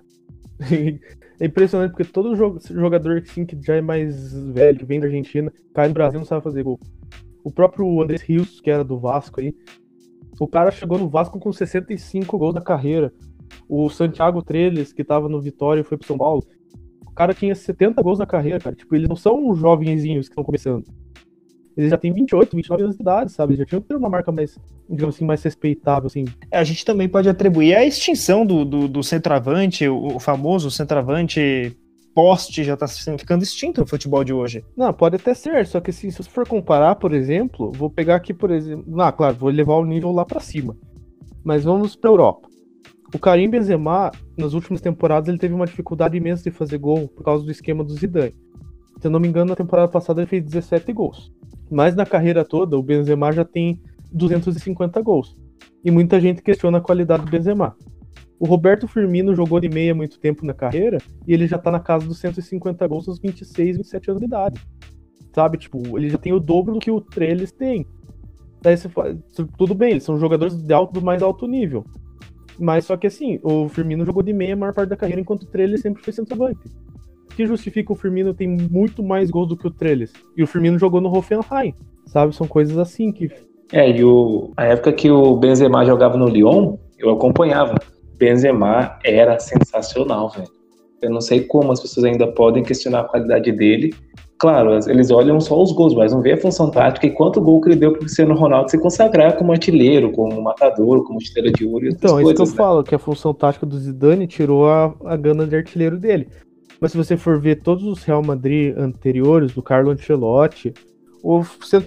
é 1.40 1.46
impressionante 1.46 1.92
porque 1.92 2.06
todo 2.06 2.36
jogador 2.36 3.18
assim, 3.18 3.46
que 3.46 3.58
já 3.62 3.76
é 3.76 3.82
mais 3.82 4.34
velho, 4.52 4.80
que 4.80 4.86
vem 4.86 5.00
da 5.00 5.08
Argentina, 5.08 5.52
cai 5.74 5.88
no 5.88 5.94
Brasil 5.94 6.20
não 6.20 6.26
sabe 6.26 6.44
fazer 6.44 6.64
gol. 6.64 6.80
O 7.44 7.52
próprio 7.52 8.02
Andrés 8.02 8.22
Rios, 8.22 8.60
que 8.60 8.70
era 8.70 8.84
do 8.84 9.00
Vasco 9.00 9.40
aí, 9.40 9.56
o 10.40 10.48
cara 10.48 10.72
chegou 10.72 10.98
no 10.98 11.10
Vasco 11.10 11.40
com 11.40 11.52
65 11.52 12.38
gols 12.38 12.56
na 12.56 12.62
carreira. 12.62 13.14
O 13.70 13.90
Santiago 13.90 14.42
Treles, 14.42 14.92
que 14.92 15.04
tava 15.04 15.30
no 15.30 15.42
Vitória 15.42 15.82
e 15.82 15.84
foi 15.84 15.98
pro 15.98 16.08
São 16.08 16.18
Paulo, 16.18 16.44
cara 17.16 17.34
tinha 17.34 17.56
70 17.56 18.02
gols 18.02 18.20
na 18.20 18.26
carreira, 18.26 18.60
cara. 18.60 18.76
Tipo, 18.76 18.96
eles 18.96 19.10
não 19.10 19.16
são 19.16 19.56
jovenzinhos 19.56 20.28
que 20.28 20.34
estão 20.34 20.44
começando. 20.44 20.86
Eles 21.78 21.90
já 21.90 21.98
têm 21.98 22.14
28, 22.14 22.56
29 22.56 22.84
anos 22.84 22.96
de 22.96 23.02
idade, 23.02 23.32
sabe? 23.32 23.52
Eles 23.52 23.60
já 23.60 23.66
tinham 23.66 23.82
que 23.82 23.88
ter 23.88 23.96
uma 23.96 24.10
marca 24.10 24.32
mais, 24.32 24.58
digamos 24.90 25.16
assim, 25.16 25.26
mais 25.26 25.44
respeitável, 25.44 26.08
assim. 26.08 26.26
É, 26.50 26.58
a 26.58 26.64
gente 26.64 26.86
também 26.86 27.10
pode 27.10 27.28
atribuir 27.28 27.76
a 27.76 27.86
extinção 27.86 28.46
do, 28.46 28.64
do, 28.64 28.88
do 28.88 29.04
centroavante, 29.04 29.88
o, 29.88 30.16
o 30.16 30.20
famoso 30.20 30.72
centroavante 30.72 31.76
poste 32.14 32.64
já 32.64 32.78
tá 32.78 32.88
ficando 32.88 33.44
extinto 33.44 33.82
no 33.82 33.88
futebol 33.88 34.24
de 34.24 34.32
hoje. 34.32 34.64
Não, 34.76 34.94
pode 34.94 35.18
até 35.18 35.34
ser, 35.34 35.68
só 35.68 35.82
que 35.82 35.90
assim, 35.90 36.10
se 36.10 36.24
você 36.24 36.30
for 36.30 36.48
comparar, 36.48 36.96
por 36.96 37.14
exemplo, 37.14 37.74
vou 37.74 37.90
pegar 37.90 38.16
aqui, 38.16 38.34
por 38.34 38.52
exemplo, 38.52 39.02
ah, 39.02 39.12
claro, 39.12 39.36
vou 39.36 39.50
levar 39.50 39.76
o 39.76 39.86
nível 39.86 40.14
lá 40.14 40.24
para 40.24 40.40
cima. 40.40 40.78
Mas 41.44 41.66
vamos 41.66 41.94
para 41.96 42.10
Europa. 42.10 42.48
O 43.16 43.18
Karim 43.18 43.50
Benzema, 43.50 44.12
nas 44.38 44.52
últimas 44.52 44.82
temporadas, 44.82 45.30
ele 45.30 45.38
teve 45.38 45.54
uma 45.54 45.66
dificuldade 45.66 46.18
imensa 46.18 46.44
de 46.44 46.52
fazer 46.52 46.78
gol 46.78 47.08
por 47.08 47.24
causa 47.24 47.46
do 47.46 47.50
esquema 47.50 47.82
do 47.82 47.94
Zidane. 47.94 48.36
Se 49.00 49.08
eu 49.08 49.10
não 49.10 49.22
me 49.22 49.28
engano, 49.30 49.52
na 49.52 49.56
temporada 49.56 49.90
passada 49.90 50.20
ele 50.20 50.28
fez 50.28 50.44
17 50.44 50.92
gols. 50.92 51.32
Mas 51.72 51.96
na 51.96 52.06
carreira 52.06 52.44
toda, 52.44 52.78
o 52.78 52.84
Benzema 52.84 53.32
já 53.32 53.46
tem 53.46 53.82
250 54.12 55.02
gols. 55.02 55.38
E 55.82 55.90
muita 55.90 56.20
gente 56.20 56.42
questiona 56.42 56.80
a 56.80 56.82
qualidade 56.82 57.24
do 57.24 57.32
Benzema. 57.32 57.78
O 58.38 58.46
Roberto 58.46 58.86
Firmino 58.86 59.34
jogou 59.34 59.62
de 59.62 59.70
meia 59.70 59.96
muito 59.96 60.20
tempo 60.20 60.46
na 60.46 60.54
carreira 60.54 60.98
e 61.26 61.34
ele 61.34 61.48
já 61.48 61.58
tá 61.58 61.72
na 61.72 61.80
casa 61.80 62.06
dos 62.06 62.20
150 62.20 62.86
gols 62.86 63.08
aos 63.08 63.18
26, 63.18 63.78
27 63.78 64.10
anos 64.10 64.20
de 64.20 64.28
idade. 64.28 64.60
Sabe? 65.34 65.58
Tipo, 65.58 65.98
ele 65.98 66.10
já 66.10 66.18
tem 66.18 66.34
o 66.34 66.40
dobro 66.40 66.74
do 66.74 66.80
que 66.80 66.92
o 66.92 67.00
Trellis 67.00 67.54
tem. 67.54 67.88
Daí 68.62 68.76
você 68.76 68.90
fala, 68.90 69.18
tudo 69.58 69.74
bem, 69.74 69.92
eles 69.92 70.04
são 70.04 70.20
jogadores 70.20 70.54
de 70.62 70.74
alto, 70.74 70.92
do 70.92 71.02
mais 71.02 71.24
alto 71.24 71.48
nível. 71.48 71.86
Mas 72.60 72.86
só 72.86 72.96
que 72.96 73.08
assim, 73.08 73.40
o 73.44 73.68
Firmino 73.68 74.06
jogou 74.06 74.24
de 74.24 74.34
meia 74.34 74.54
a 74.54 74.58
maior 74.58 74.74
parte 74.74 74.90
da 74.90 74.96
carreira, 74.96 75.22
enquanto 75.22 75.44
o 75.44 75.48
Trellis 75.48 75.82
sempre 75.82 76.04
foi 76.04 76.14
centroavante. 76.14 76.60
O 77.32 77.36
que 77.36 77.46
justifica 77.46 77.92
o 77.92 77.96
Firmino 77.96 78.34
tem 78.34 78.48
muito 78.48 79.04
mais 79.04 79.30
gols 79.30 79.50
do 79.50 79.58
que 79.58 79.68
o 79.68 79.72
Trellis? 79.72 80.14
E 80.38 80.44
o 80.44 80.48
Firmino 80.48 80.80
jogou 80.80 81.02
no 81.02 81.14
Hoffenheim, 81.14 81.74
sabe? 82.06 82.36
São 82.36 82.48
coisas 82.48 82.78
assim 82.78 83.12
que... 83.12 83.30
É, 83.74 83.90
e 83.90 84.04
o, 84.04 84.52
a 84.56 84.66
época 84.66 84.94
que 84.94 85.10
o 85.10 85.36
Benzema 85.36 85.84
jogava 85.86 86.18
no 86.18 86.28
Lyon, 86.28 86.78
eu 86.98 87.10
acompanhava. 87.10 87.76
Benzema 88.18 88.98
era 89.04 89.38
sensacional, 89.40 90.30
velho. 90.30 90.48
Eu 91.02 91.10
não 91.10 91.20
sei 91.20 91.42
como 91.42 91.72
as 91.72 91.82
pessoas 91.82 92.06
ainda 92.06 92.28
podem 92.28 92.64
questionar 92.64 93.02
a 93.02 93.04
qualidade 93.04 93.52
dele. 93.52 93.94
Claro, 94.46 94.78
eles 94.88 95.10
olham 95.10 95.42
só 95.42 95.60
os 95.60 95.72
gols, 95.72 95.96
mas 95.96 96.14
não 96.14 96.22
vê 96.22 96.34
a 96.34 96.38
função 96.38 96.70
tática 96.70 97.08
e 97.08 97.10
quanto 97.10 97.42
gol 97.42 97.60
que 97.60 97.70
ele 97.70 97.78
deu 97.78 97.90
pro 97.90 98.02
Cristiano 98.02 98.36
Ronaldo 98.36 98.70
se 98.70 98.78
consagrar 98.78 99.36
como 99.38 99.52
artilheiro, 99.52 100.12
como 100.12 100.40
matador, 100.40 101.04
como 101.04 101.18
estrela 101.18 101.52
de 101.52 101.66
ouro 101.66 101.86
e 101.86 101.90
outras 101.90 102.12
então. 102.12 102.20
Então, 102.20 102.32
isso 102.32 102.36
que 102.36 102.42
eu 102.44 102.52
né? 102.52 102.56
falo, 102.56 102.84
que 102.84 102.94
a 102.94 103.00
função 103.00 103.34
tática 103.34 103.66
do 103.66 103.76
Zidane 103.76 104.28
tirou 104.28 104.70
a, 104.70 104.94
a 105.06 105.18
gana 105.18 105.48
de 105.48 105.56
artilheiro 105.56 105.98
dele. 105.98 106.28
Mas 106.80 106.92
se 106.92 106.98
você 106.98 107.18
for 107.18 107.42
ver 107.42 107.64
todos 107.64 107.86
os 107.86 108.04
Real 108.04 108.22
Madrid 108.22 108.78
anteriores, 108.78 109.52
do 109.52 109.64
Carlo 109.64 109.90
Ancelotti, 109.90 110.76
o, 111.24 111.42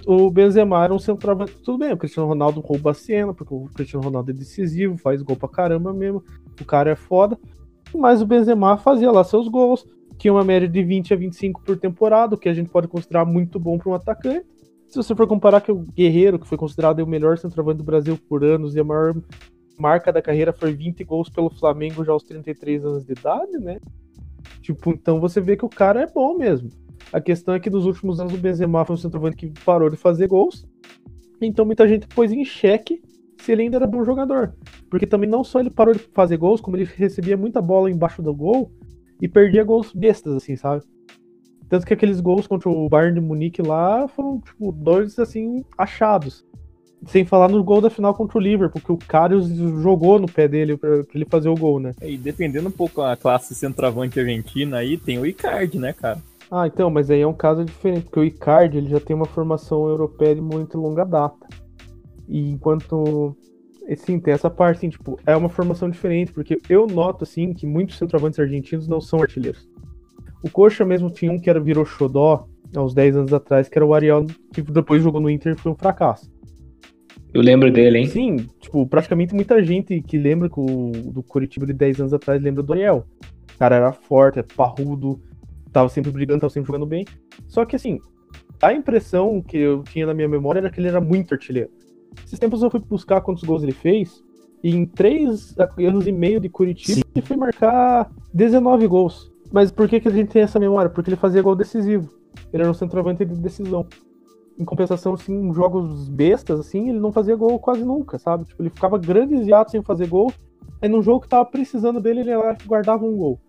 o 0.05 0.29
Benzema 0.29 0.83
era 0.83 0.93
um 0.93 0.99
centroavante, 0.99 1.53
tudo 1.63 1.77
bem, 1.77 1.93
o 1.93 1.97
Cristiano 1.97 2.27
Ronaldo 2.27 2.59
rouba 2.59 2.91
a 2.91 2.93
cena, 2.93 3.33
porque 3.33 3.53
o 3.53 3.69
Cristiano 3.73 4.03
Ronaldo 4.03 4.31
é 4.31 4.33
decisivo, 4.33 4.97
faz 4.97 5.21
gol 5.21 5.37
pra 5.37 5.47
caramba 5.47 5.93
mesmo, 5.93 6.21
o 6.59 6.65
cara 6.65 6.91
é 6.91 6.95
foda, 6.97 7.39
mas 7.95 8.21
o 8.21 8.25
Benzema 8.25 8.75
fazia 8.75 9.09
lá 9.09 9.23
seus 9.23 9.47
gols, 9.47 9.85
tinha 10.19 10.33
uma 10.33 10.43
média 10.43 10.67
de 10.67 10.83
20 10.83 11.13
a 11.13 11.17
25 11.17 11.63
por 11.63 11.77
temporada, 11.77 12.35
o 12.35 12.37
que 12.37 12.49
a 12.49 12.53
gente 12.53 12.69
pode 12.69 12.89
considerar 12.89 13.23
muito 13.23 13.57
bom 13.57 13.77
para 13.77 13.89
um 13.89 13.93
atacante. 13.93 14.45
Se 14.85 14.97
você 14.97 15.15
for 15.15 15.25
comparar 15.25 15.61
que 15.61 15.71
o 15.71 15.85
Guerreiro, 15.95 16.37
que 16.37 16.47
foi 16.47 16.57
considerado 16.57 16.99
o 16.99 17.07
melhor 17.07 17.37
centroavante 17.37 17.77
do 17.77 17.85
Brasil 17.85 18.19
por 18.27 18.43
anos 18.43 18.75
e 18.75 18.79
a 18.81 18.83
maior 18.83 19.15
marca 19.79 20.11
da 20.11 20.21
carreira 20.21 20.51
foi 20.51 20.73
20 20.73 21.05
gols 21.05 21.29
pelo 21.29 21.49
Flamengo 21.49 22.03
já 22.03 22.11
aos 22.11 22.23
33 22.23 22.83
anos 22.83 23.05
de 23.05 23.13
idade, 23.13 23.57
né? 23.59 23.79
Tipo, 24.61 24.91
então 24.91 25.21
você 25.21 25.39
vê 25.39 25.55
que 25.55 25.63
o 25.63 25.69
cara 25.69 26.01
é 26.01 26.07
bom 26.07 26.37
mesmo. 26.37 26.69
A 27.13 27.21
questão 27.21 27.53
é 27.53 27.59
que 27.59 27.69
nos 27.69 27.85
últimos 27.85 28.19
anos 28.19 28.33
o 28.33 28.37
Benzema 28.37 28.83
foi 28.83 28.95
um 28.95 28.97
centroavante 28.97 29.37
que 29.37 29.53
parou 29.63 29.89
de 29.89 29.95
fazer 29.95 30.27
gols. 30.27 30.67
Então 31.41 31.65
muita 31.65 31.87
gente 31.87 32.07
pôs 32.07 32.29
em 32.33 32.43
xeque 32.43 33.01
se 33.37 33.53
ele 33.53 33.61
ainda 33.61 33.77
era 33.77 33.87
bom 33.87 34.03
jogador. 34.03 34.53
Porque 34.89 35.07
também 35.07 35.29
não 35.29 35.45
só 35.45 35.61
ele 35.61 35.69
parou 35.69 35.93
de 35.93 35.99
fazer 36.13 36.35
gols, 36.35 36.59
como 36.59 36.75
ele 36.75 36.83
recebia 36.83 37.37
muita 37.37 37.61
bola 37.61 37.89
embaixo 37.89 38.21
do 38.21 38.35
gol 38.35 38.69
e 39.21 39.27
perdia 39.27 39.63
gols 39.63 39.93
bestas, 39.93 40.35
assim, 40.35 40.55
sabe? 40.55 40.83
Tanto 41.67 41.85
que 41.85 41.93
aqueles 41.93 42.19
gols 42.19 42.47
contra 42.47 42.69
o 42.69 42.89
Bayern 42.89 43.19
de 43.19 43.25
Munique 43.25 43.61
lá 43.61 44.07
foram, 44.07 44.39
tipo, 44.39 44.71
dois, 44.71 45.19
assim, 45.19 45.63
achados. 45.77 46.45
Sem 47.05 47.23
falar 47.23 47.47
no 47.47 47.63
gol 47.63 47.79
da 47.79 47.89
final 47.89 48.13
contra 48.13 48.37
o 48.37 48.41
Liverpool, 48.41 48.81
porque 48.81 48.91
o 48.91 49.07
Karius 49.07 49.47
jogou 49.47 50.19
no 50.19 50.29
pé 50.29 50.47
dele 50.47 50.75
pra 50.75 51.03
ele 51.13 51.25
fazer 51.29 51.47
o 51.47 51.55
gol, 51.55 51.79
né? 51.79 51.93
E 52.01 52.17
dependendo 52.17 52.67
um 52.67 52.71
pouco 52.71 53.01
a 53.01 53.15
classe 53.15 53.55
centroavante 53.55 54.19
argentina 54.19 54.77
aí, 54.77 54.97
tem 54.97 55.17
o 55.19 55.25
Icardi, 55.25 55.77
né, 55.77 55.93
cara? 55.93 56.19
Ah, 56.51 56.65
então, 56.65 56.89
mas 56.89 57.11
aí 57.11 57.21
é 57.21 57.27
um 57.27 57.33
caso 57.33 57.63
diferente, 57.63 58.05
porque 58.05 58.19
o 58.19 58.23
Icardi 58.23 58.79
ele 58.79 58.89
já 58.89 58.99
tem 58.99 59.15
uma 59.15 59.25
formação 59.25 59.87
europeia 59.87 60.35
de 60.35 60.41
muito 60.41 60.77
longa 60.77 61.05
data. 61.05 61.47
E 62.27 62.49
enquanto. 62.49 63.35
Sim, 63.95 64.19
tem 64.19 64.33
essa 64.33 64.49
parte, 64.49 64.77
assim, 64.77 64.89
tipo, 64.89 65.19
é 65.25 65.35
uma 65.35 65.49
formação 65.49 65.89
diferente, 65.89 66.31
porque 66.31 66.57
eu 66.69 66.85
noto, 66.87 67.23
assim, 67.23 67.53
que 67.53 67.65
muitos 67.65 67.97
centroavantes 67.97 68.39
argentinos 68.39 68.87
não 68.87 69.01
são 69.01 69.21
artilheiros. 69.21 69.67
O 70.43 70.49
Coxa 70.49 70.85
mesmo 70.85 71.09
tinha 71.09 71.31
um 71.31 71.39
que 71.39 71.49
era, 71.49 71.59
virou 71.59 71.85
xodó 71.85 72.47
há 72.75 72.81
uns 72.81 72.93
10 72.93 73.17
anos 73.17 73.33
atrás, 73.33 73.67
que 73.67 73.77
era 73.77 73.85
o 73.85 73.93
Ariel, 73.93 74.25
que 74.53 74.61
depois 74.61 75.03
jogou 75.03 75.19
no 75.19 75.29
Inter 75.29 75.53
e 75.53 75.59
foi 75.59 75.71
um 75.71 75.75
fracasso. 75.75 76.31
Eu 77.33 77.41
lembro 77.41 77.71
dele, 77.71 77.99
hein? 77.99 78.07
Sim, 78.07 78.37
tipo, 78.59 78.87
praticamente 78.87 79.35
muita 79.35 79.63
gente 79.63 80.01
que 80.01 80.17
lembra 80.17 80.49
o, 80.55 80.91
do 80.91 81.21
Curitiba 81.21 81.65
de 81.65 81.73
10 81.73 82.01
anos 82.01 82.13
atrás 82.13 82.41
lembra 82.41 82.63
do 82.63 82.73
Ariel. 82.73 83.05
O 83.53 83.57
cara 83.59 83.75
era 83.75 83.91
forte, 83.91 84.39
é 84.39 84.43
parrudo, 84.43 85.21
tava 85.71 85.89
sempre 85.89 86.11
brigando, 86.11 86.41
tava 86.41 86.51
sempre 86.51 86.67
jogando 86.67 86.87
bem. 86.87 87.05
Só 87.47 87.65
que 87.65 87.75
assim, 87.75 87.99
a 88.61 88.73
impressão 88.73 89.41
que 89.41 89.57
eu 89.57 89.83
tinha 89.83 90.07
na 90.07 90.13
minha 90.13 90.27
memória 90.27 90.59
era 90.59 90.69
que 90.71 90.79
ele 90.79 90.87
era 90.87 90.99
muito 90.99 91.33
artilheiro. 91.33 91.69
Esses 92.25 92.39
tempos 92.39 92.61
eu 92.61 92.69
fui 92.69 92.79
buscar 92.79 93.21
quantos 93.21 93.43
gols 93.43 93.63
ele 93.63 93.71
fez, 93.71 94.23
e 94.63 94.75
em 94.75 94.85
três 94.85 95.55
anos 95.77 96.05
e 96.05 96.11
meio 96.11 96.39
de 96.39 96.49
Curitiba 96.49 96.95
Sim. 96.95 97.01
ele 97.15 97.25
foi 97.25 97.37
marcar 97.37 98.11
19 98.33 98.87
gols. 98.87 99.31
Mas 99.51 99.71
por 99.71 99.87
que, 99.87 99.99
que 99.99 100.07
a 100.07 100.11
gente 100.11 100.29
tem 100.29 100.41
essa 100.41 100.59
memória? 100.59 100.89
Porque 100.89 101.09
ele 101.09 101.17
fazia 101.17 101.41
gol 101.41 101.55
decisivo. 101.55 102.09
Ele 102.53 102.63
era 102.63 102.71
um 102.71 102.75
centroavante 102.75 103.25
de 103.25 103.35
decisão. 103.35 103.87
Em 104.59 104.65
compensação, 104.65 105.13
assim, 105.13 105.53
jogos 105.53 106.09
bestas, 106.09 106.59
assim, 106.59 106.89
ele 106.89 106.99
não 106.99 107.11
fazia 107.11 107.35
gol 107.35 107.57
quase 107.59 107.83
nunca, 107.83 108.19
sabe? 108.19 108.45
Tipo, 108.45 108.61
ele 108.61 108.69
ficava 108.69 108.97
grandes 108.97 109.47
hiatos 109.47 109.71
sem 109.71 109.81
fazer 109.81 110.07
gol. 110.07 110.31
Aí 110.81 110.89
num 110.89 111.01
jogo 111.01 111.21
que 111.21 111.29
tava 111.29 111.45
precisando 111.45 111.99
dele, 111.99 112.19
ele 112.19 112.35
lá 112.35 112.55
guardava 112.65 113.05
um 113.05 113.15
gol. 113.15 113.39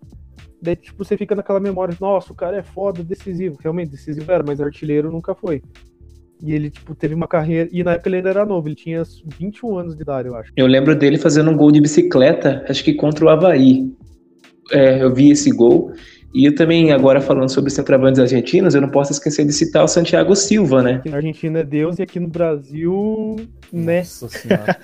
Daí, 0.61 0.75
tipo, 0.75 1.03
você 1.03 1.17
fica 1.17 1.35
naquela 1.35 1.59
memória, 1.59 1.95
nossa, 1.99 2.31
o 2.31 2.35
cara 2.35 2.57
é 2.57 2.63
foda, 2.63 3.03
decisivo. 3.03 3.57
Realmente, 3.61 3.91
decisivo 3.91 4.31
era, 4.31 4.43
mas 4.43 4.61
artilheiro 4.61 5.11
nunca 5.11 5.35
foi. 5.35 5.61
E 6.41 6.53
ele, 6.53 6.69
tipo, 6.69 6.95
teve 6.95 7.13
uma 7.13 7.27
carreira. 7.27 7.69
E 7.71 7.83
na 7.83 7.93
época 7.93 8.09
ele 8.09 8.17
ainda 8.17 8.29
era 8.29 8.45
novo, 8.45 8.67
ele 8.67 8.75
tinha 8.75 9.03
21 9.37 9.77
anos 9.77 9.95
de 9.95 10.01
idade, 10.01 10.27
eu 10.27 10.35
acho. 10.35 10.51
Eu 10.55 10.67
lembro 10.67 10.95
dele 10.95 11.17
fazendo 11.17 11.51
um 11.51 11.55
gol 11.55 11.71
de 11.71 11.79
bicicleta, 11.79 12.65
acho 12.67 12.83
que 12.83 12.93
contra 12.93 13.25
o 13.25 13.29
Havaí. 13.29 13.91
É, 14.71 15.03
eu 15.03 15.13
vi 15.13 15.31
esse 15.31 15.51
gol. 15.51 15.93
E 16.33 16.45
eu 16.45 16.55
também, 16.55 16.93
agora 16.93 17.19
falando 17.19 17.49
sobre 17.49 17.69
centroavantes 17.69 18.19
argentinos, 18.19 18.73
eu 18.73 18.81
não 18.81 18.89
posso 18.89 19.11
esquecer 19.11 19.45
de 19.45 19.51
citar 19.51 19.83
o 19.83 19.87
Santiago 19.87 20.33
Silva, 20.33 20.81
né? 20.81 20.93
Aqui 20.93 21.09
na 21.09 21.17
Argentina 21.17 21.59
é 21.59 21.63
Deus 21.63 21.99
e 21.99 22.03
aqui 22.03 22.19
no 22.21 22.29
Brasil, 22.29 23.35
Nossa 23.71 24.29
senhora. 24.29 24.77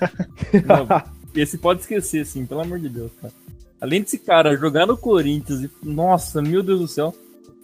esse 1.34 1.56
pode 1.56 1.80
esquecer, 1.80 2.26
sim, 2.26 2.44
pelo 2.44 2.60
amor 2.60 2.78
de 2.78 2.90
Deus, 2.90 3.10
cara. 3.20 3.32
Além 3.80 4.02
desse 4.02 4.18
cara 4.18 4.56
jogar 4.56 4.86
no 4.86 4.96
Corinthians, 4.96 5.62
e, 5.62 5.70
nossa, 5.82 6.42
meu 6.42 6.62
Deus 6.62 6.80
do 6.80 6.88
céu, 6.88 7.14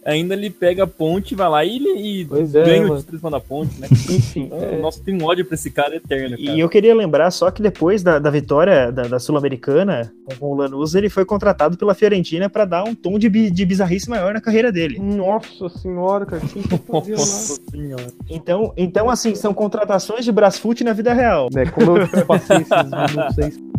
ainda 0.05 0.35
ele 0.35 0.49
pega 0.49 0.83
a 0.83 0.87
ponte, 0.87 1.33
vai 1.33 1.49
lá 1.49 1.65
e, 1.65 1.77
e 1.77 2.21
é, 2.21 2.43
ganha 2.63 2.93
o 2.93 3.01
título 3.01 3.31
da 3.31 3.39
ponte, 3.39 3.79
né? 3.79 3.87
Enfim. 3.91 4.43
Então, 4.43 4.61
é... 4.61 4.77
Nossa, 4.77 5.01
tem 5.03 5.19
um 5.19 5.25
ódio 5.25 5.43
pra 5.43 5.55
esse 5.55 5.71
cara 5.71 5.95
eterno. 5.95 6.37
Cara. 6.37 6.41
E 6.41 6.59
eu 6.59 6.69
queria 6.69 6.93
lembrar 6.93 7.31
só 7.31 7.49
que 7.49 7.61
depois 7.61 8.03
da, 8.03 8.19
da 8.19 8.29
vitória 8.29 8.91
da, 8.91 9.03
da 9.03 9.19
Sul-Americana 9.19 10.13
com 10.39 10.51
o 10.51 10.55
Lanús, 10.55 10.93
ele 10.93 11.09
foi 11.09 11.25
contratado 11.25 11.77
pela 11.77 11.95
Fiorentina 11.95 12.49
para 12.49 12.65
dar 12.65 12.83
um 12.83 12.93
tom 12.93 13.17
de, 13.17 13.29
de 13.29 13.65
bizarrice 13.65 14.09
maior 14.09 14.33
na 14.33 14.41
carreira 14.41 14.71
dele. 14.71 14.99
Nossa 14.99 15.69
senhora, 15.69 16.25
cara. 16.25 16.41
Nossa 16.87 17.59
senhora. 17.71 18.07
Então, 18.29 18.73
então, 18.77 19.09
assim, 19.09 19.33
são 19.33 19.53
contratações 19.53 20.23
de 20.23 20.31
Brasfoot 20.31 20.83
na 20.83 20.93
vida 20.93 21.13
real. 21.13 21.49
É, 21.55 21.65
como 21.65 21.97
eu 21.97 22.25
passei 22.25 22.57
esses 22.57 22.69
minutos 22.69 23.39
aí 23.39 23.74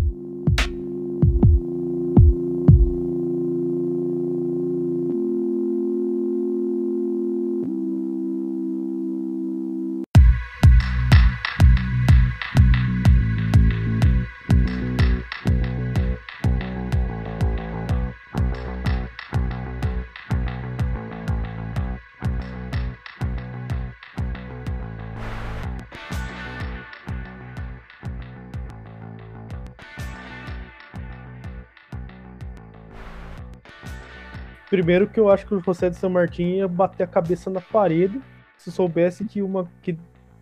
Primeiro 34.69 35.07
que 35.07 35.21
eu 35.21 35.31
acho 35.31 35.47
que 35.47 35.55
o 35.55 35.61
José 35.61 35.91
de 35.91 35.97
San 35.97 36.09
Martin 36.09 36.43
ia 36.43 36.69
bater 36.69 37.05
a 37.05 37.07
cabeça 37.07 37.49
na 37.49 37.61
parede 37.61 38.21
se 38.57 38.71
soubesse 38.73 39.25
que 39.25 39.43
uma 39.43 39.69
que 39.83 39.97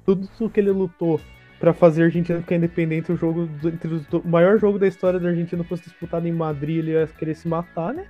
tudo 0.04 0.28
que 0.50 0.60
ele 0.60 0.70
lutou 0.70 1.20
para 1.58 1.72
fazer 1.72 2.02
a 2.02 2.04
Argentina 2.06 2.40
ficar 2.40 2.56
independente, 2.56 3.12
o 3.12 3.16
jogo 3.16 3.48
entre 3.64 3.94
os, 3.94 4.06
o 4.12 4.28
maior 4.28 4.58
jogo 4.58 4.78
da 4.78 4.86
história 4.86 5.18
da 5.18 5.28
Argentina 5.28 5.64
fosse 5.64 5.84
disputado 5.84 6.26
em 6.28 6.32
Madrid, 6.32 6.78
ele 6.78 6.92
ia 6.92 7.06
querer 7.06 7.34
se 7.34 7.48
matar, 7.48 7.94
né? 7.94 8.06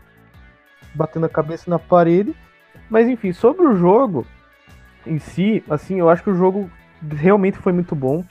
Batendo 0.94 1.26
a 1.26 1.28
cabeça 1.28 1.70
na 1.70 1.78
parede. 1.78 2.34
Mas 2.90 3.08
enfim, 3.08 3.32
sobre 3.32 3.66
o 3.66 3.76
jogo 3.76 4.26
em 5.06 5.18
si, 5.18 5.62
assim, 5.68 5.98
eu 5.98 6.08
acho 6.08 6.22
que 6.22 6.30
o 6.30 6.34
jogo 6.34 6.70
realmente 7.10 7.58
foi 7.58 7.72
muito 7.72 7.94
bom. 7.94 8.24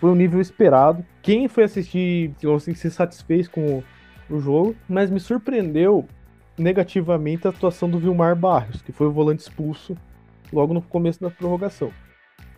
Foi 0.00 0.10
um 0.10 0.14
nível 0.14 0.40
esperado. 0.40 1.04
Quem 1.22 1.48
foi 1.48 1.64
assistir, 1.64 2.32
assim, 2.54 2.74
se 2.74 2.90
satisfez 2.90 3.48
com 3.48 3.78
o, 3.78 3.84
o 4.36 4.38
jogo, 4.38 4.76
mas 4.88 5.10
me 5.10 5.18
surpreendeu 5.18 6.06
negativamente 6.58 7.46
a 7.46 7.50
atuação 7.50 7.88
do 7.88 7.98
Vilmar 7.98 8.36
Barrios, 8.36 8.82
que 8.82 8.92
foi 8.92 9.06
o 9.06 9.12
volante 9.12 9.42
expulso 9.42 9.96
logo 10.52 10.74
no 10.74 10.82
começo 10.82 11.20
da 11.20 11.30
prorrogação. 11.30 11.92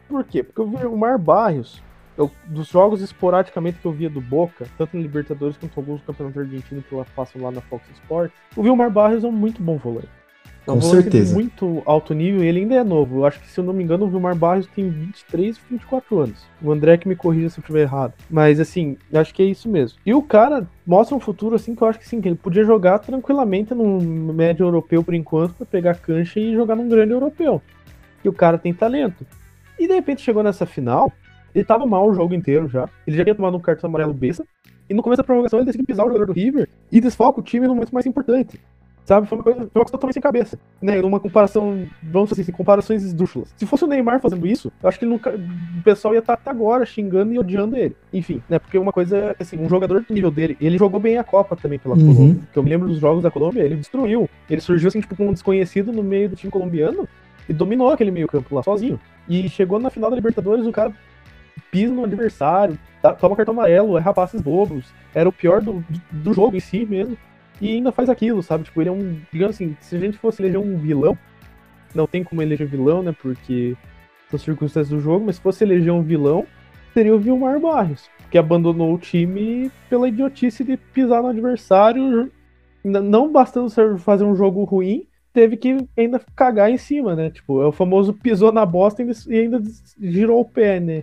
Por 0.09 0.24
quê? 0.24 0.42
Porque 0.42 0.61
o 0.61 0.66
Vilmar 0.66 1.18
Barrios, 1.18 1.82
eu, 2.16 2.30
dos 2.46 2.68
jogos 2.68 3.01
esporadicamente 3.01 3.78
que 3.78 3.86
eu 3.86 3.92
via 3.92 4.11
do 4.11 4.20
Boca, 4.20 4.66
tanto 4.76 4.96
no 4.96 5.03
Libertadores 5.03 5.57
quanto 5.57 5.78
alguns 5.78 6.03
campeonatos 6.03 6.40
argentinos 6.40 6.84
que 6.86 6.94
lá 6.94 7.05
passam 7.14 7.42
lá 7.42 7.51
na 7.51 7.61
Fox 7.61 7.88
Sports, 7.90 8.36
o 8.57 8.62
Vilmar 8.62 8.90
Barrios 8.90 9.24
é 9.24 9.28
um 9.28 9.32
muito 9.32 9.62
bom 9.62 9.76
volante. 9.76 10.20
É 10.66 10.70
um 10.70 10.74
Com 10.74 10.82
certeza. 10.82 11.34
muito 11.34 11.82
alto 11.86 12.12
nível 12.12 12.44
e 12.44 12.46
ele 12.46 12.61
ainda 12.61 12.74
é 12.74 12.84
novo. 12.84 13.18
Eu 13.18 13.26
acho 13.26 13.40
que, 13.40 13.48
se 13.48 13.58
eu 13.58 13.64
não 13.64 13.72
me 13.72 13.82
engano, 13.82 14.04
o 14.04 14.08
Vilmar 14.08 14.36
Barros 14.36 14.66
tem 14.66 14.88
23, 14.88 15.58
24 15.70 16.18
anos. 16.20 16.46
O 16.62 16.70
André 16.70 16.96
que 16.96 17.08
me 17.08 17.16
corrija 17.16 17.48
se 17.48 17.58
eu 17.58 17.62
estiver 17.62 17.82
errado. 17.82 18.12
Mas, 18.30 18.61
assim, 18.61 18.96
acho 19.12 19.34
que 19.34 19.42
é 19.42 19.46
isso 19.46 19.68
mesmo. 19.68 19.98
E 20.04 20.12
o 20.12 20.22
cara 20.22 20.68
mostra 20.86 21.16
um 21.16 21.20
futuro, 21.20 21.56
assim, 21.56 21.74
que 21.74 21.82
eu 21.82 21.88
acho 21.88 21.98
que 21.98 22.06
sim, 22.06 22.20
que 22.20 22.28
ele 22.28 22.36
podia 22.36 22.64
jogar 22.64 22.98
tranquilamente 22.98 23.74
num 23.74 24.32
médio 24.32 24.64
europeu 24.64 25.02
por 25.02 25.14
enquanto, 25.14 25.54
para 25.54 25.66
pegar 25.66 25.94
cancha 25.94 26.38
e 26.38 26.54
jogar 26.54 26.76
num 26.76 26.88
grande 26.88 27.12
europeu. 27.12 27.61
E 28.22 28.28
o 28.28 28.32
cara 28.32 28.58
tem 28.58 28.74
talento. 28.74 29.26
E 29.78 29.88
de 29.88 29.94
repente 29.94 30.20
chegou 30.20 30.42
nessa 30.42 30.66
final, 30.66 31.11
ele 31.54 31.64
tava 31.64 31.86
mal 31.86 32.08
o 32.08 32.14
jogo 32.14 32.34
inteiro 32.34 32.68
já. 32.68 32.88
Ele 33.06 33.16
já 33.16 33.24
tinha 33.24 33.34
tomado 33.34 33.56
um 33.56 33.61
cartão 33.61 33.88
amarelo 33.88 34.12
besta. 34.12 34.44
E 34.88 34.94
no 34.94 35.02
começo 35.02 35.18
da 35.18 35.24
prorrogação 35.24 35.58
ele 35.58 35.66
decidiu 35.66 35.86
pisar 35.86 36.04
o 36.04 36.08
jogador 36.08 36.26
do 36.26 36.32
River 36.32 36.68
e 36.90 37.00
desfoca 37.00 37.40
o 37.40 37.42
time 37.42 37.66
no 37.66 37.74
momento 37.74 37.92
mais 37.92 38.06
importante. 38.06 38.61
Sabe? 39.05 39.26
Foi 39.26 39.38
uma 39.38 39.44
coisa, 39.44 39.59
foi 39.59 39.66
uma 39.66 39.84
coisa 39.84 39.92
totalmente 39.92 40.14
sem 40.14 40.22
cabeça. 40.22 40.59
Né? 40.80 41.01
Numa 41.01 41.18
comparação, 41.18 41.86
vamos 42.03 42.30
dizer 42.30 42.42
assim, 42.42 42.53
comparações 42.53 43.03
esdrúxulas. 43.03 43.53
Se 43.57 43.66
fosse 43.66 43.84
o 43.84 43.86
Neymar 43.86 44.20
fazendo 44.20 44.46
isso, 44.46 44.72
eu 44.82 44.88
acho 44.88 44.98
que 44.98 45.07
nunca, 45.07 45.30
o 45.30 45.82
pessoal 45.82 46.14
ia 46.14 46.20
estar 46.20 46.34
até 46.34 46.51
agora 46.51 46.86
xingando 46.86 47.32
e 47.32 47.38
odiando 47.38 47.76
ele. 47.76 47.96
Enfim, 48.12 48.42
né? 48.48 48.59
Porque 48.59 48.78
uma 48.78 48.92
coisa, 48.92 49.34
assim, 49.38 49.59
um 49.59 49.68
jogador 49.68 50.03
do 50.03 50.14
nível 50.14 50.30
dele, 50.30 50.57
ele 50.61 50.78
jogou 50.78 51.01
bem 51.01 51.18
a 51.18 51.24
Copa 51.24 51.57
também 51.57 51.78
pela 51.78 51.96
uhum. 51.96 52.14
Colômbia. 52.14 52.42
Que 52.53 52.59
eu 52.59 52.62
me 52.62 52.70
lembro 52.70 52.88
dos 52.88 52.98
jogos 52.98 53.22
da 53.22 53.30
Colômbia, 53.30 53.62
ele 53.62 53.76
destruiu. 53.76 54.28
Ele 54.48 54.61
surgiu, 54.61 54.88
assim, 54.88 55.01
tipo, 55.01 55.16
como 55.16 55.30
um 55.30 55.32
desconhecido 55.32 55.92
no 55.92 56.03
meio 56.03 56.28
do 56.28 56.36
time 56.36 56.53
colombiano 56.53 57.09
e 57.48 57.53
dominou 57.53 57.90
aquele 57.90 58.11
meio 58.11 58.28
campo 58.28 58.55
lá 58.55 58.62
sozinho. 58.62 59.01
E 59.28 59.48
chegou 59.48 59.80
na 59.80 59.90
final 59.90 60.11
da 60.11 60.16
Libertadores, 60.16 60.66
o 60.66 60.72
cara 60.72 60.92
pisa 61.70 61.92
no 61.92 62.05
adversário, 62.05 62.78
toma 63.18 63.36
cartão 63.36 63.55
amarelo, 63.55 63.96
erra 63.96 64.14
passes 64.14 64.40
bobos. 64.40 64.86
Era 65.14 65.28
o 65.28 65.32
pior 65.32 65.61
do, 65.61 65.84
do 66.11 66.32
jogo 66.32 66.57
em 66.57 66.61
si 66.61 66.86
mesmo 66.86 67.16
e 67.61 67.74
ainda 67.74 67.92
faz 67.92 68.08
aquilo, 68.08 68.42
sabe? 68.42 68.64
Tipo, 68.64 68.80
ele 68.80 68.88
é 68.88 68.92
um. 68.92 69.20
Digamos 69.32 69.56
assim, 69.56 69.76
se 69.80 69.96
a 69.96 69.98
gente 69.98 70.18
fosse 70.18 70.40
eleger 70.40 70.61
um 70.61 70.76
vilão, 70.78 71.16
não 71.94 72.06
tem 72.06 72.24
como 72.24 72.42
eleger 72.42 72.66
vilão, 72.66 73.02
né? 73.02 73.14
Porque 73.20 73.76
são 74.28 74.38
circunstâncias 74.38 74.88
do 74.88 75.00
jogo, 75.00 75.26
mas 75.26 75.36
se 75.36 75.42
fosse 75.42 75.64
eleger 75.64 75.92
um 75.92 76.02
vilão, 76.02 76.46
seria 76.94 77.14
o 77.14 77.18
Vilmar 77.18 77.61
Barrios, 77.61 78.08
que 78.30 78.38
abandonou 78.38 78.94
o 78.94 78.98
time 78.98 79.70
pela 79.88 80.08
idiotice 80.08 80.64
de 80.64 80.76
pisar 80.76 81.22
no 81.22 81.28
adversário, 81.28 82.30
não 82.84 83.30
bastando 83.30 83.70
fazer 83.98 84.24
um 84.24 84.34
jogo 84.34 84.64
ruim, 84.64 85.06
teve 85.32 85.56
que 85.56 85.76
ainda 85.96 86.20
cagar 86.34 86.70
em 86.70 86.78
cima, 86.78 87.14
né? 87.14 87.30
Tipo, 87.30 87.62
é 87.62 87.66
o 87.66 87.72
famoso 87.72 88.12
pisou 88.12 88.52
na 88.52 88.64
bosta 88.64 89.02
e 89.28 89.38
ainda 89.38 89.61
girou 90.00 90.40
o 90.40 90.44
pé, 90.44 90.80
né? 90.80 91.02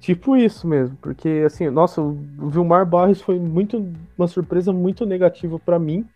Tipo 0.00 0.36
isso 0.36 0.66
mesmo, 0.66 0.96
porque 1.02 1.42
assim, 1.44 1.68
nossa, 1.70 2.00
o 2.00 2.16
Vilmar 2.48 2.86
Barros 2.86 3.20
foi 3.20 3.38
muito 3.38 3.92
uma 4.16 4.28
surpresa 4.28 4.72
muito 4.72 5.04
negativa 5.04 5.58
para 5.58 5.78
mim. 5.78 6.06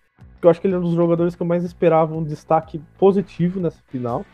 Eu 0.41 0.51
acho 0.51 0.61
que 0.61 0.66
ele 0.66 0.74
é 0.74 0.78
um 0.78 0.83
dos 0.83 0.95
jogadores 0.95 1.35
que 1.35 1.43
eu 1.43 1.47
mais 1.47 1.64
esperava 1.64 2.16
um 2.16 2.22
destaque 2.22 2.80
positivo 2.99 3.61
nessa 3.61 3.80
final. 3.89 4.24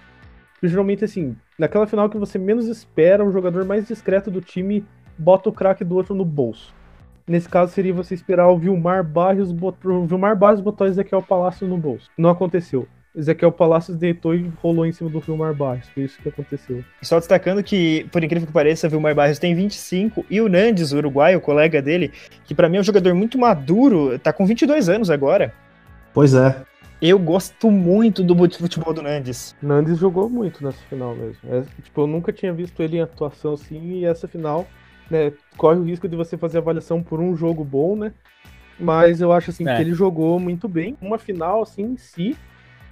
Porque, 0.54 0.68
geralmente 0.68 1.04
assim, 1.04 1.36
naquela 1.58 1.86
final 1.86 2.10
que 2.10 2.18
você 2.18 2.38
menos 2.38 2.66
espera, 2.66 3.24
um 3.24 3.32
jogador 3.32 3.64
mais 3.64 3.86
discreto 3.86 4.30
do 4.30 4.40
time 4.40 4.84
bota 5.16 5.48
o 5.48 5.52
craque 5.52 5.84
do 5.84 5.96
outro 5.96 6.14
no 6.14 6.24
bolso. 6.24 6.74
Nesse 7.26 7.48
caso 7.48 7.72
seria 7.72 7.92
você 7.92 8.14
esperar 8.14 8.48
o 8.48 8.58
Vilmar 8.58 9.04
Barros 9.04 9.52
botou, 9.52 10.02
o 10.02 10.06
Vilmar 10.06 10.36
Barros 10.36 10.60
botou 10.60 10.86
Ezequiel 10.86 11.22
Palácio 11.22 11.66
no 11.68 11.76
bolso. 11.76 12.10
Não 12.16 12.30
aconteceu. 12.30 12.88
Ezequiel 13.14 13.50
Palacios 13.50 13.96
deitou 13.96 14.34
e 14.34 14.50
rolou 14.62 14.86
em 14.86 14.92
cima 14.92 15.10
do 15.10 15.20
Vilmar 15.20 15.54
Barros. 15.54 15.88
Foi 15.88 16.04
isso 16.04 16.20
que 16.22 16.28
aconteceu. 16.28 16.84
Só 17.02 17.18
destacando 17.18 17.62
que, 17.62 18.06
por 18.12 18.22
incrível 18.22 18.46
que 18.46 18.52
pareça, 18.52 18.86
o 18.86 18.90
Vilmar 18.90 19.14
Barros 19.14 19.38
tem 19.38 19.54
25 19.54 20.24
e 20.30 20.40
o 20.40 20.48
Nandes, 20.48 20.92
o 20.92 20.98
uruguaio, 20.98 21.38
o 21.38 21.40
colega 21.40 21.82
dele, 21.82 22.12
que 22.44 22.54
para 22.54 22.68
mim 22.68 22.76
é 22.76 22.80
um 22.80 22.84
jogador 22.84 23.14
muito 23.14 23.38
maduro, 23.38 24.18
tá 24.18 24.32
com 24.32 24.46
22 24.46 24.88
anos 24.88 25.10
agora. 25.10 25.52
Pois 26.12 26.34
é. 26.34 26.62
Eu 27.00 27.18
gosto 27.18 27.70
muito 27.70 28.24
do 28.24 28.34
futebol 28.50 28.92
do 28.92 29.02
Nandes. 29.02 29.54
Nandes 29.62 29.98
jogou 29.98 30.28
muito 30.28 30.64
nessa 30.64 30.82
final 30.88 31.14
mesmo. 31.14 31.38
É, 31.44 31.62
tipo, 31.82 32.00
eu 32.00 32.06
nunca 32.08 32.32
tinha 32.32 32.52
visto 32.52 32.82
ele 32.82 32.96
em 32.96 33.00
atuação 33.00 33.54
assim 33.54 33.98
e 33.98 34.04
essa 34.04 34.26
final, 34.26 34.66
né, 35.08 35.32
corre 35.56 35.78
o 35.78 35.84
risco 35.84 36.08
de 36.08 36.16
você 36.16 36.36
fazer 36.36 36.58
avaliação 36.58 37.00
por 37.00 37.20
um 37.20 37.36
jogo 37.36 37.62
bom, 37.62 37.94
né? 37.94 38.12
Mas 38.80 39.20
eu 39.20 39.32
acho 39.32 39.50
assim 39.50 39.68
é. 39.68 39.76
que 39.76 39.82
ele 39.82 39.94
jogou 39.94 40.40
muito 40.40 40.68
bem. 40.68 40.96
Uma 41.00 41.18
final 41.18 41.62
assim 41.62 41.82
em 41.82 41.96
si, 41.96 42.36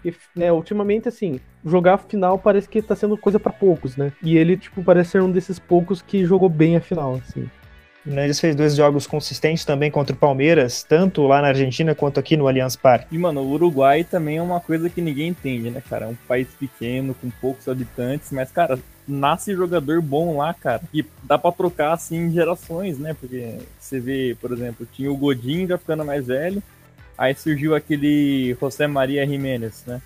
e, 0.06 0.14
né, 0.38 0.52
ultimamente, 0.52 1.08
assim, 1.08 1.40
jogar 1.64 1.98
final 1.98 2.38
parece 2.38 2.68
que 2.68 2.80
tá 2.80 2.94
sendo 2.94 3.16
coisa 3.16 3.40
para 3.40 3.52
poucos, 3.52 3.96
né? 3.96 4.12
E 4.22 4.36
ele, 4.36 4.56
tipo, 4.56 4.82
parece 4.82 5.10
ser 5.10 5.22
um 5.22 5.30
desses 5.30 5.58
poucos 5.58 6.00
que 6.00 6.24
jogou 6.24 6.48
bem 6.48 6.76
a 6.76 6.80
final, 6.80 7.14
assim. 7.16 7.48
O 8.06 8.10
Nandes 8.10 8.38
fez 8.38 8.54
dois 8.54 8.76
jogos 8.76 9.04
consistentes 9.04 9.64
também 9.64 9.90
contra 9.90 10.14
o 10.14 10.18
Palmeiras, 10.18 10.84
tanto 10.84 11.26
lá 11.26 11.42
na 11.42 11.48
Argentina 11.48 11.92
quanto 11.92 12.20
aqui 12.20 12.36
no 12.36 12.46
Allianz 12.46 12.76
Parque. 12.76 13.12
E, 13.12 13.18
mano, 13.18 13.40
o 13.40 13.50
Uruguai 13.50 14.04
também 14.04 14.36
é 14.36 14.42
uma 14.42 14.60
coisa 14.60 14.88
que 14.88 15.00
ninguém 15.00 15.30
entende, 15.30 15.70
né, 15.70 15.82
cara? 15.90 16.04
É 16.04 16.08
um 16.08 16.16
país 16.28 16.46
pequeno, 16.56 17.14
com 17.14 17.28
poucos 17.40 17.68
habitantes, 17.68 18.30
mas, 18.30 18.52
cara, 18.52 18.78
nasce 19.08 19.56
jogador 19.56 20.00
bom 20.00 20.36
lá, 20.36 20.54
cara. 20.54 20.82
E 20.94 21.04
dá 21.24 21.36
pra 21.36 21.50
trocar, 21.50 21.94
assim, 21.94 22.30
gerações, 22.30 22.96
né? 22.96 23.12
Porque 23.18 23.58
você 23.76 23.98
vê, 23.98 24.36
por 24.40 24.52
exemplo, 24.52 24.86
tinha 24.92 25.10
o 25.10 25.16
Godinho 25.16 25.66
já 25.66 25.76
ficando 25.76 26.04
mais 26.04 26.28
velho, 26.28 26.62
Aí 27.16 27.34
surgiu 27.34 27.74
aquele 27.74 28.56
José 28.60 28.86
Maria 28.86 29.26
Jiménez, 29.26 29.84
né? 29.86 30.00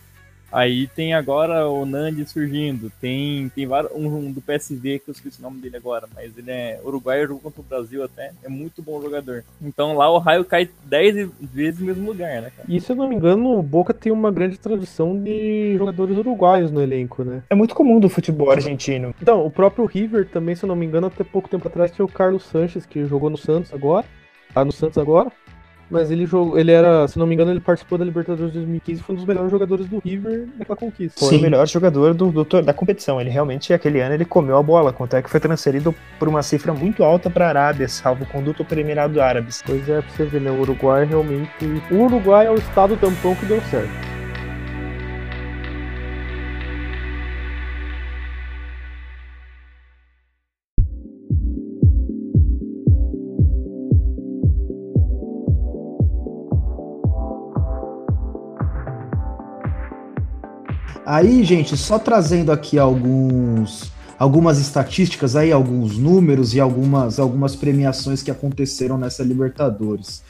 Aí 0.52 0.88
tem 0.88 1.14
agora 1.14 1.68
o 1.68 1.86
Nandi 1.86 2.28
surgindo, 2.28 2.90
tem, 3.00 3.48
tem 3.50 3.66
vários, 3.66 3.92
um, 3.92 4.06
um, 4.06 4.32
do 4.32 4.40
PSV, 4.40 4.98
que 4.98 5.10
eu 5.10 5.12
esqueci 5.12 5.38
o 5.38 5.42
nome 5.42 5.60
dele 5.60 5.76
agora, 5.76 6.08
mas 6.12 6.36
ele 6.36 6.50
é 6.50 6.80
uruguaio, 6.84 7.28
jogou 7.28 7.40
contra 7.40 7.60
o 7.60 7.64
Brasil 7.64 8.02
até, 8.02 8.32
é 8.42 8.48
muito 8.48 8.82
bom 8.82 9.00
jogador. 9.00 9.44
Então 9.62 9.96
lá 9.96 10.10
o 10.10 10.18
raio 10.18 10.44
cai 10.44 10.68
10 10.84 11.30
vezes 11.40 11.78
no 11.78 11.86
mesmo 11.86 12.04
lugar, 12.04 12.42
né, 12.42 12.50
cara? 12.56 12.68
E 12.68 12.80
se 12.80 12.90
eu 12.90 12.96
não 12.96 13.08
me 13.08 13.14
engano, 13.14 13.58
o 13.58 13.62
Boca 13.62 13.94
tem 13.94 14.10
uma 14.10 14.32
grande 14.32 14.58
tradição 14.58 15.16
de 15.16 15.76
jogadores 15.78 16.18
uruguaios 16.18 16.72
no 16.72 16.82
elenco, 16.82 17.22
né? 17.22 17.44
É 17.48 17.54
muito 17.54 17.74
comum 17.74 18.00
do 18.00 18.08
futebol 18.08 18.50
argentino. 18.50 19.14
Então, 19.22 19.46
o 19.46 19.50
próprio 19.50 19.84
River 19.84 20.26
também, 20.28 20.56
se 20.56 20.64
eu 20.64 20.68
não 20.68 20.76
me 20.76 20.84
engano, 20.84 21.06
até 21.06 21.22
pouco 21.22 21.48
tempo 21.48 21.68
atrás 21.68 21.92
tinha 21.92 22.04
o 22.04 22.10
Carlos 22.10 22.42
Sanches, 22.42 22.84
que 22.84 23.06
jogou 23.06 23.30
no 23.30 23.36
Santos 23.36 23.72
agora, 23.72 24.04
tá 24.52 24.64
no 24.64 24.72
Santos 24.72 24.98
agora, 24.98 25.30
mas 25.90 26.10
ele 26.10 26.24
jogou, 26.26 26.58
ele 26.58 26.70
era, 26.70 27.06
se 27.08 27.18
não 27.18 27.26
me 27.26 27.34
engano, 27.34 27.50
ele 27.50 27.60
participou 27.60 27.98
da 27.98 28.04
Libertadores 28.04 28.52
2015 28.52 29.00
e 29.00 29.02
foi 29.02 29.14
um 29.14 29.16
dos 29.16 29.26
melhores 29.26 29.50
jogadores 29.50 29.86
do 29.86 29.98
River 29.98 30.46
naquela 30.58 30.76
conquista. 30.76 31.18
Foi 31.18 31.30
Sim. 31.30 31.38
o 31.38 31.42
melhor 31.42 31.66
jogador 31.66 32.14
do, 32.14 32.30
do, 32.30 32.62
da 32.62 32.72
competição. 32.72 33.20
Ele 33.20 33.30
realmente, 33.30 33.72
aquele 33.72 34.00
ano, 34.00 34.14
ele 34.14 34.24
comeu 34.24 34.56
a 34.56 34.62
bola, 34.62 34.92
quanto 34.92 35.16
é 35.16 35.22
que 35.22 35.28
foi 35.28 35.40
transferido 35.40 35.94
por 36.18 36.28
uma 36.28 36.42
cifra 36.42 36.72
muito 36.72 37.02
alta 37.02 37.28
para 37.28 37.46
a 37.46 37.48
Arábia, 37.48 37.88
salvo 37.88 38.24
conduto 38.26 38.64
pelo 38.64 38.80
Emirado 38.80 39.20
Árabes. 39.20 39.62
Pois 39.66 39.88
é, 39.88 40.00
pra 40.00 40.10
você 40.10 40.24
ver, 40.24 40.40
né? 40.40 40.50
O 40.50 40.60
Uruguai 40.60 41.04
realmente. 41.04 41.50
O 41.90 42.04
Uruguai 42.04 42.46
é 42.46 42.50
o 42.50 42.56
estado 42.56 42.96
tampão 42.96 43.34
que 43.34 43.46
deu 43.46 43.60
certo. 43.62 44.09
Aí, 61.12 61.42
gente, 61.42 61.76
só 61.76 61.98
trazendo 61.98 62.52
aqui 62.52 62.78
alguns 62.78 63.90
algumas 64.16 64.60
estatísticas 64.60 65.34
aí, 65.34 65.50
alguns 65.50 65.98
números 65.98 66.54
e 66.54 66.60
algumas, 66.60 67.18
algumas 67.18 67.56
premiações 67.56 68.22
que 68.22 68.30
aconteceram 68.30 68.96
nessa 68.96 69.24
Libertadores. 69.24 70.22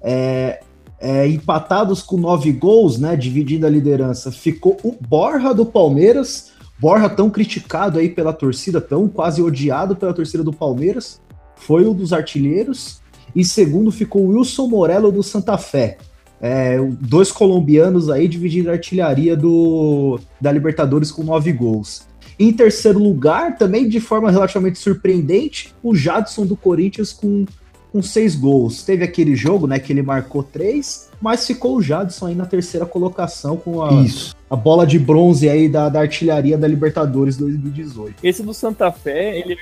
É, 0.00 0.62
é, 0.98 1.28
empatados 1.28 2.00
com 2.00 2.16
nove 2.16 2.50
gols, 2.50 2.98
né, 2.98 3.14
dividindo 3.14 3.66
a 3.66 3.68
liderança, 3.68 4.32
ficou 4.32 4.78
o 4.82 4.96
Borja 5.06 5.52
do 5.52 5.66
Palmeiras, 5.66 6.52
Borja 6.80 7.10
tão 7.10 7.28
criticado 7.28 7.98
aí 7.98 8.08
pela 8.08 8.32
torcida, 8.32 8.80
tão 8.80 9.08
quase 9.08 9.42
odiado 9.42 9.94
pela 9.94 10.14
torcida 10.14 10.42
do 10.42 10.52
Palmeiras, 10.52 11.20
foi 11.56 11.86
um 11.86 11.92
dos 11.92 12.10
artilheiros, 12.10 13.02
e 13.36 13.44
segundo 13.44 13.92
ficou 13.92 14.22
o 14.22 14.28
Wilson 14.30 14.66
Morello 14.66 15.12
do 15.12 15.22
Santa 15.22 15.58
Fé. 15.58 15.98
É, 16.44 16.76
dois 17.00 17.30
colombianos 17.30 18.10
aí 18.10 18.26
dividindo 18.26 18.68
a 18.68 18.72
artilharia 18.72 19.36
do, 19.36 20.18
da 20.40 20.50
Libertadores 20.50 21.12
com 21.12 21.22
nove 21.22 21.52
gols. 21.52 22.04
Em 22.36 22.52
terceiro 22.52 22.98
lugar, 22.98 23.56
também 23.56 23.88
de 23.88 24.00
forma 24.00 24.28
relativamente 24.28 24.80
surpreendente, 24.80 25.72
o 25.80 25.94
Jadson 25.94 26.44
do 26.44 26.56
Corinthians 26.56 27.12
com, 27.12 27.44
com 27.92 28.02
seis 28.02 28.34
gols. 28.34 28.82
Teve 28.82 29.04
aquele 29.04 29.36
jogo, 29.36 29.66
né, 29.66 29.78
que 29.78 29.92
ele 29.92 30.02
marcou 30.02 30.42
três, 30.42 31.10
mas 31.20 31.46
ficou 31.46 31.76
o 31.76 31.82
Jadson 31.82 32.28
aí 32.28 32.34
na 32.34 32.46
terceira 32.46 32.86
colocação 32.86 33.56
com 33.56 33.82
a, 33.82 33.92
Isso. 34.02 34.34
a 34.48 34.56
bola 34.56 34.86
de 34.86 34.98
bronze 34.98 35.48
aí 35.48 35.68
da, 35.68 35.88
da 35.88 36.00
artilharia 36.00 36.56
da 36.56 36.66
Libertadores 36.66 37.36
2018. 37.36 38.16
Esse 38.24 38.42
do 38.42 38.54
Santa 38.54 38.90
Fé, 38.90 39.38
ele 39.38 39.58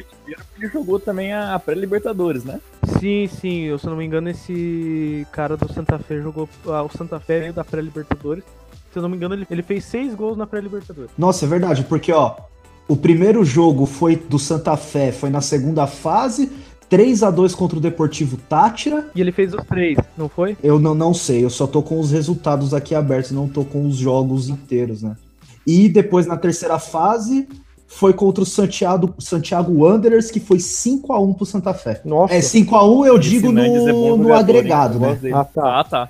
ele 0.59 0.69
jogou 0.69 1.01
também 1.01 1.33
a 1.33 1.59
pré-Libertadores, 1.59 2.45
né? 2.45 2.61
Sim, 3.01 3.29
sim, 3.29 3.63
eu, 3.63 3.79
se 3.79 3.87
eu 3.87 3.91
não 3.91 3.97
me 3.97 4.05
engano, 4.05 4.29
esse 4.29 5.27
cara 5.33 5.57
do 5.57 5.73
Santa 5.73 5.99
Fé 5.99 6.21
jogou. 6.21 6.49
Ah, 6.67 6.83
o 6.83 6.91
Santa 6.97 7.19
Fé 7.19 7.41
veio 7.41 7.53
da 7.53 7.65
pré-Libertadores. 7.65 8.45
Se 8.93 8.99
eu 8.99 9.03
não 9.03 9.09
me 9.09 9.17
engano, 9.17 9.35
ele, 9.35 9.47
ele 9.51 9.63
fez 9.63 9.85
seis 9.85 10.15
gols 10.15 10.37
na 10.37 10.47
pré-Libertadores. 10.47 11.11
Nossa, 11.17 11.45
é 11.45 11.49
verdade, 11.49 11.85
porque 11.85 12.13
ó, 12.13 12.37
o 12.89 12.97
primeiro 12.97 13.45
jogo 13.45 13.87
foi 13.87 14.17
do 14.17 14.39
Santa 14.39 14.77
Fé, 14.77 15.13
foi 15.13 15.31
na 15.31 15.41
segunda 15.41 15.87
fase, 15.87 16.51
3 16.91 17.23
a 17.23 17.31
2 17.31 17.55
contra 17.55 17.79
o 17.79 17.81
Deportivo 17.81 18.37
Tátira. 18.37 19.07
E 19.15 19.21
ele 19.21 19.31
fez 19.31 19.55
os 19.55 19.65
três, 19.65 19.97
não 20.19 20.29
foi? 20.29 20.57
Eu 20.63 20.79
não, 20.81 20.95
não 20.95 21.15
sei, 21.15 21.45
eu 21.45 21.49
só 21.49 21.67
tô 21.67 21.81
com 21.83 21.99
os 22.01 22.11
resultados 22.11 22.75
aqui 22.75 22.95
abertos, 22.95 23.31
não 23.31 23.49
tô 23.49 23.65
com 23.65 23.87
os 23.87 23.97
jogos 23.97 24.49
inteiros, 24.49 25.01
né? 25.01 25.17
E 25.67 25.89
depois 25.89 26.27
na 26.27 26.37
terceira 26.37 26.79
fase 26.81 27.49
foi 27.87 28.13
contra 28.13 28.43
o 28.43 28.47
Santiago, 28.47 29.15
Santiago 29.19 29.85
Wanderers, 29.85 30.31
que 30.31 30.41
foi 30.41 30.59
5 30.59 31.13
a 31.13 31.21
1 31.21 31.33
pro 31.35 31.47
Santa 31.47 31.73
Fé. 31.73 32.01
Nossa. 32.05 32.35
É, 32.35 32.41
5 32.41 32.75
a 32.77 32.85
1 32.89 33.07
eu 33.07 33.19
Esse 33.19 33.29
digo 33.31 33.53
no, 33.53 33.61
é 33.61 33.93
no 34.17 34.35
agregado, 34.35 34.99
né? 34.99 35.19
Ah, 35.33 35.45
tá. 35.45 35.81
Ah, 35.81 35.85
tá. 35.85 36.09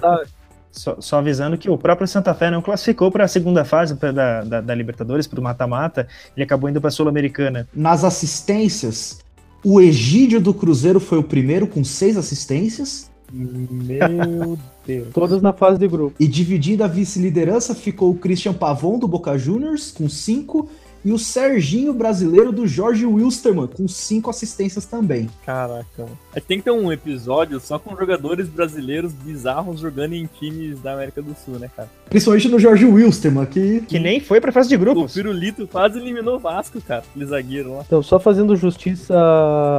Tá- 0.00 0.22
Só, 0.74 0.96
só 0.98 1.18
avisando 1.18 1.56
que 1.56 1.70
o 1.70 1.78
próprio 1.78 2.08
Santa 2.08 2.34
Fé 2.34 2.50
não 2.50 2.60
classificou 2.60 3.08
para 3.08 3.22
a 3.24 3.28
segunda 3.28 3.64
fase 3.64 3.94
pra- 3.94 4.10
da, 4.10 4.42
da, 4.42 4.60
da 4.60 4.74
Libertadores, 4.74 5.24
para 5.24 5.38
o 5.38 5.42
mata-mata, 5.42 6.08
ele 6.36 6.42
acabou 6.42 6.68
indo 6.68 6.80
para 6.80 6.88
a 6.88 6.90
Sul-Americana. 6.90 7.68
Nas 7.72 8.02
assistências, 8.02 9.20
o 9.64 9.80
Egídio 9.80 10.40
do 10.40 10.52
Cruzeiro 10.52 11.00
foi 11.00 11.18
o 11.18 11.22
primeiro 11.22 11.66
com 11.66 11.82
seis 11.82 12.16
assistências. 12.16 13.10
Meu 13.32 14.58
Deus. 14.86 15.08
Todas 15.12 15.40
na 15.40 15.52
fase 15.52 15.78
de 15.78 15.88
grupo. 15.88 16.14
E 16.20 16.28
dividindo 16.28 16.84
a 16.84 16.86
vice-liderança 16.86 17.74
ficou 17.74 18.10
o 18.10 18.14
Christian 18.14 18.52
Pavon 18.52 18.98
do 18.98 19.08
Boca 19.08 19.36
Juniors 19.38 19.90
com 19.90 20.08
cinco 20.08 20.68
e 21.04 21.12
o 21.12 21.18
Serginho 21.18 21.92
brasileiro 21.92 22.50
do 22.50 22.66
Jorge 22.66 23.04
Wilstermann 23.04 23.66
com 23.66 23.86
cinco 23.86 24.30
assistências 24.30 24.86
também. 24.86 25.28
Caraca. 25.44 25.84
mano. 25.98 26.18
É 26.34 26.40
que 26.40 26.46
tem 26.46 26.58
que 26.58 26.64
ter 26.64 26.70
um 26.70 26.90
episódio 26.90 27.60
só 27.60 27.78
com 27.78 27.94
jogadores 27.94 28.48
brasileiros 28.48 29.12
bizarros 29.12 29.80
jogando 29.80 30.14
em 30.14 30.26
times 30.26 30.80
da 30.80 30.94
América 30.94 31.20
do 31.20 31.34
Sul, 31.44 31.58
né, 31.58 31.70
cara? 31.76 31.90
Principalmente 32.08 32.48
no 32.48 32.58
Jorge 32.58 32.86
Wilstermann, 32.86 33.46
que 33.46 33.80
Que 33.82 33.98
nem 33.98 34.18
foi 34.18 34.40
para 34.40 34.50
a 34.50 34.52
fase 34.52 34.68
de 34.68 34.76
O 34.76 34.78
grupos. 34.78 35.12
Pirulito 35.12 35.66
quase 35.68 35.98
eliminou 35.98 36.36
o 36.36 36.38
Vasco, 36.38 36.80
cara. 36.80 37.04
Aquele 37.10 37.26
zagueiro 37.26 37.74
lá. 37.76 37.82
Então, 37.86 38.02
só 38.02 38.18
fazendo 38.18 38.56
justiça 38.56 39.14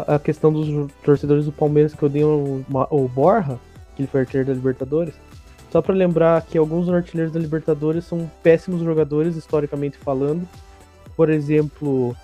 à- 0.08 0.20
questão 0.20 0.52
dos 0.54 0.92
torcedores 1.04 1.46
do 1.46 1.52
Palmeiras 1.52 1.94
que 1.94 2.04
eu 2.04 2.10
dei 2.10 2.24
o, 2.24 2.64
o 2.92 3.08
Borra, 3.08 3.60
que 3.96 4.02
ele 4.04 4.08
foi 4.08 4.22
artilheiro 4.22 4.48
da 4.50 4.54
Libertadores. 4.56 5.14
Só 5.72 5.82
pra 5.82 5.94
lembrar 5.94 6.42
que 6.44 6.58
alguns 6.58 6.88
artilheiros 6.88 7.34
da 7.34 7.40
Libertadores 7.40 8.06
são 8.06 8.30
péssimos 8.42 8.82
jogadores, 8.82 9.36
historicamente 9.36 9.98
falando. 9.98 10.48
Por 11.16 11.30
exemplo, 11.30 12.16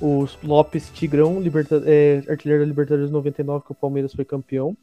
o 0.00 0.26
Lopes 0.42 0.90
Tigrão, 0.94 1.40
liberta- 1.40 1.82
é, 1.86 2.22
artilheiro 2.28 2.62
da 2.62 2.68
Libertadores 2.68 3.10
99, 3.10 3.64
que 3.64 3.72
o 3.72 3.74
Palmeiras 3.74 4.12
foi 4.14 4.24
campeão. 4.24 4.76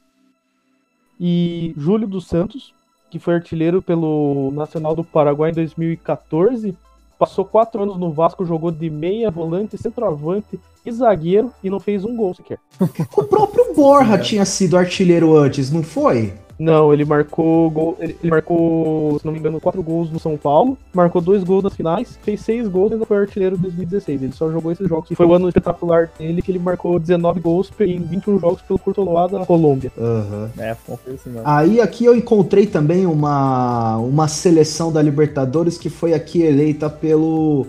E 1.20 1.74
Júlio 1.78 2.08
dos 2.08 2.28
Santos, 2.28 2.74
que 3.10 3.20
foi 3.20 3.36
artilheiro 3.36 3.82
pelo 3.82 4.52
Nacional 4.54 4.96
do 4.96 5.04
Paraguai 5.04 5.52
em 5.52 5.54
2014. 5.54 6.76
Passou 7.18 7.46
quatro 7.46 7.84
anos 7.84 7.98
no 7.98 8.12
Vasco, 8.12 8.44
jogou 8.44 8.72
de 8.72 8.90
meia, 8.90 9.30
volante, 9.30 9.78
centroavante 9.78 10.60
e 10.86 10.92
zagueiro 10.92 11.54
e 11.64 11.70
não 11.70 11.80
fez 11.80 12.04
um 12.04 12.16
gol 12.16 12.34
sequer. 12.34 12.58
o 13.16 13.24
próprio 13.24 13.74
Borra 13.74 14.18
tinha 14.18 14.44
sido 14.44 14.76
artilheiro 14.76 15.38
antes, 15.38 15.72
não 15.72 15.84
foi? 15.84 16.34
Não, 16.58 16.94
ele 16.94 17.04
marcou 17.04 17.70
gol, 17.70 17.98
ele, 18.00 18.16
ele 18.22 18.30
marcou, 18.30 19.20
se 19.20 19.26
não 19.26 19.34
me 19.34 19.40
engano, 19.40 19.60
quatro 19.60 19.82
gols 19.82 20.12
no 20.12 20.20
São 20.20 20.38
Paulo, 20.38 20.78
marcou 20.94 21.22
dois 21.22 21.44
gols 21.44 21.64
nas 21.64 21.76
finais, 21.76 22.18
fez 22.24 22.42
seis 22.42 22.68
gols 22.68 22.92
e 22.92 22.94
ainda 22.94 23.06
foi 23.06 23.18
artilheiro 23.18 23.56
em 23.56 23.60
2016. 23.60 24.24
Ele 24.24 24.32
só 24.34 24.52
jogou 24.52 24.72
esses 24.72 24.88
jogos. 24.88 25.10
E 25.10 25.16
foi 25.16 25.26
o 25.26 25.34
ano 25.34 25.48
espetacular 25.48 26.10
dele 26.18 26.42
que 26.42 26.52
ele 26.52 26.60
marcou 26.60 27.00
19 27.00 27.40
gols 27.40 27.72
em 27.80 28.00
21 28.00 28.40
jogos 28.40 28.62
pelo 28.62 28.80
Courtois 28.80 29.32
da 29.32 29.46
Colômbia. 29.46 29.92
Aham. 29.98 30.52
É, 30.58 30.72
assim 30.72 31.30
mesmo. 31.30 31.42
Aí 31.44 31.82
aqui 31.82 32.06
eu 32.06 32.16
encontrei 32.16 32.68
também 32.68 33.06
uma, 33.06 33.98
uma 33.98 34.28
seleção 34.28 34.92
da 34.92 35.02
Libertadores 35.02 35.78
que 35.78 35.90
foi 35.90 36.14
aqui 36.14 36.42
eleita 36.42 36.90
pelo, 36.90 37.68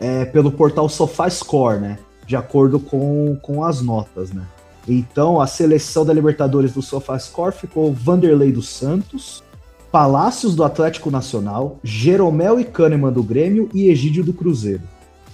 é, 0.00 0.24
pelo 0.24 0.50
portal 0.50 0.88
SofaScore, 0.88 1.80
né? 1.80 1.98
De 2.26 2.36
acordo 2.36 2.80
com, 2.80 3.36
com 3.40 3.64
as 3.64 3.80
notas, 3.80 4.32
né? 4.32 4.42
Então 4.88 5.40
a 5.40 5.46
seleção 5.46 6.04
da 6.04 6.12
Libertadores 6.12 6.72
do 6.72 6.82
SofaScore 6.82 7.54
ficou 7.54 7.92
Vanderlei 7.92 8.52
dos 8.52 8.68
Santos, 8.68 9.42
Palácios 9.90 10.54
do 10.54 10.62
Atlético 10.62 11.10
Nacional, 11.10 11.78
Jeromel 11.82 12.60
e 12.60 12.64
Kahneman 12.64 13.12
do 13.12 13.22
Grêmio 13.22 13.68
e 13.72 13.88
Egídio 13.88 14.22
do 14.22 14.32
Cruzeiro. 14.32 14.82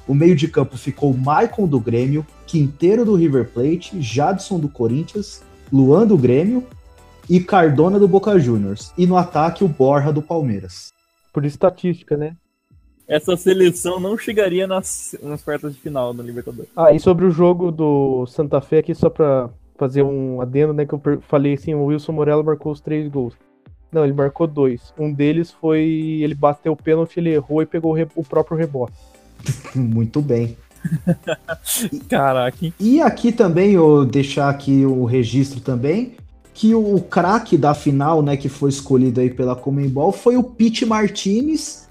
O 0.06 0.14
meio 0.14 0.36
de 0.36 0.48
campo 0.48 0.76
ficou 0.76 1.14
Maicon 1.14 1.66
do 1.66 1.80
Grêmio, 1.80 2.26
Quinteiro 2.46 3.04
do 3.04 3.14
River 3.14 3.48
Plate, 3.48 4.00
Jadson 4.00 4.58
do 4.58 4.68
Corinthians, 4.68 5.42
Luan 5.72 6.06
do 6.06 6.16
Grêmio, 6.16 6.66
e 7.28 7.40
Cardona 7.40 7.98
do 7.98 8.08
Boca 8.08 8.38
Juniors. 8.38 8.92
E 8.96 9.06
no 9.06 9.16
ataque, 9.16 9.64
o 9.64 9.68
Borra 9.68 10.12
do 10.12 10.20
Palmeiras. 10.20 10.92
Por 11.32 11.44
estatística, 11.44 12.16
né? 12.16 12.36
Essa 13.12 13.36
seleção 13.36 14.00
não 14.00 14.16
chegaria 14.16 14.66
nas, 14.66 15.14
nas 15.22 15.42
quartas 15.42 15.74
de 15.74 15.80
final 15.80 16.14
da 16.14 16.22
Libertadores. 16.22 16.70
Ah, 16.74 16.92
e 16.92 16.98
sobre 16.98 17.26
o 17.26 17.30
jogo 17.30 17.70
do 17.70 18.26
Santa 18.26 18.60
Fé 18.60 18.78
aqui, 18.78 18.94
só 18.94 19.10
pra 19.10 19.50
fazer 19.76 20.02
um 20.02 20.40
adendo, 20.40 20.72
né? 20.72 20.86
Que 20.86 20.94
eu 20.94 21.00
falei 21.28 21.54
assim, 21.54 21.74
o 21.74 21.84
Wilson 21.84 22.12
Morello 22.12 22.42
marcou 22.42 22.72
os 22.72 22.80
três 22.80 23.08
gols. 23.10 23.34
Não, 23.92 24.04
ele 24.04 24.14
marcou 24.14 24.46
dois. 24.46 24.94
Um 24.98 25.12
deles 25.12 25.50
foi. 25.50 25.82
Ele 26.22 26.34
bateu 26.34 26.72
o 26.72 26.76
pênalti, 26.76 27.18
ele 27.18 27.30
errou 27.34 27.60
e 27.60 27.66
pegou 27.66 27.90
o, 27.90 27.94
re- 27.94 28.08
o 28.16 28.24
próprio 28.24 28.56
rebote. 28.56 28.94
Muito 29.76 30.22
bem. 30.22 30.56
Caraca? 32.08 32.56
E 32.80 33.00
aqui 33.00 33.30
também, 33.30 33.72
eu 33.72 34.04
deixar 34.04 34.48
aqui 34.48 34.84
o 34.84 35.04
registro 35.04 35.60
também, 35.60 36.12
que 36.54 36.74
o, 36.74 36.94
o 36.96 37.02
craque 37.02 37.56
da 37.56 37.74
final, 37.74 38.22
né, 38.22 38.36
que 38.36 38.48
foi 38.48 38.70
escolhido 38.70 39.20
aí 39.20 39.30
pela 39.30 39.54
Comembol, 39.54 40.12
foi 40.12 40.36
o 40.36 40.42
Pete 40.42 40.84
Martinez, 40.86 41.81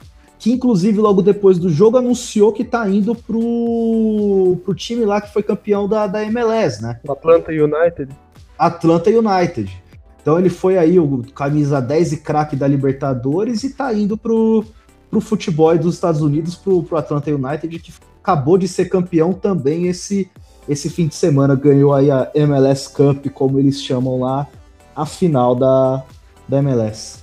que 0.41 0.51
inclusive 0.51 0.97
logo 0.97 1.21
depois 1.21 1.59
do 1.59 1.69
jogo 1.69 1.97
anunciou 1.97 2.51
que 2.51 2.63
tá 2.63 2.89
indo 2.89 3.13
pro, 3.13 4.57
pro 4.65 4.73
time 4.73 5.05
lá 5.05 5.21
que 5.21 5.31
foi 5.31 5.43
campeão 5.43 5.87
da, 5.87 6.07
da 6.07 6.23
MLS, 6.25 6.81
né? 6.81 6.99
Atlanta 7.07 7.51
United. 7.51 8.11
Atlanta 8.57 9.11
United. 9.11 9.71
Então 10.19 10.39
ele 10.39 10.49
foi 10.49 10.79
aí 10.79 10.97
o 10.97 11.23
camisa 11.35 11.79
10 11.79 12.13
e 12.13 12.17
craque 12.17 12.55
da 12.55 12.67
Libertadores 12.67 13.63
e 13.63 13.69
tá 13.69 13.93
indo 13.93 14.17
pro, 14.17 14.65
pro 15.11 15.21
futebol 15.21 15.77
dos 15.77 15.93
Estados 15.93 16.21
Unidos, 16.21 16.55
pro, 16.55 16.81
pro 16.81 16.97
Atlanta 16.97 17.29
United, 17.29 17.77
que 17.77 17.93
acabou 18.19 18.57
de 18.57 18.67
ser 18.67 18.85
campeão 18.89 19.33
também 19.33 19.85
esse, 19.85 20.27
esse 20.67 20.89
fim 20.89 21.07
de 21.07 21.13
semana. 21.13 21.53
Ganhou 21.53 21.93
aí 21.93 22.09
a 22.09 22.31
MLS 22.33 22.89
Cup, 22.91 23.27
como 23.31 23.59
eles 23.59 23.79
chamam 23.79 24.21
lá, 24.21 24.47
a 24.95 25.05
final 25.05 25.53
da, 25.53 26.03
da 26.49 26.57
MLS. 26.57 27.20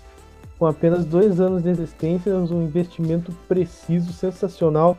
Com 0.59 0.67
apenas 0.67 1.05
dois 1.05 1.41
anos 1.41 1.63
de 1.63 1.71
existência, 1.71 2.35
um 2.35 2.63
investimento 2.63 3.33
preciso, 3.47 4.13
sensacional. 4.13 4.97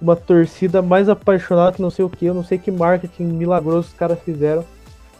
Uma 0.00 0.14
torcida 0.16 0.80
mais 0.80 1.08
apaixonada 1.08 1.72
que 1.72 1.82
não 1.82 1.90
sei 1.90 2.04
o 2.04 2.08
que, 2.08 2.24
eu 2.26 2.32
não 2.34 2.44
sei 2.44 2.58
que 2.58 2.70
marketing 2.70 3.24
milagroso 3.24 3.88
os 3.88 3.92
caras 3.94 4.18
fizeram. 4.20 4.64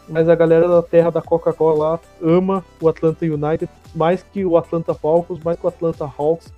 Mas 0.07 0.27
a 0.27 0.35
galera 0.35 0.67
da 0.67 0.81
terra 0.81 1.09
da 1.11 1.21
Coca-Cola 1.21 1.99
ama 2.21 2.63
o 2.81 2.87
Atlanta 2.87 3.25
United 3.25 3.69
mais 3.93 4.23
que 4.23 4.45
o 4.45 4.57
Atlanta 4.57 4.93
Falcons, 4.93 5.39
mais 5.43 5.59
que 5.59 5.65
o 5.65 5.69
Atlanta 5.69 6.09
Hawks, 6.17 6.51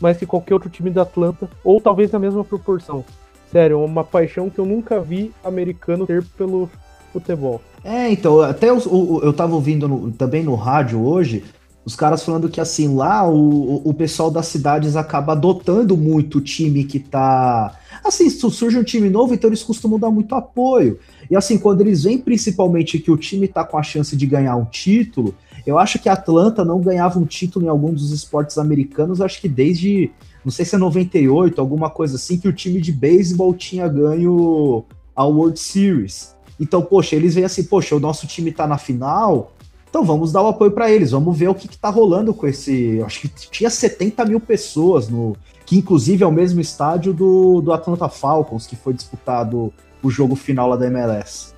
mais 0.00 0.16
que 0.16 0.26
qualquer 0.26 0.54
outro 0.54 0.70
time 0.70 0.90
da 0.90 1.02
Atlanta, 1.02 1.48
ou 1.62 1.80
talvez 1.80 2.10
na 2.10 2.18
mesma 2.18 2.42
proporção. 2.44 3.04
Sério, 3.52 3.80
é 3.80 3.84
uma 3.84 4.02
paixão 4.04 4.48
que 4.50 4.58
eu 4.58 4.64
nunca 4.66 5.00
vi 5.00 5.32
americano 5.44 6.06
ter 6.06 6.24
pelo 6.36 6.68
futebol. 7.12 7.60
É, 7.84 8.10
então, 8.10 8.40
até 8.40 8.72
o- 8.72 8.78
o- 8.88 9.20
eu 9.22 9.32
tava 9.32 9.54
ouvindo 9.54 9.86
no- 9.88 10.10
também 10.10 10.42
no 10.42 10.54
rádio 10.54 11.00
hoje, 11.02 11.44
os 11.88 11.96
caras 11.96 12.22
falando 12.22 12.50
que 12.50 12.60
assim, 12.60 12.94
lá 12.94 13.26
o, 13.26 13.80
o- 13.88 13.94
pessoal 13.94 14.30
das 14.30 14.46
cidades 14.46 14.94
acaba 14.94 15.32
adotando 15.32 15.96
muito 15.96 16.36
o 16.36 16.40
time 16.42 16.84
que 16.84 17.00
tá. 17.00 17.74
Assim, 18.04 18.28
su- 18.28 18.50
surge 18.50 18.78
um 18.78 18.84
time 18.84 19.08
novo, 19.08 19.32
então 19.32 19.48
eles 19.48 19.62
costumam 19.62 19.98
dar 19.98 20.10
muito 20.10 20.34
apoio. 20.34 20.98
E 21.30 21.34
assim, 21.34 21.56
quando 21.56 21.80
eles 21.80 22.02
veem 22.02 22.18
principalmente 22.18 22.98
que 22.98 23.10
o 23.10 23.16
time 23.16 23.48
tá 23.48 23.64
com 23.64 23.78
a 23.78 23.82
chance 23.82 24.14
de 24.14 24.26
ganhar 24.26 24.54
um 24.56 24.66
título, 24.66 25.34
eu 25.66 25.78
acho 25.78 25.98
que 25.98 26.10
a 26.10 26.12
Atlanta 26.12 26.62
não 26.62 26.78
ganhava 26.82 27.18
um 27.18 27.24
título 27.24 27.64
em 27.64 27.68
algum 27.70 27.90
dos 27.94 28.12
esportes 28.12 28.58
americanos, 28.58 29.22
acho 29.22 29.40
que 29.40 29.48
desde, 29.48 30.10
não 30.44 30.52
sei 30.52 30.66
se 30.66 30.74
é 30.74 30.78
98, 30.78 31.58
alguma 31.58 31.88
coisa 31.88 32.16
assim, 32.16 32.36
que 32.38 32.48
o 32.48 32.52
time 32.52 32.82
de 32.82 32.92
beisebol 32.92 33.54
tinha 33.54 33.88
ganho 33.88 34.84
a 35.16 35.24
World 35.24 35.58
Series. 35.58 36.36
Então, 36.60 36.82
poxa, 36.82 37.16
eles 37.16 37.34
veem 37.34 37.46
assim, 37.46 37.64
poxa, 37.64 37.96
o 37.96 38.00
nosso 38.00 38.26
time 38.26 38.52
tá 38.52 38.66
na 38.66 38.76
final, 38.76 39.52
Então 39.88 40.04
vamos 40.04 40.32
dar 40.32 40.42
o 40.42 40.48
apoio 40.48 40.70
para 40.70 40.90
eles, 40.90 41.12
vamos 41.12 41.36
ver 41.36 41.48
o 41.48 41.54
que, 41.54 41.66
está 41.66 41.88
rolando 41.88 42.34
com 42.34 42.46
esse. 42.46 43.02
Acho 43.02 43.22
que 43.22 43.28
tinha 43.28 43.70
70 43.70 44.24
mil 44.26 44.40
pessoas 44.40 45.08
no. 45.08 45.36
Que 45.64 45.76
inclusive 45.76 46.24
é 46.24 46.26
o 46.26 46.32
mesmo 46.32 46.60
estádio 46.60 47.12
do, 47.12 47.60
do 47.60 47.72
Atlanta 47.72 48.08
Falcons, 48.08 48.66
que 48.66 48.76
foi 48.76 48.92
disputado 48.92 49.72
o 50.02 50.10
jogo 50.10 50.34
final 50.36 50.68
lá 50.68 50.76
da 50.76 50.86
MLS. 50.86 51.54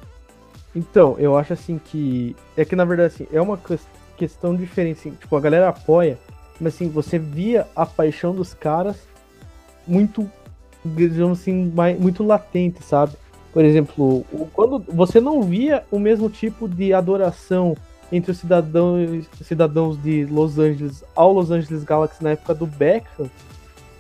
Então, 0.75 1.17
eu 1.19 1.37
acho 1.37 1.53
assim 1.53 1.81
que. 1.83 2.37
É 2.57 2.65
que 2.65 2.77
na 2.77 2.85
verdade 2.85 3.15
assim, 3.15 3.27
é 3.33 3.41
uma 3.41 3.59
questão 4.17 4.55
diferente. 4.55 5.01
Assim, 5.01 5.11
tipo, 5.13 5.37
a 5.37 5.41
galera 5.41 5.69
apoia, 5.69 6.19
mas 6.61 6.75
assim, 6.75 6.89
você 6.89 7.19
via 7.19 7.67
a 7.75 7.85
paixão 7.85 8.35
dos 8.35 8.55
caras 8.55 8.97
muito, 9.87 10.31
digamos 10.85 11.41
assim, 11.41 11.73
mais, 11.75 11.99
muito 11.99 12.23
latente, 12.23 12.83
sabe? 12.85 13.15
Por 13.53 13.65
exemplo, 13.65 14.25
quando 14.53 14.79
você 14.89 15.21
não 15.21 15.43
via 15.43 15.85
o 15.91 15.99
mesmo 15.99 16.31
tipo 16.31 16.69
de 16.69 16.93
adoração 16.93 17.77
entre 18.13 18.33
os 18.33 18.39
cidadãos, 18.39 19.27
cidadãos 19.43 20.03
de 20.03 20.27
Los 20.27 20.59
Angeles 20.59 21.05
ao 21.15 21.33
Los 21.33 21.51
Angeles 21.51 21.85
Galaxy 21.85 22.23
na 22.23 22.31
época 22.31 22.55
do 22.55 22.67
Beckham, 22.67 23.31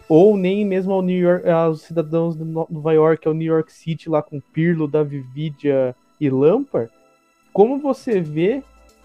ou 0.08 0.36
nem 0.36 0.64
mesmo 0.64 0.92
ao 0.92 1.02
New 1.02 1.18
York, 1.18 1.48
aos 1.48 1.82
cidadãos 1.82 2.36
de 2.36 2.44
Nova 2.44 2.92
York, 2.92 3.26
ao 3.28 3.34
New 3.34 3.46
York 3.46 3.72
City 3.72 4.08
lá 4.08 4.20
com 4.22 4.40
Pirlo, 4.40 4.88
Davi 4.88 5.20
Vidia 5.20 5.94
e 6.20 6.28
Lampard, 6.28 6.90
como 7.52 7.78
você 7.78 8.20
vê 8.20 8.62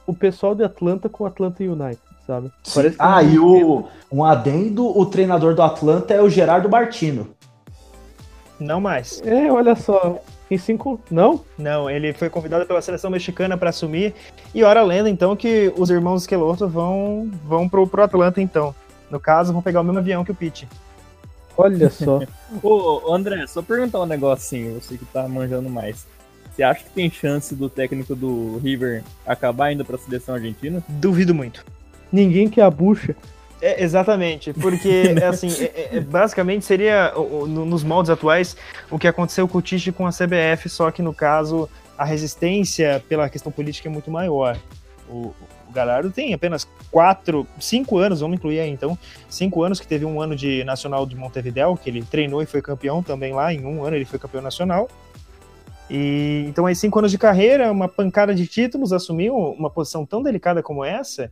o 0.08 0.14
pessoal 0.14 0.56
de 0.56 0.64
Atlanta 0.64 1.08
com 1.08 1.26
Atlanta 1.26 1.64
United, 1.64 2.02
sabe? 2.26 2.52
ah, 3.00 3.22
e 3.24 3.38
o, 3.38 3.86
um 4.12 4.24
adendo, 4.24 4.86
o 4.98 5.06
treinador 5.06 5.54
do 5.54 5.62
Atlanta 5.62 6.14
é 6.14 6.22
o 6.22 6.30
Gerardo 6.30 6.70
Martino. 6.70 7.28
Não 8.60 8.80
mais. 8.80 9.22
É, 9.26 9.52
olha 9.52 9.76
só. 9.76 10.20
Em 10.50 10.58
cinco. 10.58 11.00
Não? 11.10 11.42
Não, 11.58 11.90
ele 11.90 12.14
foi 12.14 12.30
convidado 12.30 12.66
pela 12.66 12.82
seleção 12.82 13.10
mexicana 13.10 13.58
para 13.58 13.70
assumir. 13.70 14.14
E 14.54 14.64
ora 14.64 14.84
lenda, 14.84 15.10
então, 15.10 15.36
que 15.36 15.74
os 15.78 15.90
irmãos 15.90 16.22
Esqueloto 16.22 16.68
vão, 16.68 17.30
vão 17.44 17.68
pro, 17.68 17.88
pro 17.88 18.04
Atlanta, 18.04 18.42
então. 18.42 18.74
No 19.10 19.20
caso, 19.20 19.54
vão 19.54 19.62
pegar 19.62 19.82
o 19.82 19.84
mesmo 19.84 20.00
avião 20.00 20.24
que 20.24 20.32
o 20.32 20.36
Pitt. 20.36 20.68
Olha 21.58 21.90
só. 21.90 22.22
Ô, 22.62 23.14
André, 23.14 23.46
só 23.48 23.62
perguntar 23.62 24.02
um 24.02 24.06
negocinho, 24.06 24.80
você 24.80 24.98
que 24.98 25.06
tá 25.06 25.28
manjando 25.28 25.70
mais. 25.70 26.06
Você 26.56 26.64
acha 26.64 26.84
que 26.84 26.90
tem 26.92 27.10
chance 27.10 27.54
do 27.54 27.70
técnico 27.70 28.16
do 28.16 28.58
River 28.60 29.04
acabar 29.26 29.72
indo 29.74 29.84
para 29.84 29.96
a 29.96 30.00
seleção 30.00 30.36
argentina? 30.36 30.84
Duvido 30.88 31.34
muito. 31.34 31.66
Ninguém 32.12 32.48
quer 32.48 32.62
a 32.62 32.72
bucha. 32.72 33.16
É, 33.66 33.84
exatamente, 33.84 34.54
porque 34.54 35.16
assim, 35.28 35.48
é, 35.60 35.64
é, 35.64 35.98
é, 35.98 36.00
basicamente 36.00 36.64
seria 36.64 37.12
nos 37.48 37.84
moldes 37.84 38.12
atuais 38.12 38.56
o 38.92 39.00
que 39.00 39.08
aconteceu 39.08 39.48
com 39.48 39.58
o 39.58 39.62
Tite 39.62 39.92
com 39.92 40.06
a 40.06 40.12
CBF, 40.12 40.70
só 40.70 40.92
que 40.92 41.02
no 41.02 41.12
caso 41.12 41.68
a 41.98 42.06
resistência 42.06 43.04
pela 43.10 43.28
questão 43.28 43.52
política 43.52 43.90
é 43.90 43.92
muito 43.92 44.12
maior. 44.12 44.56
O, 45.10 45.34
o 45.68 45.72
Galhardo 45.74 46.12
tem 46.12 46.32
apenas 46.32 46.68
quatro, 46.92 47.48
cinco 47.60 47.98
anos, 47.98 48.20
vamos 48.20 48.38
incluir 48.38 48.60
aí 48.60 48.70
então, 48.70 48.96
cinco 49.28 49.64
anos 49.64 49.80
que 49.80 49.88
teve 49.88 50.06
um 50.06 50.22
ano 50.22 50.36
de 50.36 50.64
Nacional 50.64 51.04
de 51.04 51.16
Montevideo, 51.16 51.76
que 51.76 51.90
ele 51.90 52.04
treinou 52.04 52.44
e 52.44 52.46
foi 52.46 52.62
campeão 52.62 53.02
também 53.02 53.34
lá, 53.34 53.52
em 53.52 53.66
um 53.66 53.84
ano 53.84 53.96
ele 53.96 54.06
foi 54.06 54.20
campeão 54.20 54.44
nacional. 54.44 54.88
E 55.90 56.46
então 56.48 56.68
aí 56.68 56.76
cinco 56.76 57.00
anos 57.00 57.10
de 57.10 57.18
carreira, 57.18 57.72
uma 57.72 57.88
pancada 57.88 58.36
de 58.36 58.46
títulos, 58.46 58.94
assumiu 58.94 59.36
uma 59.36 59.72
posição 59.72 60.06
tão 60.06 60.22
delicada 60.22 60.62
como 60.62 60.86
essa, 60.86 61.32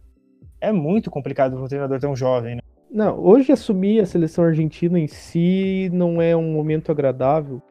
é 0.63 0.71
muito 0.71 1.11
complicado 1.11 1.53
para 1.53 1.61
um 1.61 1.67
treinador 1.67 1.99
tão 1.99 2.15
jovem, 2.15 2.55
né? 2.55 2.61
Não, 2.89 3.19
hoje 3.19 3.51
assumir 3.51 3.99
a 3.99 4.05
seleção 4.05 4.45
argentina 4.45 4.97
em 4.97 5.07
si 5.07 5.89
não 5.91 6.21
é 6.21 6.35
um 6.35 6.53
momento 6.53 6.89
agradável. 6.89 7.61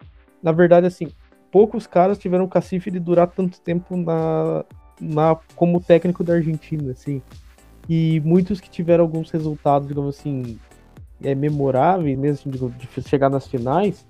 Na 0.42 0.52
verdade, 0.52 0.86
assim, 0.86 1.08
poucos 1.50 1.86
caras 1.86 2.18
tiveram 2.18 2.46
cacife 2.46 2.90
de 2.90 2.98
durar 2.98 3.28
tanto 3.28 3.60
tempo 3.60 3.96
na, 3.96 4.64
na 5.00 5.36
como 5.56 5.80
técnico 5.80 6.22
da 6.22 6.34
Argentina, 6.34 6.92
assim. 6.92 7.22
E 7.88 8.20
muitos 8.20 8.60
que 8.60 8.68
tiveram 8.68 9.04
alguns 9.04 9.30
resultados, 9.30 9.88
digamos 9.88 10.18
assim, 10.18 10.58
é, 11.22 11.34
memoráveis, 11.34 12.18
mesmo 12.18 12.52
de 12.52 13.02
chegar 13.08 13.30
nas 13.30 13.46
finais, 13.46 14.04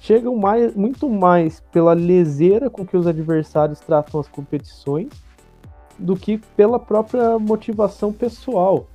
chegam 0.00 0.36
mais, 0.36 0.74
muito 0.74 1.08
mais 1.08 1.60
pela 1.72 1.94
leseira 1.94 2.68
com 2.68 2.84
que 2.84 2.96
os 2.96 3.06
adversários 3.06 3.80
tratam 3.80 4.20
as 4.20 4.28
competições 4.28 5.08
do 6.00 6.16
que 6.16 6.38
pela 6.56 6.78
própria 6.78 7.38
motivação 7.38 8.12
pessoal. 8.12 8.86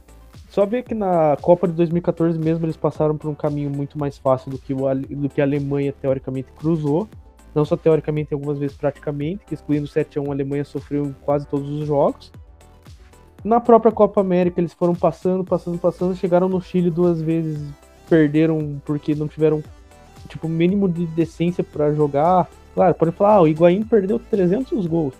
Só 0.49 0.65
ver 0.65 0.83
que 0.83 0.95
na 0.95 1.37
Copa 1.41 1.67
de 1.67 1.73
2014 1.73 2.39
mesmo 2.39 2.65
eles 2.65 2.77
passaram 2.77 3.17
por 3.17 3.29
um 3.29 3.35
caminho 3.35 3.69
muito 3.69 3.97
mais 3.99 4.17
fácil 4.17 4.51
do 4.51 4.57
que, 4.57 4.73
o, 4.73 4.95
do 4.95 5.29
que 5.29 5.41
a 5.41 5.43
Alemanha 5.43 5.93
teoricamente 5.93 6.49
cruzou. 6.57 7.07
Não 7.53 7.63
só 7.63 7.77
teoricamente, 7.77 8.33
algumas 8.33 8.57
vezes 8.57 8.75
praticamente, 8.75 9.45
que 9.45 9.53
excluindo 9.53 9.87
7 9.87 10.17
a 10.17 10.21
1 10.21 10.25
a 10.25 10.33
Alemanha 10.33 10.65
sofreu 10.65 11.05
em 11.05 11.15
quase 11.21 11.47
todos 11.47 11.69
os 11.69 11.87
jogos. 11.87 12.31
Na 13.43 13.59
própria 13.59 13.91
Copa 13.91 14.21
América 14.21 14.59
eles 14.59 14.73
foram 14.73 14.95
passando, 14.95 15.43
passando, 15.43 15.77
passando, 15.77 16.15
chegaram 16.15 16.49
no 16.49 16.61
Chile 16.61 16.89
duas 16.89 17.21
vezes, 17.21 17.61
perderam 18.09 18.81
porque 18.83 19.13
não 19.13 19.27
tiveram 19.27 19.63
tipo, 20.27 20.47
mínimo 20.47 20.89
de 20.89 21.05
decência 21.07 21.63
para 21.63 21.93
jogar. 21.93 22.49
Claro, 22.73 22.93
pode 22.95 23.11
falar, 23.11 23.35
ah, 23.35 23.41
o 23.41 23.47
Higuaín 23.47 23.83
perdeu 23.83 24.19
300 24.19 24.85
gols. 24.87 25.13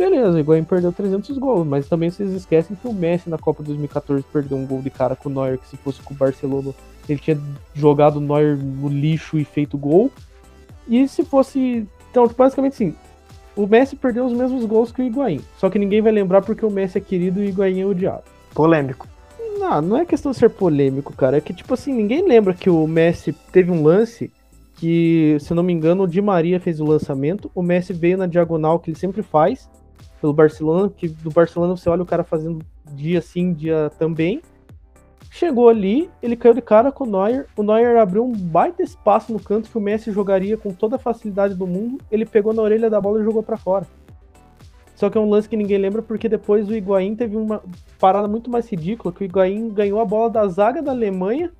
Beleza, 0.00 0.30
o 0.30 0.38
Higuaín 0.38 0.64
perdeu 0.64 0.90
300 0.90 1.36
gols, 1.36 1.66
mas 1.66 1.86
também 1.86 2.08
vocês 2.08 2.32
esquecem 2.32 2.74
que 2.74 2.88
o 2.88 2.92
Messi 2.94 3.28
na 3.28 3.36
Copa 3.36 3.62
2014 3.62 4.24
perdeu 4.32 4.56
um 4.56 4.64
gol 4.64 4.80
de 4.80 4.88
cara 4.88 5.14
com 5.14 5.28
o 5.28 5.32
Neuer, 5.32 5.58
que 5.58 5.68
se 5.68 5.76
fosse 5.76 6.00
com 6.00 6.14
o 6.14 6.16
Barcelona, 6.16 6.72
ele 7.06 7.18
tinha 7.18 7.38
jogado 7.74 8.16
o 8.16 8.20
Neuer 8.20 8.56
no 8.56 8.88
lixo 8.88 9.38
e 9.38 9.44
feito 9.44 9.76
gol. 9.76 10.10
E 10.88 11.06
se 11.06 11.22
fosse. 11.22 11.86
Então, 12.10 12.26
basicamente 12.34 12.76
sim, 12.76 12.94
o 13.54 13.66
Messi 13.66 13.94
perdeu 13.94 14.24
os 14.24 14.32
mesmos 14.32 14.64
gols 14.64 14.90
que 14.90 15.02
o 15.02 15.04
Higuaín. 15.04 15.42
Só 15.58 15.68
que 15.68 15.78
ninguém 15.78 16.00
vai 16.00 16.12
lembrar 16.12 16.40
porque 16.40 16.64
o 16.64 16.70
Messi 16.70 16.96
é 16.96 17.00
querido 17.02 17.42
e 17.42 17.44
o 17.44 17.48
Higuaín 17.50 17.82
é 17.82 17.84
odiado. 17.84 18.24
Polêmico. 18.54 19.06
Não, 19.58 19.82
não 19.82 19.96
é 19.98 20.06
questão 20.06 20.32
de 20.32 20.38
ser 20.38 20.48
polêmico, 20.48 21.14
cara. 21.14 21.36
É 21.36 21.40
que, 21.42 21.52
tipo 21.52 21.74
assim, 21.74 21.92
ninguém 21.92 22.26
lembra 22.26 22.54
que 22.54 22.70
o 22.70 22.86
Messi 22.86 23.34
teve 23.52 23.70
um 23.70 23.82
lance 23.82 24.32
que, 24.76 25.36
se 25.40 25.52
não 25.52 25.62
me 25.62 25.74
engano, 25.74 26.04
o 26.04 26.08
Di 26.08 26.22
Maria 26.22 26.58
fez 26.58 26.80
o 26.80 26.86
lançamento, 26.86 27.50
o 27.54 27.60
Messi 27.60 27.92
veio 27.92 28.16
na 28.16 28.26
diagonal 28.26 28.78
que 28.78 28.88
ele 28.88 28.98
sempre 28.98 29.22
faz 29.22 29.68
pelo 30.20 30.32
Barcelona, 30.32 30.90
que 30.94 31.08
do 31.08 31.30
Barcelona 31.30 31.76
você 31.76 31.88
olha 31.88 32.02
o 32.02 32.06
cara 32.06 32.22
fazendo 32.22 32.64
dia 32.92 33.20
sim, 33.20 33.52
dia 33.52 33.90
também. 33.98 34.42
Chegou 35.30 35.68
ali, 35.68 36.10
ele 36.20 36.36
caiu 36.36 36.54
de 36.54 36.60
cara 36.60 36.90
com 36.90 37.04
o 37.04 37.06
Neuer, 37.06 37.46
o 37.56 37.62
Neuer 37.62 37.96
abriu 37.98 38.24
um 38.24 38.32
baita 38.32 38.82
espaço 38.82 39.32
no 39.32 39.38
canto 39.38 39.70
que 39.70 39.78
o 39.78 39.80
Messi 39.80 40.10
jogaria 40.10 40.56
com 40.56 40.72
toda 40.72 40.96
a 40.96 40.98
facilidade 40.98 41.54
do 41.54 41.66
mundo, 41.66 41.98
ele 42.10 42.26
pegou 42.26 42.52
na 42.52 42.62
orelha 42.62 42.90
da 42.90 43.00
bola 43.00 43.20
e 43.20 43.24
jogou 43.24 43.42
para 43.42 43.56
fora. 43.56 43.86
Só 44.96 45.08
que 45.08 45.16
é 45.16 45.20
um 45.20 45.30
lance 45.30 45.48
que 45.48 45.56
ninguém 45.56 45.78
lembra 45.78 46.02
porque 46.02 46.28
depois 46.28 46.68
o 46.68 46.74
Higuaín 46.74 47.14
teve 47.14 47.36
uma 47.36 47.62
parada 47.98 48.28
muito 48.28 48.50
mais 48.50 48.68
ridícula, 48.68 49.14
que 49.14 49.22
o 49.22 49.24
Higuaín 49.24 49.70
ganhou 49.70 50.00
a 50.00 50.04
bola 50.04 50.28
da 50.28 50.46
zaga 50.48 50.82
da 50.82 50.90
Alemanha 50.90 51.52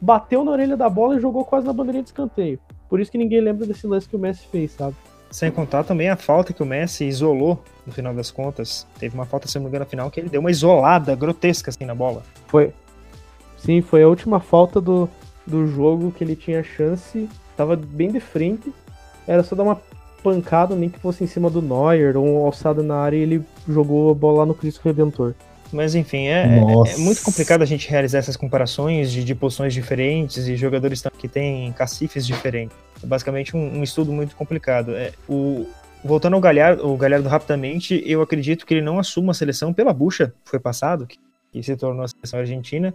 bateu 0.00 0.44
na 0.44 0.50
orelha 0.50 0.76
da 0.76 0.88
bola 0.88 1.16
e 1.16 1.20
jogou 1.20 1.44
quase 1.44 1.66
na 1.66 1.72
bandeirinha 1.72 2.02
de 2.02 2.10
escanteio. 2.10 2.58
Por 2.88 3.00
isso 3.00 3.10
que 3.10 3.18
ninguém 3.18 3.40
lembra 3.40 3.66
desse 3.66 3.86
lance 3.86 4.08
que 4.08 4.16
o 4.16 4.18
Messi 4.18 4.46
fez, 4.48 4.72
sabe? 4.72 4.96
Sem 5.36 5.50
contar 5.50 5.84
também 5.84 6.08
a 6.08 6.16
falta 6.16 6.54
que 6.54 6.62
o 6.62 6.66
Messi 6.66 7.04
isolou 7.04 7.62
no 7.86 7.92
final 7.92 8.14
das 8.14 8.30
contas. 8.30 8.86
Teve 8.98 9.14
uma 9.14 9.26
falta, 9.26 9.46
se 9.46 9.56
não 9.56 9.64
me 9.64 9.68
engano, 9.68 9.84
na 9.84 9.86
final, 9.86 10.10
que 10.10 10.18
ele 10.18 10.30
deu 10.30 10.40
uma 10.40 10.50
isolada 10.50 11.14
grotesca 11.14 11.68
assim 11.68 11.84
na 11.84 11.94
bola. 11.94 12.22
Foi. 12.46 12.72
Sim, 13.58 13.82
foi 13.82 14.02
a 14.02 14.08
última 14.08 14.40
falta 14.40 14.80
do, 14.80 15.06
do 15.46 15.66
jogo 15.66 16.10
que 16.10 16.24
ele 16.24 16.36
tinha 16.36 16.64
chance. 16.64 17.28
Tava 17.54 17.76
bem 17.76 18.10
de 18.10 18.18
frente. 18.18 18.72
Era 19.28 19.42
só 19.42 19.54
dar 19.54 19.64
uma 19.64 19.78
pancada, 20.22 20.74
nem 20.74 20.88
que 20.88 20.98
fosse 20.98 21.22
em 21.22 21.26
cima 21.26 21.50
do 21.50 21.60
Neuer, 21.60 22.16
ou 22.16 22.24
uma 22.24 22.46
alçada 22.46 22.82
na 22.82 22.96
área 22.96 23.18
e 23.18 23.20
ele 23.20 23.44
jogou 23.68 24.10
a 24.10 24.14
bola 24.14 24.38
lá 24.38 24.46
no 24.46 24.54
Cristo 24.54 24.80
Redentor. 24.86 25.34
Mas 25.70 25.94
enfim, 25.94 26.28
é, 26.28 26.46
é, 26.46 26.94
é, 26.94 26.96
muito 26.96 27.22
complicado 27.22 27.60
a 27.60 27.66
gente 27.66 27.90
realizar 27.90 28.20
essas 28.20 28.38
comparações 28.38 29.12
de, 29.12 29.22
de 29.22 29.34
posições 29.34 29.74
diferentes 29.74 30.48
e 30.48 30.56
jogadores 30.56 31.02
que 31.18 31.28
têm 31.28 31.70
cacifes 31.72 32.26
diferentes. 32.26 32.85
É 33.02 33.06
basicamente 33.06 33.56
um, 33.56 33.78
um 33.78 33.82
estudo 33.82 34.12
muito 34.12 34.34
complicado. 34.36 34.94
É, 34.94 35.12
o, 35.28 35.66
voltando 36.04 36.34
ao 36.34 36.40
Galhardo, 36.40 36.86
o 36.86 36.96
Galhardo 36.96 37.28
rapidamente, 37.28 38.02
eu 38.06 38.22
acredito 38.22 38.64
que 38.64 38.74
ele 38.74 38.82
não 38.82 38.98
assuma 38.98 39.32
a 39.32 39.34
seleção 39.34 39.72
pela 39.72 39.92
bucha 39.92 40.32
que 40.44 40.50
foi 40.50 40.58
passado, 40.58 41.06
que, 41.06 41.18
que 41.52 41.62
se 41.62 41.76
tornou 41.76 42.04
a 42.04 42.08
seleção 42.08 42.40
argentina, 42.40 42.94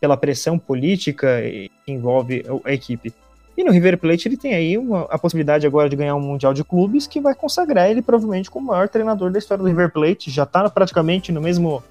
pela 0.00 0.16
pressão 0.16 0.58
política 0.58 1.40
que 1.42 1.70
envolve 1.92 2.44
a 2.64 2.72
equipe. 2.72 3.14
E 3.56 3.62
no 3.62 3.70
River 3.70 3.98
Plate 3.98 4.28
ele 4.28 4.36
tem 4.36 4.54
aí 4.54 4.78
uma, 4.78 5.02
a 5.02 5.18
possibilidade 5.18 5.66
agora 5.66 5.88
de 5.88 5.94
ganhar 5.94 6.16
um 6.16 6.20
Mundial 6.20 6.54
de 6.54 6.64
Clubes 6.64 7.06
que 7.06 7.20
vai 7.20 7.34
consagrar 7.34 7.90
ele 7.90 8.00
provavelmente 8.00 8.50
como 8.50 8.66
o 8.66 8.68
maior 8.72 8.88
treinador 8.88 9.30
da 9.30 9.38
história 9.38 9.62
do 9.62 9.68
River 9.68 9.92
Plate. 9.92 10.30
Já 10.30 10.44
está 10.44 10.68
praticamente 10.70 11.30
no 11.30 11.40
mesmo 11.40 11.82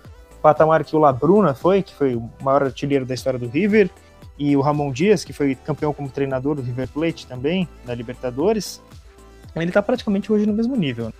patamar 0.41 0.83
que 0.83 0.95
o 0.95 0.99
Labruna 0.99 1.53
foi, 1.53 1.83
que 1.83 1.93
foi 1.93 2.15
o 2.15 2.29
maior 2.41 2.63
artilheiro 2.63 3.05
da 3.05 3.13
história 3.13 3.37
do 3.37 3.47
River, 3.47 3.89
e 4.41 4.57
o 4.57 4.61
Ramon 4.61 4.91
Dias, 4.91 5.23
que 5.23 5.31
foi 5.31 5.53
campeão 5.53 5.93
como 5.93 6.09
treinador 6.09 6.55
do 6.55 6.63
River 6.63 6.87
Plate 6.87 7.27
também, 7.27 7.69
da 7.85 7.93
Libertadores, 7.93 8.81
ele 9.55 9.67
está 9.67 9.83
praticamente 9.83 10.33
hoje 10.33 10.47
no 10.47 10.53
mesmo 10.53 10.75
nível. 10.75 11.05
Né? 11.05 11.13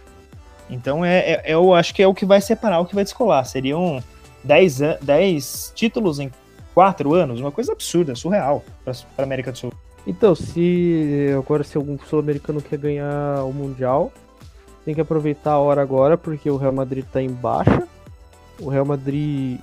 Então 0.71 1.05
é, 1.05 1.33
é, 1.33 1.43
eu 1.45 1.71
acho 1.71 1.93
que 1.93 2.01
é 2.01 2.07
o 2.07 2.15
que 2.15 2.25
vai 2.25 2.41
separar, 2.41 2.79
o 2.79 2.85
que 2.87 2.95
vai 2.95 3.03
descolar. 3.03 3.45
Seriam 3.45 4.03
10, 4.43 4.79
10 5.03 5.73
títulos 5.75 6.19
em 6.19 6.31
4 6.73 7.13
anos, 7.13 7.39
uma 7.39 7.51
coisa 7.51 7.73
absurda, 7.73 8.15
surreal 8.15 8.63
para 8.83 8.93
a 9.19 9.21
América 9.21 9.51
do 9.51 9.57
Sul. 9.59 9.73
Então, 10.07 10.33
se 10.33 11.27
agora 11.37 11.63
se 11.63 11.77
algum 11.77 11.99
sul-americano 11.99 12.59
quer 12.59 12.79
ganhar 12.79 13.43
o 13.43 13.53
Mundial, 13.53 14.11
tem 14.83 14.95
que 14.95 15.01
aproveitar 15.01 15.51
a 15.51 15.59
hora 15.59 15.79
agora, 15.79 16.17
porque 16.17 16.49
o 16.49 16.57
Real 16.57 16.73
Madrid 16.73 17.05
tá 17.05 17.21
em 17.21 17.29
baixa. 17.29 17.87
O 18.61 18.69
Real 18.69 18.85
Madrid. 18.85 19.59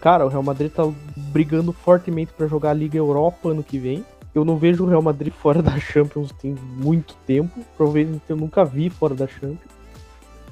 Cara, 0.00 0.26
o 0.26 0.28
Real 0.28 0.42
Madrid 0.42 0.70
tá 0.70 0.82
brigando 1.16 1.72
fortemente 1.72 2.32
para 2.32 2.46
jogar 2.46 2.70
a 2.70 2.74
Liga 2.74 2.98
Europa 2.98 3.50
ano 3.50 3.62
que 3.62 3.78
vem. 3.78 4.04
Eu 4.34 4.44
não 4.44 4.56
vejo 4.56 4.84
o 4.84 4.86
Real 4.86 5.02
Madrid 5.02 5.32
fora 5.34 5.62
da 5.62 5.78
Champions 5.78 6.32
tem 6.32 6.54
muito 6.76 7.14
tempo. 7.26 7.60
Provavelmente 7.76 8.22
eu 8.28 8.36
nunca 8.36 8.64
vi 8.64 8.90
fora 8.90 9.14
da 9.14 9.26
Champions. 9.26 9.70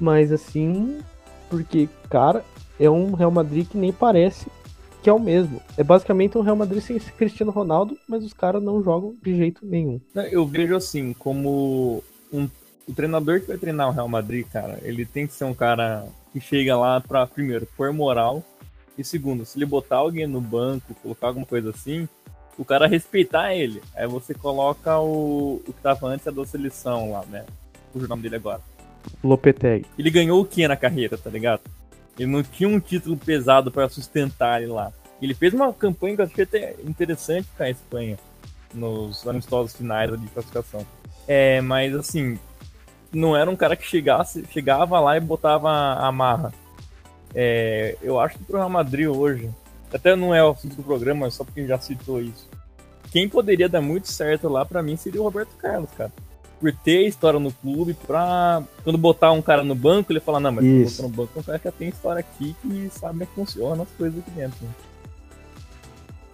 Mas 0.01 0.31
assim, 0.31 0.99
porque, 1.51 1.89
cara, 2.09 2.45
é 2.79 2.89
um 2.89 3.15
Real 3.15 3.31
Madrid 3.31 3.67
que 3.67 3.77
nem 3.77 3.93
parece 3.93 4.47
que 5.03 5.09
é 5.09 5.13
o 5.13 5.19
mesmo. 5.19 5.61
É 5.77 5.85
basicamente 5.85 6.37
um 6.37 6.43
Real 6.43 6.57
Madrid 6.57 6.83
sem 6.83 6.99
Cristiano 6.99 7.53
Ronaldo, 7.53 7.97
mas 8.09 8.25
os 8.25 8.33
caras 8.33 8.63
não 8.63 8.83
jogam 8.83 9.15
de 9.23 9.37
jeito 9.37 9.65
nenhum. 9.65 10.01
Eu 10.31 10.47
vejo 10.47 10.77
assim, 10.77 11.13
como 11.13 12.03
um, 12.33 12.49
o 12.87 12.93
treinador 12.95 13.41
que 13.41 13.47
vai 13.47 13.59
treinar 13.59 13.89
o 13.89 13.93
Real 13.93 14.09
Madrid, 14.09 14.47
cara, 14.47 14.79
ele 14.83 15.05
tem 15.05 15.27
que 15.27 15.33
ser 15.33 15.45
um 15.45 15.55
cara 15.55 16.07
que 16.33 16.41
chega 16.41 16.77
lá 16.77 17.01
para 17.01 17.27
primeiro, 17.27 17.67
pôr 17.77 17.93
moral, 17.93 18.45
e 18.97 19.05
segundo, 19.05 19.45
se 19.45 19.57
ele 19.57 19.65
botar 19.65 19.97
alguém 19.97 20.27
no 20.27 20.41
banco, 20.41 20.95
colocar 21.03 21.29
alguma 21.29 21.47
coisa 21.47 21.71
assim, 21.71 22.09
o 22.59 22.65
cara 22.65 22.89
respeitar 22.89 23.55
ele. 23.55 23.81
Aí 23.95 24.09
você 24.09 24.35
coloca 24.35 24.99
o, 24.99 25.63
o 25.67 25.73
que 25.73 25.81
tava 25.81 26.09
antes 26.09 26.33
da 26.33 26.45
seleção 26.45 27.13
lá, 27.13 27.25
né? 27.27 27.47
O 27.95 28.01
nome 28.01 28.23
dele 28.23 28.37
agora. 28.37 28.61
Lopetegui. 29.23 29.87
Ele 29.97 30.11
ganhou 30.11 30.41
o 30.41 30.45
que 30.45 30.67
na 30.67 30.77
carreira, 30.77 31.17
tá 31.17 31.31
ligado? 31.31 31.63
Ele 32.19 32.31
não 32.31 32.43
tinha 32.43 32.69
um 32.69 32.81
título 32.81 33.17
pesado 33.17 33.71
para 33.71 33.89
sustentar 33.89 34.61
ele 34.61 34.73
lá. 34.73 34.93
Ele 35.23 35.35
fez 35.35 35.55
uma 35.55 35.73
campanha 35.73 36.17
que 36.17 36.23
eu 36.23 36.27
achei 36.27 36.45
até 36.45 36.75
interessante 36.85 37.49
com 37.57 37.63
a 37.63 37.71
Espanha 37.71 38.19
nos 38.75 39.27
amistosos 39.27 39.77
finais 39.77 40.11
de 40.21 40.27
classificação. 40.29 40.85
É, 41.27 41.61
mas 41.61 41.95
assim, 41.95 42.39
não 43.13 43.37
era 43.37 43.51
um 43.51 43.57
cara 43.57 43.77
que 43.77 43.87
chegasse, 43.87 44.45
chegava 44.51 44.99
lá 45.01 45.17
e 45.17 45.21
botava 45.21 45.71
a 45.71 46.11
marra. 46.13 46.53
É, 47.35 47.97
eu 48.03 48.19
acho 48.19 48.39
que 48.39 48.45
pro 48.45 48.57
Real 48.57 48.71
Madrid 48.71 49.09
hoje, 49.09 49.51
até 49.93 50.17
não 50.17 50.35
é 50.35 50.45
o 50.45 50.51
assunto 50.51 50.77
do 50.77 50.83
programa, 50.83 51.31
só 51.31 51.45
porque 51.45 51.67
já 51.67 51.79
citou 51.79 52.21
isso. 52.21 52.49
Quem 53.11 53.29
poderia 53.29 53.69
dar 53.69 53.81
muito 53.81 54.09
certo 54.09 54.49
lá 54.49 54.65
para 54.65 54.83
mim 54.83 54.97
seria 54.97 55.21
o 55.21 55.25
Roberto 55.25 55.57
Carlos, 55.57 55.91
cara 55.97 56.13
por 56.61 56.73
ter 56.73 57.07
história 57.07 57.39
no 57.39 57.53
clube, 57.53 57.95
pra 57.95 58.63
quando 58.83 58.99
botar 58.99 59.33
um 59.33 59.41
cara 59.41 59.63
no 59.63 59.75
banco, 59.75 60.13
ele 60.13 60.21
falar, 60.21 60.41
não, 60.41 60.53
mas 60.53 60.65
Isso. 60.65 61.03
no 61.03 61.09
banco 61.09 61.39
um 61.39 61.43
cara 61.43 61.59
que 61.59 61.65
já 61.65 61.73
tem 61.73 61.89
história 61.89 62.21
aqui 62.21 62.55
que 62.61 62.91
sabe 62.91 63.13
como 63.13 63.23
é 63.23 63.27
que 63.27 63.35
funciona 63.35 63.83
as 63.83 63.89
coisas 63.97 64.19
aqui 64.19 64.31
dentro. 64.33 64.59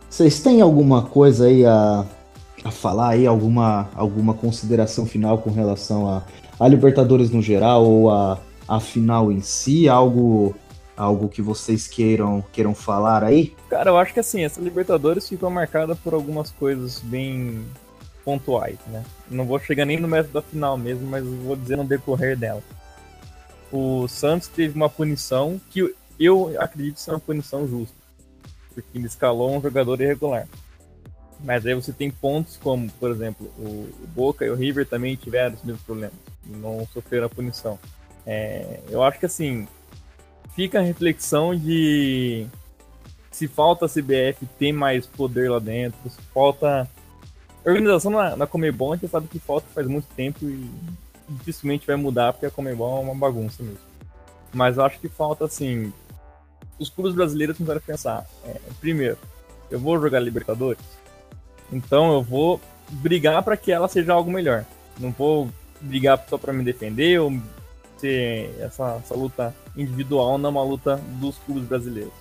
Vocês 0.09 0.41
têm 0.41 0.61
alguma 0.61 1.03
coisa 1.03 1.47
aí 1.47 1.67
a, 1.67 2.07
a 2.65 2.71
falar 2.71 3.11
aí, 3.11 3.27
alguma, 3.27 3.89
alguma 3.95 4.33
consideração 4.33 5.05
final 5.07 5.39
com 5.39 5.51
relação 5.51 6.09
a, 6.09 6.23
a 6.59 6.69
Libertadores 6.69 7.31
no 7.31 7.43
geral 7.43 7.85
ou 7.85 8.11
a, 8.11 8.39
a 8.69 8.81
final 8.81 9.31
em 9.31 9.41
si? 9.41 9.89
Algo 9.89 10.55
algo 10.97 11.29
que 11.29 11.43
vocês 11.43 11.89
queiram 11.89 12.45
queiram 12.53 12.75
falar 12.75 13.25
aí? 13.25 13.55
Cara, 13.69 13.91
eu 13.91 13.99
acho 13.99 14.15
que 14.15 14.21
assim, 14.21 14.45
essa 14.45 14.61
Libertadores 14.61 15.29
ficou 15.29 15.51
marcada 15.51 15.97
por 15.97 16.15
algumas 16.15 16.51
coisas 16.51 17.01
bem 17.01 17.65
pontuais, 18.25 18.79
né? 18.87 19.05
Não 19.31 19.45
vou 19.45 19.59
chegar 19.59 19.85
nem 19.85 19.99
no 19.99 20.09
método 20.09 20.35
da 20.35 20.43
final 20.43 20.79
mesmo, 20.79 21.07
mas 21.07 21.25
vou 21.25 21.57
dizer 21.57 21.77
no 21.77 21.85
decorrer 21.85 22.37
dela. 22.37 22.63
O 23.71 24.07
Santos 24.09 24.49
teve 24.49 24.75
uma 24.77 24.89
punição 24.89 25.61
que 25.71 25.95
eu 26.19 26.55
acredito 26.59 27.01
ser 27.01 27.11
uma 27.11 27.21
punição 27.21 27.67
justa, 27.67 27.97
porque 28.73 28.97
ele 28.97 29.07
escalou 29.07 29.55
um 29.55 29.61
jogador 29.61 30.01
irregular. 30.01 30.47
Mas 31.45 31.67
aí 31.67 31.75
você 31.75 31.93
tem 31.93 32.11
pontos 32.11 32.57
como, 32.57 32.91
por 32.93 33.11
exemplo, 33.11 33.47
o 33.59 33.89
Boca 34.15 34.45
e 34.45 34.51
o 34.51 34.55
River 34.55 34.87
também 34.87 35.15
tiveram 35.15 35.55
os 35.55 35.63
mesmos 35.63 35.85
problemas, 35.85 36.15
não 36.47 36.89
sofreram 36.93 37.27
a 37.27 37.29
punição. 37.29 37.79
É, 38.27 38.81
eu 38.89 39.03
acho 39.03 39.21
que 39.21 39.27
assim, 39.27 39.69
fica 40.57 40.79
a 40.79 40.83
reflexão 40.83 41.55
de 41.55 42.47
se 43.31 43.47
falta 43.47 43.85
a 43.85 43.89
CBF 43.89 44.47
ter 44.59 44.73
mais 44.73 45.07
poder 45.07 45.51
lá 45.51 45.59
dentro, 45.59 45.99
se 46.09 46.21
falta 46.33 46.89
a 47.65 47.69
organização 47.69 48.11
na, 48.11 48.37
na 48.37 48.47
Comebol 48.47 48.93
a 48.93 48.97
gente 48.97 49.11
sabe 49.11 49.27
que 49.27 49.39
falta 49.39 49.67
faz 49.75 49.87
muito 49.87 50.07
tempo 50.15 50.45
e 50.45 50.71
dificilmente 51.29 51.87
vai 51.87 51.97
mudar 51.97 52.33
porque 52.33 52.47
a 52.47 52.51
Comebol 52.51 52.99
é 52.99 53.01
uma 53.01 53.15
bagunça 53.15 53.63
mesmo. 53.63 53.79
Mas 54.53 54.77
eu 54.77 54.85
acho 54.85 55.01
que 55.01 55.09
falta, 55.09 55.45
assim, 55.45 55.93
os 56.79 56.89
clubes 56.89 57.15
brasileiros 57.15 57.59
tentaram 57.59 57.81
pensar, 57.81 58.27
é, 58.45 58.61
primeiro, 58.81 59.19
eu 59.71 59.81
vou 59.81 60.01
jogar 60.01 60.21
Libertadores, 60.21 60.85
então 61.75 62.13
eu 62.13 62.23
vou 62.23 62.61
brigar 62.91 63.43
para 63.43 63.57
que 63.57 63.73
ela 63.73 63.89
seja 63.89 64.13
algo 64.13 64.31
melhor. 64.31 64.65
Não 64.99 65.11
vou 65.11 65.51
brigar 65.81 66.25
só 66.29 66.39
para 66.39 66.53
me 66.53 66.65
defender 66.65 67.21
ou 67.21 67.33
ser 67.99 68.55
essa, 68.61 69.01
essa 69.05 69.15
luta 69.15 69.55
individual, 69.77 70.39
não 70.39 70.51
uma 70.51 70.63
luta 70.63 71.01
dos 71.21 71.37
clubes 71.39 71.65
brasileiros. 71.65 72.13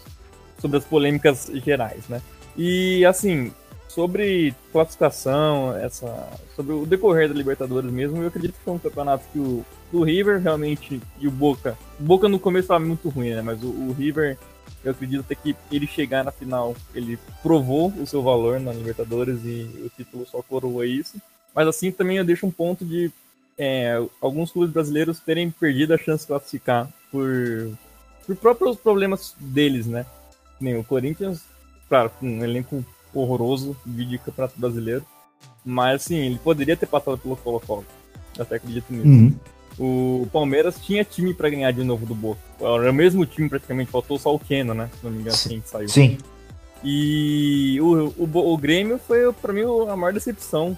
Sobre 0.60 0.78
as 0.78 0.86
polêmicas 0.86 1.52
gerais, 1.54 2.08
né? 2.08 2.22
E 2.56 3.06
assim, 3.06 3.52
sobre 3.94 4.56
classificação, 4.72 5.76
essa, 5.78 6.28
sobre 6.56 6.74
o 6.74 6.86
decorrer 6.86 7.28
da 7.28 7.36
Libertadores 7.36 7.92
mesmo, 7.92 8.22
eu 8.22 8.28
acredito 8.28 8.54
que 8.54 8.64
foi 8.64 8.74
um 8.74 8.80
campeonato 8.80 9.24
que 9.32 9.38
o, 9.38 9.64
o 9.92 10.04
River 10.04 10.42
realmente 10.42 11.00
e 11.20 11.28
o 11.28 11.32
Boca. 11.32 11.78
O 12.00 12.04
Boca 12.04 12.28
no 12.28 12.40
começo 12.40 12.66
estava 12.66 12.84
muito 12.84 13.10
ruim, 13.10 13.30
né? 13.32 13.42
Mas 13.42 13.62
o, 13.62 13.68
o, 13.68 13.94
River, 13.94 14.38
eu 14.84 14.92
acredito 14.92 15.22
até 15.22 15.36
que 15.36 15.56
ele 15.72 15.88
chegar 15.88 16.24
na 16.24 16.32
final, 16.32 16.76
ele 16.94 17.18
provou 17.42 17.90
o 17.90 18.06
seu 18.06 18.22
valor 18.22 18.60
na 18.60 18.74
Libertadores 18.74 19.40
e 19.46 19.70
o 19.86 19.90
título 19.96 20.26
só 20.26 20.42
coroa 20.42 20.86
isso. 20.86 21.18
Mas 21.56 21.68
assim 21.68 21.92
também 21.92 22.18
eu 22.18 22.26
deixo 22.26 22.46
um 22.46 22.52
ponto 22.52 22.84
de 22.84 23.12
é, 23.58 24.02
alguns 24.20 24.52
clubes 24.52 24.74
brasileiros 24.74 25.20
terem 25.20 25.52
perdido 25.52 25.94
a 25.94 25.98
chance 25.98 26.24
de 26.24 26.28
classificar 26.28 26.90
por, 27.12 27.72
por 28.26 28.36
próprios 28.36 28.78
problemas 28.78 29.36
deles, 29.40 29.86
né? 29.86 30.06
Nem 30.60 30.78
o 30.78 30.84
Corinthians, 30.84 31.44
claro, 31.88 32.10
com 32.10 32.28
um 32.28 32.44
elenco 32.44 32.84
horroroso 33.14 33.78
de 33.86 34.18
Campeonato 34.18 34.60
Brasileiro. 34.60 35.06
Mas, 35.64 36.04
assim, 36.04 36.16
ele 36.16 36.40
poderia 36.40 36.76
ter 36.76 36.88
passado 36.88 37.18
pelo 37.18 37.38
Colo-Colo. 37.38 37.86
Até 38.38 38.56
acredito 38.56 38.92
nisso. 38.92 39.08
Uhum. 39.08 39.36
O 39.78 40.28
Palmeiras 40.32 40.80
tinha 40.80 41.04
time 41.04 41.34
para 41.34 41.50
ganhar 41.50 41.72
de 41.72 41.84
novo 41.84 42.06
do 42.06 42.14
Boca. 42.14 42.40
Era 42.60 42.92
o 42.92 42.94
mesmo 42.94 43.26
time 43.26 43.50
praticamente, 43.50 43.92
faltou 43.92 44.20
só 44.20 44.34
o 44.34 44.40
Keno, 44.40 44.74
né? 44.74 44.90
Se 45.00 45.04
não 45.04 45.12
me 45.12 45.20
engano, 45.20 45.38
quem 45.48 45.62
saiu. 45.66 45.90
Sim. 45.90 46.18
E 46.84 47.80
o, 47.82 48.14
o, 48.18 48.54
o 48.54 48.58
Grêmio 48.58 49.00
foi, 49.00 49.32
para 49.34 49.54
mim, 49.54 49.64
a 49.90 49.96
maior 49.96 50.14
decepção. 50.14 50.78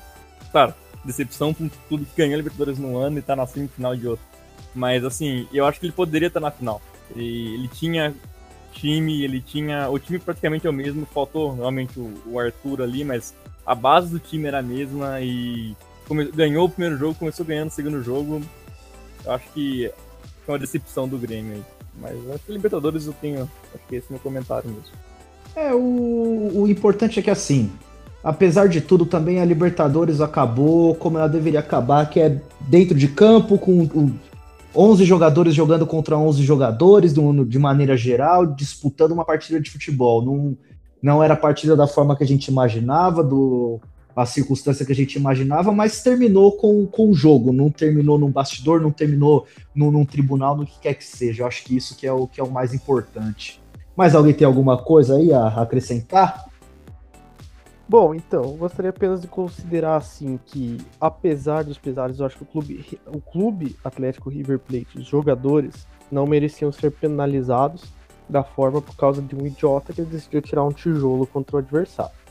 Claro, 0.52 0.74
decepção 1.04 1.54
com 1.54 1.70
tudo 1.90 2.06
que 2.06 2.18
ganhou 2.18 2.36
a 2.36 2.38
Libertadores 2.38 2.78
no 2.78 2.98
ano 2.98 3.20
e 3.20 3.22
tá 3.22 3.36
na 3.36 3.46
semifinal 3.46 3.96
de 3.96 4.08
outro. 4.08 4.26
Mas, 4.74 5.04
assim, 5.04 5.48
eu 5.54 5.66
acho 5.66 5.80
que 5.80 5.86
ele 5.86 5.94
poderia 5.94 6.28
estar 6.28 6.40
na 6.40 6.52
final. 6.52 6.82
Ele, 7.16 7.56
ele 7.56 7.68
tinha 7.68 8.14
time, 8.72 9.24
ele 9.24 9.42
tinha. 9.42 9.90
O 9.90 9.98
time 9.98 10.20
praticamente 10.20 10.68
é 10.68 10.70
o 10.70 10.74
mesmo, 10.74 11.06
faltou 11.06 11.56
realmente 11.56 12.00
o, 12.00 12.14
o 12.28 12.40
Arthur 12.40 12.82
ali, 12.82 13.04
mas 13.04 13.34
a 13.66 13.74
base 13.74 14.10
do 14.10 14.20
time 14.20 14.48
era 14.48 14.60
a 14.60 14.64
mesma 14.64 15.20
e 15.22 15.76
come, 16.08 16.26
ganhou 16.26 16.66
o 16.66 16.70
primeiro 16.70 16.98
jogo, 16.98 17.16
começou 17.16 17.46
ganhando 17.46 17.70
o 17.70 17.74
segundo 17.74 18.04
jogo. 18.04 18.42
Eu 19.26 19.32
acho 19.34 19.46
que 19.54 19.92
foi 20.46 20.54
uma 20.54 20.60
decepção 20.60 21.08
do 21.08 21.18
Grêmio 21.18 21.54
aí. 21.54 21.64
Mas 22.00 22.30
acho 22.32 22.46
que 22.46 22.52
Libertadores 22.52 23.08
eu 23.08 23.14
tenho. 23.14 23.50
Acho 23.74 23.88
que 23.88 23.96
esse 23.96 24.08
é 24.08 24.12
meu 24.12 24.20
comentário 24.20 24.70
mesmo. 24.70 24.84
É, 25.56 25.74
o, 25.74 26.62
o 26.62 26.68
importante 26.68 27.20
é 27.20 27.24
que 27.24 27.32
assim, 27.32 27.72
apesar 28.24 28.68
de 28.68 28.82
tudo, 28.82 29.06
também 29.06 29.40
a 29.40 29.46
Libertadores 29.46 30.20
acabou 30.20 30.94
como 30.96 31.18
ela 31.18 31.30
deveria 31.30 31.62
acabar, 31.62 32.10
que 32.10 32.20
é 32.20 32.42
dentro 32.62 32.96
de 32.96 33.08
campo, 33.08 33.58
com 33.58 34.12
11 34.76 35.06
jogadores 35.06 35.56
jogando 35.56 35.88
contra 35.88 36.18
11 36.18 36.44
jogadores 36.44 37.14
de 37.14 37.60
maneira 37.60 37.96
geral, 37.96 38.46
disputando 38.46 39.14
uma 39.14 39.24
partida 39.24 39.60
de 39.62 39.72
futebol. 39.72 40.22
Não, 40.22 40.58
não 41.02 41.24
era 41.24 41.36
a 41.36 41.38
partida 41.38 41.76
da 41.76 41.88
forma 41.88 42.16
que 42.16 42.24
a 42.24 42.28
gente 42.28 42.48
imaginava, 42.48 43.24
do, 43.24 43.80
a 44.16 44.26
circunstância 44.26 44.86
que 44.86 44.92
a 44.92 44.96
gente 44.96 45.16
imaginava, 45.16 45.72
mas 45.72 46.02
terminou 46.02 46.54
com, 46.54 46.86
com 46.86 47.10
o 47.10 47.14
jogo, 47.14 47.52
não 47.52 47.70
terminou 47.70 48.18
num 48.18 48.32
bastidor, 48.32 48.80
não 48.80 48.92
terminou 48.92 49.46
num, 49.74 49.92
num, 49.92 50.06
tribunal, 50.06 50.56
no 50.56 50.66
que 50.66 50.80
quer 50.80 50.94
que 50.94 51.04
seja. 51.04 51.44
Eu 51.44 51.48
acho 51.48 51.64
que 51.66 51.76
isso 51.76 51.98
que 51.98 52.08
é 52.08 52.12
o, 52.14 52.26
que 52.26 52.40
é 52.40 52.44
o 52.44 52.50
mais 52.50 52.74
importante. 52.74 53.62
Mas 53.96 54.16
alguém 54.16 54.34
tem 54.34 54.48
alguma 54.48 54.78
coisa 54.78 55.18
aí 55.18 55.34
a 55.34 55.48
acrescentar? 55.48 56.46
Bom, 57.88 58.16
então, 58.16 58.58
gostaria 58.58 58.90
apenas 58.90 59.22
de 59.22 59.28
considerar 59.28 59.98
assim 59.98 60.40
que, 60.44 60.78
apesar 61.00 61.64
dos 61.64 61.78
pesares, 61.78 62.20
eu 62.20 62.26
acho 62.26 62.38
que 62.38 62.44
o 62.44 62.46
clube, 62.46 63.00
o 63.06 63.22
clube 63.22 63.76
Atlético 63.84 64.30
River 64.30 64.58
Plate, 64.58 64.98
os 64.98 65.06
jogadores, 65.06 65.86
não 66.12 66.26
mereciam 66.26 66.72
ser 66.72 66.92
penalizados 66.92 67.84
da 68.28 68.44
forma 68.44 68.82
por 68.82 68.96
causa 68.96 69.22
de 69.22 69.36
um 69.36 69.46
idiota 69.46 69.94
que 69.94 70.02
decidiu 70.02 70.42
tirar 70.42 70.64
um 70.64 70.72
tijolo 70.72 71.28
contra 71.28 71.58
o 71.58 71.60
adversário. 71.60 72.25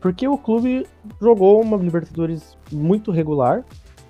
Porque 0.00 0.28
o 0.28 0.36
clube 0.36 0.86
jogou 1.20 1.60
uma 1.60 1.76
Libertadores 1.76 2.56
muito 2.70 3.10
regular. 3.10 3.64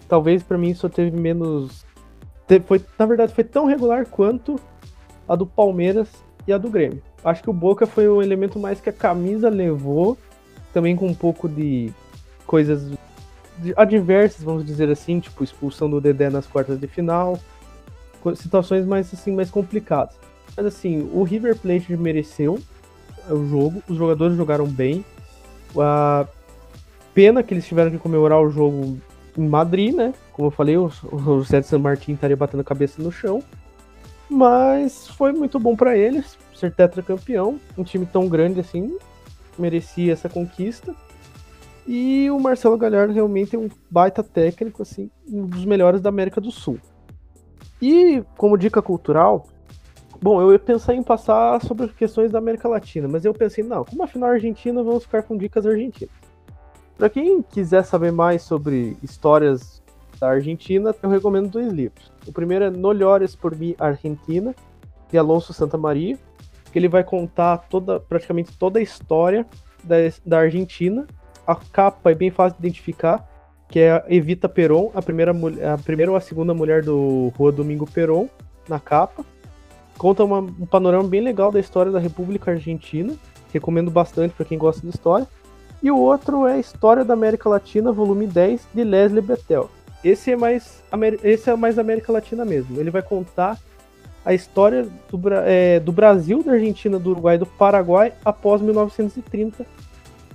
Talvez 0.08 0.42
para 0.42 0.58
mim 0.58 0.74
só 0.74 0.88
teve 0.88 1.16
menos. 1.16 1.84
Foi, 2.66 2.82
na 2.98 3.06
verdade, 3.06 3.32
foi 3.32 3.44
tão 3.44 3.66
regular 3.66 4.06
quanto 4.06 4.60
a 5.28 5.34
do 5.34 5.46
Palmeiras 5.46 6.08
e 6.46 6.52
a 6.52 6.58
do 6.58 6.68
Grêmio. 6.68 7.02
Acho 7.24 7.42
que 7.42 7.50
o 7.50 7.54
Boca 7.54 7.86
foi 7.86 8.06
o 8.06 8.20
elemento 8.20 8.58
mais 8.58 8.80
que 8.80 8.90
a 8.90 8.92
camisa 8.92 9.48
levou, 9.48 10.18
também 10.72 10.94
com 10.94 11.06
um 11.06 11.14
pouco 11.14 11.48
de 11.48 11.90
coisas 12.46 12.92
adversas, 13.76 14.42
vamos 14.42 14.64
dizer 14.64 14.90
assim, 14.90 15.20
tipo 15.20 15.42
expulsão 15.42 15.88
do 15.88 16.00
Dedé 16.00 16.28
nas 16.28 16.46
quartas 16.46 16.78
de 16.78 16.86
final, 16.86 17.38
situações 18.36 18.84
mais 18.84 19.12
assim 19.14 19.32
mais 19.32 19.50
complicadas. 19.50 20.16
Mas 20.56 20.66
assim, 20.66 21.08
o 21.12 21.22
River 21.22 21.56
Plate 21.56 21.96
mereceu 21.96 22.60
o 23.30 23.46
jogo, 23.46 23.82
os 23.88 23.96
jogadores 23.96 24.36
jogaram 24.36 24.66
bem. 24.66 25.04
A 25.78 26.26
pena 27.14 27.42
que 27.42 27.54
eles 27.54 27.66
tiveram 27.66 27.90
que 27.90 27.98
comemorar 27.98 28.40
o 28.40 28.50
jogo 28.50 28.98
em 29.36 29.48
Madrid, 29.48 29.94
né? 29.94 30.14
Como 30.32 30.48
eu 30.48 30.50
falei, 30.50 30.76
o, 30.76 30.90
o 31.10 31.42
de 31.42 31.62
San 31.62 31.78
Martín 31.78 32.12
estaria 32.12 32.36
batendo 32.36 32.60
a 32.60 32.64
cabeça 32.64 33.02
no 33.02 33.12
chão. 33.12 33.42
Mas 34.28 35.06
foi 35.08 35.32
muito 35.32 35.58
bom 35.58 35.76
para 35.76 35.96
eles 35.96 36.38
ser 36.54 36.72
tetracampeão. 36.72 37.58
Um 37.76 37.84
time 37.84 38.06
tão 38.06 38.28
grande 38.28 38.60
assim 38.60 38.96
merecia 39.58 40.12
essa 40.12 40.28
conquista. 40.28 40.94
E 41.86 42.30
o 42.30 42.40
Marcelo 42.40 42.78
Galhardo 42.78 43.12
realmente 43.12 43.54
é 43.54 43.58
um 43.58 43.68
baita 43.90 44.22
técnico, 44.22 44.82
assim, 44.82 45.10
um 45.28 45.46
dos 45.46 45.64
melhores 45.66 46.00
da 46.00 46.08
América 46.08 46.40
do 46.40 46.50
Sul. 46.50 46.78
E 47.80 48.22
como 48.38 48.56
dica 48.56 48.80
cultural, 48.80 49.46
bom, 50.20 50.40
eu 50.40 50.52
ia 50.52 50.58
pensar 50.58 50.94
em 50.94 51.02
passar 51.02 51.60
sobre 51.62 51.88
questões 51.88 52.30
da 52.30 52.38
América 52.38 52.68
Latina, 52.68 53.08
mas 53.08 53.24
eu 53.24 53.34
pensei, 53.34 53.64
não, 53.64 53.84
como 53.84 54.02
afinal 54.02 54.30
Argentina, 54.30 54.82
vamos 54.82 55.04
ficar 55.04 55.22
com 55.22 55.36
dicas 55.36 55.66
argentinas. 55.66 56.14
Para 56.96 57.10
quem 57.10 57.42
quiser 57.42 57.84
saber 57.84 58.12
mais 58.12 58.42
sobre 58.42 58.96
histórias 59.02 59.82
da 60.18 60.30
Argentina, 60.30 60.94
eu 61.02 61.10
recomendo 61.10 61.50
dois 61.50 61.72
livros. 61.72 62.12
O 62.26 62.32
primeiro 62.32 62.64
é 62.64 62.70
No 62.70 62.92
Llores 62.92 63.34
por 63.34 63.56
mim 63.56 63.74
Argentina, 63.78 64.54
de 65.10 65.18
Alonso 65.18 65.52
Santa 65.52 65.76
Maria, 65.76 66.16
que 66.72 66.78
ele 66.78 66.88
vai 66.88 67.04
contar 67.04 67.58
toda, 67.68 68.00
praticamente 68.00 68.56
toda 68.56 68.78
a 68.78 68.82
história 68.82 69.46
da, 69.82 69.96
da 70.24 70.38
Argentina. 70.38 71.06
A 71.46 71.54
capa 71.54 72.10
é 72.10 72.14
bem 72.14 72.30
fácil 72.30 72.58
de 72.58 72.66
identificar, 72.66 73.28
que 73.68 73.80
é 73.80 74.04
Evita 74.08 74.48
Peron, 74.48 74.90
a 74.94 75.02
primeira, 75.02 75.32
a 75.72 75.78
primeira 75.78 76.10
ou 76.10 76.16
a 76.16 76.20
segunda 76.20 76.54
mulher 76.54 76.82
do 76.82 77.32
Rua 77.36 77.52
Domingo 77.52 77.86
Peron, 77.86 78.28
na 78.68 78.80
capa. 78.80 79.24
Conta 79.98 80.24
uma, 80.24 80.38
um 80.40 80.66
panorama 80.66 81.08
bem 81.08 81.20
legal 81.20 81.52
da 81.52 81.60
história 81.60 81.92
da 81.92 81.98
República 81.98 82.50
Argentina. 82.50 83.14
Recomendo 83.52 83.90
bastante 83.90 84.34
para 84.34 84.44
quem 84.44 84.58
gosta 84.58 84.80
de 84.82 84.88
história. 84.88 85.26
E 85.82 85.90
o 85.90 85.98
outro 85.98 86.46
é 86.46 86.58
História 86.58 87.04
da 87.04 87.12
América 87.14 87.48
Latina, 87.48 87.92
volume 87.92 88.26
10, 88.26 88.68
de 88.74 88.84
Leslie 88.84 89.20
Bettel. 89.20 89.70
Esse 90.02 90.32
é 90.32 90.36
mais, 90.36 90.82
esse 91.22 91.50
é 91.50 91.56
mais 91.56 91.78
América 91.78 92.12
Latina 92.12 92.44
mesmo. 92.44 92.80
Ele 92.80 92.90
vai 92.90 93.02
contar 93.02 93.58
a 94.24 94.32
história 94.32 94.88
do, 95.10 95.20
é, 95.44 95.78
do 95.80 95.92
Brasil, 95.92 96.42
da 96.42 96.52
Argentina, 96.52 96.98
do 96.98 97.10
Uruguai 97.10 97.36
e 97.36 97.38
do 97.38 97.46
Paraguai 97.46 98.14
após 98.24 98.62
1930, 98.62 99.66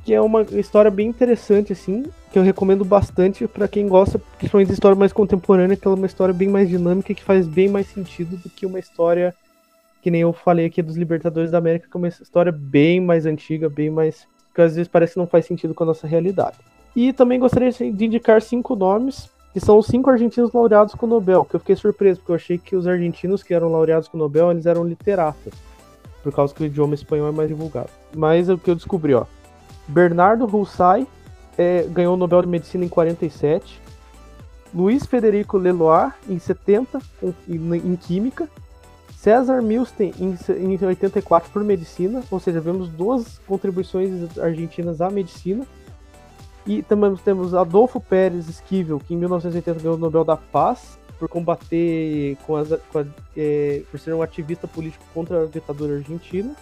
que 0.06 0.14
é 0.14 0.22
uma 0.22 0.44
história 0.44 0.92
bem 0.92 1.08
interessante, 1.08 1.74
assim, 1.74 2.06
que 2.32 2.38
eu 2.38 2.44
recomendo 2.44 2.86
bastante 2.86 3.48
para 3.48 3.68
quem 3.68 3.88
gosta, 3.88 4.20
principalmente 4.38 4.68
de 4.68 4.74
história 4.74 4.96
mais 4.96 5.12
contemporânea, 5.12 5.76
que 5.76 5.88
é 5.88 5.92
uma 5.92 6.06
história 6.06 6.34
bem 6.34 6.48
mais 6.48 6.70
dinâmica 6.70 7.12
e 7.12 7.16
que 7.16 7.24
faz 7.24 7.48
bem 7.48 7.68
mais 7.68 7.88
sentido 7.88 8.38
do 8.38 8.50
que 8.50 8.66
uma 8.66 8.80
história 8.80 9.36
que 10.02 10.10
nem 10.10 10.22
eu 10.22 10.34
falei 10.34 10.66
aqui 10.66 10.82
dos 10.82 10.96
Libertadores 10.96 11.52
da 11.52 11.58
América, 11.58 11.88
que 11.90 11.96
é 11.96 12.00
uma 12.00 12.08
história 12.08 12.52
bem 12.52 13.00
mais 13.00 13.26
antiga, 13.26 13.70
bem 13.70 13.90
mais. 13.90 14.28
que 14.54 14.62
às 14.62 14.76
vezes 14.76 14.88
parece 14.88 15.14
que 15.14 15.20
não 15.20 15.28
faz 15.28 15.46
sentido 15.46 15.74
com 15.74 15.84
a 15.84 15.88
nossa 15.88 16.08
realidade. 16.08 16.58
E 16.96 17.14
também 17.14 17.40
gostaria 17.40 17.72
de 17.72 18.06
indicar 18.06 18.42
cinco 18.42 18.76
nomes 18.76 19.30
que 19.54 19.60
são 19.60 19.78
os 19.78 19.88
cinco 19.88 20.10
argentinos 20.10 20.52
laureados 20.54 20.94
com 20.94 21.06
o 21.06 21.10
Nobel, 21.10 21.44
que 21.44 21.56
eu 21.56 21.60
fiquei 21.60 21.76
surpreso, 21.76 22.20
porque 22.20 22.32
eu 22.32 22.36
achei 22.36 22.58
que 22.58 22.76
os 22.76 22.86
argentinos 22.88 23.42
que 23.42 23.54
eram 23.54 23.70
laureados 23.70 24.08
com 24.08 24.18
o 24.18 24.20
Nobel, 24.20 24.52
eles 24.52 24.66
eram 24.66 24.84
literatos, 24.84 25.54
por 26.22 26.34
causa 26.34 26.54
que 26.54 26.64
o 26.64 26.66
idioma 26.66 26.94
espanhol 26.94 27.30
é 27.30 27.32
mais 27.32 27.50
divulgado. 27.50 27.90
Mas 28.16 28.48
é 28.48 28.54
o 28.54 28.58
que 28.58 28.70
eu 28.70 28.76
descobri, 28.76 29.14
ó. 29.14 29.26
Bernardo 29.88 30.46
Russai 30.46 31.08
é, 31.58 31.84
ganhou 31.90 32.14
o 32.14 32.18
Nobel 32.18 32.44
de 32.44 32.48
Medicina 32.48 32.86
em 32.86 32.90
47, 32.90 33.82
Luiz 34.74 35.06
Federico 35.06 35.58
Leloir 35.58 36.16
em 36.30 36.38
70 36.38 37.00
em, 37.48 37.76
em 37.76 37.96
Química, 37.96 38.48
César 39.20 39.62
Milstein 39.62 40.14
em, 40.18 40.38
em 40.58 40.86
84 40.86 41.52
por 41.52 41.62
Medicina, 41.62 42.24
ou 42.32 42.40
seja, 42.40 42.62
vemos 42.62 42.88
duas 42.88 43.38
contribuições 43.40 44.38
argentinas 44.38 45.02
à 45.02 45.10
medicina, 45.10 45.68
e 46.66 46.82
também 46.82 47.14
temos 47.18 47.54
Adolfo 47.54 48.00
Pérez 48.00 48.48
Esquivel, 48.48 48.98
que 48.98 49.14
em 49.14 49.18
1980 49.18 49.82
ganhou 49.82 49.98
o 49.98 50.00
Nobel 50.00 50.24
da 50.24 50.38
Paz 50.38 50.98
por 51.18 51.28
combater 51.28 52.38
com 52.48 52.56
as, 52.56 52.70
com 52.70 53.00
a, 53.00 53.06
é, 53.36 53.82
por 53.92 54.00
ser 54.00 54.14
um 54.14 54.22
ativista 54.22 54.70
político 54.70 55.04
contra 55.14 55.44
a 55.44 55.46
ditadura 55.48 55.98
argentina. 55.98 56.56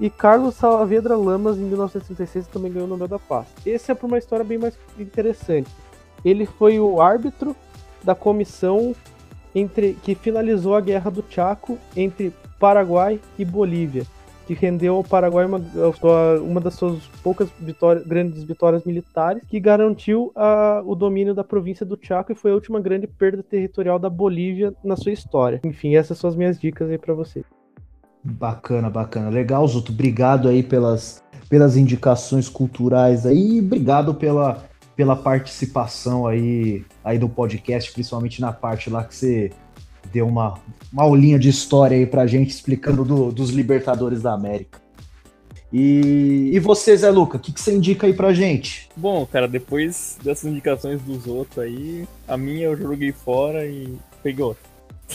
E 0.00 0.08
Carlos 0.08 0.54
Saavedra 0.54 1.14
Lamas, 1.14 1.58
em 1.58 1.64
1966, 1.64 2.46
também 2.46 2.72
ganhou 2.72 2.86
o 2.86 2.90
Nobel 2.90 3.08
da 3.08 3.18
Paz. 3.18 3.48
Esse 3.66 3.92
é 3.92 3.94
por 3.94 4.06
uma 4.06 4.16
história 4.16 4.44
bem 4.44 4.56
mais 4.56 4.78
interessante. 4.98 5.70
Ele 6.24 6.46
foi 6.46 6.80
o 6.80 7.02
árbitro 7.02 7.54
da 8.02 8.14
comissão 8.14 8.94
entre 9.56 9.94
que 10.02 10.14
finalizou 10.14 10.76
a 10.76 10.80
Guerra 10.80 11.10
do 11.10 11.24
Chaco 11.28 11.78
entre 11.96 12.32
Paraguai 12.60 13.18
e 13.38 13.44
Bolívia 13.44 14.06
que 14.46 14.54
rendeu 14.54 14.94
ao 14.94 15.04
Paraguai 15.04 15.44
uma, 15.44 15.60
uma 16.40 16.60
das 16.60 16.74
suas 16.74 17.04
poucas 17.22 17.48
vitórias, 17.58 18.06
grandes 18.06 18.44
vitórias 18.44 18.84
militares, 18.84 19.42
que 19.48 19.58
garantiu 19.58 20.30
a, 20.36 20.82
o 20.86 20.94
domínio 20.94 21.34
da 21.34 21.42
província 21.42 21.84
do 21.84 21.98
Chaco 22.00 22.30
e 22.30 22.34
foi 22.34 22.52
a 22.52 22.54
última 22.54 22.80
grande 22.80 23.08
perda 23.08 23.42
territorial 23.42 23.98
da 23.98 24.08
Bolívia 24.08 24.72
na 24.84 24.96
sua 24.96 25.10
história. 25.10 25.60
Enfim, 25.64 25.96
essas 25.96 26.16
são 26.16 26.30
as 26.30 26.36
minhas 26.36 26.60
dicas 26.60 26.88
aí 26.88 26.96
para 26.96 27.12
você. 27.12 27.44
Bacana, 28.22 28.88
bacana. 28.88 29.30
Legal, 29.30 29.66
Zuto. 29.66 29.90
Obrigado 29.90 30.48
aí 30.48 30.62
pelas, 30.62 31.22
pelas 31.48 31.76
indicações 31.76 32.48
culturais 32.48 33.26
aí. 33.26 33.60
Obrigado 33.60 34.14
pela, 34.14 34.64
pela 34.94 35.16
participação 35.16 36.26
aí, 36.26 36.84
aí 37.06 37.20
do 37.20 37.28
podcast, 37.28 37.92
principalmente 37.92 38.40
na 38.40 38.52
parte 38.52 38.90
lá 38.90 39.04
que 39.04 39.14
você 39.14 39.52
deu 40.12 40.26
uma, 40.26 40.58
uma 40.92 41.04
aulinha 41.04 41.38
de 41.38 41.48
história 41.48 41.96
aí 41.96 42.04
pra 42.04 42.26
gente, 42.26 42.50
explicando 42.50 43.04
do, 43.04 43.30
dos 43.30 43.50
Libertadores 43.50 44.22
da 44.22 44.32
América. 44.32 44.80
E, 45.72 46.50
e 46.52 46.58
você, 46.58 46.96
Zé 46.96 47.10
Luca, 47.10 47.36
o 47.36 47.40
que, 47.40 47.52
que 47.52 47.60
você 47.60 47.74
indica 47.74 48.08
aí 48.08 48.12
pra 48.12 48.32
gente? 48.32 48.88
Bom, 48.96 49.24
cara, 49.24 49.46
depois 49.46 50.18
dessas 50.22 50.50
indicações 50.50 51.00
dos 51.02 51.28
outros 51.28 51.58
aí, 51.60 52.08
a 52.26 52.36
minha 52.36 52.66
eu 52.66 52.76
joguei 52.76 53.12
fora 53.12 53.64
e 53.64 53.96
outra. 54.40 54.64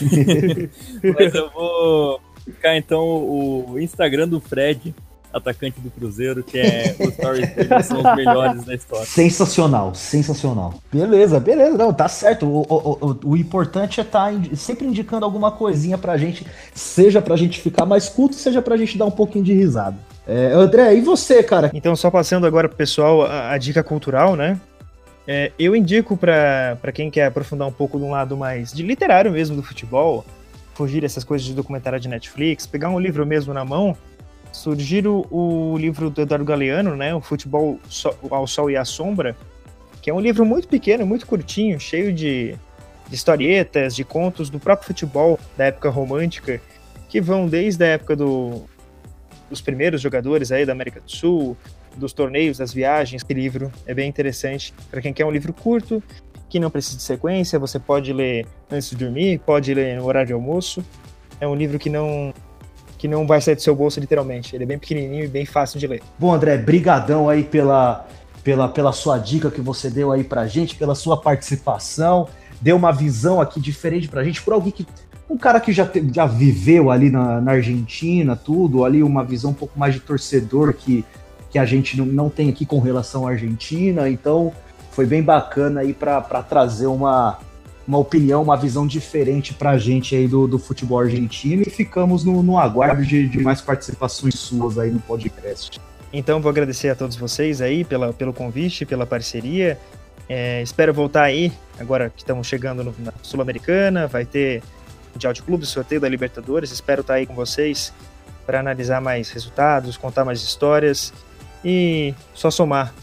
Mas 1.14 1.34
eu 1.34 1.50
vou 1.50 2.20
ficar 2.46 2.76
então 2.78 3.02
o 3.04 3.78
Instagram 3.78 4.28
do 4.28 4.40
Fred, 4.40 4.94
atacante 5.32 5.80
do 5.80 5.90
Cruzeiro, 5.90 6.42
que 6.42 6.58
é 6.58 6.94
os 7.00 7.14
stories 7.14 7.54
dele 7.54 7.82
são 7.82 7.98
os 7.98 8.16
melhores 8.16 8.64
da 8.64 8.74
história. 8.74 9.06
Sensacional, 9.06 9.94
sensacional. 9.94 10.74
Beleza, 10.92 11.40
beleza, 11.40 11.76
não, 11.76 11.92
tá 11.92 12.08
certo. 12.08 12.46
O, 12.46 12.62
o, 12.68 13.10
o, 13.10 13.30
o 13.30 13.36
importante 13.36 14.00
é 14.00 14.02
estar 14.02 14.32
tá 14.32 14.56
sempre 14.56 14.86
indicando 14.86 15.24
alguma 15.24 15.50
coisinha 15.50 15.96
pra 15.96 16.16
gente, 16.16 16.46
seja 16.74 17.22
pra 17.22 17.36
gente 17.36 17.60
ficar 17.60 17.86
mais 17.86 18.08
culto, 18.08 18.34
seja 18.34 18.60
pra 18.60 18.76
gente 18.76 18.98
dar 18.98 19.06
um 19.06 19.10
pouquinho 19.10 19.44
de 19.44 19.52
risada. 19.52 19.96
É, 20.26 20.52
André, 20.52 20.94
e 20.94 21.00
você, 21.00 21.42
cara? 21.42 21.70
Então, 21.74 21.96
só 21.96 22.10
passando 22.10 22.46
agora 22.46 22.68
pro 22.68 22.76
pessoal 22.76 23.22
a, 23.22 23.52
a 23.52 23.58
dica 23.58 23.82
cultural, 23.82 24.36
né? 24.36 24.60
É, 25.26 25.52
eu 25.58 25.74
indico 25.74 26.16
para 26.16 26.92
quem 26.92 27.10
quer 27.10 27.26
aprofundar 27.26 27.66
um 27.66 27.72
pouco 27.72 27.98
de 27.98 28.04
um 28.04 28.10
lado 28.10 28.36
mais 28.36 28.72
de 28.72 28.82
literário 28.82 29.30
mesmo 29.30 29.56
do 29.56 29.62
futebol, 29.62 30.24
fugir 30.74 31.00
dessas 31.00 31.22
coisas 31.22 31.46
de 31.46 31.54
documentário 31.54 32.00
de 32.00 32.08
Netflix, 32.08 32.66
pegar 32.66 32.88
um 32.88 32.98
livro 32.98 33.24
mesmo 33.24 33.54
na 33.54 33.64
mão 33.64 33.96
surgiu 34.52 35.26
o, 35.30 35.76
livro 35.78 36.10
do 36.10 36.22
Eduardo 36.22 36.44
Galeano, 36.44 36.94
né, 36.94 37.14
o 37.14 37.20
Futebol 37.20 37.80
ao 38.30 38.46
Sol 38.46 38.70
e 38.70 38.76
à 38.76 38.84
Sombra, 38.84 39.34
que 40.00 40.10
é 40.10 40.14
um 40.14 40.20
livro 40.20 40.44
muito 40.44 40.68
pequeno, 40.68 41.06
muito 41.06 41.26
curtinho, 41.26 41.80
cheio 41.80 42.12
de, 42.12 42.54
de 43.08 43.14
historietas, 43.14 43.96
de 43.96 44.04
contos 44.04 44.50
do 44.50 44.60
próprio 44.60 44.86
futebol 44.86 45.38
da 45.56 45.64
época 45.64 45.88
romântica, 45.88 46.60
que 47.08 47.20
vão 47.20 47.46
desde 47.46 47.84
a 47.84 47.88
época 47.88 48.14
do, 48.14 48.62
dos 49.48 49.60
primeiros 49.60 50.00
jogadores 50.00 50.52
aí 50.52 50.66
da 50.66 50.72
América 50.72 51.00
do 51.00 51.10
Sul, 51.10 51.56
dos 51.96 52.12
torneios, 52.12 52.58
das 52.58 52.72
viagens. 52.72 53.22
Esse 53.22 53.34
livro 53.34 53.70
é 53.86 53.94
bem 53.94 54.08
interessante 54.08 54.74
para 54.90 55.00
quem 55.00 55.12
quer 55.12 55.24
um 55.24 55.30
livro 55.30 55.52
curto, 55.52 56.02
que 56.48 56.58
não 56.60 56.70
precisa 56.70 56.96
de 56.96 57.02
sequência, 57.02 57.58
você 57.58 57.78
pode 57.78 58.12
ler 58.12 58.46
antes 58.70 58.90
de 58.90 58.96
dormir, 58.96 59.40
pode 59.40 59.72
ler 59.72 59.96
no 59.96 60.04
horário 60.04 60.26
de 60.26 60.32
almoço. 60.32 60.84
É 61.40 61.46
um 61.46 61.54
livro 61.54 61.78
que 61.78 61.88
não 61.88 62.34
que 63.02 63.08
não 63.08 63.26
vai 63.26 63.40
sair 63.40 63.56
do 63.56 63.60
seu 63.60 63.74
bolso 63.74 63.98
literalmente. 63.98 64.54
Ele 64.54 64.62
é 64.62 64.66
bem 64.68 64.78
pequenininho 64.78 65.24
e 65.24 65.26
bem 65.26 65.44
fácil 65.44 65.76
de 65.76 65.88
ler. 65.88 66.00
Bom, 66.16 66.32
André, 66.32 66.56
brigadão 66.56 67.28
aí 67.28 67.42
pela, 67.42 68.06
pela, 68.44 68.68
pela 68.68 68.92
sua 68.92 69.18
dica 69.18 69.50
que 69.50 69.60
você 69.60 69.90
deu 69.90 70.12
aí 70.12 70.22
pra 70.22 70.46
gente, 70.46 70.76
pela 70.76 70.94
sua 70.94 71.16
participação, 71.16 72.28
deu 72.60 72.76
uma 72.76 72.92
visão 72.92 73.40
aqui 73.40 73.60
diferente 73.60 74.06
pra 74.06 74.22
gente, 74.22 74.40
por 74.40 74.54
alguém 74.54 74.70
que 74.70 74.86
um 75.28 75.36
cara 75.36 75.58
que 75.58 75.72
já, 75.72 75.84
te, 75.84 76.00
já 76.14 76.26
viveu 76.26 76.92
ali 76.92 77.10
na, 77.10 77.40
na, 77.40 77.52
Argentina, 77.52 78.36
tudo, 78.36 78.84
ali 78.84 79.02
uma 79.02 79.24
visão 79.24 79.50
um 79.50 79.54
pouco 79.54 79.76
mais 79.76 79.94
de 79.94 79.98
torcedor 79.98 80.72
que, 80.72 81.04
que 81.50 81.58
a 81.58 81.64
gente 81.64 81.96
não, 81.96 82.06
não 82.06 82.30
tem 82.30 82.50
aqui 82.50 82.64
com 82.64 82.78
relação 82.78 83.26
à 83.26 83.32
Argentina, 83.32 84.08
então 84.08 84.52
foi 84.92 85.06
bem 85.06 85.24
bacana 85.24 85.80
aí 85.80 85.92
para 85.92 86.20
trazer 86.44 86.86
uma, 86.86 87.40
uma 87.86 87.98
opinião, 87.98 88.42
uma 88.42 88.56
visão 88.56 88.86
diferente 88.86 89.54
para 89.54 89.70
a 89.70 89.78
gente 89.78 90.14
aí 90.14 90.28
do, 90.28 90.46
do 90.46 90.58
futebol 90.58 91.00
argentino 91.00 91.62
e 91.66 91.70
ficamos 91.70 92.24
no, 92.24 92.42
no 92.42 92.58
aguardo 92.58 93.04
de, 93.04 93.28
de, 93.28 93.40
mais 93.40 93.60
participações 93.60 94.38
suas 94.38 94.78
aí 94.78 94.90
no 94.90 95.00
podcast. 95.00 95.80
Então 96.12 96.40
vou 96.40 96.50
agradecer 96.50 96.90
a 96.90 96.94
todos 96.94 97.16
vocês 97.16 97.60
aí 97.60 97.84
pela, 97.84 98.12
pelo 98.12 98.32
convite, 98.32 98.86
pela 98.86 99.06
parceria. 99.06 99.78
É, 100.28 100.62
espero 100.62 100.94
voltar 100.94 101.24
aí, 101.24 101.52
agora 101.78 102.08
que 102.10 102.22
estamos 102.22 102.46
chegando 102.46 102.84
no, 102.84 102.94
na 102.98 103.12
Sul-Americana, 103.22 104.06
vai 104.06 104.24
ter 104.24 104.62
Mundial 105.12 105.32
de 105.32 105.42
Clubes, 105.42 105.68
sorteio 105.68 106.00
da 106.00 106.08
Libertadores. 106.08 106.70
Espero 106.70 107.00
estar 107.00 107.14
aí 107.14 107.26
com 107.26 107.34
vocês 107.34 107.92
para 108.46 108.60
analisar 108.60 109.00
mais 109.00 109.30
resultados, 109.30 109.96
contar 109.96 110.24
mais 110.24 110.42
histórias 110.42 111.12
e 111.64 112.14
só 112.34 112.50
somar 112.50 112.94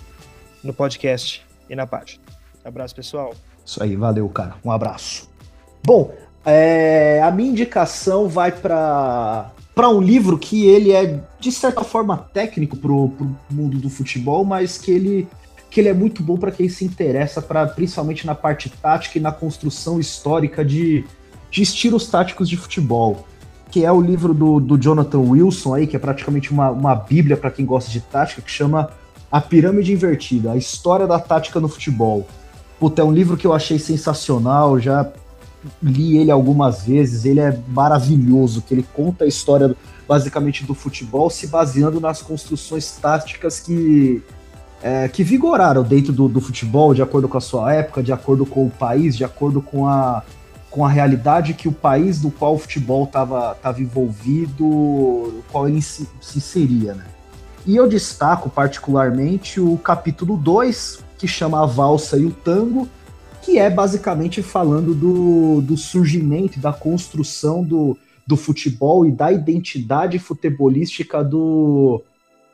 no 0.63 0.73
podcast 0.73 1.45
e 1.69 1.75
na 1.75 1.85
página. 1.85 2.21
Abraço, 2.63 2.95
pessoal. 2.95 3.33
Isso 3.69 3.83
aí, 3.83 3.95
valeu, 3.95 4.27
cara. 4.29 4.55
Um 4.65 4.71
abraço. 4.71 5.29
Bom, 5.85 6.11
é, 6.43 7.21
a 7.23 7.29
minha 7.29 7.51
indicação 7.51 8.27
vai 8.27 8.51
para 8.51 9.51
para 9.75 9.87
um 9.87 10.01
livro 10.01 10.37
que 10.37 10.65
ele 10.65 10.91
é 10.91 11.21
de 11.39 11.51
certa 11.51 11.83
forma 11.83 12.17
técnico 12.17 12.75
pro, 12.75 13.09
pro 13.09 13.29
mundo 13.49 13.77
do 13.77 13.89
futebol, 13.89 14.43
mas 14.43 14.77
que 14.79 14.91
ele 14.91 15.27
que 15.69 15.79
ele 15.79 15.87
é 15.87 15.93
muito 15.93 16.23
bom 16.23 16.35
para 16.35 16.51
quem 16.51 16.67
se 16.67 16.83
interessa 16.83 17.43
para 17.43 17.67
principalmente 17.67 18.25
na 18.25 18.33
parte 18.33 18.69
tática 18.69 19.19
e 19.19 19.21
na 19.21 19.31
construção 19.31 19.99
histórica 19.99 20.65
de, 20.65 21.05
de 21.51 21.61
estilos 21.61 22.07
táticos 22.07 22.49
de 22.49 22.57
futebol, 22.57 23.27
que 23.69 23.85
é 23.85 23.91
o 23.91 24.01
livro 24.01 24.33
do, 24.33 24.59
do 24.59 24.79
Jonathan 24.79 25.19
Wilson 25.19 25.75
aí, 25.75 25.85
que 25.85 25.95
é 25.95 25.99
praticamente 25.99 26.51
uma, 26.51 26.71
uma 26.71 26.95
bíblia 26.95 27.37
para 27.37 27.51
quem 27.51 27.67
gosta 27.67 27.91
de 27.91 28.01
tática, 28.01 28.41
que 28.41 28.49
chama 28.49 28.89
A 29.31 29.39
Pirâmide 29.39 29.93
Invertida, 29.93 30.53
a 30.53 30.57
história 30.57 31.05
da 31.05 31.19
tática 31.19 31.59
no 31.59 31.69
futebol. 31.69 32.27
Puta, 32.79 33.01
é 33.01 33.05
um 33.05 33.11
livro 33.11 33.35
que 33.35 33.45
eu 33.45 33.53
achei 33.53 33.77
sensacional, 33.77 34.79
já 34.79 35.11
li 35.83 36.17
ele 36.17 36.31
algumas 36.31 36.83
vezes, 36.83 37.25
ele 37.25 37.41
é 37.41 37.57
maravilhoso, 37.67 38.61
que 38.61 38.73
ele 38.73 38.85
conta 38.93 39.25
a 39.25 39.27
história 39.27 39.75
basicamente 40.07 40.65
do 40.65 40.73
futebol 40.73 41.29
se 41.29 41.47
baseando 41.47 41.99
nas 41.99 42.21
construções 42.21 42.91
táticas 42.91 43.59
que, 43.59 44.23
é, 44.81 45.07
que 45.09 45.23
vigoraram 45.23 45.83
dentro 45.83 46.13
do, 46.13 46.29
do, 46.29 46.39
futebol, 46.39 46.93
de 46.93 47.01
acordo 47.01 47.27
com 47.27 47.37
a 47.37 47.41
sua 47.41 47.73
época, 47.73 48.01
de 48.01 48.13
acordo 48.13 48.45
com 48.45 48.65
o 48.65 48.69
país, 48.69 49.17
de 49.17 49.25
acordo 49.25 49.61
com 49.61 49.85
a, 49.85 50.23
com 50.71 50.85
a 50.85 50.89
realidade 50.89 51.53
que 51.53 51.67
o 51.67 51.73
país 51.73 52.21
do 52.21 52.31
qual 52.31 52.55
o 52.55 52.57
futebol 52.57 53.03
estava 53.03 53.55
tava 53.55 53.81
envolvido, 53.81 55.43
qual 55.51 55.67
ele 55.67 55.81
se, 55.81 56.07
se 56.21 56.37
inseria, 56.37 56.93
né? 56.93 57.05
E 57.65 57.75
eu 57.75 57.87
destaco 57.87 58.49
particularmente 58.49 59.59
o 59.59 59.77
capítulo 59.77 60.37
2, 60.37 61.08
que 61.19 61.27
chama 61.27 61.61
A 61.61 61.65
Valsa 61.65 62.17
e 62.17 62.25
o 62.25 62.31
Tango, 62.31 62.87
que 63.43 63.59
é 63.59 63.69
basicamente 63.69 64.41
falando 64.41 64.95
do, 64.95 65.61
do 65.61 65.77
surgimento, 65.77 66.59
da 66.59 66.73
construção 66.73 67.63
do, 67.63 67.97
do 68.25 68.37
futebol 68.37 69.05
e 69.05 69.11
da 69.11 69.31
identidade 69.31 70.17
futebolística 70.17 71.23
do, 71.23 72.01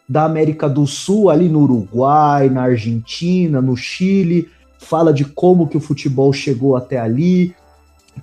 da 0.10 0.26
América 0.26 0.68
do 0.68 0.88
Sul, 0.88 1.30
ali 1.30 1.48
no 1.48 1.62
Uruguai, 1.62 2.50
na 2.50 2.64
Argentina, 2.64 3.62
no 3.62 3.78
Chile, 3.78 4.50
fala 4.80 5.14
de 5.14 5.26
como 5.26 5.68
que 5.68 5.78
o 5.78 5.82
futebol 5.82 6.34
chegou 6.34 6.76
até 6.76 6.98
ali, 6.98 7.56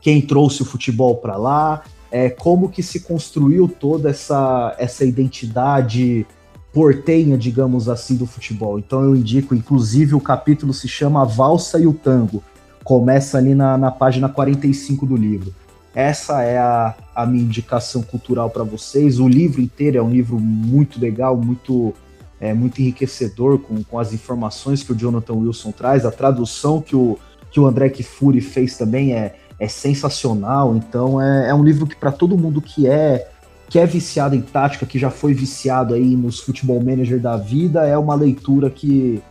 quem 0.00 0.20
trouxe 0.20 0.62
o 0.62 0.64
futebol 0.64 1.16
para 1.16 1.36
lá, 1.36 1.82
é, 2.10 2.28
como 2.28 2.68
que 2.68 2.82
se 2.82 3.00
construiu 3.00 3.68
toda 3.68 4.10
essa, 4.10 4.74
essa 4.78 5.04
identidade 5.04 6.26
portenha, 6.72 7.36
digamos 7.36 7.88
assim, 7.88 8.16
do 8.16 8.26
futebol. 8.26 8.78
Então 8.78 9.02
eu 9.02 9.14
indico, 9.14 9.54
inclusive 9.54 10.14
o 10.14 10.20
capítulo 10.20 10.72
se 10.72 10.88
chama 10.88 11.22
A 11.22 11.24
Valsa 11.24 11.78
e 11.78 11.86
o 11.86 11.92
Tango, 11.92 12.42
começa 12.82 13.38
ali 13.38 13.54
na, 13.54 13.76
na 13.76 13.90
página 13.90 14.28
45 14.28 15.06
do 15.06 15.16
livro. 15.16 15.54
Essa 15.94 16.42
é 16.42 16.58
a, 16.58 16.94
a 17.14 17.26
minha 17.26 17.44
indicação 17.44 18.02
cultural 18.02 18.48
para 18.48 18.64
vocês. 18.64 19.20
O 19.20 19.28
livro 19.28 19.60
inteiro 19.60 19.98
é 19.98 20.02
um 20.02 20.10
livro 20.10 20.38
muito 20.40 20.98
legal, 20.98 21.36
muito 21.36 21.94
é, 22.40 22.52
muito 22.52 22.80
enriquecedor 22.80 23.58
com, 23.58 23.84
com 23.84 23.98
as 24.00 24.12
informações 24.12 24.82
que 24.82 24.90
o 24.90 24.96
Jonathan 24.96 25.34
Wilson 25.34 25.70
traz. 25.70 26.04
A 26.04 26.10
tradução 26.10 26.80
que 26.80 26.96
o, 26.96 27.18
que 27.50 27.60
o 27.60 27.66
André 27.66 27.90
Kifuri 27.90 28.40
fez 28.40 28.76
também 28.76 29.12
é, 29.12 29.36
é 29.60 29.68
sensacional. 29.68 30.74
Então 30.74 31.20
é, 31.20 31.50
é 31.50 31.54
um 31.54 31.62
livro 31.62 31.86
que 31.86 31.94
para 31.94 32.10
todo 32.10 32.36
mundo 32.36 32.60
que 32.60 32.88
é 32.88 33.30
que 33.72 33.78
é 33.78 33.86
viciado 33.86 34.36
em 34.36 34.42
tática, 34.42 34.84
que 34.84 34.98
já 34.98 35.08
foi 35.08 35.32
viciado 35.32 35.94
aí 35.94 36.14
nos 36.14 36.40
futebol 36.40 36.78
manager 36.78 37.18
da 37.18 37.38
vida, 37.38 37.86
é 37.86 37.96
uma 37.96 38.14
leitura 38.14 38.68
que 38.68 39.22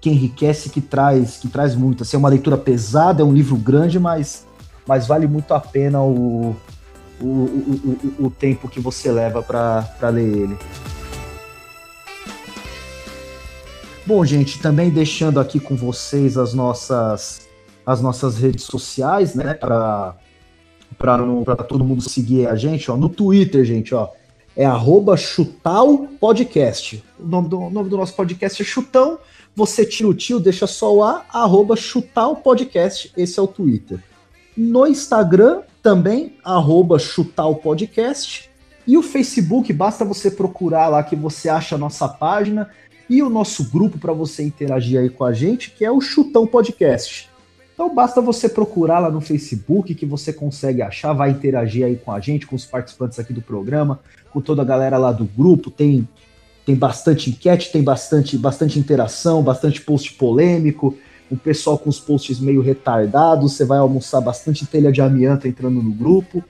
que 0.00 0.08
enriquece, 0.08 0.70
que 0.70 0.80
traz, 0.80 1.36
que 1.36 1.48
traz 1.48 1.74
muito. 1.74 2.02
Assim, 2.02 2.16
é 2.16 2.18
uma 2.18 2.30
leitura 2.30 2.56
pesada, 2.56 3.20
é 3.20 3.24
um 3.24 3.32
livro 3.32 3.56
grande, 3.56 3.98
mas, 3.98 4.46
mas 4.86 5.06
vale 5.06 5.26
muito 5.26 5.52
a 5.52 5.60
pena 5.60 6.00
o, 6.00 6.56
o, 7.20 7.26
o, 7.26 7.98
o, 8.20 8.26
o 8.26 8.30
tempo 8.30 8.68
que 8.68 8.80
você 8.80 9.12
leva 9.12 9.42
para 9.42 10.08
ler 10.08 10.28
ele. 10.28 10.58
Bom, 14.06 14.24
gente, 14.24 14.62
também 14.62 14.88
deixando 14.88 15.38
aqui 15.38 15.60
com 15.60 15.76
vocês 15.76 16.38
as 16.38 16.54
nossas 16.54 17.46
as 17.84 18.00
nossas 18.00 18.38
redes 18.38 18.64
sociais, 18.64 19.34
né, 19.34 19.52
para 19.52 20.16
para 20.96 21.56
todo 21.56 21.84
mundo 21.84 22.02
seguir 22.02 22.46
a 22.46 22.56
gente, 22.56 22.90
ó, 22.90 22.96
no 22.96 23.08
Twitter, 23.08 23.64
gente, 23.64 23.94
ó, 23.94 24.08
é 24.56 24.64
arroba 24.64 25.16
chutal 25.16 26.08
podcast. 26.20 27.02
O 27.18 27.26
nome 27.26 27.48
do, 27.48 27.70
nome 27.70 27.88
do 27.88 27.96
nosso 27.96 28.14
podcast 28.14 28.60
é 28.60 28.64
Chutão. 28.64 29.18
Você 29.54 29.84
tira 29.84 30.08
o 30.08 30.14
tio, 30.14 30.40
deixa 30.40 30.66
só 30.66 30.94
o 30.94 31.02
A, 31.02 31.24
arroba 31.32 31.76
chutar 31.76 32.28
o 32.28 32.36
podcast, 32.36 33.12
esse 33.16 33.38
é 33.38 33.42
o 33.42 33.46
Twitter. 33.46 34.02
No 34.56 34.86
Instagram, 34.86 35.62
também, 35.82 36.34
arroba 36.44 36.98
chutar 36.98 37.46
o 37.46 37.56
podcast. 37.56 38.50
E 38.86 38.96
o 38.96 39.02
Facebook, 39.02 39.72
basta 39.72 40.04
você 40.04 40.30
procurar 40.30 40.88
lá 40.88 41.02
que 41.02 41.14
você 41.14 41.48
acha 41.48 41.74
a 41.74 41.78
nossa 41.78 42.08
página 42.08 42.70
e 43.08 43.22
o 43.22 43.30
nosso 43.30 43.70
grupo 43.70 43.98
para 43.98 44.12
você 44.12 44.42
interagir 44.42 45.00
aí 45.00 45.08
com 45.08 45.24
a 45.24 45.32
gente, 45.32 45.70
que 45.70 45.84
é 45.84 45.90
o 45.90 46.00
Chutão 46.00 46.46
Podcast. 46.46 47.27
Então 47.78 47.94
basta 47.94 48.20
você 48.20 48.48
procurar 48.48 48.98
lá 48.98 49.08
no 49.08 49.20
Facebook 49.20 49.94
que 49.94 50.04
você 50.04 50.32
consegue 50.32 50.82
achar, 50.82 51.12
vai 51.12 51.30
interagir 51.30 51.86
aí 51.86 51.94
com 51.94 52.10
a 52.10 52.18
gente, 52.18 52.44
com 52.44 52.56
os 52.56 52.66
participantes 52.66 53.20
aqui 53.20 53.32
do 53.32 53.40
programa, 53.40 54.00
com 54.32 54.40
toda 54.40 54.62
a 54.62 54.64
galera 54.64 54.98
lá 54.98 55.12
do 55.12 55.24
grupo, 55.24 55.70
tem 55.70 56.08
tem 56.66 56.74
bastante 56.74 57.30
enquete, 57.30 57.70
tem 57.70 57.80
bastante, 57.80 58.36
bastante 58.36 58.80
interação, 58.80 59.44
bastante 59.44 59.80
post 59.80 60.12
polêmico, 60.14 60.98
o 61.30 61.36
pessoal 61.36 61.78
com 61.78 61.88
os 61.88 62.00
posts 62.00 62.40
meio 62.40 62.60
retardados, 62.60 63.52
você 63.52 63.64
vai 63.64 63.78
almoçar 63.78 64.20
bastante 64.20 64.66
telha 64.66 64.90
de 64.90 65.00
amianto 65.00 65.46
entrando 65.46 65.80
no 65.80 65.92
grupo. 65.92 66.42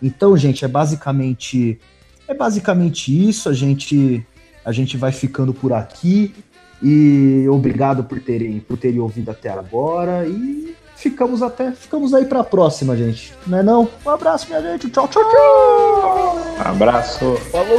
Então, 0.00 0.36
gente, 0.36 0.64
é 0.64 0.68
basicamente 0.68 1.80
é 2.28 2.32
basicamente 2.32 3.28
isso, 3.28 3.48
a 3.48 3.52
gente 3.52 4.24
a 4.64 4.70
gente 4.70 4.96
vai 4.96 5.10
ficando 5.10 5.52
por 5.52 5.72
aqui 5.72 6.32
e 6.80 7.44
obrigado 7.50 8.04
por 8.04 8.20
terem 8.20 8.60
por 8.60 8.78
terem 8.78 9.00
ouvido 9.00 9.32
até 9.32 9.48
agora 9.48 10.28
e 10.28 10.75
ficamos 10.96 11.42
até 11.42 11.70
ficamos 11.72 12.12
aí 12.12 12.24
para 12.24 12.40
a 12.40 12.44
próxima, 12.44 12.96
gente. 12.96 13.32
Não 13.46 13.58
é 13.58 13.62
não? 13.62 13.88
Um 14.04 14.10
abraço, 14.10 14.48
minha 14.48 14.60
gente. 14.60 14.90
Tchau, 14.90 15.06
tchau, 15.06 15.22
tchau. 15.22 16.36
Um 16.58 16.70
abraço. 16.70 17.36
Falou. 17.52 17.78